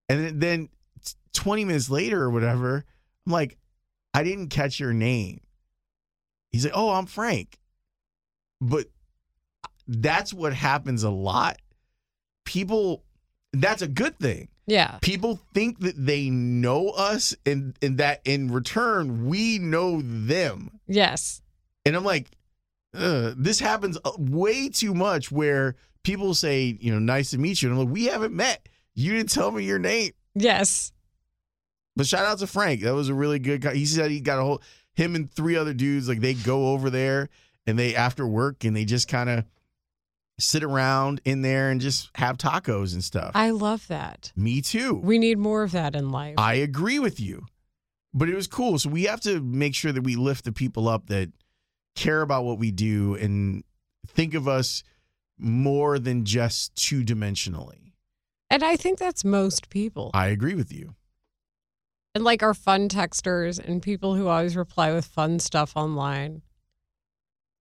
And 0.10 0.26
then, 0.26 0.40
then 0.40 0.70
twenty 1.34 1.64
minutes 1.64 1.90
later 1.90 2.22
or 2.22 2.30
whatever, 2.30 2.84
I'm 3.26 3.32
like, 3.32 3.58
"I 4.14 4.24
didn't 4.24 4.50
catch 4.50 4.80
your 4.80 4.94
name." 4.94 5.42
He's 6.50 6.66
like, 6.66 6.74
"Oh, 6.76 6.92
I'm 6.92 7.06
Frank," 7.06 7.60
but 8.60 8.88
that's 9.88 10.34
what 10.34 10.54
happens 10.54 11.04
a 11.04 11.10
lot. 11.10 11.58
People, 12.46 13.04
that's 13.54 13.82
a 13.82 13.88
good 13.88 14.18
thing. 14.20 14.48
Yeah. 14.68 15.00
People 15.02 15.40
think 15.54 15.80
that 15.80 15.96
they 15.98 16.30
know 16.30 16.90
us 16.90 17.36
and, 17.46 17.78
and 17.82 17.98
that 17.98 18.22
in 18.24 18.52
return, 18.52 19.28
we 19.28 19.60
know 19.60 20.02
them. 20.02 20.80
Yes. 20.88 21.42
And 21.86 21.96
I'm 21.96 22.06
like, 22.06 22.32
uh, 22.94 23.34
this 23.36 23.60
happens 23.60 23.98
uh, 24.04 24.12
way 24.18 24.70
too 24.70 24.94
much 24.94 25.32
where 25.32 25.76
people 26.04 26.34
say, 26.34 26.78
you 26.80 26.92
know, 26.92 27.00
nice 27.00 27.32
to 27.32 27.38
meet 27.38 27.62
you. 27.62 27.70
And 27.70 27.78
I'm 27.78 27.86
like, 27.86 27.94
we 27.94 28.06
haven't 28.06 28.34
met. 28.34 28.68
You 28.94 29.14
didn't 29.14 29.32
tell 29.32 29.52
me 29.52 29.64
your 29.64 29.80
name. 29.80 30.12
Yes. 30.36 30.92
But 31.96 32.08
shout 32.08 32.26
out 32.26 32.40
to 32.40 32.48
Frank. 32.48 32.82
That 32.82 32.94
was 32.96 33.10
a 33.10 33.14
really 33.14 33.40
good 33.40 33.62
guy. 33.62 33.74
He 33.76 33.86
said 33.86 34.12
he 34.12 34.22
got 34.22 34.40
a 34.40 34.44
whole, 34.44 34.62
him 34.94 35.16
and 35.16 35.32
three 35.32 35.56
other 35.56 35.74
dudes, 35.74 36.08
like 36.08 36.22
they 36.22 36.34
go 36.34 36.70
over 36.72 36.90
there 36.90 37.30
and 37.68 37.78
they, 37.78 37.96
after 37.96 38.26
work, 38.26 38.64
and 38.64 38.76
they 38.76 38.86
just 38.86 39.08
kind 39.08 39.30
of 39.30 39.46
sit 40.40 40.64
around 40.64 41.22
in 41.26 41.42
there 41.42 41.70
and 41.70 41.80
just 41.82 42.10
have 42.16 42.38
tacos 42.38 42.94
and 42.94 43.04
stuff. 43.04 43.32
I 43.36 43.52
love 43.52 43.88
that. 43.90 44.32
Me 44.36 44.62
too. 44.62 44.96
We 44.96 45.20
need 45.20 45.38
more 45.38 45.64
of 45.64 45.72
that 45.74 45.96
in 45.96 46.10
life. 46.12 46.36
I 46.38 46.56
agree 46.56 46.98
with 47.00 47.20
you. 47.20 47.46
But 48.14 48.28
it 48.28 48.36
was 48.36 48.48
cool. 48.48 48.80
So 48.80 48.90
we 48.90 49.04
have 49.04 49.22
to 49.22 49.40
make 49.40 49.76
sure 49.76 49.92
that 49.92 50.02
we 50.02 50.16
lift 50.16 50.46
the 50.46 50.52
people 50.52 50.88
up 50.90 51.08
that 51.08 51.32
care 51.96 52.22
about 52.22 52.44
what 52.46 52.58
we 52.58 52.72
do 52.72 53.16
and 53.16 53.64
think 54.08 54.34
of 54.34 54.48
us 54.48 54.84
more 55.38 56.00
than 56.00 56.26
just 56.26 56.76
two 56.76 57.04
dimensionally. 57.04 57.92
and 58.50 58.64
I 58.64 58.76
think 58.76 58.98
that's 59.00 59.24
most 59.24 59.70
people. 59.70 60.12
I 60.14 60.28
agree 60.28 60.56
with 60.56 60.74
you. 60.74 60.96
And 62.14 62.24
like 62.24 62.44
our 62.44 62.54
fun 62.54 62.90
texters 62.90 63.60
and 63.60 63.82
people 63.82 64.16
who 64.16 64.28
always 64.28 64.56
reply 64.56 64.94
with 64.94 65.06
fun 65.06 65.40
stuff 65.40 65.74
online. 65.76 66.42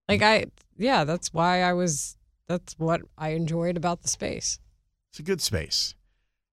Like 0.07 0.21
I 0.21 0.45
yeah, 0.77 1.03
that's 1.03 1.33
why 1.33 1.61
I 1.63 1.73
was 1.73 2.17
that's 2.47 2.73
what 2.77 3.01
I 3.17 3.29
enjoyed 3.29 3.77
about 3.77 4.01
the 4.01 4.07
space. 4.09 4.59
It's 5.11 5.19
a 5.19 5.23
good 5.23 5.41
space. 5.41 5.95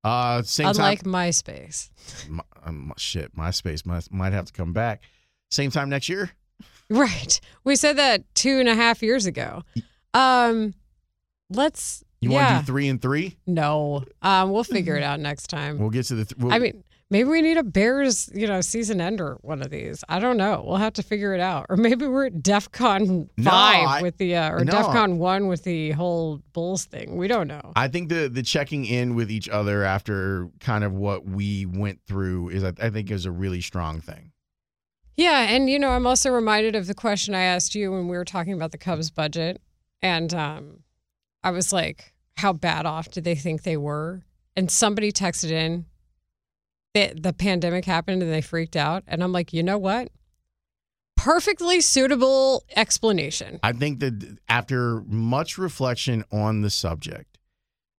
Uh, 0.05 0.43
same 0.43 0.69
Unlike 0.69 1.03
time. 1.03 1.12
MySpace. 1.12 1.91
My, 2.29 2.45
um, 2.65 2.93
shit, 2.97 3.35
MySpace 3.37 3.85
might, 3.85 4.11
might 4.12 4.33
have 4.33 4.47
to 4.47 4.53
come 4.53 4.73
back. 4.73 5.03
Same 5.51 5.70
time 5.70 5.91
next 5.91 6.09
year. 6.09 6.31
Right. 6.89 7.41
We 7.65 7.77
said 7.77 7.97
that 7.99 8.23
two 8.35 8.61
and 8.61 8.69
a 8.69 8.75
half 8.75 9.03
years 9.03 9.27
ago. 9.27 9.62
Um 10.15 10.75
let's 11.51 12.05
You 12.20 12.31
want 12.31 12.49
to 12.49 12.59
do 12.61 12.66
three 12.66 12.89
and 12.89 13.03
three? 13.03 13.37
No. 13.47 14.05
Um 14.23 14.51
we'll 14.53 14.65
figure 14.65 14.97
it 14.97 15.03
out 15.03 15.20
next 15.20 15.49
time. 15.49 15.79
We'll 15.79 15.91
get 15.91 16.07
to 16.07 16.15
the. 16.15 16.25
Th- 16.25 16.39
we'll, 16.39 16.53
I 16.53 16.59
mean, 16.59 16.85
maybe 17.10 17.28
we 17.28 17.40
need 17.43 17.56
a 17.56 17.62
Bears, 17.62 18.30
you 18.35 18.47
know, 18.47 18.60
season 18.60 19.01
ender 19.01 19.39
one 19.40 19.62
of 19.62 19.70
these. 19.70 20.05
I 20.09 20.18
don't 20.18 20.36
know. 20.36 20.62
We'll 20.66 20.76
have 20.76 20.93
to 20.94 21.02
figure 21.02 21.35
it 21.35 21.40
out. 21.40 21.66
Or 21.68 21.76
maybe 21.76 22.06
we're 22.06 22.26
at 22.26 22.43
DEF 22.43 22.70
CON 22.72 23.28
No, 23.36 23.51
5 23.51 23.86
I- 23.89 24.02
with 24.02 24.18
the, 24.18 24.36
uh, 24.36 24.51
or 24.52 24.64
no. 24.64 24.72
DEF 24.72 24.86
CON 24.86 25.18
1 25.18 25.47
with 25.48 25.64
the 25.64 25.93
whole 25.93 26.43
Bulls 26.52 26.85
thing. 26.85 27.16
We 27.16 27.28
don't 27.28 27.48
know. 27.48 27.72
I 27.76 27.89
think 27.89 28.09
the 28.09 28.28
the 28.28 28.43
checking 28.43 28.85
in 28.85 29.14
with 29.14 29.30
each 29.30 29.48
other 29.48 29.85
after 29.85 30.48
kind 30.60 30.85
of 30.85 30.93
what 30.93 31.24
we 31.24 31.66
went 31.66 32.01
through 32.06 32.51
is, 32.51 32.64
I, 32.64 32.72
I 32.80 32.90
think, 32.90 33.10
is 33.10 33.24
a 33.26 33.30
really 33.32 33.60
strong 33.60 34.01
thing. 34.01 34.32
Yeah. 35.16 35.40
And, 35.48 35.68
you 35.68 35.78
know, 35.78 35.90
I'm 35.90 36.06
also 36.06 36.30
reminded 36.30 36.76
of 36.76 36.86
the 36.86 36.94
question 36.94 37.35
I 37.35 37.43
asked 37.43 37.74
you 37.74 37.90
when 37.90 38.06
we 38.06 38.16
were 38.16 38.24
talking 38.24 38.52
about 38.52 38.70
the 38.70 38.78
Cubs 38.78 39.10
budget. 39.10 39.60
And 40.01 40.32
um, 40.32 40.85
I 41.43 41.51
was 41.51 41.72
like, 41.72 42.14
how 42.36 42.52
bad 42.52 42.86
off 42.86 43.10
did 43.10 43.24
they 43.24 43.35
think 43.35 43.64
they 43.64 43.76
were? 43.76 44.22
And 44.55 44.70
somebody 44.70 45.10
texted 45.10 45.51
in 45.51 45.86
the 47.07 47.33
pandemic 47.33 47.85
happened 47.85 48.23
and 48.23 48.33
they 48.33 48.41
freaked 48.41 48.77
out. 48.77 49.05
And 49.07 49.23
I'm 49.23 49.33
like, 49.33 49.53
you 49.53 49.62
know 49.62 49.79
what? 49.79 50.11
Perfectly 51.16 51.81
suitable 51.81 52.65
explanation. 52.77 53.59
I 53.62 53.73
think 53.73 54.01
that 54.01 54.39
after 54.49 55.03
much 55.07 55.59
reflection 55.59 56.25
on 56.31 56.62
the 56.62 56.70
subject, 56.70 57.39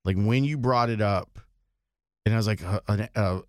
like 0.05 0.15
when 0.15 0.43
you 0.43 0.57
brought 0.57 0.89
it 0.89 1.01
up, 1.01 1.39
and 2.25 2.33
I 2.33 2.37
was 2.37 2.47
like, 2.47 2.61
an 2.87 3.09
uh, 3.15 3.39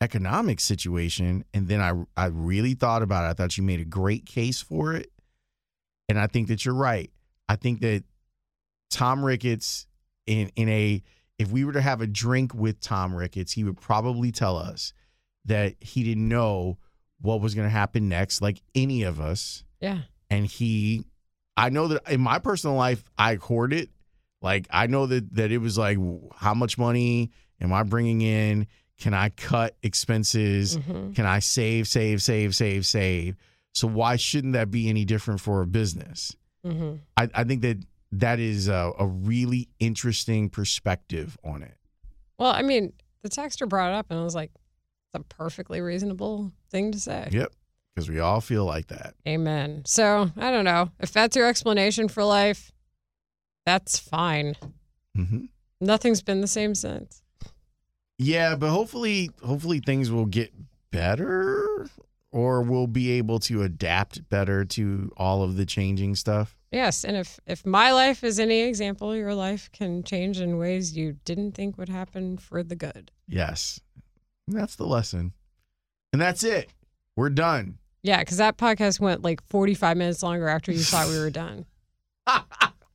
economic 0.00 0.60
situation, 0.60 1.44
and 1.52 1.68
then 1.68 1.80
I 1.80 1.92
I 2.16 2.26
really 2.26 2.74
thought 2.74 3.02
about 3.02 3.24
it. 3.24 3.28
I 3.28 3.32
thought 3.34 3.56
you 3.56 3.62
made 3.62 3.80
a 3.80 3.84
great 3.84 4.24
case 4.24 4.60
for 4.60 4.94
it, 4.94 5.10
and 6.08 6.18
I 6.18 6.26
think 6.26 6.48
that 6.48 6.64
you're 6.64 6.74
right. 6.74 7.10
I 7.48 7.56
think 7.56 7.80
that 7.80 8.04
Tom 8.90 9.24
Ricketts 9.24 9.86
in 10.26 10.50
in 10.56 10.68
a 10.68 11.02
if 11.38 11.50
we 11.50 11.64
were 11.64 11.72
to 11.72 11.80
have 11.80 12.00
a 12.00 12.06
drink 12.06 12.54
with 12.54 12.80
Tom 12.80 13.14
Ricketts, 13.14 13.52
he 13.52 13.64
would 13.64 13.80
probably 13.80 14.30
tell 14.32 14.56
us 14.56 14.92
that 15.46 15.74
he 15.80 16.02
didn't 16.04 16.28
know 16.28 16.78
what 17.20 17.40
was 17.40 17.54
going 17.54 17.66
to 17.66 17.70
happen 17.70 18.08
next, 18.08 18.40
like 18.42 18.60
any 18.74 19.02
of 19.02 19.20
us. 19.20 19.64
Yeah. 19.80 20.00
and 20.30 20.46
he 20.46 21.04
i 21.56 21.68
know 21.68 21.88
that 21.88 22.10
in 22.10 22.20
my 22.20 22.38
personal 22.38 22.74
life 22.76 23.04
i 23.18 23.34
hoard 23.34 23.72
it. 23.74 23.90
Like 24.40 24.66
i 24.70 24.86
know 24.86 25.04
that 25.06 25.34
that 25.34 25.52
it 25.52 25.58
was 25.58 25.76
like 25.76 25.98
how 26.36 26.54
much 26.54 26.78
money 26.78 27.30
am 27.60 27.72
i 27.72 27.82
bringing 27.82 28.22
in? 28.22 28.66
Can 28.98 29.12
i 29.12 29.28
cut 29.28 29.76
expenses? 29.82 30.76
Mhm. 30.78 31.14
can 31.14 31.26
i 31.26 31.38
save 31.40 31.86
save 31.88 32.22
save 32.22 32.54
save 32.54 32.86
save? 32.86 33.36
So 33.74 33.86
why 33.88 34.16
shouldn't 34.16 34.52
that 34.54 34.70
be 34.70 34.88
any 34.88 35.04
different 35.04 35.40
for 35.40 35.60
a 35.62 35.66
business? 35.66 36.34
Hmm 36.64 36.94
i, 37.18 37.28
I 37.34 37.44
think 37.44 37.60
that 37.62 37.78
that 38.20 38.38
is 38.38 38.68
a, 38.68 38.92
a 38.98 39.06
really 39.06 39.68
interesting 39.78 40.48
perspective 40.48 41.36
on 41.44 41.62
it 41.62 41.76
Well, 42.38 42.50
I 42.50 42.62
mean, 42.62 42.92
the 43.22 43.28
texter 43.28 43.68
brought 43.68 43.90
it 43.92 43.94
up, 43.94 44.06
and 44.10 44.18
I 44.18 44.24
was 44.24 44.34
like, 44.34 44.50
"It's 44.54 45.14
a 45.14 45.20
perfectly 45.20 45.80
reasonable 45.80 46.52
thing 46.70 46.92
to 46.92 47.00
say." 47.00 47.28
yep 47.32 47.52
because 47.94 48.10
we 48.10 48.18
all 48.18 48.40
feel 48.40 48.64
like 48.64 48.88
that 48.88 49.14
Amen. 49.26 49.82
So 49.86 50.30
I 50.36 50.50
don't 50.50 50.64
know 50.64 50.90
if 51.00 51.12
that's 51.12 51.36
your 51.36 51.46
explanation 51.46 52.08
for 52.08 52.24
life. 52.24 52.72
That's 53.66 53.98
fine. 53.98 54.56
hmm 55.14 55.46
Nothing's 55.80 56.22
been 56.22 56.40
the 56.40 56.46
same 56.48 56.74
since. 56.74 57.22
Yeah, 58.18 58.54
but 58.56 58.70
hopefully, 58.70 59.30
hopefully 59.44 59.80
things 59.80 60.10
will 60.10 60.26
get 60.26 60.52
better, 60.90 61.88
or 62.30 62.62
we'll 62.62 62.86
be 62.86 63.10
able 63.12 63.38
to 63.40 63.62
adapt 63.62 64.28
better 64.28 64.64
to 64.64 65.12
all 65.16 65.42
of 65.42 65.56
the 65.56 65.66
changing 65.66 66.14
stuff. 66.14 66.56
Yes, 66.74 67.04
and 67.04 67.16
if 67.16 67.38
if 67.46 67.64
my 67.64 67.92
life 67.92 68.24
is 68.24 68.40
any 68.40 68.62
example, 68.62 69.14
your 69.14 69.32
life 69.34 69.70
can 69.72 70.02
change 70.02 70.40
in 70.40 70.58
ways 70.58 70.96
you 70.96 71.18
didn't 71.24 71.52
think 71.52 71.78
would 71.78 71.88
happen 71.88 72.36
for 72.36 72.64
the 72.64 72.74
good. 72.74 73.12
Yes, 73.28 73.80
And 74.48 74.58
that's 74.58 74.74
the 74.74 74.84
lesson, 74.86 75.32
and 76.12 76.20
that's 76.20 76.42
it. 76.42 76.70
We're 77.16 77.30
done. 77.30 77.78
Yeah, 78.02 78.18
because 78.18 78.38
that 78.38 78.56
podcast 78.58 78.98
went 78.98 79.22
like 79.22 79.40
45 79.48 79.96
minutes 79.96 80.22
longer 80.22 80.48
after 80.48 80.72
you 80.72 80.80
thought 80.80 81.06
we 81.08 81.16
were 81.18 81.30
done. 81.44 81.64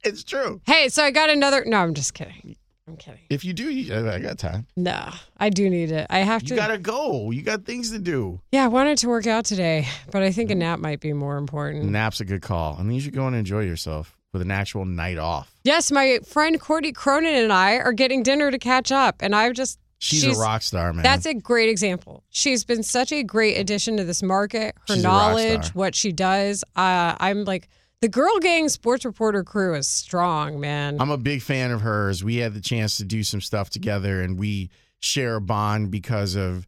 it's 0.04 0.24
true. 0.26 0.60
Hey, 0.66 0.90
so 0.90 1.04
I 1.04 1.12
got 1.12 1.30
another. 1.30 1.64
No, 1.66 1.78
I'm 1.78 1.94
just 1.94 2.14
kidding. 2.14 2.58
I'm 2.90 2.98
kidding. 2.98 3.20
If 3.30 3.46
you 3.46 3.54
do, 3.54 3.70
you, 3.70 4.10
I 4.10 4.20
got 4.20 4.40
time. 4.40 4.66
No, 4.76 5.12
I 5.38 5.50
do 5.50 5.70
need 5.70 5.92
it. 5.92 6.08
I 6.10 6.20
have 6.20 6.42
to. 6.44 6.50
You 6.50 6.56
gotta 6.56 6.80
go. 6.80 7.30
You 7.30 7.44
got 7.44 7.66
things 7.66 7.92
to 7.92 8.00
do. 8.00 8.42
yeah, 8.52 8.66
I 8.66 8.68
wanted 8.68 8.98
to 9.00 9.08
work 9.08 9.28
out 9.28 9.46
today, 9.46 9.88
but 10.12 10.24
I 10.24 10.32
think 10.32 10.50
a 10.50 10.56
nap 10.56 10.80
might 10.80 11.00
be 11.00 11.14
more 11.14 11.38
important. 11.38 11.86
Nap's 11.86 12.20
a 12.20 12.26
good 12.26 12.42
call. 12.42 12.78
I 12.80 12.84
mean, 12.84 12.96
you 12.96 13.02
should 13.02 13.14
go 13.14 13.28
and 13.28 13.36
enjoy 13.36 13.62
yourself 13.62 14.18
with 14.34 14.42
an 14.42 14.50
actual 14.50 14.86
night 14.86 15.20
off. 15.20 15.54
Yes, 15.64 15.92
my 15.92 16.20
friend 16.26 16.60
Courtney 16.60 16.92
Cronin 16.92 17.36
and 17.36 17.54
I 17.54 17.78
are 17.78 17.94
getting 17.94 18.24
dinner 18.24 18.50
to 18.50 18.58
catch 18.58 18.92
up, 18.92 19.18
and 19.20 19.36
I've 19.36 19.54
just 19.54 19.80
She's, 20.02 20.26
a 20.26 20.40
rock 20.40 20.62
star, 20.62 20.94
man. 20.94 21.04
That's 21.04 21.26
a 21.26 21.34
great 21.34 21.70
example. 21.70 22.24
She's 22.30 22.64
been 22.64 22.84
such 22.84 23.12
a 23.12 23.22
great 23.22 23.56
addition 23.56 23.98
to 23.98 24.04
this 24.06 24.24
market. 24.24 24.76
Her 24.88 24.96
She's 24.96 25.04
knowledge, 25.04 25.76
what 25.76 25.94
she 25.94 26.14
does. 26.14 26.64
Uh, 26.76 27.16
I'm 27.20 27.44
like 27.44 27.68
the 28.02 28.08
Girl 28.08 28.40
Gang 28.40 28.70
Sports 28.70 29.04
Reporter 29.04 29.44
crew 29.44 29.76
is 29.76 29.88
strong, 29.88 30.60
man. 30.60 30.98
I'm 31.02 31.12
a 31.12 31.18
big 31.18 31.42
fan 31.42 31.72
of 31.72 31.82
hers. 31.82 32.24
We 32.24 32.38
had 32.38 32.54
the 32.54 32.62
chance 32.62 32.98
to 32.98 33.06
do 33.06 33.24
some 33.24 33.42
stuff 33.42 33.70
together, 33.70 34.22
and 34.22 34.40
we 34.40 34.70
share 35.00 35.36
a 35.36 35.42
bond 35.42 35.92
because 35.92 36.36
of 36.36 36.66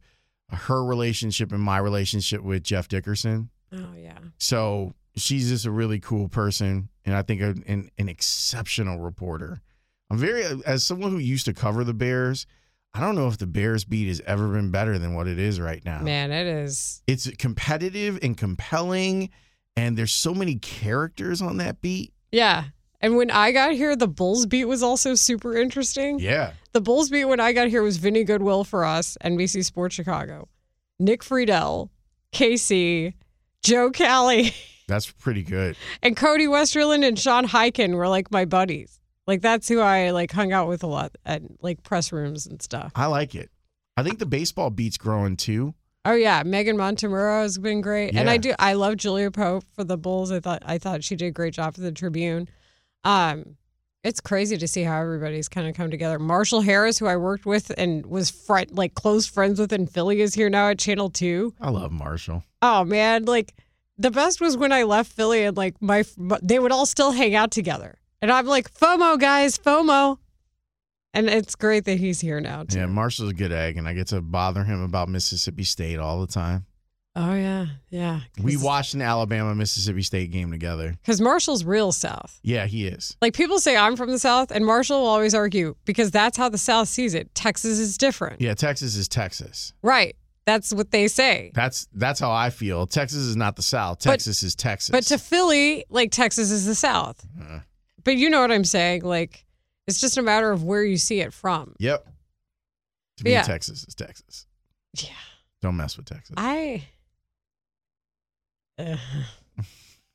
her 0.50 0.84
relationship 0.84 1.52
and 1.52 1.62
my 1.62 1.78
relationship 1.78 2.42
with 2.42 2.62
Jeff 2.62 2.88
Dickerson. 2.88 3.48
oh 3.72 3.94
yeah, 3.96 4.18
So 4.38 4.94
she's 5.16 5.48
just 5.48 5.64
a 5.64 5.70
really 5.70 6.00
cool 6.00 6.28
person, 6.28 6.90
and 7.06 7.14
I 7.14 7.22
think 7.22 7.40
an, 7.40 7.64
an, 7.66 7.90
an 7.96 8.08
exceptional 8.10 8.98
reporter. 9.00 9.62
I'm 10.10 10.18
very, 10.18 10.44
as 10.66 10.84
someone 10.84 11.12
who 11.12 11.18
used 11.18 11.46
to 11.46 11.54
cover 11.54 11.84
the 11.84 11.94
Bears, 11.94 12.46
I 12.92 13.00
don't 13.00 13.14
know 13.14 13.28
if 13.28 13.38
the 13.38 13.46
Bears 13.46 13.86
beat 13.86 14.08
has 14.08 14.20
ever 14.26 14.48
been 14.48 14.70
better 14.70 14.98
than 14.98 15.14
what 15.14 15.26
it 15.26 15.38
is 15.38 15.58
right 15.58 15.82
now. 15.82 16.02
man, 16.02 16.30
it 16.30 16.46
is. 16.46 17.02
It's 17.06 17.30
competitive 17.38 18.18
and 18.20 18.36
compelling, 18.36 19.30
and 19.76 19.96
there's 19.96 20.12
so 20.12 20.34
many 20.34 20.56
characters 20.56 21.42
on 21.42 21.58
that 21.58 21.80
beat. 21.80 22.12
Yeah. 22.30 22.64
And 23.00 23.16
when 23.16 23.30
I 23.30 23.50
got 23.50 23.72
here, 23.72 23.96
the 23.96 24.08
Bulls 24.08 24.46
beat 24.46 24.66
was 24.66 24.82
also 24.82 25.14
super 25.14 25.56
interesting. 25.56 26.20
Yeah. 26.20 26.52
The 26.72 26.80
Bulls 26.80 27.10
beat 27.10 27.24
when 27.24 27.40
I 27.40 27.52
got 27.52 27.68
here 27.68 27.82
was 27.82 27.96
Vinny 27.96 28.22
Goodwill 28.22 28.64
for 28.64 28.84
us, 28.84 29.18
NBC 29.24 29.64
Sports 29.64 29.94
Chicago, 29.94 30.48
Nick 31.00 31.22
Friedell, 31.22 31.90
Casey, 32.30 33.14
Joe 33.64 33.90
Kelly. 33.90 34.54
That's 34.88 35.10
pretty 35.10 35.42
good. 35.42 35.76
And 36.02 36.16
Cody 36.16 36.46
Westerlund 36.46 37.06
and 37.06 37.18
Sean 37.18 37.46
Highkin 37.46 37.94
were 37.94 38.08
like 38.08 38.30
my 38.30 38.44
buddies. 38.44 39.00
Like 39.26 39.40
that's 39.40 39.68
who 39.68 39.78
I 39.78 40.10
like 40.10 40.32
hung 40.32 40.52
out 40.52 40.68
with 40.68 40.82
a 40.82 40.88
lot 40.88 41.16
at 41.24 41.42
like 41.60 41.82
press 41.84 42.12
rooms 42.12 42.46
and 42.46 42.60
stuff. 42.60 42.92
I 42.96 43.06
like 43.06 43.34
it. 43.34 43.50
I 43.96 44.02
think 44.02 44.18
the 44.18 44.26
baseball 44.26 44.70
beat's 44.70 44.98
growing 44.98 45.36
too. 45.36 45.74
Oh 46.04 46.14
yeah, 46.14 46.42
Meghan 46.42 46.74
Montemurro 46.76 47.42
has 47.42 47.58
been 47.58 47.80
great, 47.80 48.16
and 48.16 48.28
I 48.28 48.36
do. 48.36 48.54
I 48.58 48.72
love 48.72 48.96
Julia 48.96 49.30
Pope 49.30 49.64
for 49.74 49.84
the 49.84 49.96
Bulls. 49.96 50.32
I 50.32 50.40
thought 50.40 50.62
I 50.66 50.78
thought 50.78 51.04
she 51.04 51.14
did 51.16 51.26
a 51.26 51.30
great 51.30 51.54
job 51.54 51.74
for 51.74 51.80
the 51.80 51.92
Tribune. 51.92 52.48
Um, 53.04 53.56
It's 54.02 54.20
crazy 54.20 54.58
to 54.58 54.66
see 54.66 54.82
how 54.82 55.00
everybody's 55.00 55.48
kind 55.48 55.68
of 55.68 55.76
come 55.76 55.88
together. 55.92 56.18
Marshall 56.18 56.60
Harris, 56.62 56.98
who 56.98 57.06
I 57.06 57.16
worked 57.16 57.46
with 57.46 57.70
and 57.78 58.04
was 58.06 58.30
fr- 58.30 58.62
like 58.72 58.94
close 58.94 59.28
friends 59.28 59.60
with 59.60 59.72
in 59.72 59.86
Philly, 59.86 60.20
is 60.20 60.34
here 60.34 60.50
now 60.50 60.70
at 60.70 60.80
Channel 60.80 61.08
Two. 61.10 61.54
I 61.60 61.70
love 61.70 61.92
Marshall. 61.92 62.42
Oh 62.62 62.82
man, 62.84 63.24
like 63.26 63.54
the 63.96 64.10
best 64.10 64.40
was 64.40 64.56
when 64.56 64.72
I 64.72 64.82
left 64.82 65.12
Philly 65.12 65.44
and 65.44 65.56
like 65.56 65.80
my 65.80 66.02
they 66.42 66.58
would 66.58 66.72
all 66.72 66.86
still 66.86 67.12
hang 67.12 67.36
out 67.36 67.52
together, 67.52 67.96
and 68.20 68.32
I'm 68.32 68.46
like 68.46 68.74
FOMO 68.74 69.20
guys, 69.20 69.56
FOMO. 69.56 70.18
And 71.14 71.28
it's 71.28 71.54
great 71.54 71.84
that 71.84 71.98
he's 71.98 72.20
here 72.20 72.40
now 72.40 72.64
too. 72.64 72.78
Yeah, 72.78 72.86
Marshall's 72.86 73.30
a 73.30 73.34
good 73.34 73.52
egg, 73.52 73.76
and 73.76 73.86
I 73.86 73.92
get 73.92 74.06
to 74.08 74.20
bother 74.20 74.64
him 74.64 74.82
about 74.82 75.08
Mississippi 75.08 75.64
State 75.64 75.98
all 75.98 76.20
the 76.20 76.26
time. 76.32 76.64
Oh 77.14 77.34
yeah, 77.34 77.66
yeah. 77.90 78.20
We 78.42 78.56
watched 78.56 78.94
an 78.94 79.02
Alabama 79.02 79.54
Mississippi 79.54 80.00
State 80.00 80.30
game 80.30 80.50
together. 80.50 80.94
because 81.02 81.20
Marshall's 81.20 81.62
real 81.64 81.92
South. 81.92 82.40
Yeah, 82.42 82.64
he 82.64 82.86
is. 82.86 83.14
Like 83.20 83.34
people 83.34 83.58
say 83.58 83.76
I'm 83.76 83.96
from 83.96 84.10
the 84.10 84.18
South, 84.18 84.50
and 84.50 84.64
Marshall 84.64 85.00
will 85.02 85.08
always 85.08 85.34
argue 85.34 85.74
because 85.84 86.10
that's 86.10 86.38
how 86.38 86.48
the 86.48 86.56
South 86.56 86.88
sees 86.88 87.12
it. 87.14 87.34
Texas 87.34 87.78
is 87.78 87.98
different. 87.98 88.40
Yeah, 88.40 88.54
Texas 88.54 88.96
is 88.96 89.08
Texas. 89.08 89.74
Right. 89.82 90.16
That's 90.46 90.72
what 90.72 90.90
they 90.90 91.06
say. 91.06 91.52
That's 91.54 91.86
that's 91.92 92.18
how 92.18 92.32
I 92.32 92.48
feel. 92.48 92.86
Texas 92.86 93.18
is 93.20 93.36
not 93.36 93.56
the 93.56 93.62
South. 93.62 93.98
But- 94.02 94.12
Texas 94.12 94.42
is 94.42 94.54
Texas. 94.54 94.90
But 94.90 95.04
to 95.04 95.18
Philly, 95.18 95.84
like 95.90 96.10
Texas 96.10 96.50
is 96.50 96.64
the 96.64 96.74
South. 96.74 97.22
Uh, 97.38 97.58
But 98.04 98.16
you 98.16 98.30
know 98.30 98.40
what 98.40 98.50
I'm 98.50 98.64
saying? 98.64 99.02
Like 99.04 99.44
it's 99.86 100.00
just 100.00 100.16
a 100.18 100.22
matter 100.22 100.50
of 100.50 100.62
where 100.64 100.84
you 100.84 100.96
see 100.96 101.20
it 101.20 101.32
from. 101.32 101.74
yep. 101.78 102.06
To 103.18 103.24
me, 103.24 103.32
Yeah. 103.32 103.42
Texas 103.42 103.84
is 103.86 103.94
Texas. 103.94 104.46
Yeah. 104.98 105.10
Don't 105.60 105.76
mess 105.76 105.96
with 105.96 106.06
Texas. 106.06 106.34
I 106.36 106.84
Ugh. 108.78 108.98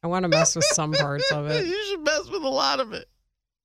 I 0.04 0.08
want 0.08 0.24
to 0.24 0.30
mess 0.30 0.56
with 0.56 0.66
some 0.66 0.94
parts 0.94 1.32
of 1.32 1.48
it. 1.48 1.66
you 1.68 1.86
should 1.86 2.04
mess 2.04 2.30
with 2.30 2.44
a 2.44 2.48
lot 2.50 2.80
of 2.80 2.94
it. 2.94 3.08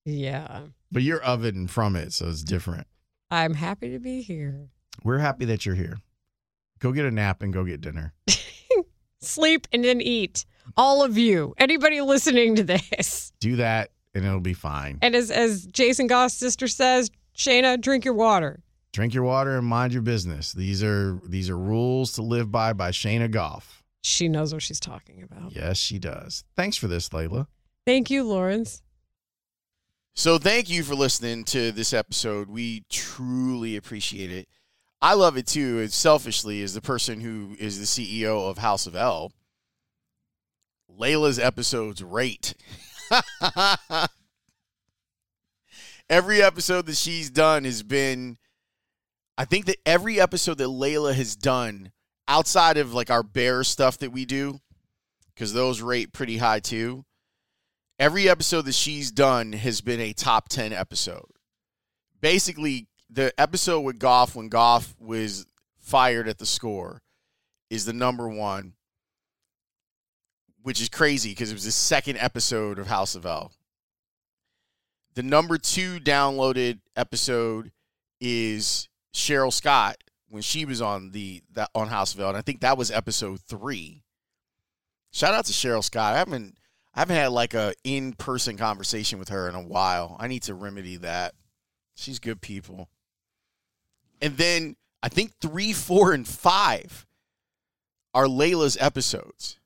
Yeah. 0.04 0.62
But 0.90 1.02
you're 1.02 1.22
of 1.22 1.44
it 1.44 1.54
and 1.54 1.70
from 1.70 1.94
it, 1.96 2.12
so 2.12 2.28
it's 2.28 2.42
different. 2.42 2.86
I'm 3.30 3.54
happy 3.54 3.90
to 3.92 3.98
be 3.98 4.22
here. 4.22 4.68
We're 5.04 5.18
happy 5.18 5.44
that 5.46 5.64
you're 5.64 5.74
here. 5.74 5.98
Go 6.80 6.92
get 6.92 7.04
a 7.06 7.10
nap 7.10 7.42
and 7.42 7.52
go 7.52 7.64
get 7.64 7.80
dinner. 7.80 8.12
Sleep 9.20 9.68
and 9.72 9.84
then 9.84 10.00
eat. 10.00 10.44
All 10.76 11.02
of 11.04 11.16
you. 11.16 11.54
Anybody 11.58 12.00
listening 12.00 12.56
to 12.56 12.64
this. 12.64 13.32
Do 13.40 13.56
that 13.56 13.90
and 14.14 14.24
it'll 14.24 14.40
be 14.40 14.54
fine. 14.54 14.98
And 15.02 15.14
as 15.14 15.30
as 15.30 15.66
Jason 15.66 16.06
Goff's 16.06 16.34
sister 16.34 16.68
says, 16.68 17.10
Shayna, 17.36 17.80
drink 17.80 18.04
your 18.04 18.14
water. 18.14 18.62
Drink 18.92 19.14
your 19.14 19.24
water 19.24 19.56
and 19.56 19.66
mind 19.66 19.92
your 19.92 20.02
business. 20.02 20.52
These 20.52 20.82
are 20.82 21.18
these 21.24 21.48
are 21.48 21.58
rules 21.58 22.12
to 22.12 22.22
live 22.22 22.50
by 22.52 22.72
by 22.72 22.90
Shayna 22.90 23.30
Goff. 23.30 23.82
She 24.02 24.28
knows 24.28 24.52
what 24.52 24.62
she's 24.62 24.80
talking 24.80 25.22
about. 25.22 25.54
Yes, 25.54 25.78
she 25.78 25.98
does. 25.98 26.44
Thanks 26.56 26.76
for 26.76 26.88
this, 26.88 27.12
Leila. 27.12 27.46
Thank 27.86 28.10
you, 28.10 28.24
Laurence. 28.24 28.82
So 30.14 30.38
thank 30.38 30.68
you 30.68 30.82
for 30.82 30.94
listening 30.94 31.44
to 31.44 31.72
this 31.72 31.92
episode. 31.94 32.50
We 32.50 32.84
truly 32.90 33.76
appreciate 33.76 34.30
it. 34.30 34.48
I 35.00 35.14
love 35.14 35.36
it 35.36 35.46
too. 35.46 35.78
It's 35.78 35.96
selfishly 35.96 36.62
as 36.62 36.74
the 36.74 36.82
person 36.82 37.20
who 37.20 37.56
is 37.58 37.78
the 37.78 37.86
CEO 37.86 38.48
of 38.50 38.58
House 38.58 38.86
of 38.86 38.94
L. 38.94 39.32
Leila's 40.88 41.38
episodes 41.38 42.02
rate. 42.02 42.54
every 46.10 46.42
episode 46.42 46.86
that 46.86 46.96
she's 46.96 47.30
done 47.30 47.64
has 47.64 47.82
been 47.82 48.38
I 49.36 49.44
think 49.44 49.66
that 49.66 49.76
every 49.86 50.20
episode 50.20 50.58
that 50.58 50.68
Leila 50.68 51.14
has 51.14 51.36
done 51.36 51.92
outside 52.28 52.76
of 52.76 52.94
like 52.94 53.10
our 53.10 53.22
bear 53.22 53.64
stuff 53.64 53.98
that 53.98 54.12
we 54.12 54.24
do 54.24 54.60
cuz 55.36 55.52
those 55.52 55.80
rate 55.80 56.12
pretty 56.12 56.36
high 56.36 56.60
too 56.60 57.04
every 58.02 58.28
episode 58.28 58.62
that 58.62 58.74
she's 58.74 59.12
done 59.12 59.52
has 59.52 59.80
been 59.80 60.00
a 60.00 60.12
top 60.12 60.48
10 60.48 60.72
episode. 60.72 61.30
Basically, 62.20 62.88
the 63.08 63.32
episode 63.38 63.82
with 63.82 64.00
Goff 64.00 64.34
when 64.34 64.48
Goff 64.48 64.96
was 64.98 65.46
fired 65.78 66.28
at 66.28 66.38
the 66.38 66.46
score 66.46 67.00
is 67.70 67.84
the 67.84 67.92
number 67.92 68.28
one, 68.28 68.74
which 70.62 70.80
is 70.80 70.88
crazy 70.88 71.30
because 71.30 71.50
it 71.50 71.54
was 71.54 71.64
the 71.64 71.72
second 71.72 72.18
episode 72.18 72.78
of 72.78 72.86
House 72.86 73.14
of 73.14 73.26
L. 73.26 73.52
The 75.14 75.22
number 75.22 75.58
two 75.58 75.98
downloaded 76.00 76.80
episode 76.96 77.72
is 78.20 78.88
Cheryl 79.14 79.52
Scott 79.52 79.96
when 80.28 80.42
she 80.42 80.64
was 80.64 80.80
on 80.80 81.10
the 81.10 81.42
that 81.52 81.70
on 81.74 81.88
House 81.88 82.14
of 82.14 82.20
L, 82.20 82.28
and 82.28 82.38
I 82.38 82.42
think 82.42 82.60
that 82.60 82.78
was 82.78 82.90
episode 82.90 83.40
three. 83.40 84.02
Shout 85.12 85.34
out 85.34 85.44
to 85.44 85.52
Cheryl 85.52 85.84
Scott. 85.84 86.14
I 86.14 86.18
haven't 86.18 86.56
I 86.94 87.00
haven't 87.00 87.16
had 87.16 87.32
like 87.32 87.54
a 87.54 87.74
in 87.84 88.14
person 88.14 88.56
conversation 88.56 89.18
with 89.18 89.28
her 89.28 89.48
in 89.48 89.54
a 89.54 89.62
while. 89.62 90.16
I 90.18 90.28
need 90.28 90.42
to 90.44 90.54
remedy 90.54 90.96
that. 90.98 91.34
She's 91.94 92.18
good 92.18 92.40
people. 92.40 92.88
And 94.22 94.36
then 94.36 94.76
I 95.02 95.08
think 95.08 95.32
three, 95.40 95.72
four, 95.72 96.12
and 96.12 96.26
five 96.26 97.06
are 98.14 98.26
Leila's 98.26 98.76
episodes. 98.80 99.58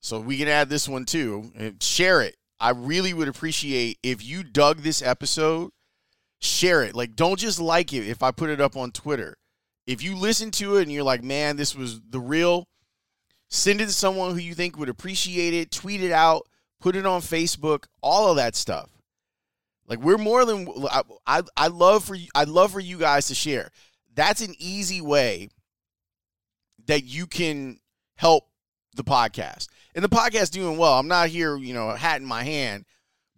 So 0.00 0.20
we 0.20 0.36
can 0.38 0.48
add 0.48 0.68
this 0.68 0.88
one 0.88 1.04
too. 1.04 1.52
Share 1.80 2.22
it. 2.22 2.36
I 2.58 2.70
really 2.70 3.14
would 3.14 3.28
appreciate 3.28 3.98
if 4.02 4.24
you 4.24 4.42
dug 4.42 4.78
this 4.78 5.02
episode, 5.02 5.70
share 6.40 6.82
it. 6.82 6.94
Like, 6.94 7.16
don't 7.16 7.38
just 7.38 7.60
like 7.60 7.92
it 7.92 8.06
if 8.06 8.22
I 8.22 8.30
put 8.30 8.50
it 8.50 8.60
up 8.60 8.76
on 8.76 8.92
Twitter. 8.92 9.36
If 9.86 10.02
you 10.02 10.16
listen 10.16 10.50
to 10.52 10.76
it 10.76 10.82
and 10.82 10.92
you're 10.92 11.02
like, 11.02 11.22
man, 11.22 11.56
this 11.56 11.74
was 11.74 12.00
the 12.08 12.20
real, 12.20 12.68
send 13.48 13.80
it 13.80 13.86
to 13.86 13.92
someone 13.92 14.32
who 14.32 14.40
you 14.40 14.54
think 14.54 14.78
would 14.78 14.88
appreciate 14.88 15.54
it, 15.54 15.70
tweet 15.70 16.02
it 16.02 16.12
out, 16.12 16.46
put 16.80 16.96
it 16.96 17.06
on 17.06 17.20
Facebook, 17.20 17.84
all 18.02 18.30
of 18.30 18.36
that 18.36 18.54
stuff. 18.54 18.90
Like 19.86 19.98
we're 19.98 20.18
more 20.18 20.44
than 20.44 20.68
I, 20.88 21.02
I 21.26 21.42
I 21.56 21.66
love 21.66 22.04
for 22.04 22.14
you 22.14 22.28
I 22.32 22.44
love 22.44 22.70
for 22.70 22.78
you 22.78 22.96
guys 22.96 23.26
to 23.26 23.34
share. 23.34 23.70
That's 24.14 24.40
an 24.40 24.54
easy 24.56 25.00
way 25.00 25.48
that 26.86 27.02
you 27.02 27.26
can 27.26 27.80
help 28.14 28.44
the 28.94 29.02
podcast. 29.02 29.66
And 30.00 30.10
the 30.10 30.16
podcast 30.16 30.52
doing 30.52 30.78
well. 30.78 30.98
I'm 30.98 31.08
not 31.08 31.28
here, 31.28 31.58
you 31.58 31.74
know, 31.74 31.90
hat 31.90 32.22
in 32.22 32.26
my 32.26 32.42
hand, 32.42 32.86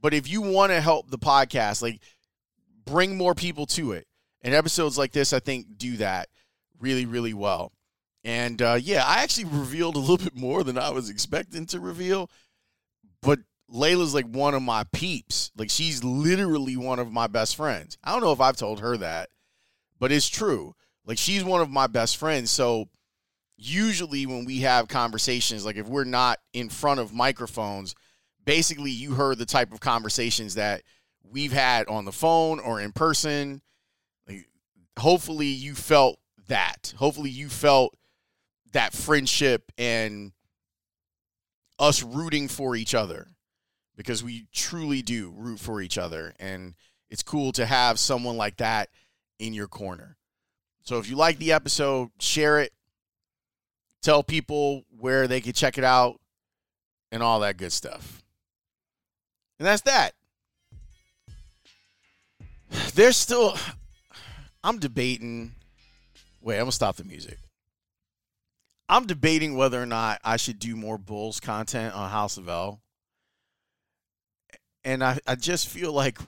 but 0.00 0.14
if 0.14 0.30
you 0.30 0.40
want 0.40 0.70
to 0.70 0.80
help 0.80 1.10
the 1.10 1.18
podcast, 1.18 1.82
like 1.82 2.00
bring 2.84 3.16
more 3.16 3.34
people 3.34 3.66
to 3.66 3.90
it. 3.90 4.06
And 4.42 4.54
episodes 4.54 4.96
like 4.96 5.10
this 5.10 5.32
I 5.32 5.40
think 5.40 5.76
do 5.76 5.96
that 5.96 6.28
really 6.78 7.04
really 7.04 7.34
well. 7.34 7.72
And 8.22 8.62
uh, 8.62 8.78
yeah, 8.80 9.02
I 9.04 9.24
actually 9.24 9.46
revealed 9.46 9.96
a 9.96 9.98
little 9.98 10.16
bit 10.24 10.36
more 10.36 10.62
than 10.62 10.78
I 10.78 10.90
was 10.90 11.10
expecting 11.10 11.66
to 11.66 11.80
reveal. 11.80 12.30
But 13.22 13.40
Leila's 13.68 14.14
like 14.14 14.26
one 14.26 14.54
of 14.54 14.62
my 14.62 14.84
peeps. 14.92 15.50
Like 15.56 15.68
she's 15.68 16.04
literally 16.04 16.76
one 16.76 17.00
of 17.00 17.10
my 17.10 17.26
best 17.26 17.56
friends. 17.56 17.98
I 18.04 18.12
don't 18.12 18.22
know 18.22 18.30
if 18.30 18.40
I've 18.40 18.56
told 18.56 18.78
her 18.78 18.96
that, 18.98 19.30
but 19.98 20.12
it's 20.12 20.28
true. 20.28 20.76
Like 21.04 21.18
she's 21.18 21.42
one 21.42 21.60
of 21.60 21.70
my 21.70 21.88
best 21.88 22.18
friends. 22.18 22.52
So 22.52 22.88
usually 23.64 24.26
when 24.26 24.44
we 24.44 24.60
have 24.60 24.88
conversations, 24.88 25.64
like 25.64 25.76
if 25.76 25.86
we're 25.86 26.04
not 26.04 26.38
in 26.52 26.68
front 26.68 27.00
of 27.00 27.12
microphones, 27.12 27.94
basically 28.44 28.90
you 28.90 29.14
heard 29.14 29.38
the 29.38 29.46
type 29.46 29.72
of 29.72 29.80
conversations 29.80 30.54
that 30.54 30.82
we've 31.22 31.52
had 31.52 31.86
on 31.88 32.04
the 32.04 32.12
phone 32.12 32.58
or 32.58 32.80
in 32.80 32.92
person. 32.92 33.62
Like 34.26 34.46
hopefully 34.98 35.46
you 35.46 35.74
felt 35.74 36.18
that. 36.48 36.94
Hopefully 36.96 37.30
you 37.30 37.48
felt 37.48 37.96
that 38.72 38.92
friendship 38.92 39.70
and 39.78 40.32
us 41.78 42.02
rooting 42.02 42.48
for 42.48 42.74
each 42.74 42.94
other 42.94 43.28
because 43.96 44.24
we 44.24 44.46
truly 44.52 45.02
do 45.02 45.32
root 45.36 45.60
for 45.60 45.80
each 45.80 45.98
other 45.98 46.34
and 46.40 46.74
it's 47.10 47.22
cool 47.22 47.52
to 47.52 47.66
have 47.66 47.98
someone 47.98 48.36
like 48.36 48.56
that 48.56 48.88
in 49.38 49.52
your 49.52 49.68
corner. 49.68 50.16
So 50.82 50.98
if 50.98 51.08
you 51.08 51.16
like 51.16 51.38
the 51.38 51.52
episode, 51.52 52.10
share 52.18 52.58
it. 52.58 52.72
Tell 54.02 54.22
people 54.22 54.84
where 54.98 55.28
they 55.28 55.40
can 55.40 55.52
check 55.52 55.78
it 55.78 55.84
out 55.84 56.20
and 57.10 57.22
all 57.22 57.40
that 57.40 57.56
good 57.56 57.72
stuff. 57.72 58.22
And 59.58 59.66
that's 59.66 59.82
that. 59.82 60.12
There's 62.94 63.16
still 63.16 63.56
I'm 64.64 64.78
debating 64.78 65.52
Wait, 66.42 66.56
I'm 66.56 66.62
going 66.62 66.70
to 66.70 66.74
stop 66.74 66.96
the 66.96 67.04
music. 67.04 67.38
I'm 68.88 69.06
debating 69.06 69.56
whether 69.56 69.80
or 69.80 69.86
not 69.86 70.20
I 70.24 70.36
should 70.36 70.58
do 70.58 70.74
more 70.74 70.98
Bulls 70.98 71.38
content 71.38 71.94
on 71.94 72.10
House 72.10 72.36
of 72.36 72.48
L. 72.48 72.80
And 74.84 75.04
I, 75.04 75.20
I 75.24 75.36
just 75.36 75.68
feel 75.68 75.92
like 75.92 76.18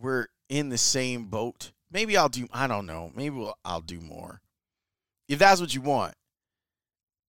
we're 0.00 0.28
in 0.48 0.70
the 0.70 0.78
same 0.78 1.26
boat. 1.26 1.72
Maybe 1.90 2.16
I'll 2.16 2.30
do, 2.30 2.48
I 2.50 2.66
don't 2.66 2.86
know. 2.86 3.12
Maybe 3.14 3.36
we'll, 3.36 3.56
I'll 3.62 3.82
do 3.82 4.00
more. 4.00 4.40
If 5.28 5.38
that's 5.38 5.60
what 5.60 5.74
you 5.74 5.82
want. 5.82 6.14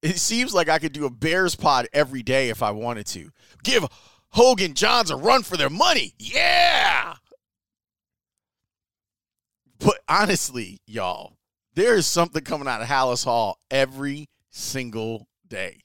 It 0.04 0.20
seems 0.20 0.54
like 0.54 0.68
I 0.68 0.80
could 0.80 0.92
do 0.92 1.06
a 1.06 1.10
Bears 1.10 1.56
pod 1.56 1.88
every 1.94 2.24
day 2.24 2.50
if 2.50 2.62
I 2.62 2.72
wanted 2.72 3.08
to. 3.08 3.32
Give 3.64 3.88
Hoge 4.32 4.62
and 4.62 4.76
Jahns 4.76 5.10
a 5.10 5.16
run 5.16 5.44
for 5.44 5.56
their 5.56 5.70
money. 5.70 6.14
Yeah. 6.20 7.16
But 9.80 10.00
honestly, 10.10 10.82
y'all, 10.86 11.38
there 11.74 11.96
is 11.96 12.06
something 12.06 12.44
coming 12.44 12.68
out 12.68 12.82
of 12.82 12.90
Halas 12.90 13.24
Hall 13.24 13.60
every 13.72 14.28
single 14.50 15.30
day. 15.48 15.80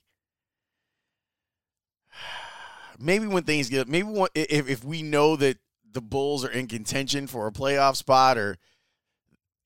maybe 2.99 3.25
when 3.25 3.43
things 3.43 3.69
get 3.69 3.87
maybe 3.87 4.09
when, 4.09 4.27
if 4.35 4.67
if 4.67 4.83
we 4.83 5.01
know 5.01 5.37
that 5.37 5.59
the 5.89 6.01
Bulls 6.01 6.43
are 6.43 6.51
in 6.51 6.67
contention 6.67 7.25
for 7.25 7.47
a 7.47 7.53
playoff 7.53 7.95
spot 7.95 8.37
or 8.37 8.57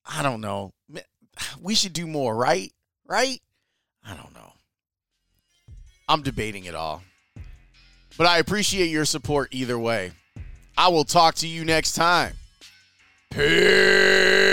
I 0.05 0.21
don't 0.21 0.41
know, 0.41 0.73
we 1.59 1.73
should 1.73 1.93
do 1.93 2.05
more, 2.05 2.35
right? 2.35 2.71
Right? 3.07 3.41
I 4.05 4.15
don't 4.15 4.33
know. 4.33 4.53
I'm 6.07 6.21
debating 6.21 6.65
it 6.65 6.75
all. 6.75 7.03
But 8.17 8.27
I 8.27 8.37
appreciate 8.37 8.89
your 8.89 9.05
support 9.05 9.49
either 9.51 9.79
way. 9.79 10.11
I 10.77 10.89
will 10.89 11.05
talk 11.05 11.35
to 11.35 11.47
you 11.47 11.65
next 11.65 11.93
time. 11.93 12.33
Peace. 13.31 14.52